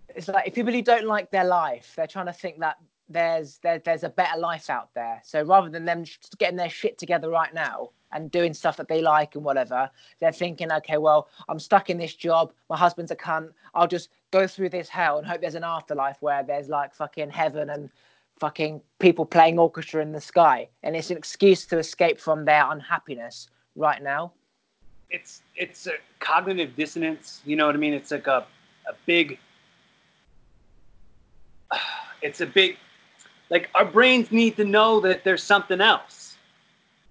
it's 0.10 0.28
like 0.28 0.50
if 0.50 0.54
people 0.54 0.74
who 0.74 0.82
don't 0.82 1.06
like 1.06 1.32
their 1.32 1.46
life, 1.46 1.94
they're 1.96 2.08
trying 2.08 2.26
to 2.26 2.34
think 2.34 2.60
that 2.60 2.76
there's 3.08 3.60
there, 3.60 3.80
there's 3.80 4.04
a 4.04 4.10
better 4.10 4.38
life 4.38 4.70
out 4.70 4.90
there. 4.94 5.22
So 5.24 5.44
rather 5.44 5.70
than 5.70 5.86
them 5.86 6.04
getting 6.40 6.58
their 6.58 6.70
shit 6.70 6.98
together 6.98 7.30
right 7.30 7.54
now 7.54 7.92
and 8.12 8.30
doing 8.30 8.54
stuff 8.54 8.76
that 8.76 8.90
they 8.90 9.02
like 9.02 9.36
and 9.36 9.46
whatever, 9.46 9.90
they're 10.20 10.34
thinking, 10.34 10.74
okay, 10.74 10.98
well, 10.98 11.30
I'm 11.48 11.58
stuck 11.58 11.90
in 11.90 11.98
this 11.98 12.16
job. 12.16 12.52
My 12.70 12.76
husband's 12.76 13.12
a 13.12 13.16
cunt. 13.16 13.54
I'll 13.74 13.88
just 13.88 14.10
go 14.32 14.46
through 14.46 14.70
this 14.70 14.90
hell 14.90 15.18
and 15.20 15.26
hope 15.26 15.40
there's 15.40 15.56
an 15.56 15.64
afterlife 15.64 16.18
where 16.22 16.44
there's 16.44 16.68
like 16.68 16.94
fucking 16.94 17.30
heaven 17.30 17.70
and 17.70 17.90
fucking 18.42 18.82
people 19.00 19.26
playing 19.26 19.58
orchestra 19.58 20.02
in 20.02 20.12
the 20.12 20.20
sky. 20.20 20.68
And 20.84 20.98
it's 20.98 21.12
an 21.12 21.18
excuse 21.18 21.66
to 21.68 21.78
escape 21.78 22.20
from 22.20 22.44
their 22.44 22.70
unhappiness 22.70 23.48
right 23.78 24.04
now. 24.04 24.34
It's 25.14 25.42
it's 25.56 25.88
a 25.88 25.94
cognitive 26.20 26.76
dissonance. 26.76 27.42
You 27.46 27.56
know 27.56 27.68
what 27.68 27.76
I 27.76 27.78
mean? 27.78 27.94
It's 27.94 28.12
like 28.12 28.28
a 28.28 28.46
a 28.90 28.94
big. 29.06 29.40
It's 32.26 32.40
a 32.40 32.46
big 32.46 32.78
like 33.54 33.70
our 33.76 33.86
brains 33.86 34.32
need 34.32 34.58
to 34.58 34.66
know 34.66 35.00
that 35.02 35.24
there's 35.24 35.44
something 35.44 35.80
else. 35.80 36.38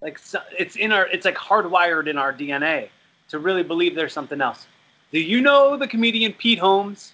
Like 0.01 0.19
it's 0.59 0.75
in 0.75 0.91
our, 0.91 1.07
it's 1.07 1.25
like 1.25 1.37
hardwired 1.37 2.09
in 2.09 2.19
our 2.19 2.33
DNA 2.33 2.89
to 3.29 3.39
really 3.39 3.63
believe 3.63 3.95
there's 3.95 4.13
something 4.13 4.41
else. 4.41 4.67
Do 5.13 5.21
you 5.21 5.41
know 5.41 5.77
the 5.77 5.87
comedian 5.87 6.33
Pete 6.33 6.59
Holmes? 6.59 7.13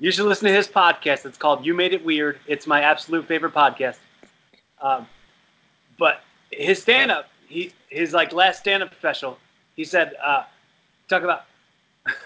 You 0.00 0.10
should 0.10 0.24
listen 0.24 0.48
to 0.48 0.52
his 0.52 0.66
podcast. 0.66 1.24
It's 1.24 1.38
called 1.38 1.64
"You 1.64 1.74
Made 1.74 1.94
It 1.94 2.04
Weird." 2.04 2.40
It's 2.48 2.66
my 2.66 2.80
absolute 2.80 3.28
favorite 3.28 3.54
podcast. 3.54 3.98
Um, 4.80 5.06
but 5.96 6.22
his 6.50 6.82
stand-up, 6.82 7.28
he 7.52 7.72
his 7.88 8.12
like 8.12 8.32
last 8.32 8.60
stand-up 8.60 8.94
special, 8.94 9.38
he 9.76 9.84
said, 9.84 10.14
uh, 10.22 10.44
talk 11.08 11.22
about. 11.22 11.44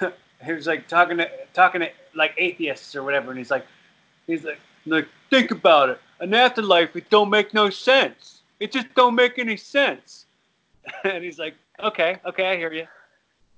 he 0.45 0.53
was 0.53 0.67
like 0.67 0.89
talking 0.89 1.19
to 1.19 1.31
talking 1.53 1.81
to 1.81 1.91
like 2.15 2.35
atheists 2.39 2.95
or 2.95 3.03
whatever, 3.03 3.31
and 3.31 3.39
he's 3.39 3.51
like, 3.51 3.67
He's 4.27 4.45
like, 4.45 4.59
like, 4.87 5.09
think 5.31 5.51
about 5.51 5.91
it. 5.91 6.01
An 6.21 6.35
afterlife, 6.35 6.97
it 6.97 7.09
don't 7.11 7.31
make 7.31 7.55
no 7.55 7.71
sense. 7.71 8.41
It 8.59 8.73
just 8.73 8.93
don't 8.95 9.15
make 9.15 9.39
any 9.39 9.57
sense. 9.57 10.27
and 11.05 11.23
he's 11.23 11.39
like, 11.39 11.55
okay, 11.83 12.19
okay, 12.25 12.49
I 12.49 12.57
hear 12.57 12.73
you. 12.73 12.87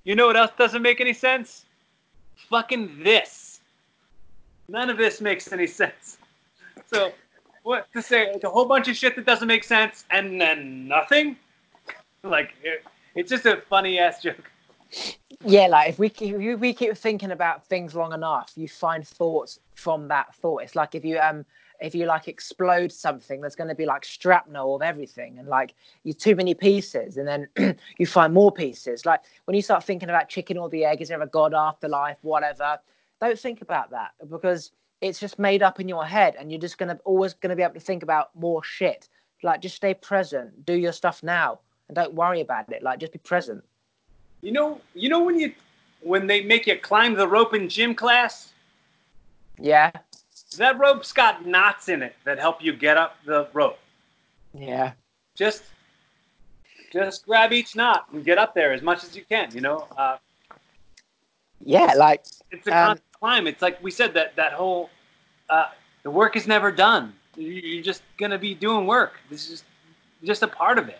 You 0.03 0.15
know 0.15 0.27
what 0.27 0.37
else 0.37 0.51
doesn't 0.57 0.81
make 0.81 1.01
any 1.01 1.13
sense? 1.13 1.65
Fucking 2.49 3.03
this. 3.03 3.59
None 4.67 4.89
of 4.89 4.97
this 4.97 5.21
makes 5.21 5.51
any 5.51 5.67
sense. 5.67 6.17
So, 6.91 7.11
what 7.61 7.87
to 7.93 8.01
say? 8.01 8.33
Like 8.33 8.43
a 8.43 8.49
whole 8.49 8.65
bunch 8.65 8.87
of 8.87 8.95
shit 8.95 9.15
that 9.15 9.23
doesn't 9.23 9.47
make 9.47 9.63
sense, 9.63 10.05
and 10.09 10.41
then 10.41 10.87
nothing. 10.87 11.37
Like 12.23 12.51
it, 12.63 12.83
it's 13.15 13.29
just 13.29 13.45
a 13.45 13.61
funny 13.69 13.99
ass 13.99 14.21
joke. 14.21 14.51
Yeah, 15.45 15.67
like 15.67 15.89
if 15.89 15.99
we 15.99 16.09
keep, 16.09 16.35
if 16.35 16.59
we 16.59 16.73
keep 16.73 16.97
thinking 16.97 17.31
about 17.31 17.65
things 17.65 17.95
long 17.95 18.13
enough, 18.13 18.51
you 18.55 18.67
find 18.67 19.07
thoughts 19.07 19.59
from 19.75 20.07
that 20.09 20.35
thought. 20.35 20.63
It's 20.63 20.75
like 20.75 20.95
if 20.95 21.05
you 21.05 21.19
um 21.19 21.45
if 21.79 21.95
you 21.95 22.05
like 22.05 22.27
explode 22.27 22.91
something, 22.91 23.39
there's 23.39 23.55
going 23.55 23.69
to 23.69 23.75
be 23.75 23.85
like 23.85 24.03
shrapnel 24.03 24.75
of 24.75 24.81
everything, 24.81 25.39
and 25.39 25.47
like 25.47 25.75
you 26.03 26.13
too 26.13 26.35
many 26.35 26.53
pieces, 26.53 27.17
and 27.17 27.27
then 27.27 27.47
you 27.97 28.05
find 28.05 28.33
more 28.33 28.51
pieces. 28.51 29.05
Like 29.05 29.21
when 29.45 29.55
you 29.55 29.61
start 29.61 29.83
thinking 29.83 30.09
about 30.09 30.29
chicken 30.29 30.57
or 30.57 30.69
the 30.69 30.85
egg, 30.85 31.01
is 31.01 31.07
there 31.07 31.21
a 31.21 31.27
god 31.27 31.53
afterlife, 31.53 32.17
whatever? 32.21 32.79
Don't 33.21 33.39
think 33.39 33.61
about 33.61 33.91
that 33.91 34.11
because 34.29 34.71
it's 35.01 35.19
just 35.19 35.39
made 35.39 35.63
up 35.63 35.79
in 35.79 35.87
your 35.87 36.05
head, 36.05 36.35
and 36.37 36.51
you're 36.51 36.59
just 36.59 36.77
gonna 36.77 36.99
always 37.05 37.33
gonna 37.33 37.55
be 37.55 37.63
able 37.63 37.75
to 37.75 37.79
think 37.79 38.03
about 38.03 38.35
more 38.35 38.63
shit. 38.63 39.07
Like 39.41 39.61
just 39.61 39.75
stay 39.75 39.93
present, 39.93 40.65
do 40.65 40.73
your 40.73 40.91
stuff 40.91 41.23
now, 41.23 41.59
and 41.89 41.95
don't 41.95 42.13
worry 42.13 42.39
about 42.39 42.71
it. 42.71 42.81
Like 42.81 42.99
just 42.99 43.11
be 43.11 43.19
present. 43.19 43.63
You 44.41 44.53
know, 44.53 44.79
you 44.93 45.09
know 45.09 45.21
when 45.23 45.37
you 45.37 45.53
when 46.01 46.27
they 46.27 46.41
make 46.41 46.65
you 46.65 46.77
climb 46.77 47.15
the 47.15 47.27
rope 47.27 47.53
in 47.53 47.67
gym 47.67 47.93
class. 47.93 48.53
Yeah. 49.59 49.91
That 50.57 50.79
rope's 50.79 51.11
got 51.11 51.45
knots 51.45 51.89
in 51.89 52.01
it 52.01 52.15
that 52.23 52.39
help 52.39 52.63
you 52.63 52.71
get 52.71 52.95
up 52.95 53.17
the 53.25 53.49
rope. 53.51 53.79
Yeah. 54.53 54.93
Just 55.35 55.63
just 56.93 57.25
grab 57.25 57.51
each 57.51 57.75
knot 57.75 58.07
and 58.13 58.23
get 58.23 58.37
up 58.37 58.55
there 58.55 58.71
as 58.71 58.81
much 58.81 59.03
as 59.03 59.15
you 59.15 59.25
can. 59.27 59.49
You 59.53 59.61
know. 59.61 59.87
Uh, 59.97 60.17
yeah, 61.61 61.93
like 61.97 62.23
it's 62.51 62.67
a 62.67 62.91
um, 62.91 62.97
climb. 63.11 63.47
It's 63.47 63.61
like 63.61 63.83
we 63.83 63.91
said 63.91 64.13
that 64.13 64.35
that 64.37 64.53
whole 64.53 64.89
uh, 65.49 65.67
the 66.03 66.09
work 66.09 66.37
is 66.37 66.47
never 66.47 66.71
done. 66.71 67.13
You're 67.35 67.83
just 67.83 68.03
gonna 68.17 68.37
be 68.37 68.55
doing 68.55 68.87
work. 68.87 69.13
This 69.29 69.49
is 69.49 69.63
just 70.23 70.41
a 70.41 70.47
part 70.47 70.77
of 70.77 70.87
it. 70.87 70.99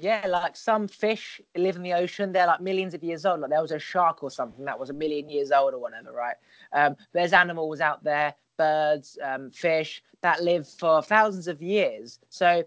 Yeah, 0.00 0.26
like 0.26 0.56
some 0.56 0.88
fish 0.88 1.42
live 1.56 1.76
in 1.76 1.82
the 1.82 1.92
ocean. 1.92 2.32
They're 2.32 2.46
like 2.46 2.60
millions 2.62 2.94
of 2.94 3.02
years 3.04 3.26
old. 3.26 3.40
Like 3.40 3.50
there 3.50 3.60
was 3.60 3.70
a 3.72 3.78
shark 3.78 4.22
or 4.22 4.30
something 4.30 4.64
that 4.64 4.78
was 4.78 4.88
a 4.88 4.94
million 4.94 5.28
years 5.28 5.52
old 5.52 5.74
or 5.74 5.78
whatever, 5.78 6.10
right? 6.12 6.36
Um, 6.72 6.96
there's 7.12 7.34
animals 7.34 7.80
out 7.80 8.02
there 8.02 8.34
birds, 8.56 9.18
um, 9.22 9.50
fish 9.50 10.02
that 10.22 10.42
live 10.42 10.68
for 10.68 11.02
thousands 11.02 11.48
of 11.48 11.62
years. 11.62 12.18
So, 12.28 12.64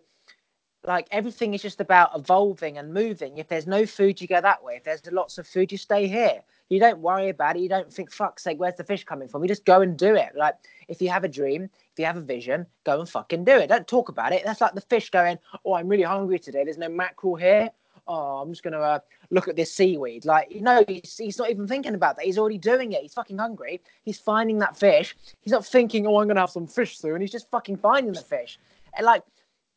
like 0.85 1.07
everything 1.11 1.53
is 1.53 1.61
just 1.61 1.79
about 1.81 2.11
evolving 2.15 2.77
and 2.77 2.93
moving. 2.93 3.37
If 3.37 3.47
there's 3.47 3.67
no 3.67 3.85
food, 3.85 4.19
you 4.21 4.27
go 4.27 4.41
that 4.41 4.63
way. 4.63 4.75
If 4.75 4.83
there's 4.83 5.05
lots 5.11 5.37
of 5.37 5.47
food, 5.47 5.71
you 5.71 5.77
stay 5.77 6.07
here. 6.07 6.41
You 6.69 6.79
don't 6.79 6.99
worry 6.99 7.29
about 7.29 7.55
it. 7.55 7.61
You 7.61 7.69
don't 7.69 7.93
think, 7.93 8.11
fuck's 8.11 8.43
sake, 8.43 8.59
where's 8.59 8.75
the 8.75 8.83
fish 8.83 9.03
coming 9.05 9.27
from? 9.27 9.43
You 9.43 9.47
just 9.47 9.65
go 9.65 9.81
and 9.81 9.97
do 9.97 10.15
it. 10.15 10.31
Like, 10.35 10.55
if 10.87 11.01
you 11.01 11.09
have 11.09 11.23
a 11.23 11.29
dream, 11.29 11.69
if 11.93 11.99
you 11.99 12.05
have 12.05 12.17
a 12.17 12.21
vision, 12.21 12.65
go 12.83 12.99
and 12.99 13.07
fucking 13.07 13.45
do 13.45 13.53
it. 13.53 13.67
Don't 13.67 13.87
talk 13.87 14.09
about 14.09 14.33
it. 14.33 14.43
That's 14.45 14.61
like 14.61 14.73
the 14.73 14.81
fish 14.81 15.09
going, 15.09 15.37
oh, 15.65 15.75
I'm 15.75 15.87
really 15.87 16.03
hungry 16.03 16.39
today. 16.39 16.63
There's 16.63 16.77
no 16.77 16.89
mackerel 16.89 17.35
here 17.35 17.69
oh, 18.07 18.41
I'm 18.41 18.51
just 18.51 18.63
to 18.73 18.79
uh, 18.79 18.99
look 19.29 19.47
at 19.47 19.55
this 19.55 19.73
seaweed. 19.73 20.25
Like, 20.25 20.51
you 20.51 20.61
know, 20.61 20.83
he's, 20.87 21.17
he's 21.17 21.37
not 21.37 21.49
even 21.49 21.67
thinking 21.67 21.95
about 21.95 22.15
that. 22.17 22.25
He's 22.25 22.37
already 22.37 22.57
doing 22.57 22.91
it. 22.91 23.01
He's 23.01 23.13
fucking 23.13 23.37
hungry. 23.37 23.81
He's 24.03 24.19
finding 24.19 24.59
that 24.59 24.77
fish. 24.77 25.15
He's 25.41 25.53
not 25.53 25.65
thinking, 25.65 26.05
oh, 26.07 26.19
I'm 26.19 26.27
to 26.35 26.41
have 26.41 26.49
some 26.49 26.67
fish 26.67 26.97
soon. 26.97 27.21
He's 27.21 27.31
just 27.31 27.49
fucking 27.49 27.77
finding 27.77 28.13
the 28.13 28.21
fish. 28.21 28.59
And 28.95 29.05
like, 29.05 29.23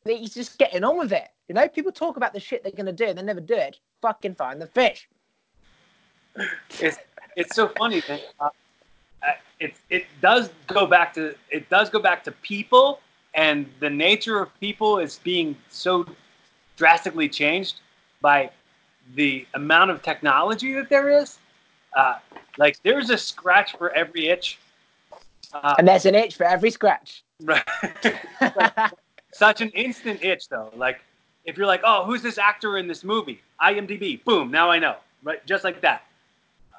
he's 0.04 0.34
just 0.34 0.58
getting 0.58 0.84
on 0.84 0.98
with 0.98 1.12
it. 1.12 1.28
You 1.48 1.54
know, 1.54 1.68
people 1.68 1.92
talk 1.92 2.16
about 2.16 2.32
the 2.32 2.40
shit 2.40 2.62
they're 2.62 2.72
to 2.86 2.92
do, 2.92 3.06
and 3.06 3.18
they 3.18 3.22
never 3.22 3.40
do 3.40 3.54
it. 3.54 3.78
Fucking 4.02 4.34
find 4.34 4.60
the 4.60 4.66
fish. 4.66 5.08
It's 6.80 6.98
it's 7.36 7.54
so 7.54 7.68
funny. 7.78 8.02
Uh, 8.08 8.18
uh, 8.40 8.48
it 9.58 9.74
it 9.90 10.04
does 10.20 10.50
go 10.66 10.86
back 10.86 11.14
to 11.14 11.34
it 11.50 11.68
does 11.70 11.88
go 11.90 11.98
back 11.98 12.22
to 12.24 12.32
people 12.32 13.00
and 13.34 13.66
the 13.80 13.90
nature 13.90 14.40
of 14.40 14.48
people 14.60 14.98
is 14.98 15.18
being 15.22 15.56
so 15.70 16.06
drastically 16.76 17.28
changed 17.28 17.80
by 18.20 18.50
the 19.14 19.46
amount 19.54 19.90
of 19.90 20.02
technology 20.02 20.72
that 20.72 20.88
there 20.88 21.10
is. 21.10 21.38
Uh, 21.94 22.18
like 22.58 22.82
there's 22.82 23.10
a 23.10 23.18
scratch 23.18 23.76
for 23.76 23.90
every 23.90 24.28
itch. 24.28 24.58
Uh, 25.52 25.74
and 25.78 25.86
there's 25.86 26.06
an 26.06 26.14
itch 26.14 26.36
for 26.36 26.44
every 26.44 26.70
scratch. 26.70 27.22
Right. 27.42 27.62
such 29.32 29.60
an 29.60 29.68
instant 29.70 30.24
itch 30.24 30.48
though. 30.48 30.70
Like 30.74 31.00
if 31.44 31.56
you're 31.56 31.66
like, 31.66 31.82
oh, 31.84 32.04
who's 32.04 32.22
this 32.22 32.38
actor 32.38 32.78
in 32.78 32.88
this 32.88 33.04
movie? 33.04 33.40
IMDb, 33.62 34.22
boom, 34.24 34.50
now 34.50 34.70
I 34.70 34.78
know. 34.78 34.96
Right, 35.22 35.44
just 35.46 35.64
like 35.64 35.80
that. 35.82 36.04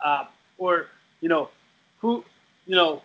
Uh, 0.04 0.26
or 0.58 0.88
you 1.22 1.30
know, 1.30 1.50
who, 2.00 2.24
you 2.66 2.76
know, 2.76 3.02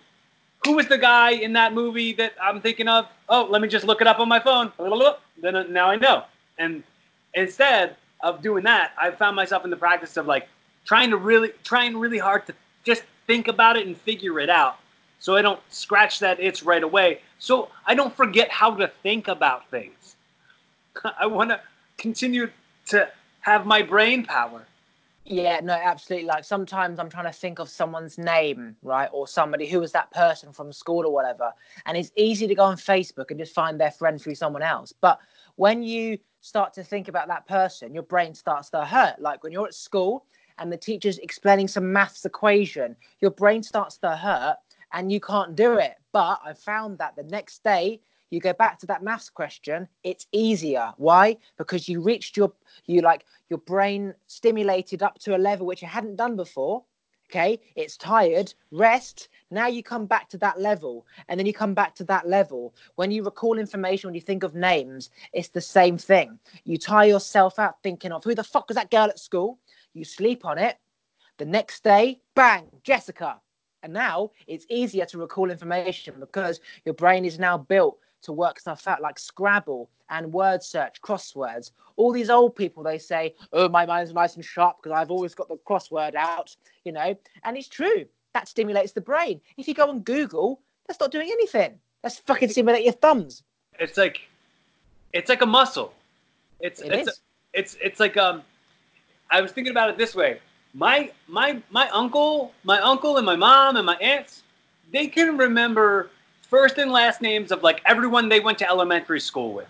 who 0.64 0.74
was 0.74 0.86
the 0.86 0.98
guy 0.98 1.32
in 1.32 1.52
that 1.54 1.74
movie 1.74 2.12
that 2.14 2.34
I'm 2.40 2.60
thinking 2.60 2.88
of? 2.88 3.06
Oh, 3.28 3.46
let 3.50 3.60
me 3.62 3.68
just 3.68 3.84
look 3.84 4.00
it 4.00 4.06
up 4.06 4.20
on 4.20 4.28
my 4.28 4.38
phone. 4.38 4.72
Then 5.40 5.56
uh, 5.56 5.64
now 5.64 5.88
I 5.88 5.96
know. 5.96 6.24
And 6.58 6.82
instead, 7.34 7.96
of 8.22 8.40
doing 8.40 8.64
that, 8.64 8.92
I 9.00 9.10
found 9.10 9.36
myself 9.36 9.64
in 9.64 9.70
the 9.70 9.76
practice 9.76 10.16
of 10.16 10.26
like 10.26 10.48
trying 10.84 11.10
to 11.10 11.16
really, 11.16 11.50
trying 11.64 11.96
really 11.96 12.18
hard 12.18 12.46
to 12.46 12.54
just 12.84 13.02
think 13.26 13.48
about 13.48 13.76
it 13.76 13.86
and 13.86 13.96
figure 13.96 14.40
it 14.40 14.48
out. 14.48 14.78
So 15.18 15.36
I 15.36 15.42
don't 15.42 15.60
scratch 15.70 16.18
that 16.20 16.40
itch 16.40 16.62
right 16.62 16.82
away. 16.82 17.20
So 17.38 17.68
I 17.86 17.94
don't 17.94 18.14
forget 18.14 18.50
how 18.50 18.74
to 18.74 18.88
think 19.02 19.28
about 19.28 19.68
things. 19.70 20.16
I 21.18 21.26
want 21.26 21.50
to 21.50 21.60
continue 21.96 22.50
to 22.86 23.08
have 23.40 23.66
my 23.66 23.82
brain 23.82 24.24
power. 24.24 24.64
Yeah, 25.24 25.60
no, 25.62 25.74
absolutely. 25.74 26.26
Like 26.26 26.44
sometimes 26.44 26.98
I'm 26.98 27.08
trying 27.08 27.26
to 27.26 27.32
think 27.32 27.60
of 27.60 27.68
someone's 27.68 28.18
name, 28.18 28.76
right? 28.82 29.08
Or 29.12 29.28
somebody 29.28 29.68
who 29.68 29.78
was 29.78 29.92
that 29.92 30.10
person 30.10 30.52
from 30.52 30.72
school 30.72 31.06
or 31.06 31.12
whatever. 31.12 31.52
And 31.86 31.96
it's 31.96 32.10
easy 32.16 32.48
to 32.48 32.54
go 32.54 32.64
on 32.64 32.76
Facebook 32.76 33.30
and 33.30 33.38
just 33.38 33.54
find 33.54 33.80
their 33.80 33.92
friend 33.92 34.20
through 34.20 34.34
someone 34.34 34.62
else. 34.62 34.92
But 34.92 35.20
when 35.56 35.82
you 35.84 36.18
start 36.40 36.72
to 36.74 36.82
think 36.82 37.06
about 37.06 37.28
that 37.28 37.46
person, 37.46 37.94
your 37.94 38.02
brain 38.02 38.34
starts 38.34 38.68
to 38.70 38.84
hurt. 38.84 39.20
Like 39.20 39.44
when 39.44 39.52
you're 39.52 39.66
at 39.66 39.74
school 39.74 40.26
and 40.58 40.72
the 40.72 40.76
teacher's 40.76 41.18
explaining 41.18 41.68
some 41.68 41.92
maths 41.92 42.24
equation, 42.24 42.96
your 43.20 43.30
brain 43.30 43.62
starts 43.62 43.98
to 43.98 44.16
hurt 44.16 44.56
and 44.92 45.12
you 45.12 45.20
can't 45.20 45.54
do 45.54 45.74
it. 45.74 45.94
But 46.12 46.40
I 46.44 46.52
found 46.52 46.98
that 46.98 47.14
the 47.14 47.22
next 47.24 47.62
day, 47.62 48.00
you 48.32 48.40
go 48.40 48.52
back 48.52 48.78
to 48.80 48.86
that 48.86 49.02
maths 49.02 49.30
question, 49.30 49.88
it's 50.02 50.26
easier. 50.32 50.92
Why? 50.96 51.36
Because 51.58 51.88
you 51.88 52.00
reached 52.00 52.36
your, 52.36 52.52
you 52.86 53.00
like, 53.00 53.24
your 53.48 53.58
brain 53.58 54.14
stimulated 54.26 55.02
up 55.02 55.18
to 55.20 55.36
a 55.36 55.38
level 55.38 55.66
which 55.66 55.82
you 55.82 55.88
hadn't 55.88 56.16
done 56.16 56.36
before 56.36 56.84
Okay, 57.32 57.60
it's 57.76 57.96
tired, 57.96 58.52
rest. 58.72 59.30
Now 59.50 59.66
you 59.66 59.82
come 59.82 60.04
back 60.04 60.28
to 60.28 60.38
that 60.38 60.60
level, 60.60 61.06
and 61.28 61.40
then 61.40 61.46
you 61.46 61.54
come 61.54 61.72
back 61.72 61.94
to 61.94 62.04
that 62.04 62.28
level. 62.28 62.74
When 62.96 63.10
you 63.10 63.24
recall 63.24 63.58
information, 63.58 64.08
when 64.08 64.14
you 64.14 64.20
think 64.20 64.42
of 64.42 64.54
names, 64.54 65.08
it's 65.32 65.48
the 65.48 65.62
same 65.62 65.96
thing. 65.96 66.38
You 66.64 66.76
tire 66.76 67.08
yourself 67.08 67.58
out 67.58 67.82
thinking 67.82 68.12
of 68.12 68.22
who 68.22 68.34
the 68.34 68.44
fuck 68.44 68.68
was 68.68 68.74
that 68.74 68.90
girl 68.90 69.08
at 69.08 69.18
school? 69.18 69.58
You 69.94 70.04
sleep 70.04 70.44
on 70.44 70.58
it. 70.58 70.76
The 71.38 71.46
next 71.46 71.82
day, 71.82 72.20
bang, 72.34 72.66
Jessica. 72.82 73.40
And 73.82 73.94
now 73.94 74.32
it's 74.46 74.66
easier 74.68 75.06
to 75.06 75.16
recall 75.16 75.50
information 75.50 76.16
because 76.20 76.60
your 76.84 76.94
brain 76.94 77.24
is 77.24 77.38
now 77.38 77.56
built 77.56 77.98
to 78.22 78.32
work 78.32 78.60
stuff 78.60 78.86
out 78.88 79.00
like 79.00 79.18
Scrabble 79.18 79.90
and 80.10 80.32
word 80.32 80.62
search, 80.62 81.00
crosswords. 81.02 81.72
All 81.96 82.12
these 82.12 82.30
old 82.30 82.56
people, 82.56 82.82
they 82.82 82.98
say, 82.98 83.34
oh, 83.52 83.68
my 83.68 83.86
mind's 83.86 84.12
nice 84.12 84.36
and 84.36 84.44
sharp 84.44 84.76
because 84.82 84.96
I've 84.96 85.10
always 85.10 85.34
got 85.34 85.48
the 85.48 85.56
crossword 85.68 86.14
out, 86.14 86.54
you 86.84 86.92
know. 86.92 87.16
And 87.44 87.56
it's 87.56 87.68
true. 87.68 88.06
That 88.34 88.48
stimulates 88.48 88.92
the 88.92 89.00
brain. 89.00 89.40
If 89.56 89.68
you 89.68 89.74
go 89.74 89.88
on 89.88 90.00
Google, 90.00 90.60
that's 90.86 91.00
not 91.00 91.12
doing 91.12 91.28
anything. 91.30 91.78
That's 92.02 92.18
fucking 92.18 92.50
stimulate 92.50 92.84
your 92.84 92.94
thumbs. 92.94 93.42
It's 93.78 93.96
like, 93.96 94.20
it's 95.12 95.28
like 95.28 95.42
a 95.42 95.46
muscle. 95.46 95.92
It's 96.60 96.80
it 96.80 96.92
it's, 96.92 97.08
a, 97.08 97.12
it's 97.52 97.76
it's 97.82 98.00
like 98.00 98.16
um, 98.16 98.42
I 99.30 99.40
was 99.40 99.52
thinking 99.52 99.72
about 99.72 99.90
it 99.90 99.98
this 99.98 100.14
way. 100.14 100.40
My 100.74 101.10
my 101.26 101.60
my 101.70 101.88
uncle, 101.90 102.52
my 102.64 102.80
uncle 102.80 103.16
and 103.16 103.26
my 103.26 103.36
mom 103.36 103.76
and 103.76 103.84
my 103.84 103.96
aunts, 103.96 104.42
they 104.92 105.08
can 105.08 105.36
remember 105.36 106.10
first 106.52 106.76
and 106.76 106.92
last 106.92 107.22
names 107.22 107.50
of 107.50 107.62
like 107.62 107.80
everyone 107.86 108.28
they 108.28 108.38
went 108.38 108.58
to 108.58 108.68
elementary 108.68 109.18
school 109.18 109.54
with. 109.54 109.68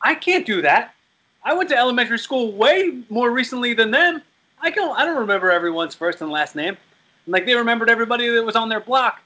I 0.00 0.14
can't 0.14 0.46
do 0.46 0.62
that. 0.62 0.94
I 1.44 1.52
went 1.52 1.68
to 1.68 1.76
elementary 1.76 2.18
school 2.18 2.50
way 2.52 3.02
more 3.10 3.30
recently 3.30 3.74
than 3.74 3.90
them. 3.90 4.22
I 4.62 4.70
don't 4.70 4.98
I 4.98 5.04
don't 5.04 5.18
remember 5.18 5.50
everyone's 5.50 5.94
first 5.94 6.22
and 6.22 6.30
last 6.30 6.56
name. 6.56 6.78
Like 7.26 7.44
they 7.44 7.54
remembered 7.54 7.90
everybody 7.90 8.26
that 8.30 8.42
was 8.42 8.56
on 8.56 8.70
their 8.70 8.80
block. 8.80 9.20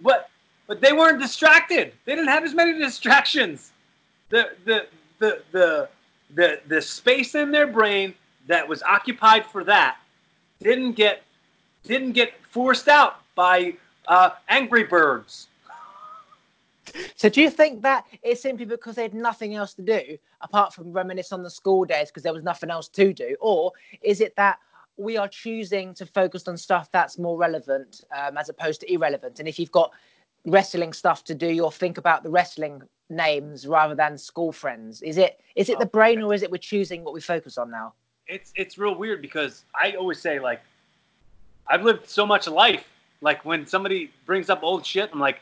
But 0.00 0.30
but 0.66 0.80
they 0.80 0.94
weren't 0.94 1.20
distracted. 1.20 1.92
They 2.06 2.14
didn't 2.14 2.28
have 2.28 2.42
as 2.42 2.54
many 2.54 2.78
distractions. 2.78 3.70
The 4.30 4.52
the 4.64 4.86
the 5.18 5.42
the 5.52 5.88
the, 6.34 6.60
the 6.66 6.80
space 6.80 7.34
in 7.34 7.50
their 7.50 7.66
brain 7.66 8.14
that 8.46 8.66
was 8.66 8.82
occupied 8.82 9.44
for 9.44 9.62
that 9.64 9.98
didn't 10.62 10.92
get 10.92 11.22
didn't 11.84 12.12
get 12.12 12.32
forced 12.48 12.88
out 12.88 13.20
by 13.34 13.74
uh, 14.08 14.30
Angry 14.48 14.84
Birds 14.84 15.48
so 17.16 17.28
do 17.28 17.40
you 17.40 17.50
think 17.50 17.82
that 17.82 18.04
it's 18.22 18.40
simply 18.40 18.64
because 18.64 18.96
they 18.96 19.02
had 19.02 19.14
nothing 19.14 19.54
else 19.54 19.74
to 19.74 19.82
do 19.82 20.18
apart 20.40 20.72
from 20.72 20.92
reminisce 20.92 21.32
on 21.32 21.42
the 21.42 21.50
school 21.50 21.84
days 21.84 22.08
because 22.08 22.22
there 22.22 22.32
was 22.32 22.42
nothing 22.42 22.70
else 22.70 22.88
to 22.88 23.12
do, 23.12 23.36
or 23.40 23.72
is 24.02 24.20
it 24.20 24.34
that 24.36 24.58
we 24.96 25.16
are 25.16 25.28
choosing 25.28 25.92
to 25.94 26.06
focus 26.06 26.46
on 26.46 26.56
stuff 26.56 26.88
that's 26.92 27.18
more 27.18 27.36
relevant 27.36 28.04
um, 28.16 28.36
as 28.36 28.48
opposed 28.48 28.80
to 28.80 28.92
irrelevant? 28.92 29.40
And 29.40 29.48
if 29.48 29.58
you've 29.58 29.72
got 29.72 29.92
wrestling 30.46 30.92
stuff 30.92 31.24
to 31.24 31.34
do, 31.34 31.48
you'll 31.48 31.70
think 31.70 31.98
about 31.98 32.22
the 32.22 32.30
wrestling 32.30 32.82
names 33.10 33.66
rather 33.66 33.94
than 33.94 34.16
school 34.18 34.52
friends. 34.52 35.02
Is 35.02 35.18
it 35.18 35.40
is 35.56 35.68
it 35.68 35.78
the 35.78 35.86
brain 35.86 36.22
or 36.22 36.34
is 36.34 36.42
it 36.42 36.50
we're 36.50 36.58
choosing 36.58 37.04
what 37.04 37.14
we 37.14 37.20
focus 37.20 37.58
on 37.58 37.70
now? 37.70 37.92
It's 38.26 38.52
it's 38.56 38.78
real 38.78 38.94
weird 38.94 39.20
because 39.20 39.64
I 39.80 39.92
always 39.92 40.20
say 40.20 40.38
like 40.38 40.60
I've 41.66 41.82
lived 41.82 42.08
so 42.08 42.26
much 42.26 42.46
life. 42.46 42.84
Like 43.20 43.44
when 43.44 43.66
somebody 43.66 44.10
brings 44.26 44.50
up 44.50 44.62
old 44.62 44.84
shit, 44.84 45.10
I'm 45.12 45.20
like, 45.20 45.40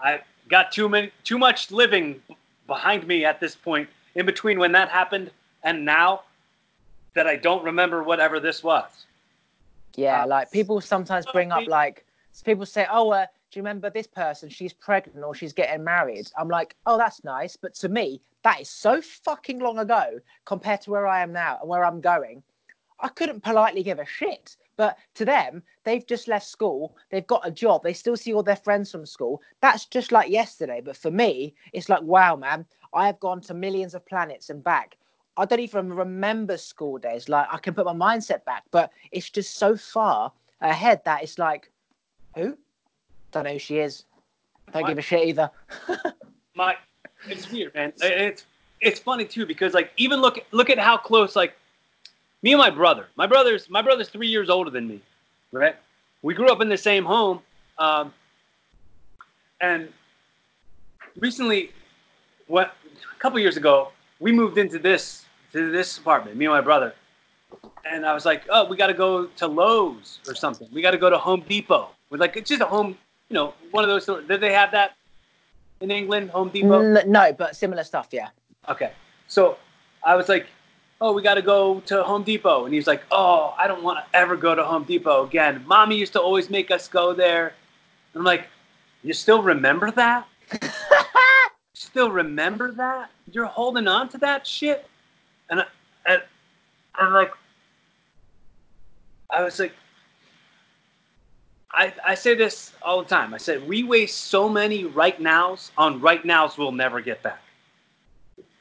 I 0.00 0.20
got 0.48 0.72
too 0.72 0.88
many 0.88 1.10
too 1.24 1.38
much 1.38 1.70
living 1.70 2.22
behind 2.66 3.06
me 3.06 3.24
at 3.24 3.40
this 3.40 3.54
point 3.54 3.88
in 4.14 4.26
between 4.26 4.58
when 4.58 4.72
that 4.72 4.88
happened 4.88 5.30
and 5.62 5.84
now 5.84 6.22
that 7.14 7.26
I 7.26 7.36
don't 7.36 7.64
remember 7.64 8.02
whatever 8.02 8.40
this 8.40 8.62
was. 8.62 9.06
Yeah, 9.94 10.24
uh, 10.24 10.26
like 10.26 10.50
people 10.50 10.80
sometimes 10.80 11.26
bring 11.32 11.50
up 11.52 11.66
like 11.66 12.04
people 12.44 12.66
say, 12.66 12.86
"Oh, 12.90 13.10
uh, 13.10 13.26
do 13.50 13.58
you 13.58 13.62
remember 13.62 13.90
this 13.90 14.06
person? 14.06 14.48
She's 14.50 14.72
pregnant 14.72 15.24
or 15.24 15.34
she's 15.34 15.52
getting 15.52 15.82
married." 15.82 16.30
I'm 16.38 16.48
like, 16.48 16.76
"Oh, 16.84 16.98
that's 16.98 17.24
nice," 17.24 17.56
but 17.56 17.74
to 17.76 17.88
me, 17.88 18.20
that 18.42 18.60
is 18.60 18.68
so 18.68 19.00
fucking 19.00 19.58
long 19.58 19.78
ago 19.78 20.20
compared 20.44 20.82
to 20.82 20.90
where 20.90 21.06
I 21.06 21.22
am 21.22 21.32
now 21.32 21.58
and 21.60 21.68
where 21.68 21.84
I'm 21.84 22.00
going. 22.00 22.42
I 23.00 23.08
couldn't 23.08 23.42
politely 23.42 23.82
give 23.82 23.98
a 23.98 24.06
shit. 24.06 24.56
But 24.76 24.98
to 25.14 25.24
them, 25.24 25.62
they've 25.86 26.06
just 26.06 26.26
left 26.26 26.46
school, 26.46 26.96
they've 27.10 27.26
got 27.26 27.46
a 27.46 27.50
job, 27.50 27.82
they 27.82 27.92
still 27.92 28.16
see 28.16 28.34
all 28.34 28.42
their 28.42 28.56
friends 28.56 28.90
from 28.90 29.06
school. 29.06 29.40
That's 29.60 29.86
just 29.86 30.10
like 30.12 30.28
yesterday. 30.28 30.82
But 30.84 30.96
for 30.96 31.12
me, 31.12 31.54
it's 31.72 31.88
like, 31.88 32.02
wow, 32.02 32.34
man, 32.36 32.66
I 32.92 33.06
have 33.06 33.20
gone 33.20 33.40
to 33.42 33.54
millions 33.54 33.94
of 33.94 34.04
planets 34.04 34.50
and 34.50 34.62
back. 34.62 34.98
I 35.36 35.44
don't 35.44 35.60
even 35.60 35.92
remember 35.92 36.56
school 36.56 36.98
days. 36.98 37.28
Like 37.28 37.46
I 37.50 37.58
can 37.58 37.72
put 37.72 37.86
my 37.86 37.92
mindset 37.94 38.44
back, 38.44 38.64
but 38.72 38.90
it's 39.12 39.30
just 39.30 39.54
so 39.54 39.76
far 39.76 40.32
ahead 40.60 41.02
that 41.04 41.22
it's 41.22 41.38
like, 41.38 41.70
who? 42.34 42.58
Don't 43.30 43.44
know 43.44 43.52
who 43.52 43.58
she 43.58 43.78
is. 43.78 44.04
Don't 44.72 44.82
my, 44.82 44.88
give 44.88 44.98
a 44.98 45.02
shit 45.02 45.28
either. 45.28 45.50
my, 46.56 46.74
it's 47.28 47.50
weird, 47.50 47.74
man. 47.74 47.92
It's 48.02 48.44
it's 48.80 48.98
funny 48.98 49.24
too 49.24 49.46
because 49.46 49.72
like 49.72 49.92
even 49.96 50.20
look 50.20 50.38
look 50.50 50.68
at 50.68 50.78
how 50.78 50.96
close 50.96 51.36
like 51.36 51.54
me 52.42 52.52
and 52.52 52.58
my 52.58 52.70
brother. 52.70 53.06
My 53.14 53.26
brother's 53.26 53.70
my 53.70 53.82
brother's 53.82 54.08
three 54.08 54.26
years 54.26 54.50
older 54.50 54.70
than 54.70 54.88
me, 54.88 55.00
right? 55.58 55.76
We 56.22 56.34
grew 56.34 56.48
up 56.48 56.60
in 56.60 56.68
the 56.68 56.78
same 56.78 57.04
home, 57.04 57.40
um, 57.78 58.12
and 59.60 59.92
recently, 61.18 61.70
what 62.46 62.74
a 63.14 63.18
couple 63.20 63.38
years 63.38 63.56
ago, 63.56 63.92
we 64.20 64.32
moved 64.32 64.58
into 64.58 64.78
this 64.78 65.24
to 65.52 65.70
this 65.70 65.98
apartment. 65.98 66.36
Me 66.36 66.46
and 66.46 66.54
my 66.54 66.60
brother, 66.60 66.94
and 67.84 68.04
I 68.04 68.14
was 68.14 68.24
like, 68.24 68.44
"Oh, 68.48 68.64
we 68.66 68.76
got 68.76 68.88
to 68.88 68.94
go 68.94 69.26
to 69.26 69.46
Lowe's 69.46 70.20
or 70.28 70.34
something. 70.34 70.68
We 70.72 70.82
got 70.82 70.92
to 70.92 70.98
go 70.98 71.10
to 71.10 71.18
Home 71.18 71.44
Depot. 71.48 71.90
We're 72.10 72.18
like, 72.18 72.36
it's 72.36 72.48
just 72.48 72.62
a 72.62 72.66
home, 72.66 72.96
you 73.28 73.34
know, 73.34 73.54
one 73.70 73.84
of 73.84 73.90
those. 73.90 74.04
Stores. 74.04 74.26
Did 74.26 74.40
they 74.40 74.52
have 74.52 74.70
that 74.72 74.92
in 75.80 75.90
England, 75.90 76.30
Home 76.30 76.48
Depot? 76.50 77.02
No, 77.04 77.32
but 77.32 77.56
similar 77.56 77.84
stuff, 77.84 78.08
yeah. 78.12 78.28
Okay, 78.68 78.92
so 79.28 79.58
I 80.04 80.14
was 80.16 80.28
like, 80.28 80.46
oh, 81.00 81.12
we 81.12 81.22
got 81.22 81.34
to 81.34 81.42
go 81.42 81.80
to 81.80 82.02
Home 82.02 82.22
Depot. 82.22 82.64
And 82.64 82.74
he's 82.74 82.86
like, 82.86 83.02
oh, 83.10 83.54
I 83.58 83.66
don't 83.66 83.82
want 83.82 83.98
to 83.98 84.16
ever 84.18 84.36
go 84.36 84.54
to 84.54 84.64
Home 84.64 84.84
Depot 84.84 85.24
again. 85.24 85.62
Mommy 85.66 85.96
used 85.96 86.12
to 86.14 86.20
always 86.20 86.48
make 86.50 86.70
us 86.70 86.88
go 86.88 87.12
there. 87.12 87.48
And 88.14 88.20
I'm 88.20 88.24
like, 88.24 88.48
you 89.02 89.12
still 89.12 89.42
remember 89.42 89.90
that? 89.92 90.26
still 91.74 92.10
remember 92.10 92.72
that? 92.72 93.10
You're 93.30 93.46
holding 93.46 93.86
on 93.88 94.08
to 94.10 94.18
that 94.18 94.46
shit? 94.46 94.86
And, 95.50 95.60
I, 95.60 95.66
and 96.06 96.22
I'm 96.94 97.12
like, 97.12 97.32
I 99.30 99.42
was 99.42 99.58
like, 99.58 99.74
I, 101.72 101.92
I 102.04 102.14
say 102.14 102.34
this 102.34 102.72
all 102.80 103.02
the 103.02 103.08
time. 103.08 103.34
I 103.34 103.36
said, 103.36 103.68
we 103.68 103.82
waste 103.82 104.16
so 104.16 104.48
many 104.48 104.86
right 104.86 105.20
nows 105.20 105.72
on 105.76 106.00
right 106.00 106.24
nows 106.24 106.56
we'll 106.56 106.72
never 106.72 107.02
get 107.02 107.22
back 107.22 107.42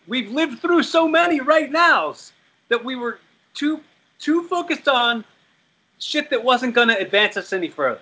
we've 0.08 0.32
lived 0.32 0.60
through 0.60 0.84
so 0.84 1.08
many 1.08 1.40
right 1.40 1.72
nows 1.72 2.32
that 2.70 2.84
we 2.84 2.96
were 2.96 3.20
too 3.54 3.82
too 4.20 4.48
focused 4.48 4.88
on 4.88 5.24
shit 6.00 6.30
that 6.30 6.44
wasn't 6.44 6.74
going 6.74 6.88
to 6.88 6.98
advance 6.98 7.38
us 7.38 7.54
any 7.54 7.70
further. 7.70 8.02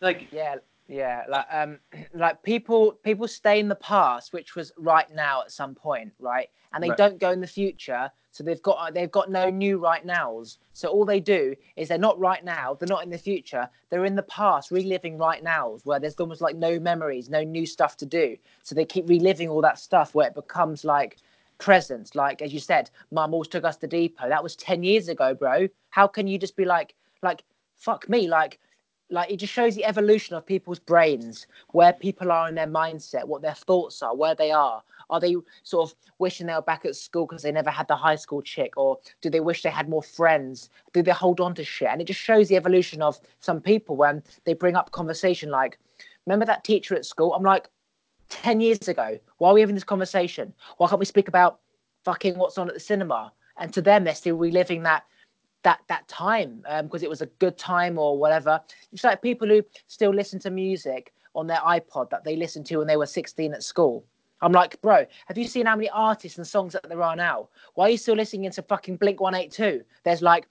Like 0.00 0.28
yeah, 0.32 0.56
yeah, 0.88 1.22
like 1.28 1.46
um, 1.50 1.78
like 2.14 2.42
people 2.42 2.92
people 3.02 3.28
stay 3.28 3.60
in 3.60 3.68
the 3.68 3.76
past, 3.76 4.32
which 4.32 4.54
was 4.54 4.72
right 4.76 5.10
now 5.14 5.42
at 5.42 5.52
some 5.52 5.74
point, 5.74 6.12
right, 6.18 6.48
and 6.72 6.82
they 6.82 6.90
right. 6.90 6.98
don't 6.98 7.18
go 7.18 7.30
in 7.30 7.40
the 7.40 7.46
future. 7.46 8.10
So 8.32 8.42
they've 8.42 8.62
got 8.62 8.78
uh, 8.80 8.90
they've 8.90 9.10
got 9.10 9.30
no 9.30 9.50
new 9.50 9.78
right 9.78 10.04
nows. 10.04 10.58
So 10.72 10.88
all 10.88 11.04
they 11.04 11.20
do 11.20 11.54
is 11.76 11.88
they're 11.88 11.98
not 11.98 12.18
right 12.18 12.42
now, 12.42 12.74
they're 12.74 12.88
not 12.88 13.04
in 13.04 13.10
the 13.10 13.18
future, 13.18 13.68
they're 13.90 14.06
in 14.06 14.16
the 14.16 14.22
past, 14.22 14.70
reliving 14.70 15.18
right 15.18 15.42
nows, 15.44 15.84
where 15.84 16.00
there's 16.00 16.16
almost 16.16 16.40
like 16.40 16.56
no 16.56 16.80
memories, 16.80 17.28
no 17.28 17.44
new 17.44 17.66
stuff 17.66 17.96
to 17.98 18.06
do. 18.06 18.36
So 18.62 18.74
they 18.74 18.86
keep 18.86 19.06
reliving 19.08 19.50
all 19.50 19.60
that 19.60 19.78
stuff 19.78 20.14
where 20.14 20.28
it 20.28 20.34
becomes 20.34 20.82
like 20.82 21.18
present. 21.58 22.14
Like 22.16 22.40
as 22.40 22.54
you 22.54 22.60
said, 22.60 22.90
mum 23.10 23.34
always 23.34 23.48
took 23.48 23.64
us 23.64 23.76
to 23.76 23.86
depot. 23.86 24.28
That 24.30 24.42
was 24.42 24.56
ten 24.56 24.82
years 24.82 25.08
ago, 25.08 25.34
bro. 25.34 25.68
How 25.90 26.06
can 26.06 26.26
you 26.26 26.38
just 26.38 26.56
be 26.56 26.64
like 26.64 26.94
like 27.22 27.44
fuck 27.76 28.08
me, 28.08 28.28
like 28.28 28.58
like 29.12 29.30
it 29.30 29.36
just 29.36 29.52
shows 29.52 29.74
the 29.74 29.84
evolution 29.84 30.34
of 30.34 30.44
people's 30.44 30.78
brains, 30.78 31.46
where 31.68 31.92
people 31.92 32.32
are 32.32 32.48
in 32.48 32.54
their 32.54 32.66
mindset, 32.66 33.24
what 33.26 33.42
their 33.42 33.54
thoughts 33.54 34.02
are, 34.02 34.16
where 34.16 34.34
they 34.34 34.50
are. 34.50 34.82
Are 35.10 35.20
they 35.20 35.36
sort 35.62 35.90
of 35.90 35.96
wishing 36.18 36.46
they 36.46 36.54
were 36.54 36.62
back 36.62 36.84
at 36.84 36.96
school 36.96 37.26
because 37.26 37.42
they 37.42 37.52
never 37.52 37.70
had 37.70 37.86
the 37.86 37.96
high 37.96 38.16
school 38.16 38.40
chick, 38.40 38.72
or 38.76 38.98
do 39.20 39.28
they 39.28 39.40
wish 39.40 39.62
they 39.62 39.70
had 39.70 39.88
more 39.88 40.02
friends? 40.02 40.70
Do 40.94 41.02
they 41.02 41.10
hold 41.12 41.40
on 41.40 41.54
to 41.56 41.64
shit? 41.64 41.88
And 41.88 42.00
it 42.00 42.06
just 42.06 42.20
shows 42.20 42.48
the 42.48 42.56
evolution 42.56 43.02
of 43.02 43.20
some 43.40 43.60
people 43.60 43.96
when 43.96 44.22
they 44.44 44.54
bring 44.54 44.74
up 44.74 44.90
conversation 44.92 45.50
like, 45.50 45.78
"Remember 46.26 46.46
that 46.46 46.64
teacher 46.64 46.94
at 46.94 47.04
school?" 47.04 47.34
I'm 47.34 47.42
like, 47.42 47.68
10 48.30 48.60
years 48.62 48.88
ago. 48.88 49.18
Why 49.36 49.50
are 49.50 49.54
we 49.54 49.60
having 49.60 49.74
this 49.74 49.84
conversation? 49.84 50.54
Why 50.78 50.88
can't 50.88 50.98
we 50.98 51.04
speak 51.04 51.28
about 51.28 51.60
fucking 52.04 52.38
what's 52.38 52.56
on 52.56 52.68
at 52.68 52.74
the 52.74 52.80
cinema? 52.80 53.30
And 53.58 53.74
to 53.74 53.82
them, 53.82 54.04
they're 54.04 54.14
still 54.14 54.36
reliving 54.36 54.82
that 54.84 55.04
that 55.62 55.80
that 55.88 56.06
time 56.08 56.64
because 56.82 57.02
um, 57.02 57.04
it 57.04 57.10
was 57.10 57.22
a 57.22 57.26
good 57.26 57.56
time 57.56 57.98
or 57.98 58.18
whatever. 58.18 58.60
It's 58.92 59.04
like 59.04 59.22
people 59.22 59.48
who 59.48 59.62
still 59.86 60.10
listen 60.12 60.38
to 60.40 60.50
music 60.50 61.12
on 61.34 61.46
their 61.46 61.58
iPod 61.58 62.10
that 62.10 62.24
they 62.24 62.36
listened 62.36 62.66
to 62.66 62.78
when 62.78 62.86
they 62.86 62.96
were 62.96 63.06
16 63.06 63.54
at 63.54 63.62
school. 63.62 64.04
I'm 64.42 64.52
like, 64.52 64.80
bro, 64.82 65.06
have 65.26 65.38
you 65.38 65.46
seen 65.46 65.66
how 65.66 65.76
many 65.76 65.88
artists 65.90 66.36
and 66.36 66.46
songs 66.46 66.72
that 66.72 66.88
there 66.88 67.02
are 67.02 67.14
now? 67.14 67.48
Why 67.74 67.86
are 67.86 67.90
you 67.90 67.96
still 67.96 68.16
listening 68.16 68.50
to 68.50 68.62
fucking 68.62 68.96
Blink 68.96 69.20
182? 69.20 69.84
There's 70.02 70.20
like 70.20 70.48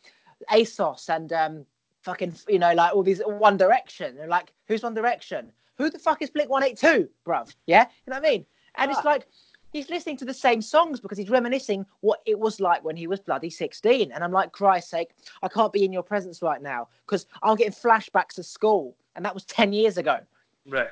ASOS 0.49 1.09
and 1.09 1.33
um, 1.33 1.65
fucking, 2.01 2.33
you 2.47 2.57
know, 2.57 2.73
like 2.73 2.95
all 2.95 3.03
these 3.03 3.21
One 3.25 3.57
Direction. 3.57 4.15
They're 4.15 4.27
like, 4.27 4.53
who's 4.67 4.81
One 4.81 4.93
Direction? 4.93 5.51
Who 5.77 5.89
the 5.89 5.99
fuck 5.99 6.21
is 6.21 6.29
Blink 6.29 6.49
182, 6.49 7.09
bruv? 7.25 7.53
Yeah, 7.65 7.85
you 8.05 8.11
know 8.11 8.19
what 8.19 8.25
I 8.25 8.31
mean? 8.31 8.45
And 8.75 8.91
ah. 8.91 8.93
it's 8.95 9.05
like, 9.05 9.27
he's 9.71 9.89
listening 9.89 10.17
to 10.17 10.25
the 10.25 10.33
same 10.33 10.61
songs 10.61 10.99
because 10.99 11.17
he's 11.17 11.29
reminiscing 11.29 11.85
what 12.01 12.21
it 12.25 12.37
was 12.37 12.59
like 12.59 12.83
when 12.83 12.95
he 12.95 13.07
was 13.07 13.19
bloody 13.19 13.49
16. 13.49 14.11
And 14.11 14.23
I'm 14.23 14.31
like, 14.31 14.51
Christ's 14.51 14.91
sake, 14.91 15.11
I 15.41 15.47
can't 15.47 15.73
be 15.73 15.83
in 15.85 15.93
your 15.93 16.03
presence 16.03 16.41
right 16.41 16.61
now 16.61 16.89
because 17.05 17.25
I'm 17.41 17.55
getting 17.55 17.73
flashbacks 17.73 18.35
to 18.35 18.43
school. 18.43 18.95
And 19.15 19.25
that 19.25 19.33
was 19.33 19.45
10 19.45 19.73
years 19.73 19.97
ago. 19.97 20.19
Right. 20.67 20.89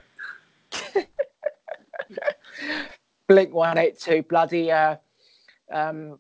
Blink 3.28 3.54
182, 3.54 4.24
bloody, 4.24 4.72
uh, 4.72 4.96
um, 5.72 6.18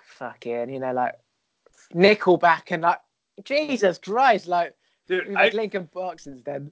fucking, 0.00 0.70
you 0.70 0.78
know, 0.78 0.92
like 0.92 1.14
Nickelback 1.94 2.70
and 2.70 2.82
like, 2.82 3.00
Jesus 3.44 3.98
Christ, 3.98 4.46
like, 4.46 4.74
Dude, 5.06 5.34
I, 5.36 5.48
Linkin 5.48 5.86
Park 5.86 6.20
since 6.20 6.42
then. 6.42 6.70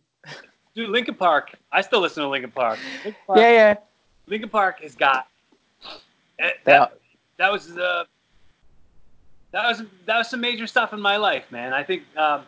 Dude, 0.75 0.91
Linkin 0.91 1.15
Park, 1.15 1.55
I 1.73 1.81
still 1.81 2.01
listen 2.01 2.23
to 2.23 2.29
Linkin 2.29 2.51
Park. 2.51 2.79
Linkin 3.05 3.17
Park 3.27 3.39
yeah, 3.39 3.51
yeah 3.51 3.77
Linkin 4.27 4.49
Park 4.49 4.81
has 4.83 4.95
got 4.95 5.29
eh, 6.39 6.51
that. 6.65 6.99
That 7.39 7.53
was 7.53 7.73
the 7.73 8.07
that 9.53 9.69
was 9.69 9.83
that 10.07 10.19
was 10.19 10.29
some 10.29 10.41
major 10.41 10.67
stuff 10.67 10.93
in 10.93 11.01
my 11.01 11.17
life, 11.17 11.45
man. 11.51 11.73
I 11.73 11.83
think 11.83 12.03
um, 12.17 12.43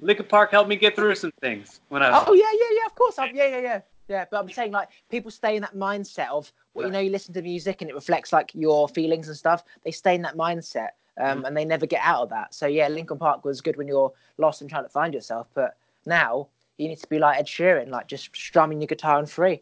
Linkin 0.00 0.26
Park 0.26 0.50
helped 0.50 0.68
me 0.68 0.76
get 0.76 0.96
through 0.96 1.14
some 1.14 1.32
things 1.40 1.80
when 1.88 2.02
I. 2.02 2.10
Was, 2.10 2.24
oh 2.26 2.34
yeah, 2.34 2.44
yeah, 2.52 2.76
yeah. 2.78 2.86
Of 2.86 2.94
course, 2.94 3.18
I'm, 3.18 3.34
yeah, 3.34 3.48
yeah, 3.48 3.60
yeah, 3.60 3.80
yeah. 4.08 4.24
But 4.30 4.38
I'm 4.40 4.50
saying 4.50 4.72
like 4.72 4.88
people 5.10 5.30
stay 5.30 5.56
in 5.56 5.62
that 5.62 5.74
mindset 5.74 6.28
of 6.28 6.52
well, 6.74 6.86
you 6.86 6.92
know, 6.92 7.00
you 7.00 7.10
listen 7.10 7.34
to 7.34 7.42
music 7.42 7.80
and 7.80 7.90
it 7.90 7.94
reflects 7.94 8.32
like 8.32 8.50
your 8.54 8.88
feelings 8.88 9.28
and 9.28 9.36
stuff. 9.36 9.64
They 9.84 9.90
stay 9.90 10.14
in 10.14 10.22
that 10.22 10.36
mindset, 10.36 10.90
um, 11.18 11.38
mm-hmm. 11.38 11.46
and 11.46 11.56
they 11.56 11.64
never 11.64 11.86
get 11.86 12.00
out 12.02 12.22
of 12.22 12.30
that. 12.30 12.54
So 12.54 12.66
yeah, 12.66 12.88
Linkin 12.88 13.18
Park 13.18 13.44
was 13.44 13.60
good 13.60 13.76
when 13.76 13.88
you're 13.88 14.12
lost 14.38 14.60
and 14.60 14.70
trying 14.70 14.84
to 14.84 14.88
find 14.88 15.12
yourself, 15.12 15.48
but 15.54 15.76
now 16.06 16.48
you 16.78 16.88
need 16.88 16.98
to 16.98 17.08
be 17.08 17.18
like 17.18 17.38
Ed 17.38 17.46
Sheeran, 17.46 17.88
like 17.88 18.06
just 18.06 18.34
strumming 18.34 18.80
your 18.80 18.86
guitar 18.86 19.18
and 19.18 19.28
free. 19.28 19.60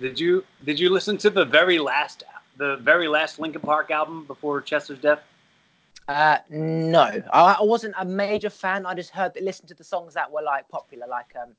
Did 0.00 0.18
you 0.18 0.44
did 0.64 0.80
you 0.80 0.88
listen 0.88 1.18
to 1.18 1.30
the 1.30 1.44
very 1.44 1.78
last 1.78 2.24
the 2.56 2.76
very 2.76 3.06
last 3.06 3.38
Linkin 3.38 3.60
Park 3.60 3.90
album 3.90 4.24
before 4.26 4.60
Chester's 4.62 4.98
death? 4.98 5.20
Uh, 6.08 6.38
no, 6.48 7.22
I, 7.32 7.56
I 7.60 7.62
wasn't 7.62 7.94
a 7.98 8.04
major 8.04 8.50
fan. 8.50 8.86
I 8.86 8.94
just 8.94 9.10
heard 9.10 9.32
listened 9.40 9.68
to 9.68 9.74
the 9.74 9.84
songs 9.84 10.14
that 10.14 10.30
were 10.30 10.42
like 10.42 10.68
popular, 10.68 11.06
like 11.06 11.34
um, 11.40 11.50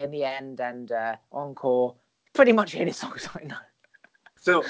in 0.00 0.10
the 0.10 0.24
end, 0.24 0.60
and 0.60 0.92
uh, 0.92 1.16
encore. 1.32 1.94
Pretty 2.34 2.52
much 2.52 2.74
any 2.74 2.92
songs 3.02 3.28
I 3.34 3.44
know. 3.44 3.56
So 4.38 4.62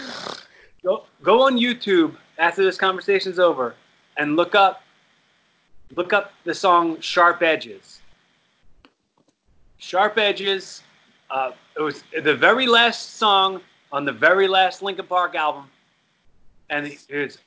go 0.84 1.04
go 1.22 1.42
on 1.42 1.58
YouTube 1.58 2.16
after 2.38 2.64
this 2.64 2.78
conversation's 2.78 3.40
over 3.40 3.74
and 4.16 4.36
look 4.36 4.54
up 4.54 4.82
look 5.96 6.12
up 6.12 6.32
the 6.44 6.54
song 6.54 7.00
Sharp 7.00 7.42
Edges. 7.42 8.00
Sharp 9.78 10.16
Edges. 10.16 10.82
Uh, 11.30 11.52
it 11.76 11.82
was 11.82 12.04
the 12.22 12.34
very 12.34 12.66
last 12.66 13.16
song 13.16 13.60
on 13.92 14.04
the 14.04 14.12
very 14.12 14.48
last 14.48 14.82
Linkin 14.82 15.06
Park 15.06 15.34
album, 15.34 15.64
and 16.70 16.86
it's 17.08 17.38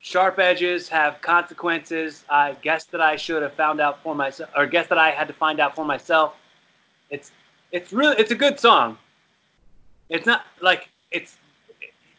sharp 0.00 0.38
edges 0.38 0.88
have 0.88 1.20
consequences. 1.22 2.24
I 2.28 2.56
guess 2.62 2.84
that 2.86 3.00
I 3.00 3.16
should 3.16 3.42
have 3.42 3.54
found 3.54 3.80
out 3.80 4.02
for 4.02 4.14
myself, 4.14 4.50
or 4.56 4.66
guess 4.66 4.86
that 4.88 4.98
I 4.98 5.10
had 5.10 5.28
to 5.28 5.34
find 5.34 5.60
out 5.60 5.74
for 5.74 5.84
myself. 5.84 6.34
It's 7.10 7.30
it's 7.70 7.92
really 7.92 8.16
it's 8.18 8.30
a 8.30 8.36
good 8.36 8.60
song. 8.60 8.98
It's 10.10 10.26
not 10.26 10.44
like 10.60 10.88
it's 11.10 11.36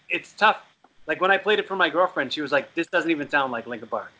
it's 0.09 0.33
tough. 0.33 0.57
Like 1.05 1.21
when 1.21 1.31
I 1.31 1.37
played 1.37 1.59
it 1.59 1.67
for 1.67 1.75
my 1.75 1.89
girlfriend, 1.89 2.33
she 2.33 2.41
was 2.41 2.51
like, 2.51 2.73
"This 2.73 2.87
doesn't 2.87 3.11
even 3.11 3.29
sound 3.29 3.51
like 3.51 3.67
Linkin 3.67 3.89
Park." 3.89 4.11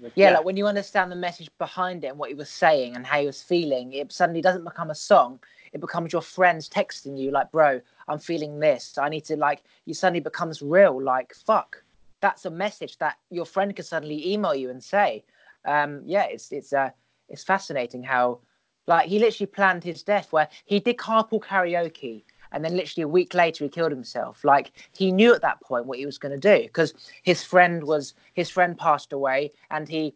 Yeah, 0.00 0.10
yeah, 0.16 0.30
like 0.36 0.44
when 0.44 0.56
you 0.56 0.66
understand 0.66 1.10
the 1.10 1.16
message 1.16 1.50
behind 1.58 2.04
it 2.04 2.08
and 2.08 2.18
what 2.18 2.28
he 2.28 2.34
was 2.34 2.48
saying 2.48 2.96
and 2.96 3.06
how 3.06 3.20
he 3.20 3.26
was 3.26 3.42
feeling, 3.42 3.92
it 3.92 4.12
suddenly 4.12 4.40
doesn't 4.40 4.64
become 4.64 4.90
a 4.90 4.94
song. 4.94 5.40
It 5.72 5.80
becomes 5.80 6.12
your 6.12 6.22
friends 6.22 6.68
texting 6.68 7.18
you, 7.18 7.30
like, 7.30 7.50
"Bro, 7.50 7.80
I'm 8.08 8.18
feeling 8.18 8.58
this. 8.60 8.96
I 8.98 9.08
need 9.08 9.24
to 9.26 9.36
like." 9.36 9.62
You 9.84 9.94
suddenly 9.94 10.20
becomes 10.20 10.62
real. 10.62 11.02
Like, 11.02 11.34
fuck, 11.34 11.82
that's 12.20 12.44
a 12.44 12.50
message 12.50 12.98
that 12.98 13.18
your 13.30 13.44
friend 13.44 13.74
can 13.74 13.84
suddenly 13.84 14.32
email 14.32 14.54
you 14.54 14.70
and 14.70 14.82
say. 14.82 15.24
Um, 15.64 16.02
yeah, 16.04 16.24
it's 16.24 16.52
it's 16.52 16.72
uh, 16.72 16.90
it's 17.28 17.44
fascinating 17.44 18.02
how, 18.02 18.40
like, 18.86 19.08
he 19.08 19.18
literally 19.18 19.46
planned 19.46 19.84
his 19.84 20.02
death 20.02 20.32
where 20.32 20.48
he 20.64 20.80
did 20.80 20.96
carpool 20.96 21.40
karaoke 21.40 22.24
and 22.52 22.64
then 22.64 22.76
literally 22.76 23.02
a 23.02 23.08
week 23.08 23.34
later 23.34 23.64
he 23.64 23.70
killed 23.70 23.92
himself. 23.92 24.44
Like 24.44 24.72
he 24.96 25.12
knew 25.12 25.34
at 25.34 25.42
that 25.42 25.60
point 25.60 25.86
what 25.86 25.98
he 25.98 26.06
was 26.06 26.18
going 26.18 26.38
to 26.38 26.58
do 26.58 26.64
because 26.64 26.94
his 27.22 27.42
friend 27.42 27.84
was 27.84 28.14
his 28.34 28.50
friend 28.50 28.76
passed 28.76 29.12
away 29.12 29.52
and 29.70 29.88
he 29.88 30.14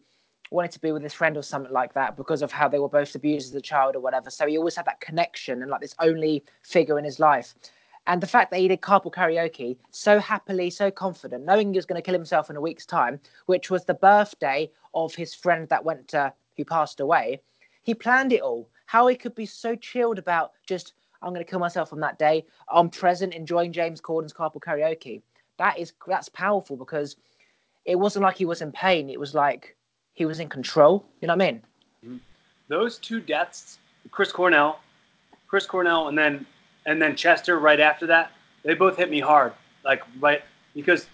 wanted 0.51 0.71
to 0.71 0.79
be 0.79 0.91
with 0.91 1.01
his 1.01 1.13
friend 1.13 1.35
or 1.35 1.41
something 1.41 1.73
like 1.73 1.93
that 1.93 2.15
because 2.15 2.41
of 2.41 2.51
how 2.51 2.67
they 2.67 2.79
were 2.79 2.89
both 2.89 3.15
abused 3.15 3.49
as 3.49 3.55
a 3.55 3.61
child 3.61 3.95
or 3.95 3.99
whatever. 3.99 4.29
So 4.29 4.45
he 4.45 4.57
always 4.57 4.75
had 4.75 4.85
that 4.85 5.01
connection 5.01 5.61
and 5.61 5.71
like 5.71 5.81
this 5.81 5.95
only 5.99 6.43
figure 6.61 6.99
in 6.99 7.05
his 7.05 7.19
life. 7.19 7.55
And 8.05 8.21
the 8.21 8.27
fact 8.27 8.51
that 8.51 8.59
he 8.59 8.67
did 8.67 8.81
carpool 8.81 9.13
karaoke 9.13 9.77
so 9.91 10.19
happily 10.19 10.69
so 10.69 10.91
confident 10.91 11.45
knowing 11.45 11.71
he 11.71 11.77
was 11.77 11.85
going 11.85 12.01
to 12.01 12.05
kill 12.05 12.13
himself 12.13 12.49
in 12.49 12.57
a 12.57 12.61
week's 12.61 12.85
time 12.85 13.19
which 13.45 13.69
was 13.69 13.85
the 13.85 13.93
birthday 13.93 14.69
of 14.93 15.15
his 15.15 15.33
friend 15.33 15.69
that 15.69 15.85
went 15.85 16.09
to 16.09 16.33
who 16.57 16.65
passed 16.65 16.99
away 16.99 17.39
he 17.83 17.93
planned 17.93 18.31
it 18.31 18.41
all. 18.41 18.69
How 18.85 19.07
he 19.07 19.15
could 19.15 19.35
be 19.35 19.45
so 19.45 19.75
chilled 19.75 20.17
about 20.17 20.53
just 20.65 20.93
I'm 21.23 21.29
going 21.29 21.43
to 21.43 21.49
kill 21.49 21.59
myself 21.59 21.93
on 21.93 21.99
that 22.01 22.19
day. 22.19 22.45
I'm 22.69 22.89
present, 22.89 23.33
enjoying 23.33 23.71
James 23.71 24.01
Corden's 24.01 24.33
carpool 24.33 24.59
karaoke. 24.59 25.21
That 25.57 25.79
is 25.79 25.93
that's 26.07 26.29
powerful 26.29 26.75
because 26.75 27.15
it 27.85 27.97
wasn't 27.97 28.23
like 28.23 28.37
he 28.37 28.45
was 28.45 28.61
in 28.61 28.71
pain. 28.71 29.09
It 29.09 29.19
was 29.19 29.33
like 29.33 29.75
he 30.13 30.25
was 30.25 30.39
in 30.39 30.49
control. 30.49 31.05
You 31.21 31.27
know 31.27 31.35
what 31.35 31.43
I 31.43 31.51
mean? 31.51 31.61
Mm-hmm. 32.05 32.17
Those 32.67 32.97
two 32.97 33.19
deaths, 33.19 33.77
Chris 34.11 34.31
Cornell, 34.31 34.79
Chris 35.47 35.65
Cornell, 35.65 36.09
and 36.09 36.17
then 36.17 36.45
and 36.85 37.01
then 37.01 37.15
Chester 37.15 37.59
right 37.59 37.79
after 37.79 38.05
that. 38.07 38.31
They 38.63 38.73
both 38.73 38.97
hit 38.97 39.09
me 39.09 39.19
hard, 39.19 39.53
like 39.85 40.01
right 40.19 40.41
because 40.75 41.07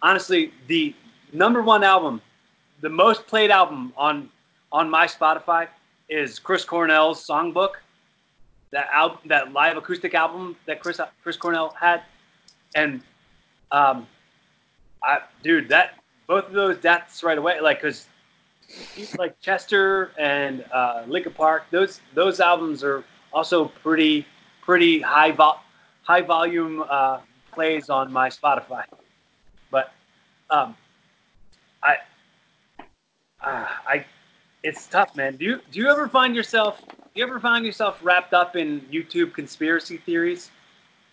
honestly, 0.00 0.52
the 0.66 0.94
number 1.32 1.62
one 1.62 1.84
album, 1.84 2.20
the 2.80 2.88
most 2.88 3.26
played 3.26 3.50
album 3.50 3.92
on 3.96 4.28
on 4.72 4.90
my 4.90 5.06
Spotify 5.06 5.68
is 6.08 6.38
Chris 6.38 6.64
Cornell's 6.64 7.24
Songbook 7.26 7.74
that 8.72 8.88
album, 8.92 9.18
that 9.26 9.52
live 9.52 9.76
acoustic 9.76 10.14
album 10.14 10.56
that 10.66 10.80
Chris 10.80 11.00
Chris 11.22 11.36
Cornell 11.36 11.74
had, 11.78 12.02
and 12.74 13.02
um, 13.70 14.06
I 15.02 15.20
dude, 15.42 15.68
that 15.68 15.94
both 16.26 16.46
of 16.46 16.52
those 16.52 16.78
deaths 16.78 17.22
right 17.22 17.38
away, 17.38 17.60
like 17.60 17.80
because 17.80 18.06
like 19.18 19.38
Chester 19.40 20.12
and 20.18 20.64
uh, 20.72 21.04
Linkin 21.06 21.32
Park, 21.32 21.64
those 21.70 22.00
those 22.14 22.40
albums 22.40 22.82
are 22.82 23.04
also 23.32 23.66
pretty 23.66 24.26
pretty 24.62 25.00
high 25.00 25.32
vol 25.32 25.60
high 26.02 26.22
volume 26.22 26.84
uh, 26.88 27.20
plays 27.52 27.90
on 27.90 28.12
my 28.12 28.28
Spotify, 28.28 28.84
but 29.70 29.92
um, 30.50 30.74
I 31.82 31.96
uh, 33.42 33.66
I 33.86 34.06
it's 34.62 34.86
tough, 34.86 35.14
man. 35.14 35.36
Do 35.36 35.44
you 35.44 35.60
do 35.70 35.80
you 35.80 35.90
ever 35.90 36.08
find 36.08 36.34
yourself 36.34 36.80
you 37.14 37.24
ever 37.24 37.40
find 37.40 37.64
yourself 37.64 37.98
wrapped 38.02 38.32
up 38.32 38.56
in 38.56 38.80
YouTube 38.92 39.34
conspiracy 39.34 39.98
theories? 39.98 40.50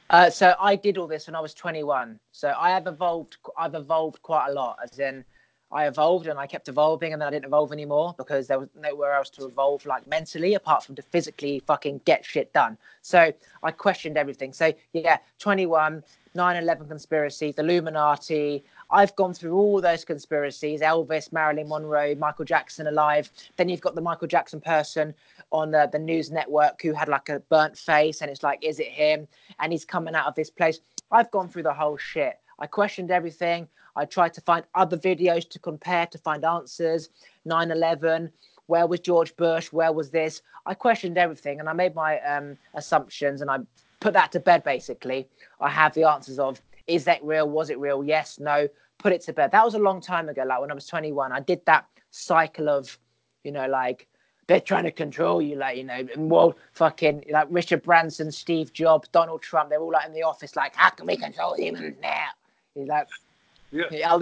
Uh, 0.10 0.30
so 0.30 0.56
I 0.60 0.76
did 0.76 0.98
all 0.98 1.08
this 1.08 1.28
when 1.28 1.36
I 1.36 1.40
was 1.40 1.54
21. 1.54 2.20
So 2.32 2.54
I 2.58 2.70
have 2.70 2.88
evolved. 2.88 3.38
I've 3.58 3.76
evolved 3.76 4.22
quite 4.22 4.48
a 4.50 4.54
lot. 4.54 4.78
As 4.84 5.00
in, 5.00 5.24
I 5.72 5.88
evolved 5.88 6.28
and 6.28 6.40
I 6.40 6.48
kept 6.48 6.68
evolving, 6.68 7.14
and 7.14 7.22
then 7.22 7.28
I 7.28 7.32
didn't 7.32 7.46
evolve 7.46 7.72
anymore 7.72 8.16
because 8.18 8.48
there 8.48 8.60
was 8.60 8.70
nowhere 8.80 9.14
else 9.14 9.30
to 9.32 9.46
evolve, 9.46 9.86
like 9.86 10.08
mentally, 10.08 10.56
apart 10.56 10.84
from 10.84 10.96
to 10.96 11.02
physically 11.04 11.62
fucking 11.68 12.02
get 12.06 12.26
shit 12.26 12.52
done. 12.54 12.78
So 13.02 13.32
I 13.62 13.72
questioned 13.72 14.18
everything. 14.18 14.52
So 14.52 14.74
yeah, 14.94 15.18
21, 15.38 16.04
9/11 16.36 16.88
conspiracy, 16.88 17.52
the 17.52 17.62
Illuminati. 17.62 18.64
I've 18.92 19.16
gone 19.16 19.36
through 19.36 19.56
all 19.56 19.80
those 19.80 20.04
conspiracies: 20.04 20.82
Elvis, 20.82 21.32
Marilyn 21.32 21.70
Monroe, 21.70 22.16
Michael 22.16 22.46
Jackson 22.46 22.88
alive. 22.88 23.30
Then 23.56 23.70
you've 23.70 23.82
got 23.82 23.94
the 23.94 24.02
Michael 24.02 24.28
Jackson 24.28 24.60
person 24.60 25.14
on 25.52 25.70
the, 25.70 25.88
the 25.92 26.00
news 26.00 26.32
network 26.32 26.82
who 26.82 26.94
had 26.94 27.10
like 27.10 27.30
a 27.30 27.42
burnt 27.42 27.78
face, 27.78 28.22
and 28.22 28.32
it's 28.32 28.42
like, 28.42 28.64
is 28.64 28.80
it 28.80 28.88
him? 28.88 29.28
And 29.60 29.72
he's 29.72 29.86
coming 29.86 30.16
out 30.16 30.26
of 30.26 30.34
this 30.34 30.50
place. 30.50 30.80
I've 31.12 31.30
gone 31.30 31.48
through 31.48 31.64
the 31.64 31.74
whole 31.74 31.98
shit. 31.98 32.40
I 32.60 32.68
questioned 32.68 33.12
everything. 33.12 33.68
I 34.00 34.06
tried 34.06 34.34
to 34.36 34.42
find 34.42 34.64
other 34.76 34.98
videos 34.98 35.48
to 35.50 35.60
compare 35.60 36.06
to 36.08 36.18
find 36.18 36.46
answers. 36.46 37.10
9 37.44 37.72
11, 37.72 38.32
where 38.68 38.88
was 38.88 39.02
George 39.02 39.36
Bush? 39.36 39.74
Where 39.74 39.92
was 39.92 40.10
this? 40.10 40.42
I 40.66 40.74
questioned 40.74 41.18
everything 41.18 41.60
and 41.60 41.68
I 41.68 41.74
made 41.74 41.96
my 41.96 42.20
um, 42.22 42.58
assumptions 42.76 43.42
and 43.42 43.52
I 43.52 43.58
put 44.00 44.14
that 44.14 44.32
to 44.32 44.40
bed 44.40 44.64
basically. 44.64 45.28
I 45.60 45.70
have 45.70 45.94
the 45.94 46.06
answers 46.06 46.40
of 46.40 46.62
is 46.88 47.04
that 47.06 47.24
real? 47.24 47.50
Was 47.50 47.70
it 47.70 47.78
real? 47.78 48.04
Yes, 48.04 48.40
no. 48.40 48.70
Put 49.00 49.12
it 49.12 49.22
to 49.24 49.34
bed. 49.34 49.52
That 49.52 49.66
was 49.66 49.76
a 49.76 49.80
long 49.80 50.00
time 50.00 50.30
ago, 50.30 50.44
like 50.44 50.62
when 50.62 50.72
I 50.72 50.74
was 50.74 50.88
21. 50.88 51.34
I 51.34 51.42
did 51.42 51.66
that 51.66 51.86
cycle 52.12 52.70
of, 52.70 52.98
you 53.44 53.52
know, 53.52 53.68
like 53.68 54.08
they're 54.48 54.62
trying 54.62 54.86
to 54.86 54.92
control 54.92 55.42
you, 55.42 55.56
like 55.58 55.78
you 55.78 55.84
know, 55.84 56.08
and 56.16 56.32
well, 56.32 56.56
fucking 56.72 57.26
like 57.30 57.48
Richard 57.50 57.84
Branson, 57.84 58.32
Steve 58.32 58.72
Jobs, 58.72 59.10
Donald 59.10 59.42
Trump, 59.42 59.70
they're 59.70 59.82
all 59.82 59.92
like 59.92 60.08
in 60.08 60.14
the 60.14 60.24
office, 60.24 60.56
like, 60.56 60.76
how 60.76 60.90
can 60.90 61.06
we 61.06 61.18
control 61.18 61.56
humans 61.56 61.98
now? 62.02 62.28
He's 62.74 62.88
like, 62.88 63.08
yeah. 63.72 64.18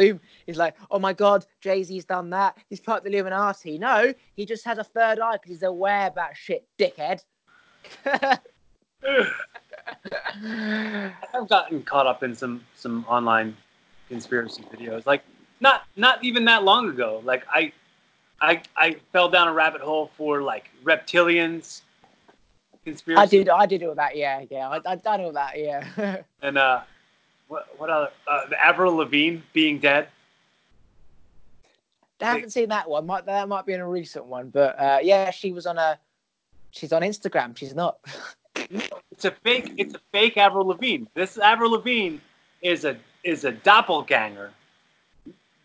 He's 0.45 0.57
like, 0.57 0.75
oh 0.91 0.99
my 0.99 1.13
god, 1.13 1.45
Jay 1.61 1.83
Z's 1.83 2.05
done 2.05 2.29
that. 2.31 2.57
He's 2.69 2.79
part 2.79 2.99
of 2.99 3.03
the 3.03 3.09
Illuminati. 3.11 3.77
No, 3.77 4.13
he 4.35 4.45
just 4.45 4.65
has 4.65 4.77
a 4.77 4.83
third 4.83 5.19
eye 5.19 5.33
because 5.33 5.49
he's 5.49 5.63
aware 5.63 6.07
about 6.07 6.35
shit, 6.35 6.67
dickhead. 6.77 7.21
I've 11.33 11.47
gotten 11.47 11.83
caught 11.83 12.07
up 12.07 12.23
in 12.23 12.35
some 12.35 12.63
some 12.75 13.05
online 13.07 13.55
conspiracy 14.09 14.63
videos, 14.63 15.05
like 15.05 15.23
not 15.59 15.83
not 15.95 16.23
even 16.23 16.45
that 16.45 16.63
long 16.63 16.89
ago. 16.89 17.21
Like 17.23 17.43
I 17.49 17.71
I 18.41 18.61
I 18.75 18.97
fell 19.13 19.29
down 19.29 19.47
a 19.47 19.53
rabbit 19.53 19.81
hole 19.81 20.11
for 20.17 20.41
like 20.41 20.69
reptilians 20.83 21.81
conspiracy. 22.83 23.21
I 23.21 23.25
did 23.25 23.49
I 23.49 23.65
did 23.65 23.83
all 23.83 23.95
that, 23.95 24.15
yeah, 24.15 24.43
yeah. 24.49 24.69
I 24.69 24.81
I 24.85 24.95
done 24.95 25.21
all 25.21 25.31
that, 25.33 25.57
yeah. 25.57 26.21
and 26.41 26.57
uh, 26.57 26.81
what 27.47 27.67
what 27.77 27.89
other 27.89 28.09
uh, 28.27 28.47
the 28.49 28.63
Avril 28.63 28.95
Lavigne 28.95 29.39
being 29.53 29.79
dead. 29.79 30.07
I 32.19 32.25
haven't 32.25 32.49
seen 32.49 32.69
that 32.69 32.89
one. 32.89 33.05
Might 33.05 33.25
that 33.25 33.47
might 33.47 33.65
be 33.65 33.73
in 33.73 33.79
a 33.79 33.87
recent 33.87 34.25
one, 34.25 34.49
but 34.49 34.79
uh, 34.79 34.99
yeah, 35.01 35.31
she 35.31 35.51
was 35.51 35.65
on 35.65 35.77
a. 35.77 35.99
She's 36.71 36.91
on 36.91 37.01
Instagram. 37.01 37.55
She's 37.55 37.75
not. 37.75 37.99
it's 38.55 39.25
a 39.25 39.31
fake. 39.31 39.73
It's 39.77 39.95
a 39.95 40.01
fake 40.11 40.37
Avril 40.37 40.67
Lavigne. 40.67 41.05
This 41.13 41.37
Avril 41.37 41.71
Lavigne 41.71 42.17
is 42.61 42.85
a 42.85 42.97
is 43.23 43.45
a 43.45 43.51
doppelganger. 43.51 44.51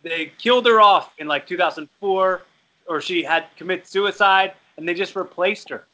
They 0.03 0.33
killed 0.39 0.67
her 0.67 0.81
off 0.81 1.13
in 1.19 1.29
like 1.29 1.47
2004 1.47 2.43
or 2.89 3.01
she 3.01 3.23
had 3.23 3.45
commit 3.57 3.87
suicide 3.87 4.55
and 4.77 4.89
they 4.89 4.95
just 4.95 5.15
replaced 5.15 5.69
her. 5.69 5.87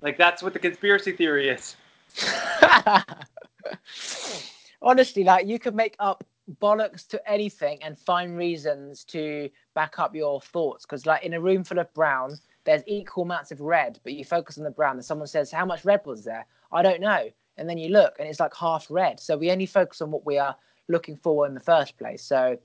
Like 0.00 0.16
that's 0.16 0.42
what 0.42 0.54
the 0.54 0.58
conspiracy 0.58 1.12
theory 1.12 1.48
is. 1.48 1.76
Honestly, 4.82 5.22
like 5.22 5.46
you 5.46 5.58
could 5.58 5.74
make 5.74 5.94
up 6.00 6.24
bollocks 6.60 7.06
to 7.06 7.30
anything 7.30 7.78
and 7.82 7.96
find 7.96 8.36
reasons 8.36 9.04
to 9.04 9.48
back 9.74 9.98
up 9.98 10.14
your 10.14 10.40
thoughts. 10.40 10.84
Because 10.84 11.06
like 11.06 11.22
in 11.22 11.34
a 11.34 11.40
room 11.40 11.62
full 11.62 11.78
of 11.78 11.92
brown, 11.94 12.36
there's 12.64 12.82
equal 12.86 13.22
amounts 13.22 13.52
of 13.52 13.60
red, 13.60 14.00
but 14.02 14.12
you 14.12 14.24
focus 14.24 14.58
on 14.58 14.64
the 14.64 14.70
brown 14.70 14.96
and 14.96 15.04
someone 15.04 15.28
says, 15.28 15.50
How 15.52 15.64
much 15.64 15.84
red 15.84 16.00
was 16.04 16.24
there? 16.24 16.46
I 16.72 16.82
don't 16.82 17.00
know. 17.00 17.30
And 17.56 17.68
then 17.68 17.78
you 17.78 17.90
look 17.90 18.16
and 18.18 18.28
it's 18.28 18.40
like 18.40 18.54
half 18.54 18.86
red. 18.90 19.20
So 19.20 19.36
we 19.36 19.50
only 19.50 19.66
focus 19.66 20.00
on 20.00 20.10
what 20.10 20.26
we 20.26 20.38
are 20.38 20.56
looking 20.88 21.16
for 21.16 21.46
in 21.46 21.54
the 21.54 21.60
first 21.60 21.96
place. 21.96 22.22
So 22.24 22.58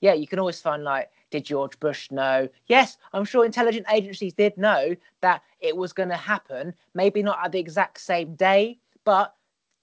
yeah, 0.00 0.12
you 0.14 0.28
can 0.28 0.38
always 0.38 0.60
find 0.60 0.84
like 0.84 1.10
Did 1.30 1.44
George 1.44 1.78
Bush 1.80 2.10
know? 2.12 2.48
Yes, 2.66 2.98
I'm 3.12 3.24
sure 3.24 3.44
intelligence 3.44 3.86
agencies 3.92 4.32
did 4.32 4.56
know 4.56 4.94
that 5.22 5.42
it 5.60 5.76
was 5.76 5.92
going 5.92 6.10
to 6.10 6.16
happen. 6.16 6.72
Maybe 6.94 7.22
not 7.22 7.38
at 7.44 7.50
the 7.50 7.58
exact 7.58 8.00
same 8.00 8.36
day, 8.36 8.78
but 9.04 9.34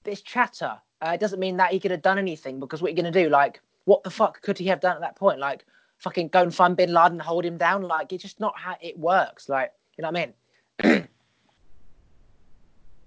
this 0.03 0.21
chatter. 0.21 0.79
Uh, 1.05 1.11
it 1.11 1.19
doesn't 1.19 1.39
mean 1.39 1.57
that 1.57 1.71
he 1.71 1.79
could 1.79 1.91
have 1.91 2.01
done 2.01 2.17
anything 2.17 2.59
because 2.59 2.81
what 2.81 2.87
are 2.87 2.91
you 2.91 3.01
going 3.01 3.11
to 3.11 3.23
do? 3.23 3.29
Like, 3.29 3.61
what 3.83 4.03
the 4.03 4.09
fuck 4.09 4.41
could 4.41 4.57
he 4.57 4.65
have 4.67 4.79
done 4.79 4.95
at 4.95 5.01
that 5.01 5.15
point? 5.15 5.39
Like, 5.39 5.63
fucking 5.99 6.29
go 6.29 6.41
and 6.41 6.53
find 6.53 6.75
Bin 6.75 6.93
Laden 6.93 7.13
and 7.13 7.21
hold 7.21 7.45
him 7.45 7.57
down? 7.57 7.83
Like, 7.83 8.11
it's 8.11 8.23
just 8.23 8.39
not 8.39 8.57
how 8.57 8.75
it 8.81 8.97
works. 8.97 9.47
Like, 9.47 9.71
you 9.97 10.01
know 10.01 10.09
what 10.09 10.31
I 10.81 10.93
mean? 10.93 11.07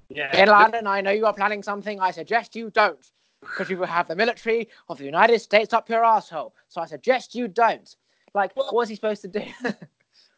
yeah. 0.11 0.31
Bin 0.31 0.49
Laden, 0.49 0.87
I 0.87 1.01
know 1.01 1.11
you 1.11 1.27
are 1.27 1.33
planning 1.33 1.63
something. 1.63 2.01
I 2.01 2.13
suggest 2.13 2.55
you 2.55 2.71
don't 2.71 3.11
because 3.41 3.69
you 3.69 3.77
will 3.77 3.87
have 3.87 4.07
the 4.07 4.17
military 4.17 4.69
of 4.89 4.99
the 4.99 5.05
United 5.05 5.41
States 5.41 5.73
up 5.73 5.89
your 5.89 6.05
asshole. 6.05 6.55
So 6.69 6.81
I 6.81 6.87
suggest 6.87 7.35
you 7.35 7.49
don't. 7.49 7.97
Like, 8.33 8.55
well, 8.55 8.67
what 8.67 8.75
was 8.75 8.89
he 8.89 8.95
supposed 8.95 9.23
to 9.23 9.29
do? 9.29 9.45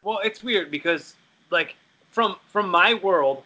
well, 0.01 0.19
it's 0.23 0.43
weird 0.43 0.71
because, 0.71 1.13
like, 1.51 1.75
from 2.09 2.37
from 2.47 2.69
my 2.69 2.95
world 2.95 3.43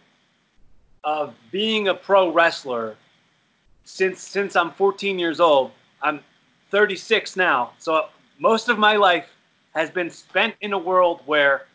of 1.04 1.34
being 1.50 1.88
a 1.88 1.94
pro 1.94 2.30
wrestler, 2.30 2.96
since 3.86 4.20
since 4.20 4.56
I'm 4.56 4.72
14 4.72 5.18
years 5.18 5.40
old, 5.40 5.70
I'm 6.02 6.20
36 6.70 7.36
now. 7.36 7.72
So 7.78 8.06
most 8.38 8.68
of 8.68 8.78
my 8.78 8.96
life 8.96 9.26
has 9.74 9.90
been 9.90 10.10
spent 10.10 10.54
in 10.60 10.72
a 10.72 10.78
world 10.78 11.22
where 11.24 11.66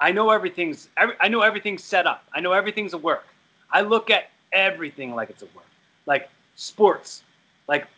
I 0.00 0.12
know 0.12 0.30
everything's 0.30 0.88
I 0.96 1.28
know 1.28 1.42
everything's 1.42 1.84
set 1.84 2.06
up. 2.06 2.24
I 2.32 2.40
know 2.40 2.52
everything's 2.52 2.94
a 2.94 2.98
work. 2.98 3.26
I 3.70 3.80
look 3.80 4.10
at 4.10 4.30
everything 4.52 5.14
like 5.14 5.28
it's 5.28 5.42
a 5.42 5.46
work. 5.46 5.66
Like 6.06 6.30
sports, 6.54 7.24
like 7.66 7.88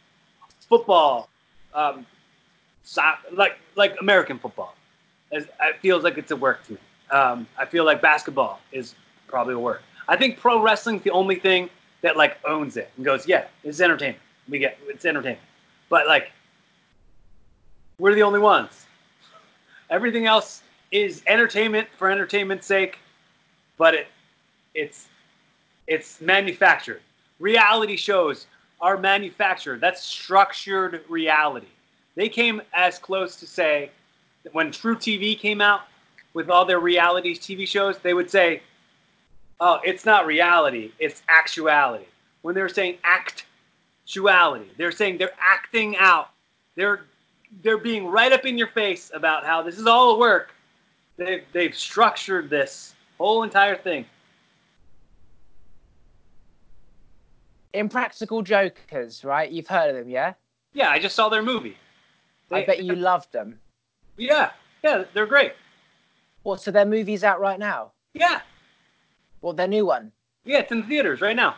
football, 0.68 1.28
um, 1.74 2.06
like 3.32 3.58
like 3.76 3.96
American 4.00 4.38
football. 4.38 4.74
As, 5.30 5.44
it 5.44 5.78
feels 5.82 6.04
like 6.04 6.16
it's 6.16 6.30
a 6.30 6.36
work 6.36 6.64
to 6.66 6.72
me. 6.72 6.78
Um, 7.10 7.46
I 7.58 7.66
feel 7.66 7.84
like 7.84 8.00
basketball 8.00 8.60
is 8.72 8.94
probably 9.26 9.54
a 9.54 9.58
work. 9.58 9.82
I 10.08 10.16
think 10.16 10.38
pro 10.38 10.62
wrestling's 10.62 11.02
the 11.02 11.10
only 11.10 11.36
thing 11.36 11.68
that 12.02 12.16
like 12.16 12.38
owns 12.44 12.76
it 12.76 12.90
and 12.96 13.04
goes, 13.04 13.26
yeah, 13.26 13.46
it's 13.64 13.80
entertainment. 13.80 14.22
We 14.48 14.58
get 14.58 14.78
it's 14.86 15.04
entertainment. 15.04 15.40
But 15.88 16.06
like, 16.06 16.32
we're 17.98 18.14
the 18.14 18.22
only 18.22 18.40
ones. 18.40 18.86
Everything 19.90 20.26
else 20.26 20.62
is 20.90 21.22
entertainment 21.26 21.88
for 21.98 22.10
entertainment's 22.10 22.66
sake, 22.66 22.98
but 23.76 23.94
it 23.94 24.06
it's 24.74 25.06
it's 25.86 26.20
manufactured. 26.20 27.00
Reality 27.40 27.96
shows 27.96 28.46
are 28.80 28.96
manufactured. 28.96 29.80
That's 29.80 30.02
structured 30.02 31.02
reality. 31.08 31.66
They 32.14 32.28
came 32.28 32.62
as 32.72 32.98
close 32.98 33.36
to 33.36 33.46
say 33.46 33.90
when 34.52 34.70
truTV 34.70 35.38
came 35.38 35.60
out 35.60 35.82
with 36.34 36.50
all 36.50 36.64
their 36.64 36.80
reality 36.80 37.34
TV 37.34 37.66
shows, 37.66 37.98
they 37.98 38.14
would 38.14 38.30
say, 38.30 38.62
"Oh, 39.60 39.80
it's 39.84 40.04
not 40.04 40.26
reality; 40.26 40.92
it's 40.98 41.22
actuality." 41.28 42.06
When 42.42 42.54
they 42.54 42.62
were 42.62 42.68
saying 42.68 42.98
actuality, 43.04 44.66
they're 44.76 44.92
saying 44.92 45.18
they're 45.18 45.30
acting 45.38 45.96
out. 45.96 46.30
They're 46.76 47.02
they're 47.62 47.78
being 47.78 48.06
right 48.06 48.32
up 48.32 48.44
in 48.44 48.58
your 48.58 48.68
face 48.68 49.10
about 49.14 49.44
how 49.44 49.62
this 49.62 49.78
is 49.78 49.86
all 49.86 50.16
a 50.16 50.18
work. 50.18 50.54
They've 51.16 51.44
they've 51.52 51.74
structured 51.74 52.50
this 52.50 52.94
whole 53.18 53.42
entire 53.42 53.76
thing 53.76 54.06
Impractical 57.74 58.42
Jokers, 58.42 59.24
right? 59.24 59.50
You've 59.50 59.66
heard 59.66 59.90
of 59.90 59.96
them, 59.96 60.08
yeah? 60.08 60.34
Yeah, 60.72 60.90
I 60.90 60.98
just 60.98 61.14
saw 61.14 61.28
their 61.28 61.42
movie. 61.42 61.76
They, 62.48 62.62
I 62.62 62.66
bet 62.66 62.82
you 62.82 62.94
loved 62.94 63.32
them. 63.32 63.58
Yeah, 64.16 64.50
yeah, 64.82 65.04
they're 65.12 65.26
great. 65.26 65.52
What? 66.42 66.60
So 66.60 66.70
their 66.70 66.86
movie's 66.86 67.24
out 67.24 67.40
right 67.40 67.58
now? 67.58 67.92
Yeah. 68.14 68.40
Well, 69.40 69.52
their 69.52 69.68
new 69.68 69.86
one. 69.86 70.12
Yeah, 70.44 70.58
it's 70.58 70.72
in 70.72 70.80
the 70.80 70.86
theaters 70.86 71.20
right 71.20 71.36
now. 71.36 71.56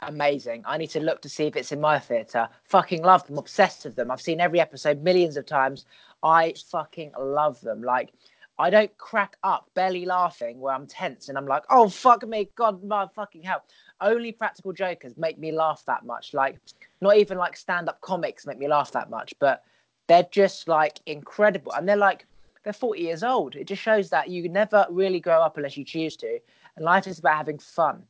Amazing. 0.00 0.62
I 0.64 0.78
need 0.78 0.90
to 0.90 1.00
look 1.00 1.22
to 1.22 1.28
see 1.28 1.46
if 1.46 1.56
it's 1.56 1.72
in 1.72 1.80
my 1.80 1.98
theater. 1.98 2.48
Fucking 2.64 3.02
love 3.02 3.26
them. 3.26 3.38
Obsessed 3.38 3.84
with 3.84 3.96
them. 3.96 4.10
I've 4.10 4.20
seen 4.20 4.40
every 4.40 4.60
episode 4.60 5.02
millions 5.02 5.36
of 5.36 5.46
times. 5.46 5.86
I 6.22 6.54
fucking 6.70 7.12
love 7.18 7.60
them. 7.60 7.82
Like, 7.82 8.12
I 8.60 8.70
don't 8.70 8.96
crack 8.98 9.36
up 9.44 9.70
belly 9.74 10.04
laughing 10.04 10.60
where 10.60 10.74
I'm 10.74 10.86
tense 10.86 11.28
and 11.28 11.38
I'm 11.38 11.46
like, 11.46 11.62
oh 11.70 11.88
fuck 11.88 12.26
me, 12.26 12.48
God, 12.56 12.82
my 12.82 13.06
fucking 13.14 13.42
hell 13.42 13.62
only 14.00 14.32
practical 14.32 14.72
jokers 14.72 15.16
make 15.16 15.38
me 15.38 15.52
laugh 15.52 15.82
that 15.86 16.04
much. 16.04 16.34
Like, 16.34 16.58
not 17.00 17.16
even 17.16 17.38
like 17.38 17.56
stand 17.56 17.88
up 17.88 18.00
comics 18.00 18.46
make 18.46 18.58
me 18.58 18.68
laugh 18.68 18.92
that 18.92 19.10
much, 19.10 19.34
but 19.38 19.64
they're 20.06 20.28
just 20.30 20.68
like 20.68 21.00
incredible. 21.06 21.72
And 21.72 21.88
they're 21.88 21.96
like, 21.96 22.26
they're 22.68 22.74
40 22.74 23.00
years 23.00 23.22
old. 23.22 23.56
It 23.56 23.66
just 23.66 23.80
shows 23.80 24.10
that 24.10 24.28
you 24.28 24.46
never 24.46 24.84
really 24.90 25.20
grow 25.20 25.40
up 25.40 25.56
unless 25.56 25.78
you 25.78 25.86
choose 25.86 26.18
to. 26.18 26.38
And 26.76 26.84
life 26.84 27.06
is 27.06 27.18
about 27.18 27.38
having 27.38 27.58
fun. 27.58 28.02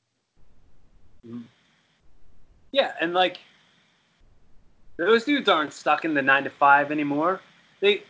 Mm-hmm. 1.24 1.42
Yeah. 2.72 2.90
And 3.00 3.14
like, 3.14 3.38
those 4.96 5.22
dudes 5.22 5.48
aren't 5.48 5.72
stuck 5.72 6.04
in 6.04 6.12
the 6.12 6.22
nine 6.22 6.42
to 6.42 6.50
five 6.50 6.90
anymore. 6.90 7.40
They, 7.78 7.98
did 7.98 8.02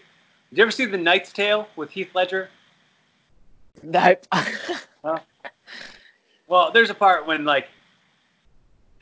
you 0.53 0.62
ever 0.62 0.70
see 0.70 0.87
The 0.87 0.97
Knight's 0.97 1.35
Tale 1.35 1.69
with 1.77 1.91
Heath 1.91 2.15
Ledger? 2.15 2.49
Nope. 3.83 4.25
huh? 4.33 5.19
Well, 6.47 6.70
there's 6.73 6.89
a 6.89 6.95
part 6.95 7.27
when 7.27 7.45
like, 7.45 7.69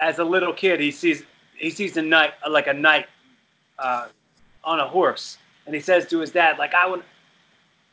as 0.00 0.18
a 0.18 0.24
little 0.24 0.52
kid, 0.52 0.80
he 0.80 0.90
sees 0.90 1.22
he 1.56 1.70
sees 1.70 1.96
a 1.96 2.02
knight 2.02 2.32
like 2.50 2.66
a 2.66 2.74
knight 2.74 3.06
uh, 3.78 4.08
on 4.64 4.80
a 4.80 4.88
horse, 4.88 5.38
and 5.64 5.74
he 5.76 5.80
says 5.80 6.08
to 6.08 6.18
his 6.18 6.32
dad 6.32 6.58
like, 6.58 6.74
"I 6.74 6.86
want, 6.86 7.02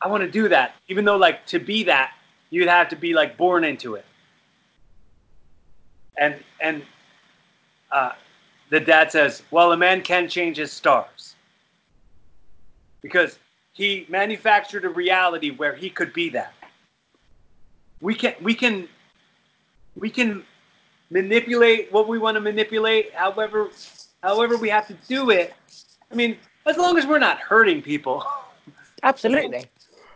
I 0.00 0.08
want 0.08 0.22
to 0.22 0.30
do 0.30 0.48
that." 0.48 0.74
Even 0.88 1.04
though 1.04 1.16
like 1.16 1.46
to 1.46 1.58
be 1.58 1.84
that, 1.84 2.12
you'd 2.50 2.68
have 2.68 2.88
to 2.90 2.96
be 2.96 3.14
like 3.14 3.36
born 3.36 3.64
into 3.64 3.94
it. 3.94 4.04
And 6.18 6.36
and 6.60 6.82
uh, 7.90 8.12
the 8.70 8.80
dad 8.80 9.10
says, 9.10 9.42
"Well, 9.50 9.72
a 9.72 9.76
man 9.76 10.02
can 10.02 10.28
change 10.28 10.56
his 10.56 10.72
stars." 10.72 11.36
Because 13.02 13.38
he 13.72 14.06
manufactured 14.08 14.84
a 14.84 14.88
reality 14.88 15.50
where 15.50 15.74
he 15.74 15.90
could 15.90 16.12
be 16.12 16.30
that. 16.30 16.54
We 18.00 18.14
can 18.14 18.34
we 18.42 18.54
can 18.54 18.88
we 19.96 20.10
can 20.10 20.44
manipulate 21.10 21.92
what 21.92 22.08
we 22.08 22.18
want 22.18 22.34
to 22.36 22.40
manipulate 22.40 23.12
however 23.14 23.70
however 24.22 24.56
we 24.56 24.68
have 24.68 24.86
to 24.86 24.94
do 25.06 25.30
it 25.30 25.54
i 26.10 26.14
mean 26.14 26.36
as 26.66 26.76
long 26.76 26.96
as 26.98 27.06
we're 27.06 27.18
not 27.18 27.38
hurting 27.38 27.82
people 27.82 28.24
absolutely 29.02 29.64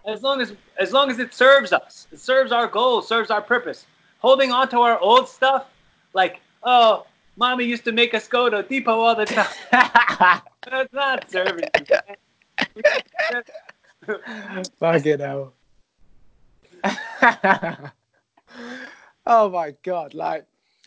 as 0.09 0.23
long 0.23 0.41
as 0.41 0.55
as 0.79 0.93
long 0.93 1.11
as 1.11 1.19
it 1.19 1.33
serves 1.35 1.73
us 1.73 2.07
it 2.11 2.19
serves 2.19 2.51
our 2.51 2.67
goal 2.67 3.03
serves 3.03 3.31
our 3.31 3.43
purpose. 3.43 3.87
Holding 4.19 4.51
on 4.51 4.69
to 4.71 4.81
our 4.81 4.99
old 4.99 5.29
stuff 5.29 5.67
like 6.15 6.41
oh 6.65 7.07
mommy 7.37 7.65
used 7.65 7.85
to 7.85 7.93
make 7.93 8.15
us 8.15 8.27
go 8.27 8.51
to 8.51 8.65
depot 8.65 8.99
all 8.99 9.15
the 9.15 9.27
time. 9.27 9.47
That's 10.69 10.93
not 10.93 11.31
serving. 11.31 11.69
Fuck 14.81 15.07
it 15.07 15.21
out 15.21 15.55
Oh 19.31 19.51
my 19.51 19.75
god! 19.83 20.15
Like, 20.15 20.47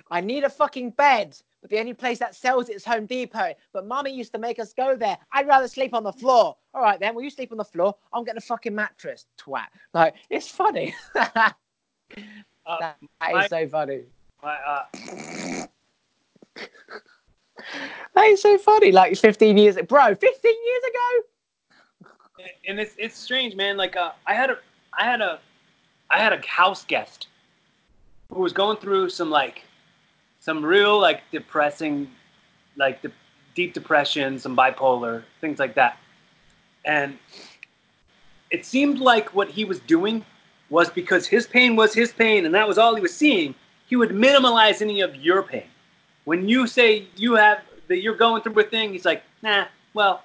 I 0.10 0.20
need 0.20 0.44
a 0.44 0.50
fucking 0.50 0.92
bed, 0.92 1.38
but 1.62 1.70
the 1.70 1.80
only 1.80 1.94
place 1.94 2.18
that 2.20 2.36
sells 2.36 2.70
it 2.70 2.76
is 2.76 2.84
Home 2.86 3.06
Depot. 3.06 3.54
But 3.72 3.86
Mummy 3.86 4.12
used 4.12 4.34
to 4.34 4.40
make 4.40 4.60
us 4.60 4.74
go 4.74 4.96
there. 4.96 5.18
I'd 5.32 5.48
rather 5.48 5.68
sleep 5.68 5.94
on 5.94 6.04
the 6.04 6.12
floor. 6.12 6.58
All 6.74 6.82
right, 6.82 7.00
then. 7.00 7.14
Will 7.14 7.22
you 7.22 7.30
sleep 7.30 7.52
on 7.52 7.58
the 7.58 7.66
floor? 7.66 7.96
I'm 8.12 8.24
getting 8.24 8.40
a 8.40 8.42
fucking 8.42 8.74
mattress, 8.74 9.28
twat. 9.38 9.68
Like, 9.94 10.16
it's 10.30 10.48
funny. 10.48 10.96
uh, 11.16 11.30
that, 11.36 11.56
that 12.66 12.98
my, 13.22 13.44
is 13.44 13.50
so 13.50 13.68
funny. 13.68 14.02
My, 14.42 14.56
uh... 14.56 14.86
that 18.16 18.26
is 18.26 18.42
so 18.42 18.58
funny. 18.58 18.92
Like 18.92 19.16
15 19.16 19.58
years, 19.58 19.78
ago. 19.78 19.86
bro. 19.86 20.16
15 20.16 20.52
years 20.66 20.84
ago. 20.90 21.26
And 22.68 22.80
it's 22.80 22.96
it's 22.98 23.16
strange, 23.16 23.56
man. 23.56 23.78
Like, 23.78 23.96
uh, 23.96 24.14
I 24.26 24.34
had 24.34 24.50
a 24.50 24.58
I 24.98 25.04
had 25.04 25.22
a 25.22 25.40
I 26.10 26.18
had 26.18 26.34
a 26.34 26.42
house 26.48 26.84
guest 26.86 27.28
who 28.34 28.42
was 28.42 28.52
going 28.52 28.78
through 28.78 29.10
some 29.10 29.30
like 29.30 29.64
some 30.42 30.66
real 30.66 31.00
like 31.00 31.22
depressing 31.32 32.12
like 32.76 33.02
de- 33.02 33.12
deep 33.56 33.74
depression 33.74 34.38
some 34.38 34.56
bipolar 34.58 35.24
things 35.40 35.60
like 35.60 35.76
that. 35.76 35.98
And 36.84 37.18
it 38.50 38.66
seemed 38.66 39.00
like 39.00 39.34
what 39.34 39.50
he 39.50 39.64
was 39.64 39.80
doing 39.82 40.26
was 40.70 40.90
because 40.90 41.26
his 41.28 41.48
pain 41.48 41.76
was 41.76 41.94
his 41.94 42.12
pain 42.12 42.46
and 42.46 42.54
that 42.54 42.68
was 42.68 42.78
all 42.78 42.96
he 42.96 43.02
was 43.02 43.16
seeing 43.16 43.56
he 43.88 43.96
would 43.96 44.14
minimize 44.14 44.82
any 44.82 45.02
of 45.02 45.16
your 45.16 45.44
pain. 45.44 45.68
When 46.26 46.50
you 46.50 46.68
say 46.68 47.06
you 47.16 47.36
have 47.36 47.62
that 47.88 48.02
you're 48.02 48.16
going 48.16 48.42
through 48.42 48.60
a 48.60 48.64
thing 48.64 48.92
he's 48.92 49.06
like 49.06 49.24
nah 49.42 49.66
well 49.94 50.24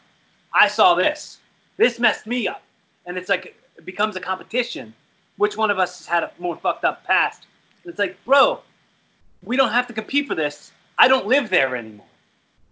i 0.53 0.67
saw 0.67 0.95
this. 0.95 1.39
This 1.77 1.99
messed 2.01 2.27
me 2.27 2.49
up. 2.49 2.63
And 3.05 3.17
it's 3.19 3.29
like 3.29 3.57
it 3.77 3.85
becomes 3.85 4.17
a 4.17 4.21
competition. 4.21 4.95
Which 5.37 5.57
one 5.57 5.71
of 5.71 5.79
us 5.79 5.99
has 5.99 6.07
had 6.07 6.23
a 6.23 6.33
more 6.39 6.57
fucked 6.57 6.85
up 6.85 7.05
past? 7.05 7.47
And 7.85 7.91
it's 7.91 7.99
like, 7.99 8.17
bro, 8.25 8.61
we 9.43 9.57
don't 9.57 9.73
have 9.73 9.87
to 9.89 9.93
compete 9.93 10.27
for 10.27 10.35
this. 10.35 10.73
I 10.99 11.09
don't 11.09 11.27
live 11.27 11.51
there 11.51 11.77
anymore. 11.77 12.07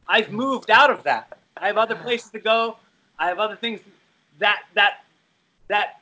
I've 0.09 0.27
hmm. 0.27 0.36
moved 0.36 0.70
out 0.70 0.91
of 0.91 1.03
that. 1.05 1.39
I 1.57 1.66
have 1.66 1.77
other 1.77 1.95
places 1.95 2.31
to 2.31 2.39
go. 2.39 2.77
I 3.19 3.28
have 3.28 3.39
other 3.39 3.57
things 3.57 3.81
that 4.39 4.62
that 4.74 5.05
that 5.69 6.01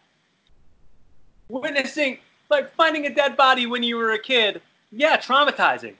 witnessing 1.49 2.19
like 2.51 2.75
finding 2.75 3.07
a 3.07 3.15
dead 3.15 3.37
body 3.37 3.67
when 3.67 3.83
you 3.83 3.97
were 3.97 4.13
a 4.13 4.19
kid. 4.19 4.61
Yeah, 4.91 5.17
traumatizing. 5.17 5.95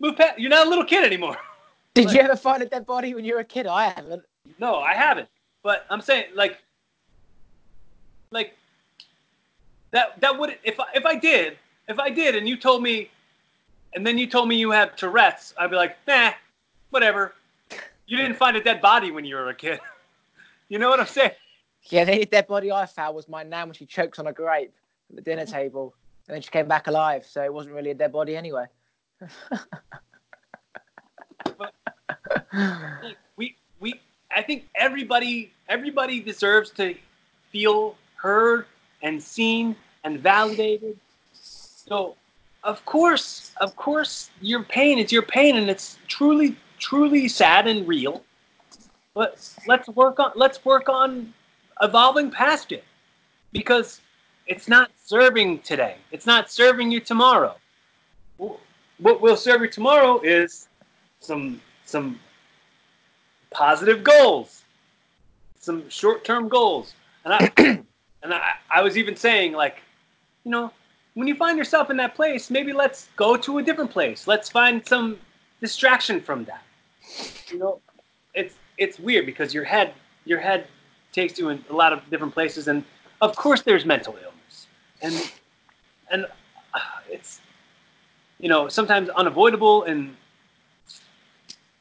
Move 0.00 0.16
past. 0.16 0.38
You're 0.38 0.50
not 0.50 0.66
a 0.66 0.70
little 0.70 0.84
kid 0.84 1.04
anymore. 1.04 1.36
Did 1.94 2.06
like, 2.06 2.14
you 2.14 2.20
ever 2.22 2.36
find 2.36 2.62
a 2.62 2.66
dead 2.66 2.86
body 2.86 3.14
when 3.14 3.24
you 3.24 3.34
were 3.34 3.40
a 3.40 3.44
kid? 3.44 3.66
I 3.66 3.88
haven't. 3.88 4.22
No, 4.58 4.76
I 4.76 4.94
haven't. 4.94 5.28
But 5.62 5.86
I'm 5.90 6.00
saying 6.00 6.26
like 6.34 6.58
like 8.30 8.56
that 9.92 10.20
that 10.20 10.38
would 10.38 10.58
if 10.64 10.80
I, 10.80 10.86
if 10.94 11.04
I 11.04 11.14
did 11.16 11.58
if 11.88 11.98
I 11.98 12.10
did 12.10 12.34
and 12.34 12.48
you 12.48 12.56
told 12.56 12.82
me 12.82 13.10
and 13.94 14.06
then 14.06 14.18
you 14.18 14.26
told 14.26 14.48
me 14.48 14.56
you 14.56 14.70
have 14.70 14.96
Tourette's, 14.96 15.54
I'd 15.58 15.70
be 15.70 15.76
like, 15.76 15.96
nah, 16.06 16.32
whatever. 16.90 17.34
You 18.06 18.16
didn't 18.16 18.36
find 18.36 18.56
a 18.56 18.62
dead 18.62 18.80
body 18.80 19.10
when 19.10 19.24
you 19.24 19.36
were 19.36 19.48
a 19.48 19.54
kid. 19.54 19.80
you 20.68 20.78
know 20.78 20.88
what 20.90 21.00
I'm 21.00 21.06
saying? 21.06 21.32
Yeah, 21.84 22.04
the 22.04 22.12
only 22.12 22.24
dead 22.24 22.46
body 22.46 22.70
I 22.70 22.86
found 22.86 23.16
was 23.16 23.28
my 23.28 23.42
nan 23.42 23.68
when 23.68 23.74
she 23.74 23.86
chokes 23.86 24.18
on 24.18 24.26
a 24.26 24.32
grape 24.32 24.72
at 25.10 25.16
the 25.16 25.22
dinner 25.22 25.46
table, 25.46 25.94
and 26.28 26.34
then 26.34 26.42
she 26.42 26.50
came 26.50 26.68
back 26.68 26.86
alive. 26.86 27.26
So 27.26 27.42
it 27.42 27.52
wasn't 27.52 27.74
really 27.74 27.90
a 27.90 27.94
dead 27.94 28.12
body 28.12 28.36
anyway. 28.36 28.66
but, 31.58 31.74
we 33.36 33.56
we 33.80 34.00
I 34.34 34.42
think 34.42 34.68
everybody 34.74 35.52
everybody 35.68 36.20
deserves 36.20 36.70
to 36.70 36.94
feel 37.50 37.96
heard 38.16 38.66
and 39.02 39.22
seen 39.22 39.76
and 40.04 40.20
validated. 40.20 40.98
So, 41.32 42.16
of 42.64 42.84
course, 42.84 43.52
of 43.60 43.74
course, 43.76 44.30
your 44.40 44.62
pain 44.62 44.98
is 44.98 45.10
your 45.10 45.22
pain, 45.22 45.56
and 45.56 45.68
it's 45.68 45.98
truly, 46.08 46.56
truly 46.78 47.28
sad 47.28 47.66
and 47.66 47.86
real. 47.86 48.22
But 49.14 49.48
let's 49.66 49.88
work 49.88 50.18
on 50.20 50.32
let's 50.36 50.64
work 50.64 50.88
on 50.88 51.32
evolving 51.80 52.30
past 52.30 52.72
it, 52.72 52.84
because 53.52 54.00
it's 54.46 54.68
not 54.68 54.90
serving 55.04 55.60
today. 55.60 55.96
It's 56.12 56.26
not 56.26 56.50
serving 56.50 56.90
you 56.90 57.00
tomorrow. 57.00 57.56
What 58.38 59.20
will 59.20 59.36
serve 59.36 59.62
you 59.62 59.68
tomorrow 59.68 60.20
is 60.22 60.68
some 61.20 61.60
some 61.84 62.18
positive 63.50 64.02
goals, 64.02 64.62
some 65.58 65.88
short-term 65.90 66.48
goals, 66.48 66.94
and 67.24 67.34
I 67.34 67.52
and 68.22 68.32
I, 68.32 68.52
I 68.70 68.82
was 68.82 68.96
even 68.96 69.16
saying 69.16 69.52
like, 69.52 69.82
you 70.44 70.50
know, 70.50 70.72
when 71.14 71.28
you 71.28 71.34
find 71.34 71.58
yourself 71.58 71.90
in 71.90 71.96
that 71.98 72.14
place, 72.14 72.50
maybe 72.50 72.72
let's 72.72 73.08
go 73.16 73.36
to 73.36 73.58
a 73.58 73.62
different 73.62 73.90
place. 73.90 74.26
Let's 74.26 74.48
find 74.48 74.86
some 74.86 75.18
distraction 75.60 76.20
from 76.20 76.44
that. 76.44 76.62
You 77.50 77.58
know, 77.58 77.80
it's 78.34 78.54
it's 78.78 78.98
weird 78.98 79.26
because 79.26 79.52
your 79.52 79.64
head 79.64 79.92
your 80.24 80.40
head 80.40 80.66
takes 81.12 81.38
you 81.38 81.50
in 81.50 81.64
a 81.68 81.72
lot 81.74 81.92
of 81.92 82.08
different 82.10 82.32
places, 82.32 82.68
and 82.68 82.84
of 83.20 83.36
course 83.36 83.62
there's 83.62 83.84
mental 83.84 84.14
illness, 84.14 84.66
and 85.02 85.32
and 86.10 86.26
uh, 86.74 86.78
it's 87.10 87.40
you 88.38 88.48
know 88.48 88.68
sometimes 88.68 89.08
unavoidable, 89.10 89.84
and 89.84 90.16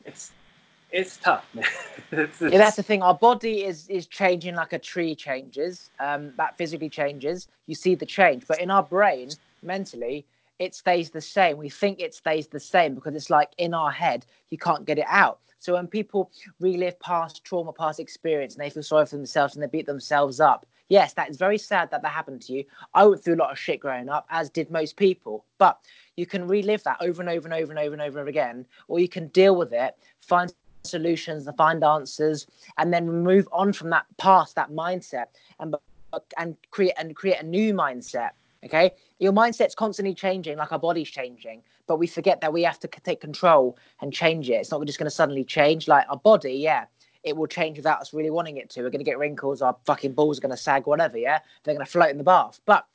it's 0.05 0.31
it's 0.91 1.17
tough, 1.17 1.45
man. 1.53 1.65
it's, 2.11 2.41
it's... 2.41 2.51
Yeah, 2.53 2.59
that's 2.59 2.75
the 2.75 2.83
thing. 2.83 3.01
Our 3.01 3.15
body 3.15 3.63
is 3.63 3.87
is 3.89 4.07
changing 4.07 4.55
like 4.55 4.73
a 4.73 4.79
tree 4.79 5.15
changes. 5.15 5.89
Um, 5.99 6.33
that 6.37 6.57
physically 6.57 6.89
changes. 6.89 7.47
You 7.67 7.75
see 7.75 7.95
the 7.95 8.05
change, 8.05 8.45
but 8.47 8.59
in 8.59 8.71
our 8.71 8.83
brain, 8.83 9.29
mentally, 9.61 10.25
it 10.59 10.75
stays 10.75 11.09
the 11.09 11.21
same. 11.21 11.57
We 11.57 11.69
think 11.69 11.99
it 11.99 12.13
stays 12.13 12.47
the 12.47 12.59
same 12.59 12.95
because 12.95 13.15
it's 13.15 13.29
like 13.29 13.49
in 13.57 13.73
our 13.73 13.91
head, 13.91 14.25
you 14.49 14.57
can't 14.57 14.85
get 14.85 14.99
it 14.99 15.07
out. 15.07 15.39
So 15.61 15.73
when 15.73 15.87
people 15.87 16.31
relive 16.59 16.99
past 16.99 17.43
trauma, 17.43 17.71
past 17.71 17.99
experience, 17.99 18.55
and 18.55 18.63
they 18.63 18.69
feel 18.71 18.83
sorry 18.83 19.05
for 19.05 19.15
themselves 19.15 19.53
and 19.53 19.61
they 19.61 19.67
beat 19.67 19.85
themselves 19.85 20.39
up, 20.39 20.65
yes, 20.89 21.13
that 21.13 21.29
is 21.29 21.37
very 21.37 21.57
sad 21.57 21.89
that 21.91 22.01
that 22.01 22.11
happened 22.11 22.41
to 22.43 22.53
you. 22.53 22.63
I 22.93 23.05
went 23.05 23.23
through 23.23 23.35
a 23.35 23.41
lot 23.43 23.51
of 23.51 23.59
shit 23.59 23.79
growing 23.79 24.09
up, 24.09 24.25
as 24.29 24.49
did 24.49 24.71
most 24.71 24.97
people. 24.97 25.45
But 25.57 25.79
you 26.17 26.25
can 26.25 26.47
relive 26.47 26.83
that 26.83 26.97
over 26.99 27.21
and 27.21 27.29
over 27.29 27.47
and 27.47 27.53
over 27.53 27.71
and 27.71 27.79
over 27.79 27.93
and 27.93 28.01
over 28.01 28.27
again, 28.27 28.65
or 28.87 28.99
you 28.99 29.07
can 29.07 29.27
deal 29.29 29.55
with 29.55 29.71
it, 29.71 29.95
find 30.19 30.53
solutions 30.83 31.47
and 31.47 31.55
find 31.57 31.83
answers 31.83 32.47
and 32.77 32.93
then 32.93 33.23
move 33.23 33.47
on 33.51 33.73
from 33.73 33.89
that 33.89 34.05
past 34.17 34.55
that 34.55 34.71
mindset 34.71 35.25
and 35.59 35.75
and 36.37 36.57
create 36.71 36.93
and 36.97 37.15
create 37.15 37.39
a 37.39 37.45
new 37.45 37.73
mindset 37.73 38.31
okay? 38.63 38.91
Your 39.19 39.33
mindset's 39.33 39.75
constantly 39.75 40.13
changing 40.13 40.57
like 40.57 40.71
our 40.71 40.79
body's 40.79 41.09
changing 41.09 41.61
but 41.87 41.97
we 41.97 42.07
forget 42.07 42.41
that 42.41 42.53
we 42.53 42.63
have 42.63 42.79
to 42.79 42.87
take 42.87 43.19
control 43.19 43.77
and 44.01 44.13
change 44.13 44.49
it. 44.49 44.53
It's 44.53 44.71
not 44.71 44.85
just 44.85 44.99
going 44.99 45.09
to 45.09 45.15
suddenly 45.15 45.43
change 45.43 45.87
like 45.87 46.05
our 46.09 46.17
body 46.17 46.53
yeah 46.53 46.85
it 47.23 47.37
will 47.37 47.47
change 47.47 47.77
without 47.77 48.01
us 48.01 48.13
really 48.13 48.31
wanting 48.31 48.57
it 48.57 48.69
to. 48.71 48.81
We're 48.81 48.89
going 48.89 49.05
to 49.05 49.09
get 49.09 49.19
wrinkles 49.19 49.61
our 49.61 49.75
fucking 49.85 50.13
balls 50.13 50.39
are 50.39 50.41
going 50.41 50.55
to 50.55 50.57
sag 50.57 50.87
whatever 50.87 51.17
yeah? 51.17 51.39
They're 51.63 51.75
going 51.75 51.85
to 51.85 51.91
float 51.91 52.09
in 52.09 52.17
the 52.17 52.23
bath. 52.23 52.59
But 52.65 52.85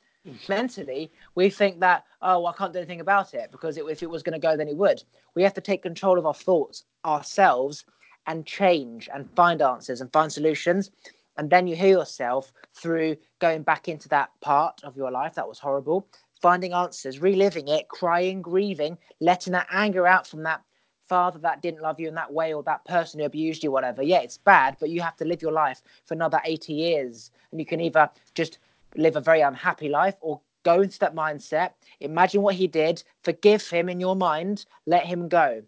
mentally 0.49 1.11
we 1.35 1.49
think 1.49 1.79
that 1.79 2.03
oh 2.21 2.45
i 2.45 2.53
can't 2.53 2.73
do 2.73 2.79
anything 2.79 3.01
about 3.01 3.33
it 3.33 3.51
because 3.51 3.77
it, 3.77 3.85
if 3.89 4.03
it 4.03 4.09
was 4.09 4.23
going 4.23 4.33
to 4.33 4.47
go 4.47 4.57
then 4.57 4.67
it 4.67 4.77
would. 4.77 5.03
We 5.35 5.43
have 5.43 5.53
to 5.53 5.61
take 5.61 5.83
control 5.83 6.17
of 6.17 6.25
our 6.25 6.33
thoughts 6.33 6.83
ourselves 7.05 7.85
and 8.25 8.45
change 8.45 9.09
and 9.13 9.29
find 9.35 9.61
answers 9.61 10.01
and 10.01 10.11
find 10.11 10.31
solutions. 10.31 10.91
And 11.37 11.49
then 11.49 11.67
you 11.67 11.75
heal 11.75 11.99
yourself 11.99 12.51
through 12.73 13.15
going 13.39 13.61
back 13.61 13.87
into 13.87 14.09
that 14.09 14.31
part 14.41 14.81
of 14.83 14.97
your 14.97 15.11
life 15.11 15.35
that 15.35 15.47
was 15.47 15.59
horrible 15.59 16.07
finding 16.41 16.73
answers 16.73 17.19
reliving 17.19 17.67
it 17.67 17.87
crying 17.87 18.43
grieving 18.43 18.95
letting 19.19 19.53
that 19.53 19.67
anger 19.71 20.05
out 20.05 20.27
from 20.27 20.43
that 20.43 20.61
father 21.07 21.39
that 21.39 21.61
didn't 21.61 21.81
love 21.81 21.99
you 21.99 22.07
in 22.07 22.15
that 22.15 22.31
way 22.31 22.53
or 22.53 22.61
that 22.63 22.83
person 22.85 23.19
who 23.19 23.25
abused 23.25 23.63
you 23.63 23.71
whatever. 23.71 24.03
Yeah 24.03 24.19
it's 24.19 24.37
bad 24.37 24.77
but 24.79 24.89
you 24.89 25.01
have 25.01 25.15
to 25.17 25.25
live 25.25 25.41
your 25.41 25.51
life 25.51 25.81
for 26.05 26.13
another 26.13 26.41
80 26.43 26.73
years. 26.73 27.31
And 27.51 27.59
you 27.59 27.65
can 27.65 27.79
either 27.79 28.09
just 28.33 28.59
live 28.95 29.15
a 29.15 29.21
very 29.21 29.41
unhappy 29.41 29.89
life 29.89 30.15
or 30.21 30.41
go 30.63 30.81
into 30.81 30.99
that 30.99 31.15
mindset, 31.15 31.71
imagine 31.99 32.41
what 32.41 32.55
he 32.55 32.67
did, 32.67 33.03
forgive 33.23 33.67
him 33.69 33.89
in 33.89 33.99
your 33.99 34.15
mind, 34.15 34.65
let 34.85 35.05
him 35.05 35.27
go. 35.27 35.61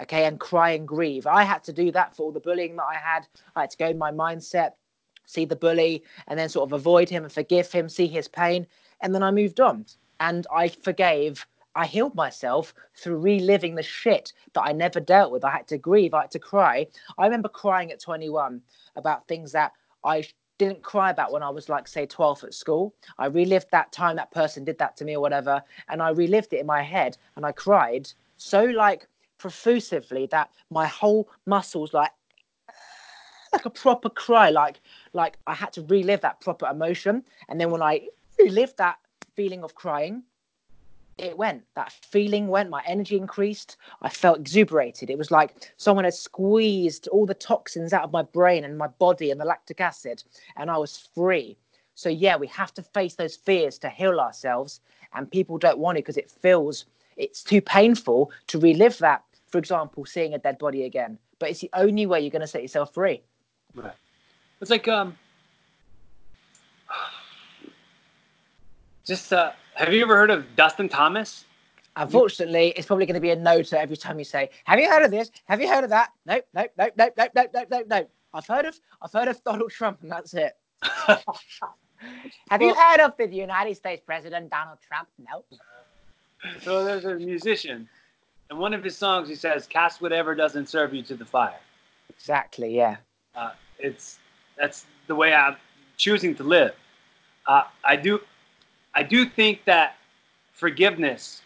Okay, 0.00 0.24
and 0.24 0.40
cry 0.40 0.70
and 0.70 0.88
grieve. 0.88 1.26
I 1.26 1.44
had 1.44 1.62
to 1.64 1.72
do 1.72 1.92
that 1.92 2.16
for 2.16 2.24
all 2.24 2.32
the 2.32 2.40
bullying 2.40 2.74
that 2.76 2.84
I 2.84 2.94
had. 2.94 3.28
I 3.54 3.60
had 3.62 3.70
to 3.70 3.76
go 3.76 3.88
in 3.88 3.98
my 3.98 4.10
mindset, 4.10 4.72
see 5.24 5.44
the 5.44 5.56
bully, 5.56 6.02
and 6.26 6.38
then 6.38 6.48
sort 6.48 6.68
of 6.68 6.72
avoid 6.72 7.08
him 7.08 7.22
and 7.22 7.32
forgive 7.32 7.70
him, 7.70 7.88
see 7.88 8.08
his 8.08 8.26
pain. 8.26 8.66
And 9.00 9.14
then 9.14 9.22
I 9.22 9.30
moved 9.30 9.60
on 9.60 9.86
and 10.18 10.46
I 10.52 10.68
forgave. 10.68 11.46
I 11.76 11.86
healed 11.86 12.14
myself 12.14 12.74
through 12.96 13.18
reliving 13.18 13.74
the 13.74 13.82
shit 13.82 14.32
that 14.52 14.62
I 14.62 14.72
never 14.72 15.00
dealt 15.00 15.32
with. 15.32 15.44
I 15.44 15.50
had 15.50 15.68
to 15.68 15.78
grieve, 15.78 16.14
I 16.14 16.22
had 16.22 16.30
to 16.32 16.38
cry. 16.38 16.86
I 17.18 17.24
remember 17.24 17.48
crying 17.48 17.90
at 17.90 18.00
21 18.00 18.62
about 18.96 19.26
things 19.26 19.52
that 19.52 19.72
I 20.04 20.24
didn't 20.58 20.82
cry 20.82 21.10
about 21.10 21.32
when 21.32 21.42
I 21.42 21.50
was 21.50 21.68
like, 21.68 21.88
say, 21.88 22.06
12 22.06 22.44
at 22.44 22.54
school. 22.54 22.94
I 23.18 23.26
relived 23.26 23.70
that 23.72 23.92
time 23.92 24.16
that 24.16 24.30
person 24.30 24.64
did 24.64 24.78
that 24.78 24.96
to 24.98 25.04
me 25.04 25.16
or 25.16 25.20
whatever. 25.20 25.62
And 25.88 26.00
I 26.00 26.10
relived 26.10 26.52
it 26.52 26.60
in 26.60 26.66
my 26.66 26.82
head 26.82 27.16
and 27.36 27.44
I 27.44 27.52
cried 27.52 28.12
so 28.36 28.64
like 28.64 29.06
profusively 29.38 30.26
that 30.26 30.50
my 30.70 30.86
whole 30.86 31.28
muscles 31.46 31.92
like 31.92 32.12
like 33.52 33.64
a 33.64 33.70
proper 33.70 34.08
cry 34.08 34.50
like 34.50 34.80
like 35.12 35.38
i 35.46 35.54
had 35.54 35.72
to 35.72 35.82
relive 35.82 36.20
that 36.20 36.40
proper 36.40 36.66
emotion 36.66 37.22
and 37.48 37.60
then 37.60 37.70
when 37.70 37.82
i 37.82 38.06
relived 38.38 38.76
that 38.78 38.98
feeling 39.34 39.62
of 39.62 39.74
crying 39.74 40.22
it 41.18 41.38
went. 41.38 41.62
That 41.74 41.92
feeling 41.92 42.48
went. 42.48 42.70
My 42.70 42.82
energy 42.86 43.16
increased. 43.16 43.76
I 44.02 44.08
felt 44.08 44.38
exuberated. 44.38 45.10
It 45.10 45.18
was 45.18 45.30
like 45.30 45.72
someone 45.76 46.04
had 46.04 46.14
squeezed 46.14 47.08
all 47.08 47.26
the 47.26 47.34
toxins 47.34 47.92
out 47.92 48.04
of 48.04 48.12
my 48.12 48.22
brain 48.22 48.64
and 48.64 48.76
my 48.76 48.88
body 48.88 49.30
and 49.30 49.40
the 49.40 49.44
lactic 49.44 49.80
acid, 49.80 50.24
and 50.56 50.70
I 50.70 50.78
was 50.78 51.08
free. 51.14 51.56
So, 51.94 52.08
yeah, 52.08 52.36
we 52.36 52.48
have 52.48 52.74
to 52.74 52.82
face 52.82 53.14
those 53.14 53.36
fears 53.36 53.78
to 53.78 53.88
heal 53.88 54.18
ourselves. 54.18 54.80
And 55.14 55.30
people 55.30 55.58
don't 55.58 55.78
want 55.78 55.96
it 55.96 56.02
because 56.02 56.16
it 56.16 56.30
feels 56.30 56.86
it's 57.16 57.44
too 57.44 57.60
painful 57.60 58.32
to 58.48 58.58
relive 58.58 58.98
that. 58.98 59.22
For 59.46 59.58
example, 59.58 60.04
seeing 60.04 60.34
a 60.34 60.38
dead 60.38 60.58
body 60.58 60.84
again. 60.84 61.18
But 61.38 61.50
it's 61.50 61.60
the 61.60 61.70
only 61.74 62.06
way 62.06 62.20
you're 62.20 62.30
going 62.30 62.40
to 62.40 62.48
set 62.48 62.62
yourself 62.62 62.92
free. 62.92 63.22
Right. 63.76 63.92
It's 64.60 64.70
like, 64.70 64.88
um, 64.88 65.16
just, 69.04 69.32
uh, 69.32 69.52
have 69.74 69.92
you 69.92 70.02
ever 70.02 70.16
heard 70.16 70.30
of 70.30 70.44
Dustin 70.56 70.88
Thomas? 70.88 71.44
Unfortunately, 71.96 72.72
it's 72.76 72.86
probably 72.86 73.06
going 73.06 73.14
to 73.14 73.20
be 73.20 73.30
a 73.30 73.36
no 73.36 73.62
to 73.62 73.80
every 73.80 73.96
time 73.96 74.18
you 74.18 74.24
say, 74.24 74.50
"Have 74.64 74.80
you 74.80 74.88
heard 74.88 75.04
of 75.04 75.10
this? 75.10 75.30
Have 75.46 75.60
you 75.60 75.68
heard 75.68 75.84
of 75.84 75.90
that?" 75.90 76.10
Nope, 76.26 76.44
nope, 76.52 76.70
nope, 76.76 76.92
nope, 76.96 77.12
nope, 77.16 77.30
nope, 77.34 77.50
nope, 77.54 77.66
nope, 77.70 77.86
nope. 77.88 78.10
I've 78.32 78.46
heard 78.46 78.66
of, 78.66 78.80
I've 79.00 79.12
heard 79.12 79.28
of 79.28 79.42
Donald 79.44 79.70
Trump, 79.70 80.02
and 80.02 80.10
that's 80.10 80.34
it. 80.34 80.56
Have 82.50 82.60
you 82.60 82.74
heard 82.74 83.00
of 83.00 83.16
the 83.16 83.28
United 83.28 83.76
States 83.76 84.02
President 84.04 84.50
Donald 84.50 84.78
Trump? 84.86 85.08
No. 85.18 85.44
So 86.60 86.84
there's 86.84 87.04
a 87.04 87.14
musician, 87.14 87.88
and 88.50 88.58
one 88.58 88.74
of 88.74 88.82
his 88.82 88.96
songs 88.96 89.28
he 89.28 89.36
says, 89.36 89.66
"Cast 89.66 90.02
whatever 90.02 90.34
doesn't 90.34 90.68
serve 90.68 90.92
you 90.92 91.02
to 91.04 91.14
the 91.14 91.24
fire." 91.24 91.60
Exactly. 92.10 92.76
Yeah. 92.76 92.96
Uh, 93.34 93.52
it's 93.78 94.18
that's 94.56 94.86
the 95.06 95.14
way 95.14 95.32
I'm 95.32 95.56
choosing 95.96 96.34
to 96.34 96.42
live. 96.42 96.74
Uh, 97.46 97.64
I 97.84 97.96
do 97.96 98.20
I 98.94 99.02
do 99.02 99.26
think 99.26 99.64
that 99.66 99.96
forgiveness 100.52 101.42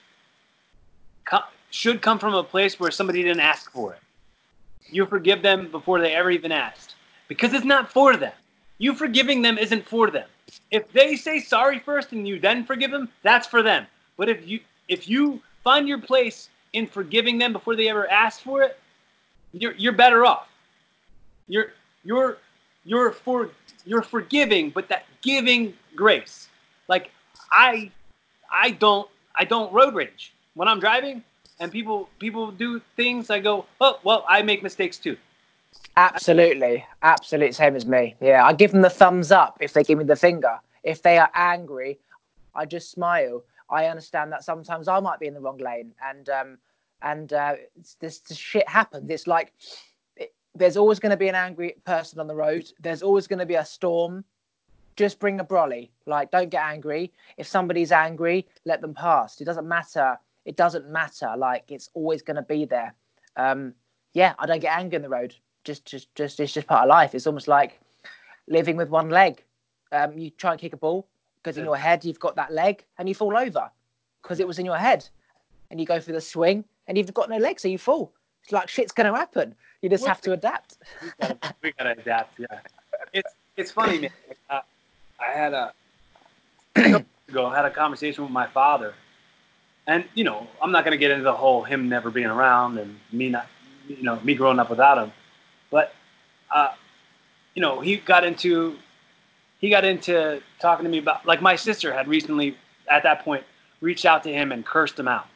co- 1.25 1.45
should 1.71 2.03
come 2.03 2.19
from 2.19 2.35
a 2.35 2.45
place 2.45 2.79
where 2.81 2.91
somebody 2.91 3.23
didn't 3.23 3.41
ask 3.41 3.71
for 3.73 3.95
it. 3.95 4.01
You 4.91 5.07
forgive 5.07 5.43
them 5.43 5.71
before 5.71 6.01
they 6.01 6.15
ever 6.15 6.31
even 6.31 6.53
asked. 6.53 6.95
because 7.29 7.53
it's 7.55 7.65
not 7.65 7.93
for 7.93 8.17
them. 8.17 8.33
You 8.79 8.95
forgiving 8.95 9.43
them 9.43 9.59
isn't 9.59 9.87
for 9.87 10.11
them. 10.11 10.29
If 10.71 10.91
they 10.93 11.17
say 11.17 11.41
sorry 11.41 11.79
first 11.79 12.13
and 12.13 12.27
you 12.27 12.39
then 12.41 12.65
forgive 12.65 12.91
them, 12.91 13.09
that's 13.23 13.47
for 13.47 13.63
them. 13.63 13.87
But 14.17 14.29
if 14.29 14.47
you 14.49 14.61
if 14.89 15.09
you 15.09 15.41
find 15.65 15.89
your 15.89 16.01
place 16.01 16.49
in 16.73 16.87
forgiving 16.87 17.39
them 17.39 17.53
before 17.53 17.77
they 17.77 17.89
ever 17.89 18.11
ask 18.11 18.41
for 18.43 18.63
it, 18.63 18.79
you're 19.53 19.75
you're 19.75 19.93
better 19.93 20.25
off. 20.25 20.49
You're 21.49 21.73
you're 22.05 22.39
you're 22.85 23.13
for 23.13 23.51
you're 23.85 24.03
forgiving, 24.03 24.71
but 24.71 24.89
that 24.89 25.05
giving 25.23 25.75
grace. 25.97 26.49
Like 26.89 27.11
I 27.51 27.91
I 28.51 28.71
don't 28.73 29.09
I 29.35 29.45
don't 29.45 29.73
road 29.73 29.95
rage 29.95 30.33
when 30.55 30.69
I'm 30.69 30.81
driving 30.81 31.23
and 31.61 31.71
people 31.71 32.09
people 32.19 32.51
do 32.51 32.81
things. 32.97 33.31
I 33.31 33.41
go, 33.41 33.67
oh 33.81 33.99
well, 34.05 34.25
I 34.29 34.43
make 34.43 34.63
mistakes 34.63 34.99
too. 34.99 35.17
Absolutely, 35.97 36.85
absolutely 37.03 37.53
same 37.53 37.77
as 37.77 37.87
me. 37.87 38.15
Yeah, 38.21 38.45
I 38.45 38.53
give 38.53 38.73
them 38.73 38.83
the 38.83 38.91
thumbs 38.91 39.33
up 39.33 39.59
if 39.61 39.73
they 39.73 39.83
give 39.83 39.99
me 39.99 40.05
the 40.05 40.17
finger. 40.17 40.59
If 40.83 41.03
they 41.03 41.19
are 41.19 41.31
angry, 41.35 41.99
I 42.55 42.65
just 42.65 42.91
smile. 42.91 43.43
I 43.71 43.87
understand 43.87 44.33
that 44.33 44.45
sometimes 44.45 44.89
I 44.89 45.01
might 45.01 45.21
be 45.21 45.27
in 45.27 45.35
the 45.35 45.41
wrong 45.41 45.59
lane, 45.59 45.93
and 46.03 46.29
um, 46.29 46.59
and 47.03 47.33
uh, 47.33 47.57
this, 48.01 48.21
this 48.21 48.39
shit 48.39 48.69
happens. 48.69 49.11
It's 49.11 49.27
like 49.27 49.53
there's 50.55 50.77
always 50.77 50.99
going 50.99 51.11
to 51.11 51.17
be 51.17 51.29
an 51.29 51.35
angry 51.35 51.77
person 51.85 52.21
on 52.21 52.27
the 52.27 52.35
road. 52.35 52.71
There's 52.81 53.03
always 53.03 53.27
going 53.27 53.39
to 53.39 53.47
be 53.47 53.55
a 53.55 53.65
storm. 53.65 54.25
Just 54.99 55.21
bring 55.21 55.39
a 55.39 55.45
brolly. 55.45 55.91
Like, 56.07 56.33
don't 56.33 56.51
get 56.51 56.65
angry. 56.65 57.13
If 57.37 57.47
somebody's 57.47 57.93
angry, 57.93 58.49
let 58.65 58.81
them 58.81 58.95
pass. 58.95 59.41
It 59.41 59.45
doesn't 59.45 59.69
matter. 59.69 60.19
It 60.45 60.57
doesn't 60.57 60.89
matter. 60.91 61.33
Like, 61.37 61.71
it's 61.71 61.89
always 61.95 62.21
going 62.21 62.35
to 62.35 62.43
be 62.43 62.65
there. 62.65 62.95
Um, 63.37 63.75
yeah, 64.13 64.35
I 64.41 64.47
don't 64.47 64.59
get 64.59 64.77
angry 64.77 64.97
in 64.97 65.03
the 65.03 65.09
road. 65.09 65.37
Just, 65.63 65.85
just, 65.85 66.13
just, 66.17 66.41
it's 66.41 66.53
just 66.53 66.67
part 66.67 66.83
of 66.83 66.89
life. 66.89 67.15
It's 67.15 67.29
almost 67.29 67.47
like 67.47 67.79
living 68.49 68.77
with 68.77 68.89
one 68.89 69.09
leg. 69.09 69.45
Um, 69.93 70.19
you 70.19 70.31
try 70.31 70.51
and 70.51 70.61
kick 70.61 70.73
a 70.73 70.77
ball 70.77 71.07
because 71.37 71.57
in 71.59 71.65
your 71.65 71.77
head 71.77 72.05
you've 72.05 72.19
got 72.19 72.35
that 72.35 72.53
leg, 72.53 72.85
and 72.99 73.09
you 73.09 73.15
fall 73.15 73.39
over 73.39 73.71
because 74.21 74.41
it 74.41 74.49
was 74.49 74.59
in 74.59 74.67
your 74.67 74.77
head, 74.77 75.09
and 75.71 75.79
you 75.79 75.87
go 75.87 76.01
through 76.01 76.15
the 76.15 76.21
swing 76.21 76.65
and 76.89 76.99
you've 76.99 77.15
got 77.15 77.31
no 77.31 77.37
legs, 77.37 77.63
so 77.63 77.69
you 77.69 77.79
fall. 77.79 78.13
It's 78.43 78.51
like 78.53 78.69
shit's 78.69 78.93
going 78.93 79.11
to 79.11 79.17
happen. 79.17 79.55
You 79.81 79.89
just 79.89 80.07
have 80.07 80.21
to 80.23 80.33
adapt. 80.33 80.79
we, 81.03 81.29
we 81.63 81.73
gotta 81.73 81.93
adapt. 81.93 82.41
Yeah, 82.41 82.47
it's 83.13 83.35
it's 83.57 83.71
funny, 83.71 84.01
man. 84.01 84.11
Uh, 84.51 84.61
I 85.21 85.33
had 85.33 85.53
a 85.53 85.73
ago 87.29 87.47
I 87.47 87.57
had 87.57 87.65
a 87.65 87.71
conversation 87.71 88.25
with 88.25 88.33
my 88.33 88.47
father, 88.47 88.95
and 89.87 90.05
you 90.15 90.25
know 90.25 90.47
I'm 90.63 90.73
not 90.73 90.85
going 90.85 90.93
to 90.93 90.99
get 90.99 91.11
into 91.11 91.25
the 91.25 91.33
whole 91.33 91.63
him 91.63 91.89
never 91.89 92.11
being 92.11 92.27
around 92.27 92.79
and 92.79 92.99
me 93.13 93.29
not, 93.29 93.47
you 93.89 94.03
know, 94.03 94.19
me 94.21 94.35
growing 94.35 94.59
up 94.59 94.71
without 94.71 94.99
him, 94.99 95.13
but 95.71 95.93
uh, 96.55 96.73
you 97.55 97.63
know 97.63 97.81
he 97.81 97.97
got 97.97 98.25
into 98.25 98.77
he 99.61 99.71
got 99.71 99.85
into 99.85 100.41
talking 100.61 100.85
to 100.85 100.91
me 100.91 100.99
about 100.99 101.27
like 101.27 101.43
my 101.43 101.57
sister 101.57 101.93
had 101.93 102.09
recently 102.09 102.57
at 102.89 103.03
that 103.03 103.25
point 103.25 103.45
reached 103.81 104.05
out 104.05 104.23
to 104.25 104.33
him 104.33 104.53
and 104.53 104.65
cursed 104.65 104.99
him 104.99 105.09
out. 105.09 105.27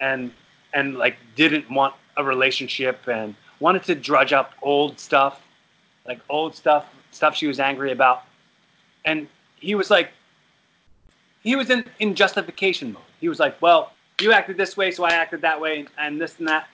And 0.00 0.32
and 0.74 0.96
like 0.96 1.16
didn't 1.36 1.70
want 1.70 1.94
a 2.16 2.24
relationship 2.24 3.06
and 3.08 3.34
wanted 3.60 3.84
to 3.84 3.94
drudge 3.94 4.32
up 4.32 4.52
old 4.62 4.98
stuff, 4.98 5.40
like 6.06 6.20
old 6.28 6.54
stuff, 6.56 6.86
stuff 7.10 7.36
she 7.36 7.46
was 7.46 7.60
angry 7.60 7.92
about. 7.92 8.24
And 9.04 9.28
he 9.56 9.74
was 9.74 9.90
like, 9.90 10.10
he 11.42 11.56
was 11.56 11.70
in, 11.70 11.84
in 11.98 12.14
justification 12.14 12.92
mode. 12.92 13.02
He 13.20 13.28
was 13.28 13.38
like, 13.38 13.60
well, 13.60 13.92
you 14.20 14.32
acted 14.32 14.56
this 14.56 14.76
way, 14.76 14.90
so 14.90 15.04
I 15.04 15.10
acted 15.10 15.40
that 15.42 15.60
way, 15.60 15.86
and 15.98 16.20
this 16.20 16.38
and 16.38 16.48
that. 16.48 16.68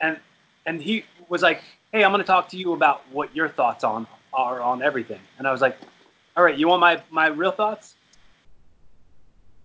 And 0.00 0.18
and 0.66 0.80
he 0.80 1.04
was 1.28 1.42
like, 1.42 1.62
hey, 1.92 2.04
I'm 2.04 2.10
going 2.10 2.22
to 2.22 2.26
talk 2.26 2.48
to 2.50 2.56
you 2.56 2.72
about 2.72 3.02
what 3.12 3.34
your 3.36 3.48
thoughts 3.48 3.84
on 3.84 4.06
are 4.32 4.60
on 4.60 4.82
everything. 4.82 5.20
And 5.38 5.46
I 5.46 5.52
was 5.52 5.60
like, 5.60 5.76
all 6.36 6.42
right, 6.42 6.56
you 6.56 6.68
want 6.68 6.80
my 6.80 7.02
my 7.10 7.26
real 7.26 7.52
thoughts? 7.52 7.94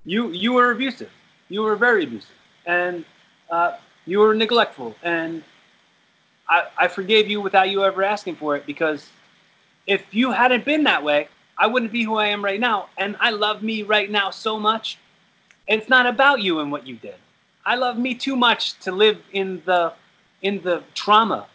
You 0.06 0.30
you 0.32 0.54
were 0.54 0.72
abusive. 0.72 1.12
You 1.48 1.62
were 1.62 1.76
very 1.76 2.04
abusive 2.04 2.36
and 2.66 3.04
uh, 3.50 3.78
you 4.06 4.20
were 4.20 4.34
neglectful. 4.34 4.96
And 5.04 5.44
I, 6.48 6.68
I 6.78 6.88
forgave 6.88 7.28
you 7.28 7.42
without 7.42 7.70
you 7.70 7.84
ever 7.84 8.04
asking 8.04 8.36
for 8.36 8.56
it 8.56 8.66
because 8.66 9.08
if 9.88 10.04
you 10.12 10.32
hadn't 10.32 10.66
been 10.66 10.84
that 10.84 11.04
way, 11.04 11.28
I 11.60 11.68
wouldn't 11.68 11.92
be 11.92 12.04
who 12.04 12.16
I 12.16 12.28
am 12.28 12.44
right 12.44 12.60
now. 12.60 12.88
And 12.98 13.18
I 13.20 13.32
love 13.32 13.62
me 13.62 13.84
right 13.84 14.10
now 14.10 14.32
so 14.32 14.58
much. 14.58 14.98
It's 15.68 15.90
not 15.90 16.08
about 16.08 16.42
you 16.42 16.62
and 16.62 16.72
what 16.72 16.88
you 16.88 16.96
did. 16.96 17.16
I 17.66 17.76
love 17.76 18.00
me 18.00 18.16
too 18.16 18.36
much 18.36 18.80
to 18.80 18.92
live 18.92 19.22
in 19.34 19.62
the 19.66 19.94
in 20.42 20.62
the 20.62 20.82
trauma. 20.96 21.48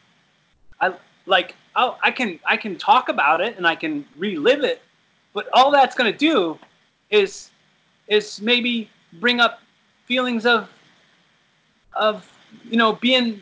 I 0.81 0.95
like 1.27 1.55
oh, 1.75 1.97
I 2.03 2.11
can 2.11 2.39
I 2.45 2.57
can 2.57 2.77
talk 2.77 3.09
about 3.09 3.41
it 3.41 3.57
and 3.57 3.67
I 3.67 3.75
can 3.75 4.05
relive 4.17 4.63
it, 4.63 4.83
but 5.33 5.49
all 5.53 5.71
that's 5.71 5.97
gonna 5.97 6.13
do 6.13 6.59
is 7.11 7.51
is 8.07 8.41
maybe 8.41 8.91
bring 9.15 9.41
up 9.41 9.61
feelings 10.05 10.45
of 10.45 10.69
of 11.95 12.31
you 12.65 12.77
know 12.77 12.93
being 12.93 13.41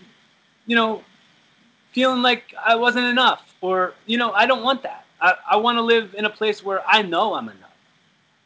you 0.67 0.77
know 0.77 1.03
feeling 1.91 2.23
like 2.23 2.55
I 2.65 2.77
wasn't 2.77 3.07
enough 3.07 3.55
or 3.61 3.95
you 4.07 4.17
know 4.17 4.33
I 4.33 4.47
don't 4.47 4.63
want 4.63 4.83
that. 4.85 5.02
I, 5.23 5.35
I 5.53 5.57
want 5.57 5.79
to 5.79 5.83
live 5.83 6.15
in 6.19 6.27
a 6.27 6.31
place 6.31 6.63
where 6.63 6.83
I 6.87 7.01
know 7.03 7.35
I'm 7.35 7.49
enough. 7.49 7.77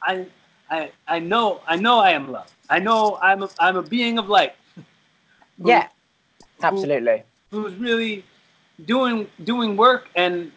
I 0.03 0.27
I 0.71 0.91
I 1.09 1.19
know 1.19 1.61
I 1.67 1.77
know 1.77 1.99
I 1.99 2.13
am 2.13 2.31
loved. 2.31 2.53
I 2.71 2.79
know 2.79 3.19
I'm 3.21 3.43
a, 3.43 3.49
I'm 3.59 3.77
a 3.77 3.83
being 3.83 4.19
of 4.19 4.29
light. 4.29 4.55
Who, 5.63 5.69
yeah, 5.71 5.89
absolutely. 6.63 7.23
Who, 7.51 7.63
who's 7.63 7.75
really 7.75 8.25
doing 8.85 9.27
doing 9.43 9.77
work 9.77 10.09
and 10.15 10.53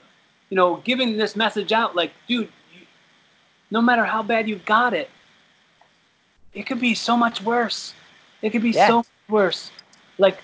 you 0.50 0.58
know 0.58 0.78
giving 0.84 1.18
this 1.18 1.36
message 1.36 1.72
out 1.72 1.96
like 1.96 2.12
dude 2.28 2.50
you, 2.74 2.86
no 3.72 3.82
matter 3.82 4.04
how 4.04 4.22
bad 4.22 4.50
you've 4.50 4.66
got 4.66 4.94
it 4.94 5.10
it 6.54 6.64
could 6.64 6.82
be 6.82 6.94
so 6.94 7.16
much 7.16 7.42
worse 7.42 7.94
it 8.42 8.52
could 8.52 8.62
be 8.62 8.72
yeah. 8.72 8.88
so 8.88 8.96
much 8.98 9.08
worse. 9.28 9.72
Like 10.18 10.40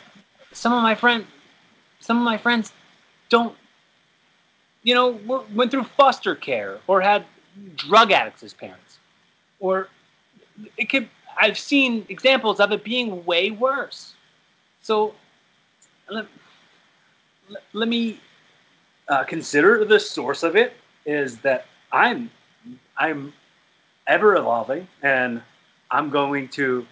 some 0.52 0.73
of 0.73 0.84
my 0.84 0.95
friends, 0.95 1.26
some 1.99 2.18
of 2.18 2.23
my 2.23 2.38
friends 2.38 2.72
don't, 3.30 3.56
you 4.85 4.93
know, 4.93 5.19
went 5.53 5.71
through 5.71 5.83
foster 5.83 6.35
care 6.35 6.77
or 6.87 7.01
had 7.01 7.25
drug 7.75 8.11
addicts 8.11 8.43
as 8.43 8.53
parents, 8.53 8.99
or 9.59 9.89
it 10.77 10.89
could. 10.89 11.09
I've 11.37 11.57
seen 11.57 12.05
examples 12.07 12.61
of 12.61 12.71
it 12.71 12.83
being 12.83 13.25
way 13.25 13.51
worse. 13.51 14.13
So 14.81 15.15
let, 16.09 16.27
let 17.73 17.89
me 17.89 18.21
uh, 19.09 19.23
consider 19.23 19.83
the 19.83 19.99
source 19.99 20.43
of 20.43 20.55
it 20.55 20.73
is 21.05 21.39
that 21.39 21.65
I'm 21.91 22.29
I'm 22.95 23.33
ever 24.07 24.35
evolving 24.35 24.87
and 25.01 25.41
I'm 25.89 26.11
going 26.11 26.47
to 26.49 26.85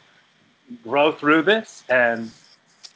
grow 0.83 1.11
through 1.11 1.43
this 1.43 1.83
and 1.89 2.31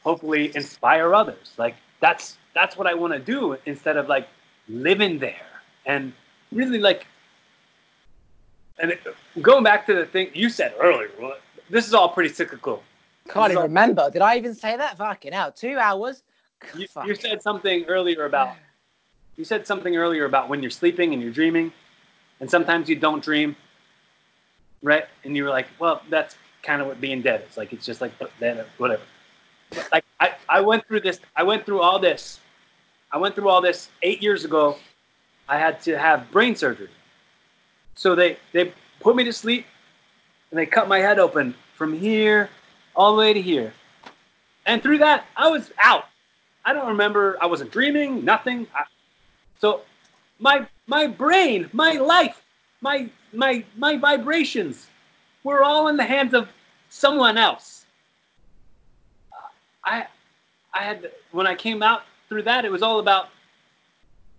hopefully 0.02 0.54
inspire 0.56 1.14
others. 1.14 1.52
Like 1.56 1.76
that's 2.00 2.36
that's 2.52 2.76
what 2.76 2.88
I 2.88 2.94
want 2.94 3.12
to 3.12 3.20
do 3.20 3.56
instead 3.64 3.96
of 3.96 4.08
like 4.08 4.28
living 4.68 5.18
there 5.18 5.46
and 5.86 6.12
really 6.52 6.78
like 6.78 7.06
and 8.78 8.92
it, 8.92 9.00
going 9.42 9.64
back 9.64 9.86
to 9.86 9.94
the 9.94 10.06
thing 10.06 10.30
you 10.34 10.48
said 10.48 10.72
earlier, 10.80 11.10
this 11.68 11.86
is 11.86 11.94
all 11.94 12.08
pretty 12.08 12.32
cyclical. 12.32 12.82
Can't 13.28 13.46
even 13.46 13.56
all, 13.56 13.62
remember. 13.64 14.10
Did 14.10 14.22
I 14.22 14.36
even 14.36 14.54
say 14.54 14.76
that? 14.76 14.96
Fucking 14.96 15.32
hell, 15.32 15.50
two 15.52 15.76
hours. 15.78 16.22
You, 16.76 16.86
you 17.04 17.14
said 17.14 17.42
something 17.42 17.84
earlier 17.86 18.24
about 18.24 18.56
you 19.36 19.44
said 19.44 19.66
something 19.66 19.96
earlier 19.96 20.24
about 20.24 20.48
when 20.48 20.62
you're 20.62 20.70
sleeping 20.70 21.12
and 21.12 21.22
you're 21.22 21.32
dreaming, 21.32 21.72
and 22.40 22.50
sometimes 22.50 22.88
you 22.88 22.96
don't 22.96 23.22
dream, 23.22 23.54
right? 24.82 25.04
And 25.24 25.36
you 25.36 25.44
were 25.44 25.50
like, 25.50 25.68
well, 25.78 26.02
that's 26.10 26.34
kind 26.62 26.82
of 26.82 26.88
what 26.88 27.00
being 27.00 27.22
dead 27.22 27.44
is. 27.48 27.56
Like 27.56 27.72
it's 27.72 27.86
just 27.86 28.00
like 28.00 28.12
whatever. 28.78 29.02
But 29.70 29.88
like 29.92 30.04
I, 30.20 30.34
I 30.48 30.60
went 30.60 30.86
through 30.86 31.00
this. 31.00 31.20
I 31.36 31.44
went 31.44 31.64
through 31.64 31.80
all 31.80 31.98
this. 31.98 32.40
I 33.10 33.18
went 33.18 33.34
through 33.34 33.48
all 33.48 33.60
this 33.60 33.88
eight 34.02 34.22
years 34.22 34.44
ago. 34.44 34.76
I 35.48 35.58
had 35.58 35.80
to 35.82 35.98
have 35.98 36.30
brain 36.30 36.54
surgery. 36.54 36.90
So 37.94 38.14
they 38.14 38.36
they 38.52 38.72
put 39.00 39.16
me 39.16 39.24
to 39.24 39.32
sleep, 39.32 39.66
and 40.50 40.58
they 40.58 40.66
cut 40.66 40.88
my 40.88 40.98
head 40.98 41.18
open 41.18 41.54
from 41.74 41.92
here 41.98 42.50
all 42.94 43.12
the 43.12 43.18
way 43.18 43.32
to 43.32 43.40
here. 43.40 43.72
And 44.66 44.82
through 44.82 44.98
that, 44.98 45.26
I 45.36 45.48
was 45.48 45.72
out. 45.78 46.04
I 46.64 46.72
don't 46.72 46.88
remember. 46.88 47.38
I 47.40 47.46
wasn't 47.46 47.70
dreaming. 47.70 48.24
Nothing. 48.24 48.66
I, 48.74 48.84
so 49.58 49.82
my 50.38 50.66
my 50.86 51.06
brain, 51.06 51.70
my 51.72 51.92
life, 51.92 52.42
my 52.80 53.08
my 53.32 53.64
my 53.76 53.96
vibrations 53.96 54.86
were 55.44 55.64
all 55.64 55.88
in 55.88 55.96
the 55.96 56.04
hands 56.04 56.34
of 56.34 56.48
someone 56.90 57.38
else. 57.38 57.86
I, 59.84 60.06
I 60.74 60.82
had 60.82 61.10
when 61.32 61.46
I 61.46 61.54
came 61.54 61.82
out 61.82 62.02
through 62.28 62.42
that, 62.42 62.64
it 62.64 62.72
was 62.72 62.82
all 62.82 62.98
about, 62.98 63.28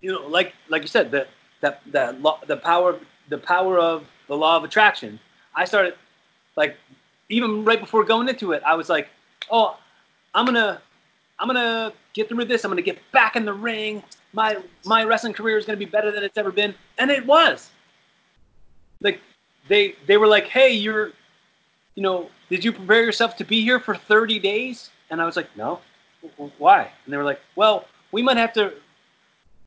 you 0.02 0.11
know, 0.11 0.28
like 0.28 0.53
like 0.70 0.82
you 0.82 0.88
said, 0.88 1.11
the 1.11 1.28
that 1.61 1.82
that 1.91 2.22
law, 2.22 2.40
the 2.48 2.57
power 2.57 2.99
the 3.30 3.38
power 3.38 3.80
of 3.80 4.06
the 4.28 4.36
law 4.36 4.57
of 4.57 4.64
attraction. 4.64 5.20
I 5.56 5.66
started 5.66 5.95
like 6.56 6.78
even 7.30 7.64
right 7.64 7.80
before 7.80 8.03
going 8.03 8.28
into 8.30 8.52
it, 8.53 8.64
I 8.66 8.76
was 8.76 8.90
like, 8.90 9.10
oh, 9.52 9.78
I'm 10.34 10.45
gonna 10.45 10.82
I'm 11.40 11.48
gonna 11.48 11.94
get 12.14 12.30
through 12.30 12.45
this. 12.45 12.64
I'm 12.64 12.72
gonna 12.72 12.82
get 12.82 12.99
back 13.11 13.36
in 13.36 13.45
the 13.45 13.53
ring. 13.53 14.03
my 14.34 14.57
my 14.86 15.03
wrestling 15.03 15.34
career 15.34 15.57
is 15.57 15.66
to 15.66 15.76
be 15.76 15.86
better 15.86 16.11
than 16.11 16.24
it's 16.24 16.38
ever 16.38 16.52
been, 16.52 16.74
and 16.98 17.10
it 17.10 17.26
was. 17.26 17.70
Like 19.02 19.22
they 19.68 19.95
they 20.06 20.18
were 20.18 20.28
like, 20.28 20.48
hey, 20.48 20.72
you're, 20.72 21.11
you 21.95 22.03
know, 22.03 22.30
did 22.49 22.64
you 22.64 22.72
prepare 22.72 23.03
yourself 23.03 23.38
to 23.38 23.45
be 23.45 23.61
here 23.61 23.80
for 23.80 23.95
30 23.95 24.40
days? 24.40 24.90
And 25.10 25.22
I 25.22 25.26
was 25.26 25.36
like, 25.36 25.56
no. 25.56 25.80
Why? 26.58 26.91
And 27.06 27.14
they 27.14 27.18
were 27.18 27.24
like, 27.24 27.40
well, 27.56 27.86
we 28.12 28.22
might 28.22 28.38
have 28.38 28.54
to 28.54 28.74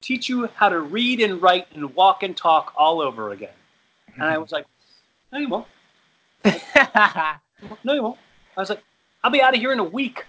teach 0.01 0.29
you 0.29 0.49
how 0.55 0.69
to 0.69 0.81
read 0.81 1.20
and 1.20 1.41
write 1.41 1.66
and 1.74 1.95
walk 1.95 2.23
and 2.23 2.37
talk 2.37 2.73
all 2.77 3.01
over 3.01 3.33
again. 3.33 3.51
And 4.15 4.24
I 4.24 4.33
mm-hmm. 4.33 4.43
was 4.43 4.53
like, 4.53 4.66
no, 5.33 5.39
you 5.39 5.49
won't. 5.49 5.66
no, 7.85 7.93
you 7.95 8.03
won't. 8.03 8.19
I 8.57 8.61
was 8.61 8.70
like, 8.70 8.83
I'll 9.24 9.31
be 9.31 9.41
out 9.41 9.55
of 9.55 9.61
here 9.61 9.73
in 9.73 9.79
a 9.79 9.85
week. 9.85 10.24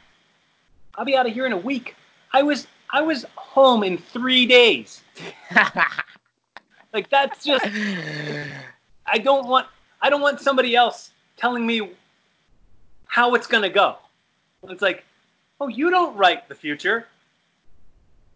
I'll 0.96 1.06
be 1.06 1.16
out 1.16 1.26
of 1.26 1.34
here 1.34 1.46
in 1.46 1.54
a 1.54 1.58
week. 1.58 1.96
I 2.32 2.44
was 2.44 2.68
I 2.92 3.02
was 3.02 3.26
home 3.36 3.84
in 3.84 3.98
three 3.98 4.46
days. 4.46 5.02
like 6.94 7.10
that's 7.10 7.44
just 7.44 7.66
I 9.06 9.18
don't 9.18 9.48
want 9.48 9.68
I 10.02 10.10
don't 10.10 10.22
want 10.22 10.40
somebody 10.40 10.76
else 10.76 11.10
telling 11.38 11.66
me 11.66 11.92
how 13.08 13.34
it's 13.36 13.48
gonna 13.48 13.70
go. 13.70 13.98
It's 14.70 14.82
like, 14.82 15.04
oh, 15.64 15.68
you 15.70 15.90
don't 15.90 16.16
write 16.16 16.50
the 16.50 16.56
future. 16.56 17.08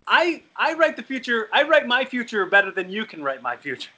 I 0.08 0.42
I 0.56 0.74
write 0.74 0.96
the 0.96 1.04
future. 1.04 1.50
I 1.52 1.64
write 1.64 1.86
my 1.86 2.06
future 2.06 2.46
better 2.46 2.72
than 2.72 2.90
you 2.90 3.06
can 3.06 3.22
write 3.22 3.42
my 3.42 3.58
future. 3.58 3.92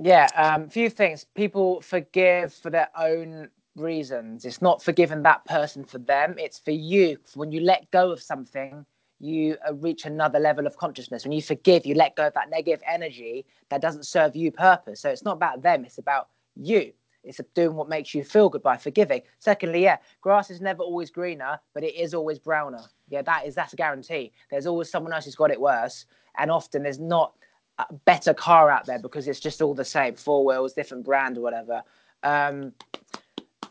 Yeah, 0.00 0.28
um, 0.36 0.68
few 0.68 0.88
things. 0.90 1.24
People 1.34 1.80
forgive 1.80 2.54
for 2.54 2.70
their 2.70 2.90
own 2.96 3.48
reasons. 3.74 4.44
It's 4.44 4.62
not 4.62 4.82
forgiving 4.82 5.22
that 5.22 5.44
person 5.46 5.84
for 5.84 5.98
them. 5.98 6.36
It's 6.38 6.58
for 6.58 6.70
you. 6.70 7.18
When 7.34 7.50
you 7.50 7.60
let 7.60 7.90
go 7.90 8.12
of 8.12 8.22
something, 8.22 8.86
you 9.18 9.56
uh, 9.68 9.74
reach 9.74 10.04
another 10.04 10.38
level 10.38 10.66
of 10.66 10.76
consciousness. 10.76 11.24
When 11.24 11.32
you 11.32 11.42
forgive, 11.42 11.86
you 11.86 11.94
let 11.94 12.14
go 12.14 12.26
of 12.28 12.34
that 12.34 12.50
negative 12.50 12.82
energy 12.86 13.46
that 13.70 13.80
doesn't 13.80 14.06
serve 14.06 14.36
you 14.36 14.52
purpose. 14.52 15.00
So 15.00 15.10
it's 15.10 15.24
not 15.24 15.36
about 15.36 15.62
them. 15.62 15.84
It's 15.84 15.98
about 15.98 16.28
you. 16.54 16.92
It's 17.26 17.40
doing 17.54 17.74
what 17.74 17.88
makes 17.88 18.14
you 18.14 18.24
feel 18.24 18.48
good 18.48 18.62
by 18.62 18.76
forgiving. 18.76 19.22
Secondly, 19.38 19.82
yeah, 19.82 19.98
grass 20.20 20.50
is 20.50 20.60
never 20.60 20.82
always 20.82 21.10
greener, 21.10 21.58
but 21.74 21.84
it 21.84 21.94
is 21.94 22.14
always 22.14 22.38
browner. 22.38 22.82
Yeah, 23.08 23.22
that 23.22 23.46
is 23.46 23.54
that's 23.54 23.72
a 23.72 23.76
guarantee. 23.76 24.32
There's 24.50 24.66
always 24.66 24.90
someone 24.90 25.12
else 25.12 25.24
who's 25.24 25.34
got 25.34 25.50
it 25.50 25.60
worse, 25.60 26.06
and 26.38 26.50
often 26.50 26.82
there's 26.82 27.00
not 27.00 27.34
a 27.78 27.92
better 28.04 28.32
car 28.32 28.70
out 28.70 28.86
there 28.86 28.98
because 28.98 29.28
it's 29.28 29.40
just 29.40 29.60
all 29.60 29.74
the 29.74 29.84
same, 29.84 30.14
four 30.14 30.44
wheels, 30.44 30.72
different 30.72 31.04
brand 31.04 31.36
or 31.36 31.42
whatever. 31.42 31.82
Um, 32.22 32.72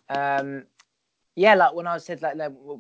um, 0.10 0.64
yeah, 1.36 1.56
like 1.56 1.74
when 1.74 1.88
I 1.88 1.98
said 1.98 2.22
like, 2.22 2.38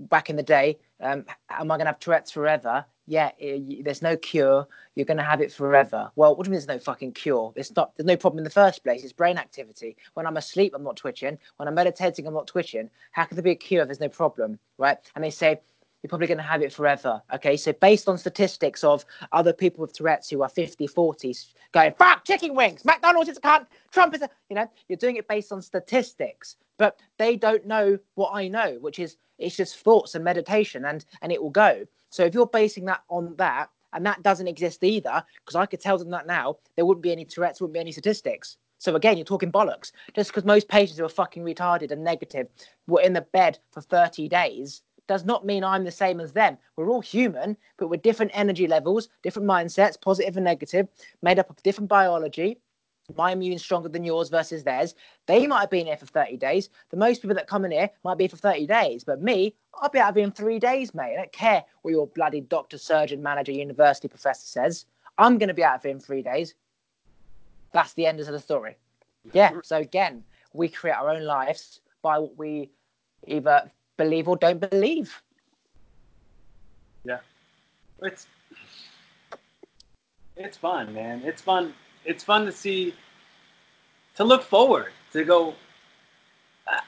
back 0.09 0.29
in 0.29 0.35
the 0.35 0.43
day, 0.43 0.79
um, 1.01 1.25
am 1.49 1.71
I 1.71 1.77
to 1.77 1.85
have 1.85 1.99
Tourette's 1.99 2.31
forever? 2.31 2.85
Yeah, 3.07 3.31
it, 3.37 3.83
there's 3.85 4.01
no 4.01 4.17
cure. 4.17 4.67
You're 4.95 5.05
going 5.05 5.17
to 5.17 5.23
have 5.23 5.41
it 5.41 5.51
forever. 5.51 6.11
Well, 6.15 6.35
what 6.35 6.43
do 6.43 6.49
you 6.49 6.51
mean 6.51 6.59
there's 6.59 6.67
no 6.67 6.79
fucking 6.79 7.11
cure? 7.11 7.53
It's 7.55 7.75
not. 7.75 7.95
There's 7.95 8.07
no 8.07 8.17
problem 8.17 8.39
in 8.39 8.43
the 8.43 8.49
first 8.49 8.83
place. 8.83 9.03
It's 9.03 9.13
brain 9.13 9.37
activity. 9.37 9.95
When 10.15 10.25
I'm 10.25 10.37
asleep, 10.37 10.73
I'm 10.75 10.83
not 10.83 10.95
twitching. 10.95 11.37
When 11.57 11.67
I'm 11.67 11.75
meditating, 11.75 12.25
I'm 12.25 12.33
not 12.33 12.47
twitching. 12.47 12.89
How 13.11 13.25
can 13.25 13.35
there 13.35 13.43
be 13.43 13.51
a 13.51 13.55
cure 13.55 13.81
if 13.81 13.87
there's 13.87 13.99
no 13.99 14.09
problem, 14.09 14.57
right? 14.77 14.97
And 15.15 15.23
they 15.23 15.29
say 15.29 15.59
you're 16.05 16.09
probably 16.09 16.27
going 16.27 16.37
to 16.37 16.43
have 16.43 16.61
it 16.61 16.71
forever. 16.71 17.19
Okay, 17.33 17.57
so 17.57 17.73
based 17.73 18.07
on 18.07 18.17
statistics 18.17 18.83
of 18.83 19.03
other 19.31 19.51
people 19.51 19.81
with 19.81 19.93
Tourette's 19.93 20.29
who 20.29 20.43
are 20.43 20.49
50, 20.49 20.87
40s 20.87 21.53
going, 21.71 21.93
fuck 21.97 22.23
chicken 22.25 22.53
wings, 22.53 22.85
McDonald's 22.85 23.27
is 23.27 23.37
a 23.37 23.41
cunt, 23.41 23.65
Trump 23.91 24.13
is 24.13 24.21
a, 24.21 24.29
you 24.49 24.55
know, 24.55 24.69
you're 24.87 24.97
doing 24.97 25.15
it 25.15 25.27
based 25.27 25.51
on 25.51 25.63
statistics, 25.63 26.57
but 26.77 26.99
they 27.17 27.35
don't 27.35 27.65
know 27.65 27.97
what 28.13 28.31
I 28.35 28.47
know, 28.47 28.77
which 28.81 28.99
is 28.99 29.17
it's 29.39 29.57
just 29.57 29.77
thoughts 29.77 30.13
and 30.13 30.23
meditation 30.23 30.85
and 30.85 31.03
and 31.23 31.31
it 31.31 31.41
will 31.41 31.49
go. 31.49 31.85
So 32.15 32.23
if 32.23 32.33
you're 32.33 32.47
basing 32.47 32.85
that 32.85 33.03
on 33.09 33.35
that, 33.35 33.69
and 33.91 34.05
that 34.05 34.23
doesn't 34.23 34.47
exist 34.47 34.85
either, 34.85 35.21
because 35.43 35.55
I 35.55 35.65
could 35.65 35.81
tell 35.81 35.97
them 35.97 36.11
that 36.11 36.25
now, 36.25 36.55
there 36.75 36.85
wouldn't 36.85 37.03
be 37.03 37.11
any 37.11 37.25
Tourette's, 37.25 37.59
wouldn't 37.59 37.73
be 37.73 37.79
any 37.81 37.91
statistics. 37.91 38.55
So 38.77 38.95
again, 38.95 39.17
you're 39.17 39.25
talking 39.25 39.51
bollocks. 39.51 39.91
Just 40.15 40.29
because 40.29 40.45
most 40.45 40.69
patients 40.69 40.97
who 40.97 41.03
are 41.03 41.09
fucking 41.09 41.43
retarded 41.43 41.91
and 41.91 42.05
negative 42.05 42.47
were 42.87 43.01
in 43.01 43.11
the 43.11 43.21
bed 43.21 43.59
for 43.71 43.81
30 43.81 44.29
days 44.29 44.81
does 45.07 45.25
not 45.25 45.45
mean 45.45 45.63
I'm 45.63 45.83
the 45.83 45.91
same 45.91 46.21
as 46.21 46.31
them. 46.31 46.57
We're 46.77 46.89
all 46.89 47.01
human, 47.01 47.57
but 47.77 47.89
with 47.89 48.01
different 48.01 48.31
energy 48.33 48.65
levels, 48.65 49.09
different 49.21 49.47
mindsets, 49.47 49.99
positive 49.99 50.37
and 50.37 50.45
negative, 50.45 50.87
made 51.21 51.37
up 51.37 51.49
of 51.49 51.61
different 51.63 51.89
biology, 51.89 52.59
my 53.15 53.31
immune 53.31 53.59
stronger 53.59 53.89
than 53.89 54.03
yours 54.03 54.29
versus 54.29 54.63
theirs. 54.63 54.95
They 55.27 55.45
might 55.45 55.61
have 55.61 55.69
been 55.69 55.85
here 55.85 55.97
for 55.97 56.05
30 56.07 56.37
days. 56.37 56.69
The 56.89 56.97
most 56.97 57.21
people 57.21 57.35
that 57.35 57.47
come 57.47 57.65
in 57.65 57.71
here 57.71 57.89
might 58.03 58.17
be 58.17 58.27
for 58.27 58.37
30 58.37 58.65
days. 58.65 59.03
But 59.03 59.21
me, 59.21 59.55
I'll 59.75 59.89
be 59.89 59.99
out 59.99 60.09
of 60.09 60.15
here 60.15 60.23
in 60.23 60.31
three 60.31 60.59
days, 60.59 60.93
mate. 60.95 61.13
I 61.13 61.17
don't 61.17 61.31
care 61.31 61.63
what 61.81 61.91
your 61.91 62.07
bloody 62.07 62.41
doctor, 62.41 62.77
surgeon, 62.77 63.21
manager, 63.21 63.51
university 63.51 64.07
professor 64.07 64.47
says. 64.47 64.85
I'm 65.17 65.37
going 65.37 65.49
to 65.49 65.53
be 65.53 65.63
out 65.63 65.75
of 65.75 65.83
here 65.83 65.91
in 65.91 65.99
three 65.99 66.21
days. 66.21 66.55
That's 67.73 67.93
the 67.93 68.05
end 68.05 68.19
of 68.19 68.27
the 68.27 68.39
story. 68.39 68.75
Yeah. 69.33 69.51
So 69.63 69.77
again, 69.77 70.23
we 70.53 70.69
create 70.69 70.95
our 70.95 71.09
own 71.09 71.23
lives 71.23 71.81
by 72.01 72.17
what 72.17 72.37
we 72.37 72.69
either 73.27 73.71
believe 73.97 74.27
or 74.27 74.37
don't 74.37 74.59
believe. 74.69 75.21
Yeah. 77.03 77.19
It's 78.01 78.27
it's 80.37 80.57
fun, 80.57 80.93
man. 80.93 81.21
It's 81.23 81.41
fun 81.41 81.73
it's 82.05 82.23
fun 82.23 82.45
to 82.45 82.51
see 82.51 82.93
to 84.15 84.23
look 84.23 84.43
forward 84.43 84.91
to 85.13 85.23
go 85.23 85.55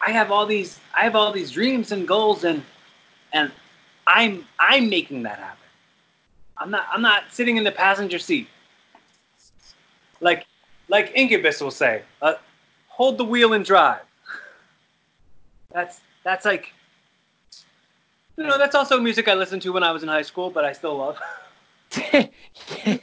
i 0.02 0.12
have 0.12 0.32
all 0.32 0.46
these 0.46 0.80
i 0.96 1.02
have 1.04 1.16
all 1.16 1.32
these 1.32 1.52
dreams 1.52 1.92
and 1.92 2.08
goals 2.08 2.44
and 2.44 2.64
and 3.34 3.52
i'm 4.08 4.46
i'm 4.60 4.90
making 4.90 5.24
that 5.24 5.38
happen. 5.38 5.58
I'm 6.58 6.72
not 6.72 6.88
i'm 6.92 7.02
not 7.02 7.24
sitting 7.32 7.58
in 7.58 7.64
the 7.64 7.72
passenger 7.72 8.20
seat. 8.20 8.48
Like 10.22 10.46
like 10.90 11.12
incubus 11.16 11.62
will 11.62 11.72
say 11.72 12.04
uh, 12.22 12.36
hold 12.88 13.18
the 13.18 13.26
wheel 13.26 13.54
and 13.54 13.64
drive. 13.66 14.02
That's 15.74 16.00
that's 16.24 16.46
like 16.46 16.74
you 18.38 18.46
know 18.46 18.58
that's 18.58 18.76
also 18.76 19.00
music 19.00 19.28
i 19.28 19.34
listened 19.34 19.62
to 19.62 19.72
when 19.74 19.84
i 19.84 19.92
was 19.92 20.04
in 20.04 20.10
high 20.10 20.22
school 20.22 20.50
but 20.50 20.64
i 20.66 20.74
still 20.74 20.98
love. 20.98 21.18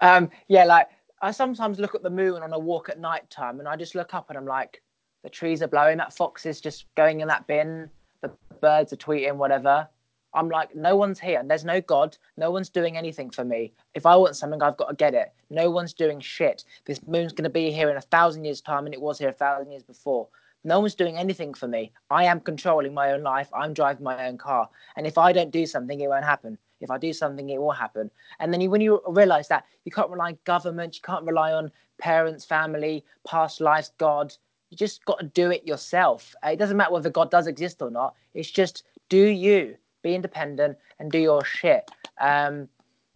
Um 0.00 0.30
yeah 0.48 0.64
like 0.64 0.88
I 1.20 1.30
sometimes 1.32 1.78
look 1.78 1.94
at 1.94 2.02
the 2.02 2.10
moon 2.10 2.42
on 2.42 2.52
a 2.52 2.58
walk 2.58 2.88
at 2.88 3.00
night 3.00 3.28
time 3.30 3.58
and 3.58 3.68
I 3.68 3.76
just 3.76 3.94
look 3.94 4.14
up 4.14 4.28
and 4.28 4.38
I'm 4.38 4.46
like, 4.46 4.82
the 5.22 5.30
trees 5.30 5.62
are 5.62 5.68
blowing, 5.68 5.98
that 5.98 6.12
fox 6.12 6.46
is 6.46 6.60
just 6.60 6.86
going 6.94 7.20
in 7.20 7.28
that 7.28 7.46
bin, 7.46 7.90
the 8.20 8.30
birds 8.60 8.92
are 8.92 8.96
tweeting, 8.96 9.36
whatever. 9.36 9.88
I'm 10.34 10.48
like, 10.48 10.76
no 10.76 10.94
one's 10.94 11.18
here. 11.18 11.42
There's 11.44 11.64
no 11.64 11.80
God. 11.80 12.16
No 12.36 12.50
one's 12.50 12.68
doing 12.68 12.96
anything 12.96 13.30
for 13.30 13.44
me. 13.44 13.72
If 13.94 14.04
I 14.06 14.14
want 14.14 14.36
something, 14.36 14.62
I've 14.62 14.76
got 14.76 14.88
to 14.88 14.94
get 14.94 15.14
it. 15.14 15.32
No 15.50 15.70
one's 15.70 15.94
doing 15.94 16.20
shit. 16.20 16.64
This 16.84 17.00
moon's 17.06 17.32
going 17.32 17.44
to 17.44 17.50
be 17.50 17.72
here 17.72 17.90
in 17.90 17.96
a 17.96 18.02
thousand 18.02 18.44
years' 18.44 18.60
time, 18.60 18.84
and 18.84 18.94
it 18.94 19.00
was 19.00 19.18
here 19.18 19.30
a 19.30 19.32
thousand 19.32 19.70
years 19.70 19.82
before. 19.82 20.28
No 20.64 20.80
one's 20.80 20.94
doing 20.94 21.16
anything 21.16 21.54
for 21.54 21.66
me. 21.66 21.92
I 22.10 22.24
am 22.24 22.40
controlling 22.40 22.92
my 22.92 23.12
own 23.12 23.22
life. 23.22 23.48
I'm 23.54 23.72
driving 23.72 24.04
my 24.04 24.28
own 24.28 24.36
car. 24.36 24.68
And 24.96 25.06
if 25.06 25.16
I 25.16 25.32
don't 25.32 25.50
do 25.50 25.64
something, 25.64 25.98
it 25.98 26.08
won't 26.08 26.24
happen. 26.24 26.58
If 26.80 26.90
I 26.90 26.98
do 26.98 27.12
something, 27.12 27.48
it 27.50 27.58
will 27.58 27.72
happen. 27.72 28.10
And 28.40 28.52
then 28.52 28.60
you, 28.60 28.70
when 28.70 28.80
you 28.80 29.00
realize 29.08 29.48
that 29.48 29.64
you 29.84 29.92
can't 29.92 30.10
rely 30.10 30.28
on 30.28 30.38
government, 30.44 30.96
you 30.96 31.02
can't 31.02 31.24
rely 31.24 31.52
on 31.52 31.70
parents, 31.98 32.44
family, 32.44 33.04
past 33.26 33.60
lives, 33.60 33.92
God. 33.98 34.34
You 34.70 34.76
just 34.76 35.04
got 35.04 35.18
to 35.18 35.26
do 35.26 35.50
it 35.50 35.66
yourself. 35.66 36.34
It 36.44 36.58
doesn't 36.58 36.76
matter 36.76 36.92
whether 36.92 37.10
God 37.10 37.30
does 37.30 37.46
exist 37.46 37.82
or 37.82 37.90
not. 37.90 38.14
It's 38.34 38.50
just 38.50 38.84
do 39.08 39.26
you, 39.26 39.76
be 40.02 40.14
independent, 40.14 40.78
and 40.98 41.10
do 41.10 41.18
your 41.18 41.44
shit. 41.44 41.90
Um, 42.20 42.68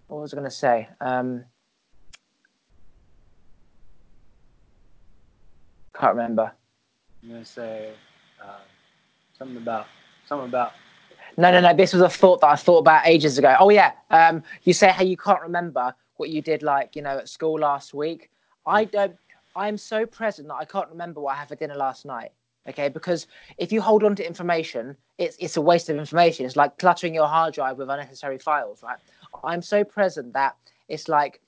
what 0.08 0.20
was 0.20 0.32
I 0.32 0.36
going 0.36 0.48
to 0.48 0.56
say? 0.56 0.88
Um, 1.00 1.44
can't 5.94 6.14
remember. 6.14 6.52
I'm 7.22 7.28
going 7.28 7.44
to 7.44 7.48
say 7.48 7.92
uh, 8.42 8.58
something 9.38 9.56
about 9.56 9.86
something 10.26 10.48
about 10.48 10.72
no, 11.36 11.50
no, 11.50 11.60
no. 11.60 11.74
This 11.74 11.92
was 11.92 12.02
a 12.02 12.08
thought 12.08 12.40
that 12.40 12.48
I 12.48 12.56
thought 12.56 12.78
about 12.78 13.06
ages 13.06 13.38
ago. 13.38 13.56
Oh 13.58 13.70
yeah. 13.70 13.92
Um, 14.10 14.42
you 14.64 14.72
say 14.72 14.88
how 14.88 15.02
you 15.02 15.16
can't 15.16 15.40
remember 15.40 15.94
what 16.16 16.30
you 16.30 16.42
did 16.42 16.62
like 16.62 16.94
you 16.94 17.02
know 17.02 17.18
at 17.18 17.28
school 17.28 17.58
last 17.58 17.94
week. 17.94 18.30
I 18.66 18.84
don't. 18.84 19.16
I'm 19.54 19.76
so 19.76 20.06
present 20.06 20.48
that 20.48 20.54
I 20.54 20.64
can't 20.64 20.88
remember 20.88 21.20
what 21.20 21.34
I 21.34 21.38
had 21.38 21.48
for 21.48 21.56
dinner 21.56 21.74
last 21.74 22.04
night. 22.04 22.32
Okay, 22.68 22.88
because 22.88 23.26
if 23.58 23.72
you 23.72 23.80
hold 23.80 24.04
on 24.04 24.14
to 24.16 24.26
information, 24.26 24.96
it's 25.18 25.36
it's 25.40 25.56
a 25.56 25.60
waste 25.60 25.88
of 25.88 25.96
information. 25.96 26.46
It's 26.46 26.56
like 26.56 26.78
cluttering 26.78 27.14
your 27.14 27.26
hard 27.26 27.54
drive 27.54 27.78
with 27.78 27.90
unnecessary 27.90 28.38
files, 28.38 28.82
right? 28.82 28.98
I'm 29.42 29.62
so 29.62 29.82
present 29.84 30.32
that 30.34 30.56
it's 30.88 31.08
like 31.08 31.40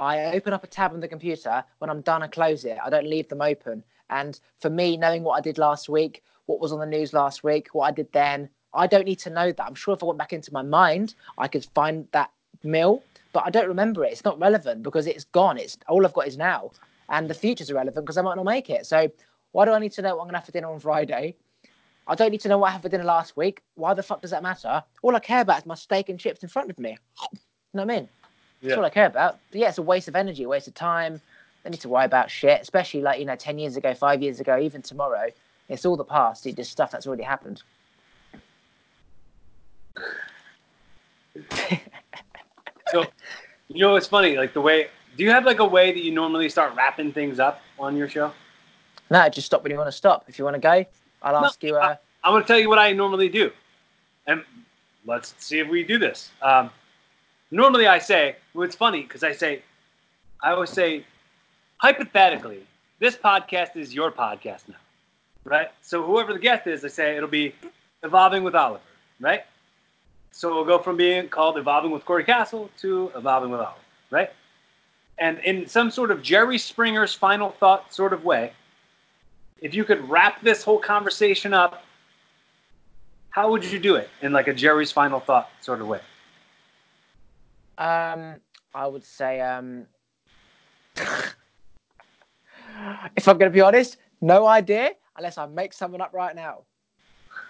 I 0.00 0.24
open 0.34 0.52
up 0.52 0.64
a 0.64 0.66
tab 0.66 0.92
on 0.92 1.00
the 1.00 1.08
computer. 1.08 1.64
When 1.78 1.90
I'm 1.90 2.00
done, 2.00 2.22
I 2.22 2.26
close 2.26 2.64
it. 2.64 2.78
I 2.84 2.90
don't 2.90 3.06
leave 3.06 3.28
them 3.28 3.40
open. 3.40 3.84
And 4.10 4.38
for 4.60 4.70
me, 4.70 4.96
knowing 4.96 5.22
what 5.22 5.34
I 5.34 5.40
did 5.40 5.58
last 5.58 5.88
week, 5.88 6.22
what 6.46 6.60
was 6.60 6.72
on 6.72 6.80
the 6.80 6.86
news 6.86 7.12
last 7.12 7.42
week, 7.42 7.68
what 7.72 7.86
I 7.86 7.90
did 7.90 8.12
then, 8.12 8.48
I 8.76 8.86
don't 8.86 9.04
need 9.06 9.18
to 9.20 9.30
know 9.30 9.50
that. 9.52 9.66
I'm 9.66 9.74
sure 9.74 9.94
if 9.94 10.02
I 10.02 10.06
went 10.06 10.18
back 10.18 10.32
into 10.32 10.52
my 10.52 10.62
mind, 10.62 11.14
I 11.38 11.48
could 11.48 11.64
find 11.74 12.06
that 12.12 12.30
meal, 12.62 13.02
but 13.32 13.44
I 13.46 13.50
don't 13.50 13.68
remember 13.68 14.04
it. 14.04 14.12
It's 14.12 14.24
not 14.24 14.38
relevant 14.38 14.82
because 14.82 15.06
it's 15.06 15.24
gone. 15.24 15.58
It's 15.58 15.78
all 15.88 16.04
I've 16.04 16.12
got 16.12 16.26
is 16.28 16.36
now, 16.36 16.70
and 17.08 17.28
the 17.28 17.34
future's 17.34 17.70
irrelevant 17.70 18.04
because 18.04 18.18
I 18.18 18.22
might 18.22 18.36
not 18.36 18.44
make 18.44 18.70
it. 18.70 18.86
So 18.86 19.10
why 19.52 19.64
do 19.64 19.72
I 19.72 19.78
need 19.78 19.92
to 19.92 20.02
know 20.02 20.16
what 20.16 20.22
I'm 20.22 20.28
gonna 20.28 20.38
have 20.38 20.46
for 20.46 20.52
dinner 20.52 20.70
on 20.70 20.78
Friday? 20.80 21.34
I 22.08 22.14
don't 22.14 22.30
need 22.30 22.40
to 22.42 22.48
know 22.48 22.58
what 22.58 22.68
I 22.68 22.72
had 22.72 22.82
for 22.82 22.88
dinner 22.88 23.04
last 23.04 23.36
week. 23.36 23.62
Why 23.74 23.92
the 23.94 24.02
fuck 24.02 24.20
does 24.22 24.30
that 24.30 24.42
matter? 24.42 24.82
All 25.02 25.16
I 25.16 25.18
care 25.18 25.40
about 25.40 25.58
is 25.58 25.66
my 25.66 25.74
steak 25.74 26.08
and 26.08 26.20
chips 26.20 26.42
in 26.42 26.48
front 26.48 26.70
of 26.70 26.78
me. 26.78 26.90
You 26.90 27.38
know 27.74 27.84
what 27.84 27.92
I 27.92 27.96
mean? 27.96 28.08
That's 28.62 28.70
Yeah. 28.72 28.76
all 28.76 28.84
I 28.84 28.90
care 28.90 29.06
about. 29.06 29.38
But 29.50 29.60
yeah, 29.60 29.68
it's 29.70 29.78
a 29.78 29.82
waste 29.82 30.06
of 30.06 30.14
energy, 30.14 30.44
a 30.44 30.48
waste 30.48 30.68
of 30.68 30.74
time. 30.74 31.20
They 31.64 31.70
need 31.70 31.80
to 31.80 31.88
worry 31.88 32.04
about 32.04 32.30
shit, 32.30 32.60
especially 32.60 33.02
like, 33.02 33.18
you 33.18 33.24
know, 33.24 33.34
10 33.34 33.58
years 33.58 33.76
ago, 33.76 33.92
five 33.92 34.22
years 34.22 34.38
ago, 34.38 34.58
even 34.58 34.82
tomorrow. 34.82 35.30
It's 35.68 35.84
all 35.84 35.96
the 35.96 36.04
past. 36.04 36.46
It's 36.46 36.54
just 36.56 36.70
stuff 36.70 36.92
that's 36.92 37.08
already 37.08 37.24
happened. 37.24 37.62
So, 42.90 43.04
you 43.68 43.80
know, 43.80 43.96
it's 43.96 44.06
funny. 44.06 44.36
Like 44.36 44.52
the 44.54 44.60
way. 44.60 44.88
Do 45.16 45.24
you 45.24 45.30
have 45.30 45.44
like 45.44 45.60
a 45.60 45.64
way 45.64 45.92
that 45.92 46.02
you 46.02 46.12
normally 46.12 46.48
start 46.48 46.74
wrapping 46.76 47.12
things 47.12 47.40
up 47.40 47.62
on 47.78 47.96
your 47.96 48.08
show? 48.08 48.32
No, 49.10 49.28
just 49.28 49.46
stop 49.46 49.62
when 49.62 49.72
you 49.72 49.78
want 49.78 49.88
to 49.88 49.92
stop. 49.92 50.24
If 50.28 50.38
you 50.38 50.44
want 50.44 50.54
to 50.54 50.60
go, 50.60 50.84
I'll 51.22 51.40
No, 51.40 51.46
ask 51.46 51.62
you. 51.62 51.76
Uh, 51.76 51.96
I'm 52.22 52.32
going 52.32 52.42
to 52.42 52.46
tell 52.46 52.58
you 52.58 52.68
what 52.68 52.78
I 52.78 52.92
normally 52.92 53.28
do, 53.28 53.50
and 54.26 54.44
let's 55.06 55.34
see 55.38 55.58
if 55.58 55.68
we 55.68 55.84
do 55.84 55.98
this. 55.98 56.30
Um, 56.42 56.70
normally, 57.50 57.86
I 57.86 57.98
say. 57.98 58.36
Well, 58.52 58.64
it's 58.64 58.76
funny 58.76 59.02
because 59.02 59.22
I 59.22 59.32
say, 59.32 59.62
I 60.42 60.50
always 60.52 60.70
say, 60.70 61.04
hypothetically, 61.78 62.60
this 62.98 63.16
podcast 63.16 63.76
is 63.76 63.94
your 63.94 64.10
podcast 64.10 64.68
now, 64.68 64.76
right? 65.44 65.70
So 65.82 66.04
whoever 66.04 66.32
the 66.32 66.38
guest 66.38 66.66
is, 66.66 66.84
I 66.84 66.88
say 66.88 67.16
it'll 67.16 67.28
be 67.28 67.54
evolving 68.02 68.44
with 68.44 68.54
Oliver, 68.54 68.80
right? 69.20 69.44
So 70.36 70.54
we'll 70.54 70.66
go 70.66 70.78
from 70.78 70.98
being 70.98 71.30
called 71.30 71.56
evolving 71.56 71.92
with 71.92 72.04
Cory 72.04 72.22
Kastle 72.22 72.68
to 72.80 73.10
evolving 73.16 73.48
with 73.50 73.60
Oliver, 73.60 73.80
right? 74.10 74.30
And 75.16 75.38
in 75.38 75.66
some 75.66 75.90
sort 75.90 76.10
of 76.10 76.22
Jerry 76.22 76.58
Springer's 76.58 77.14
final 77.14 77.52
thought 77.52 77.94
sort 77.94 78.12
of 78.12 78.22
way, 78.22 78.52
if 79.62 79.72
you 79.72 79.82
could 79.82 80.06
wrap 80.10 80.42
this 80.42 80.62
whole 80.62 80.78
conversation 80.78 81.54
up, 81.54 81.84
how 83.30 83.50
would 83.50 83.64
you 83.64 83.78
do 83.78 83.96
it 83.96 84.10
in 84.20 84.30
like 84.32 84.46
a 84.46 84.52
Jerry's 84.52 84.92
final 84.92 85.20
thought 85.20 85.48
sort 85.62 85.80
of 85.80 85.86
way? 85.86 86.00
um, 87.78 88.36
I 88.74 88.86
would 88.86 89.04
say, 89.04 89.40
um, 89.40 89.86
if 93.16 93.26
I'm 93.26 93.38
going 93.38 93.50
to 93.50 93.54
be 93.54 93.62
honest, 93.62 93.96
no 94.20 94.46
idea 94.46 94.90
unless 95.16 95.38
I 95.38 95.46
make 95.46 95.72
someone 95.72 96.02
up 96.02 96.12
right 96.12 96.36
now. 96.36 96.64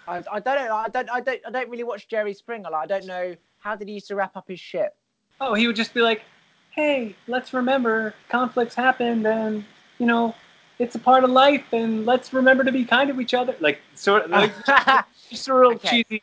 I, 0.08 0.22
I 0.30 0.40
don't 0.40 0.56
know. 0.68 0.74
I 0.74 0.88
don't. 0.88 1.10
I 1.10 1.20
don't. 1.20 1.40
I 1.46 1.50
don't 1.50 1.68
really 1.68 1.84
watch 1.84 2.08
Jerry 2.08 2.34
Springer. 2.34 2.70
Like, 2.70 2.84
I 2.84 2.86
don't 2.86 3.06
know 3.06 3.34
how 3.58 3.76
did 3.76 3.88
he 3.88 3.94
used 3.94 4.08
to 4.08 4.16
wrap 4.16 4.36
up 4.36 4.48
his 4.48 4.60
shit. 4.60 4.94
Oh, 5.40 5.54
he 5.54 5.66
would 5.66 5.76
just 5.76 5.92
be 5.94 6.00
like, 6.00 6.22
"Hey, 6.70 7.14
let's 7.26 7.52
remember 7.52 8.14
conflicts 8.28 8.74
happened, 8.74 9.26
and 9.26 9.64
you 9.98 10.06
know, 10.06 10.34
it's 10.78 10.94
a 10.94 10.98
part 10.98 11.24
of 11.24 11.30
life, 11.30 11.64
and 11.72 12.06
let's 12.06 12.32
remember 12.32 12.64
to 12.64 12.72
be 12.72 12.84
kind 12.84 13.12
to 13.12 13.20
each 13.20 13.34
other." 13.34 13.56
Like 13.60 13.80
sort 13.94 14.24
of 14.24 14.30
like 14.30 14.52
just 15.30 15.48
a 15.48 15.54
real 15.54 15.72
Okay. 15.72 16.04
cheesy. 16.08 16.22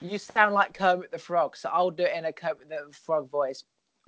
you 0.00 0.18
sound 0.18 0.54
like 0.54 0.74
Kermit 0.74 1.10
the 1.10 1.18
Frog, 1.18 1.56
so 1.56 1.68
I'll 1.72 1.90
do 1.90 2.04
it 2.04 2.14
in 2.16 2.24
a 2.26 2.32
Kermit 2.32 2.68
the 2.68 2.86
Frog 2.92 3.28
voice. 3.30 3.64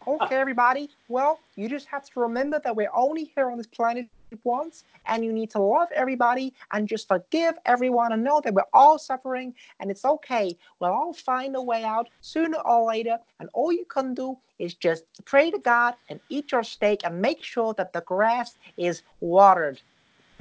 Okay, 0.06 0.36
everybody. 0.36 0.88
Well, 1.08 1.40
you 1.56 1.68
just 1.68 1.86
have 1.88 2.04
to 2.04 2.20
remember 2.20 2.60
that 2.64 2.74
we're 2.74 2.92
only 2.94 3.24
here 3.34 3.50
on 3.50 3.58
this 3.58 3.66
planet 3.66 4.06
once, 4.44 4.84
and 5.06 5.24
you 5.24 5.32
need 5.32 5.50
to 5.50 5.58
love 5.58 5.88
everybody 5.94 6.54
and 6.72 6.86
just 6.86 7.08
forgive 7.08 7.54
everyone 7.66 8.12
and 8.12 8.22
know 8.22 8.40
that 8.42 8.54
we're 8.54 8.62
all 8.72 8.98
suffering 8.98 9.54
and 9.80 9.90
it's 9.90 10.04
okay. 10.04 10.56
We'll 10.80 10.92
all 10.92 11.12
find 11.12 11.56
a 11.56 11.62
way 11.62 11.84
out 11.84 12.08
sooner 12.20 12.58
or 12.58 12.86
later, 12.86 13.18
and 13.40 13.48
all 13.52 13.72
you 13.72 13.84
can 13.86 14.14
do 14.14 14.38
is 14.58 14.74
just 14.74 15.04
pray 15.24 15.50
to 15.50 15.58
God 15.58 15.94
and 16.08 16.20
eat 16.28 16.52
your 16.52 16.62
steak 16.62 17.00
and 17.04 17.20
make 17.20 17.42
sure 17.42 17.74
that 17.74 17.92
the 17.92 18.02
grass 18.02 18.56
is 18.76 19.02
watered. 19.20 19.80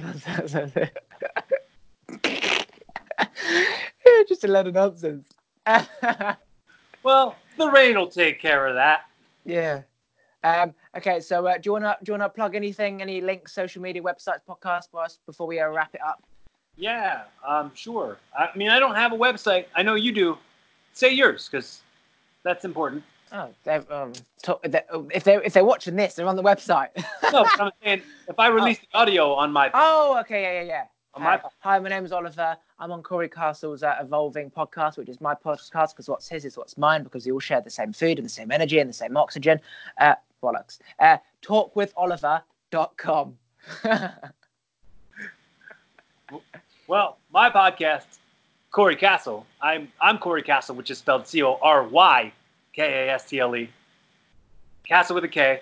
Just 4.28 4.44
a 4.44 4.48
lot 4.48 4.66
of 4.66 4.74
nonsense. 4.74 5.28
Well, 7.04 7.36
the 7.56 7.70
rain 7.70 7.96
will 7.96 8.08
take 8.08 8.40
care 8.40 8.66
of 8.66 8.74
that. 8.74 9.02
Yeah. 9.48 9.82
Um, 10.44 10.72
okay, 10.96 11.18
so 11.18 11.44
uh, 11.46 11.54
do 11.58 11.62
you 11.64 11.72
wanna 11.72 11.96
do 12.04 12.10
you 12.10 12.14
wanna 12.18 12.28
plug 12.28 12.54
anything, 12.54 13.02
any 13.02 13.20
links, 13.20 13.52
social 13.52 13.82
media, 13.82 14.00
websites, 14.00 14.40
podcasts 14.48 14.88
for 14.90 15.02
us 15.02 15.18
before 15.26 15.48
we 15.48 15.58
uh, 15.58 15.68
wrap 15.68 15.94
it 15.94 16.00
up? 16.00 16.22
Yeah, 16.76 17.22
um, 17.44 17.72
sure. 17.74 18.18
I 18.38 18.50
mean, 18.56 18.68
I 18.70 18.78
don't 18.78 18.94
have 18.94 19.12
a 19.12 19.16
website. 19.16 19.64
I 19.74 19.82
know 19.82 19.96
you 19.96 20.12
do. 20.12 20.38
Say 20.92 21.12
yours, 21.12 21.48
because 21.50 21.80
that's 22.44 22.64
important. 22.64 23.02
Oh, 23.32 23.50
um, 23.90 24.12
to- 24.44 24.60
they- 24.62 24.84
if 25.12 25.24
they 25.24 25.36
if 25.44 25.52
they're 25.54 25.64
watching 25.64 25.96
this, 25.96 26.14
they're 26.14 26.28
on 26.28 26.36
the 26.36 26.42
website. 26.42 26.90
No, 27.32 27.44
I'm 27.58 27.72
saying 27.82 28.02
if 28.28 28.38
I 28.38 28.46
release 28.48 28.78
the 28.78 28.96
audio 28.96 29.34
on 29.34 29.52
my 29.52 29.70
oh, 29.74 30.18
okay, 30.20 30.42
yeah, 30.42 30.62
yeah, 30.62 30.68
yeah. 30.68 30.84
My 31.18 31.40
hi, 31.60 31.78
my 31.78 31.88
name 31.88 32.04
is 32.04 32.12
Oliver. 32.12 32.56
I'm 32.78 32.92
on 32.92 33.02
Cory 33.02 33.28
Kastle's 33.28 33.82
uh, 33.82 33.96
Evolving 34.00 34.50
podcast, 34.50 34.96
which 34.98 35.08
is 35.08 35.20
my 35.20 35.34
podcast 35.34 35.90
because 35.90 36.08
what's 36.08 36.28
his 36.28 36.44
is 36.44 36.56
what's 36.56 36.78
mine 36.78 37.02
because 37.02 37.26
we 37.26 37.32
all 37.32 37.40
share 37.40 37.60
the 37.60 37.70
same 37.70 37.92
food 37.92 38.18
and 38.18 38.24
the 38.24 38.30
same 38.30 38.52
energy 38.52 38.78
and 38.78 38.88
the 38.88 38.94
same 38.94 39.16
oxygen. 39.16 39.60
Uh, 40.00 40.14
bollocks. 40.42 40.78
Uh, 41.00 41.18
talkwitholiver.com. 41.42 43.36
Well, 46.88 47.18
my 47.30 47.50
podcast, 47.50 48.06
Cory 48.70 48.96
Kastle. 48.96 49.44
I'm 49.60 49.92
I'm 50.00 50.16
Cory 50.16 50.42
Kastle, 50.42 50.74
which 50.74 50.90
is 50.90 50.96
spelled 50.96 51.26
C 51.28 51.42
O 51.42 51.58
R 51.60 51.86
Y 51.86 52.32
K 52.74 52.82
A 52.82 53.12
S 53.12 53.26
T 53.26 53.38
L 53.38 53.54
E. 53.54 53.68
Castle 54.86 55.14
with 55.14 55.24
a 55.24 55.28
K. 55.28 55.60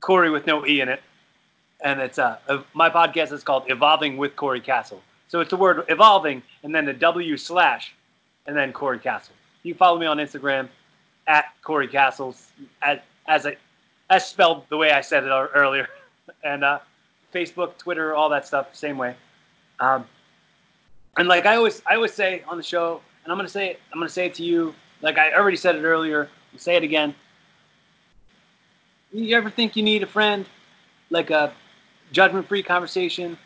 Corey 0.00 0.28
with 0.28 0.46
no 0.46 0.66
E 0.66 0.82
in 0.82 0.90
it, 0.90 1.00
and 1.82 2.00
it's 2.00 2.18
uh 2.18 2.38
uh, 2.48 2.62
my 2.74 2.90
podcast 2.90 3.32
is 3.32 3.42
called 3.42 3.64
Evolving 3.68 4.16
with 4.16 4.36
Cory 4.36 4.60
Kastle. 4.60 5.00
So 5.28 5.40
it's 5.40 5.50
the 5.50 5.56
word 5.56 5.84
evolving 5.88 6.42
and 6.62 6.74
then 6.74 6.84
the 6.84 6.92
W 6.92 7.36
slash, 7.36 7.94
and 8.46 8.56
then 8.56 8.72
Cory 8.72 8.98
Kastle. 8.98 9.30
You 9.62 9.74
follow 9.74 9.98
me 9.98 10.06
on 10.06 10.18
Instagram 10.18 10.68
at 11.26 11.46
Cory 11.62 11.88
Kastles 11.88 12.46
as 12.82 12.98
as 13.28 13.46
I 13.46 13.56
as 14.10 14.26
spelled 14.26 14.64
the 14.68 14.76
way 14.76 14.90
I 14.90 15.00
said 15.00 15.24
it 15.24 15.28
earlier, 15.28 15.88
and 16.44 16.64
uh, 16.64 16.80
Facebook, 17.32 17.78
Twitter, 17.78 18.14
all 18.14 18.28
that 18.30 18.46
stuff, 18.46 18.74
same 18.74 18.98
way. 18.98 19.14
Um, 19.78 20.04
and 21.16 21.28
like 21.28 21.46
I 21.46 21.56
always, 21.56 21.82
I 21.86 21.94
always 21.94 22.12
say 22.12 22.42
on 22.48 22.56
the 22.56 22.62
show, 22.62 23.00
and 23.24 23.32
I'm 23.32 23.38
gonna 23.38 23.48
say 23.48 23.70
it, 23.70 23.80
I'm 23.92 23.98
gonna 23.98 24.08
say 24.08 24.26
it 24.26 24.34
to 24.34 24.42
you. 24.42 24.74
Like 25.02 25.18
I 25.18 25.32
already 25.32 25.56
said 25.56 25.76
it 25.76 25.82
earlier. 25.84 26.28
I'll 26.52 26.58
say 26.58 26.76
it 26.76 26.82
again. 26.82 27.14
You 29.12 29.36
ever 29.36 29.50
think 29.50 29.76
you 29.76 29.82
need 29.82 30.02
a 30.02 30.06
friend, 30.06 30.46
like 31.10 31.30
a 31.30 31.52
judgment-free 32.12 32.62
conversation? 32.62 33.38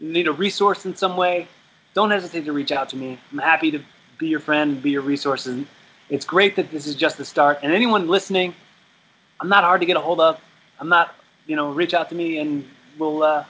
Need 0.00 0.28
a 0.28 0.32
resource 0.32 0.86
in 0.86 0.96
some 0.96 1.16
way? 1.16 1.46
Don't 1.94 2.10
hesitate 2.10 2.44
to 2.44 2.52
reach 2.52 2.72
out 2.72 2.88
to 2.90 2.96
me. 2.96 3.18
I'm 3.30 3.38
happy 3.38 3.70
to 3.70 3.80
be 4.18 4.28
your 4.28 4.40
friend 4.40 4.82
be 4.82 4.90
your 4.90 5.02
resource. 5.02 5.46
And 5.46 5.66
it's 6.10 6.24
great 6.24 6.56
that 6.56 6.70
this 6.70 6.86
is 6.86 6.94
just 6.94 7.18
the 7.18 7.24
start. 7.24 7.60
And 7.62 7.72
anyone 7.72 8.08
listening, 8.08 8.54
I'm 9.40 9.48
not 9.48 9.64
hard 9.64 9.80
to 9.80 9.86
get 9.86 9.96
a 9.96 10.00
hold 10.00 10.20
of. 10.20 10.40
I'm 10.80 10.88
not, 10.88 11.14
you 11.46 11.56
know, 11.56 11.72
reach 11.72 11.94
out 11.94 12.08
to 12.10 12.14
me 12.14 12.38
and 12.38 12.68
we'll 12.98 13.22
uh, 13.22 13.44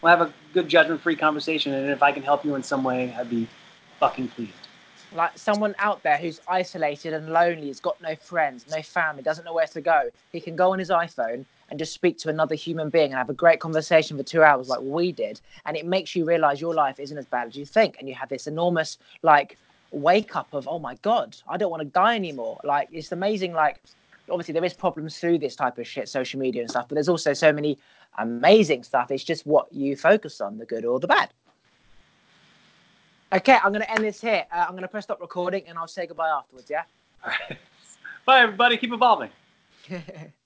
we'll 0.00 0.10
have 0.10 0.20
a 0.20 0.32
good 0.52 0.68
judgment-free 0.68 1.16
conversation. 1.16 1.72
And 1.74 1.90
if 1.90 2.02
I 2.02 2.12
can 2.12 2.22
help 2.22 2.44
you 2.44 2.54
in 2.54 2.62
some 2.62 2.82
way, 2.84 3.14
I'd 3.18 3.30
be 3.30 3.48
fucking 3.98 4.28
pleased. 4.28 4.52
like 5.12 5.36
someone 5.36 5.74
out 5.78 6.02
there 6.02 6.16
who's 6.16 6.40
isolated 6.48 7.12
and 7.12 7.32
lonely, 7.32 7.68
has 7.68 7.80
got 7.80 8.00
no 8.00 8.14
friends, 8.16 8.64
no 8.70 8.82
family, 8.82 9.22
doesn't 9.22 9.44
know 9.44 9.52
where 9.52 9.66
to 9.66 9.80
go, 9.80 10.10
he 10.32 10.40
can 10.40 10.56
go 10.56 10.72
on 10.72 10.78
his 10.78 10.90
iPhone 10.90 11.44
and 11.70 11.78
just 11.78 11.92
speak 11.92 12.18
to 12.18 12.28
another 12.28 12.54
human 12.54 12.90
being 12.90 13.06
and 13.06 13.14
have 13.14 13.30
a 13.30 13.34
great 13.34 13.60
conversation 13.60 14.16
for 14.16 14.22
two 14.22 14.42
hours 14.42 14.68
like 14.68 14.80
we 14.82 15.12
did. 15.12 15.40
And 15.66 15.76
it 15.76 15.86
makes 15.86 16.14
you 16.16 16.24
realize 16.24 16.60
your 16.60 16.74
life 16.74 16.98
isn't 16.98 17.16
as 17.16 17.26
bad 17.26 17.48
as 17.48 17.56
you 17.56 17.64
think. 17.64 17.96
And 17.98 18.08
you 18.08 18.14
have 18.14 18.28
this 18.28 18.46
enormous 18.46 18.98
like 19.22 19.56
wake 19.92 20.36
up 20.36 20.48
of, 20.52 20.66
oh 20.68 20.78
my 20.78 20.96
God, 21.02 21.36
I 21.48 21.56
don't 21.56 21.70
want 21.70 21.82
to 21.82 21.88
die 21.88 22.16
anymore. 22.16 22.60
Like 22.64 22.88
it's 22.92 23.12
amazing, 23.12 23.52
like 23.52 23.80
obviously 24.28 24.52
there 24.52 24.64
is 24.64 24.74
problems 24.74 25.18
through 25.18 25.38
this 25.38 25.56
type 25.56 25.78
of 25.78 25.86
shit, 25.86 26.08
social 26.08 26.40
media 26.40 26.62
and 26.62 26.70
stuff, 26.70 26.88
but 26.88 26.94
there's 26.94 27.08
also 27.08 27.32
so 27.32 27.52
many 27.52 27.78
amazing 28.18 28.82
stuff. 28.82 29.10
It's 29.10 29.24
just 29.24 29.46
what 29.46 29.72
you 29.72 29.96
focus 29.96 30.40
on, 30.40 30.58
the 30.58 30.66
good 30.66 30.84
or 30.84 30.98
the 30.98 31.06
bad. 31.06 31.30
Okay, 33.32 33.58
I'm 33.62 33.72
going 33.72 33.82
to 33.82 33.90
end 33.90 34.02
this 34.02 34.20
here. 34.20 34.44
Uh, 34.52 34.64
I'm 34.66 34.72
going 34.72 34.82
to 34.82 34.88
press 34.88 35.04
stop 35.04 35.20
recording 35.20 35.62
and 35.68 35.78
I'll 35.78 35.86
say 35.86 36.06
goodbye 36.06 36.30
afterwards, 36.30 36.68
yeah? 36.68 36.82
Bye, 38.24 38.40
everybody. 38.40 38.76
Keep 38.76 38.92
evolving. 38.92 39.30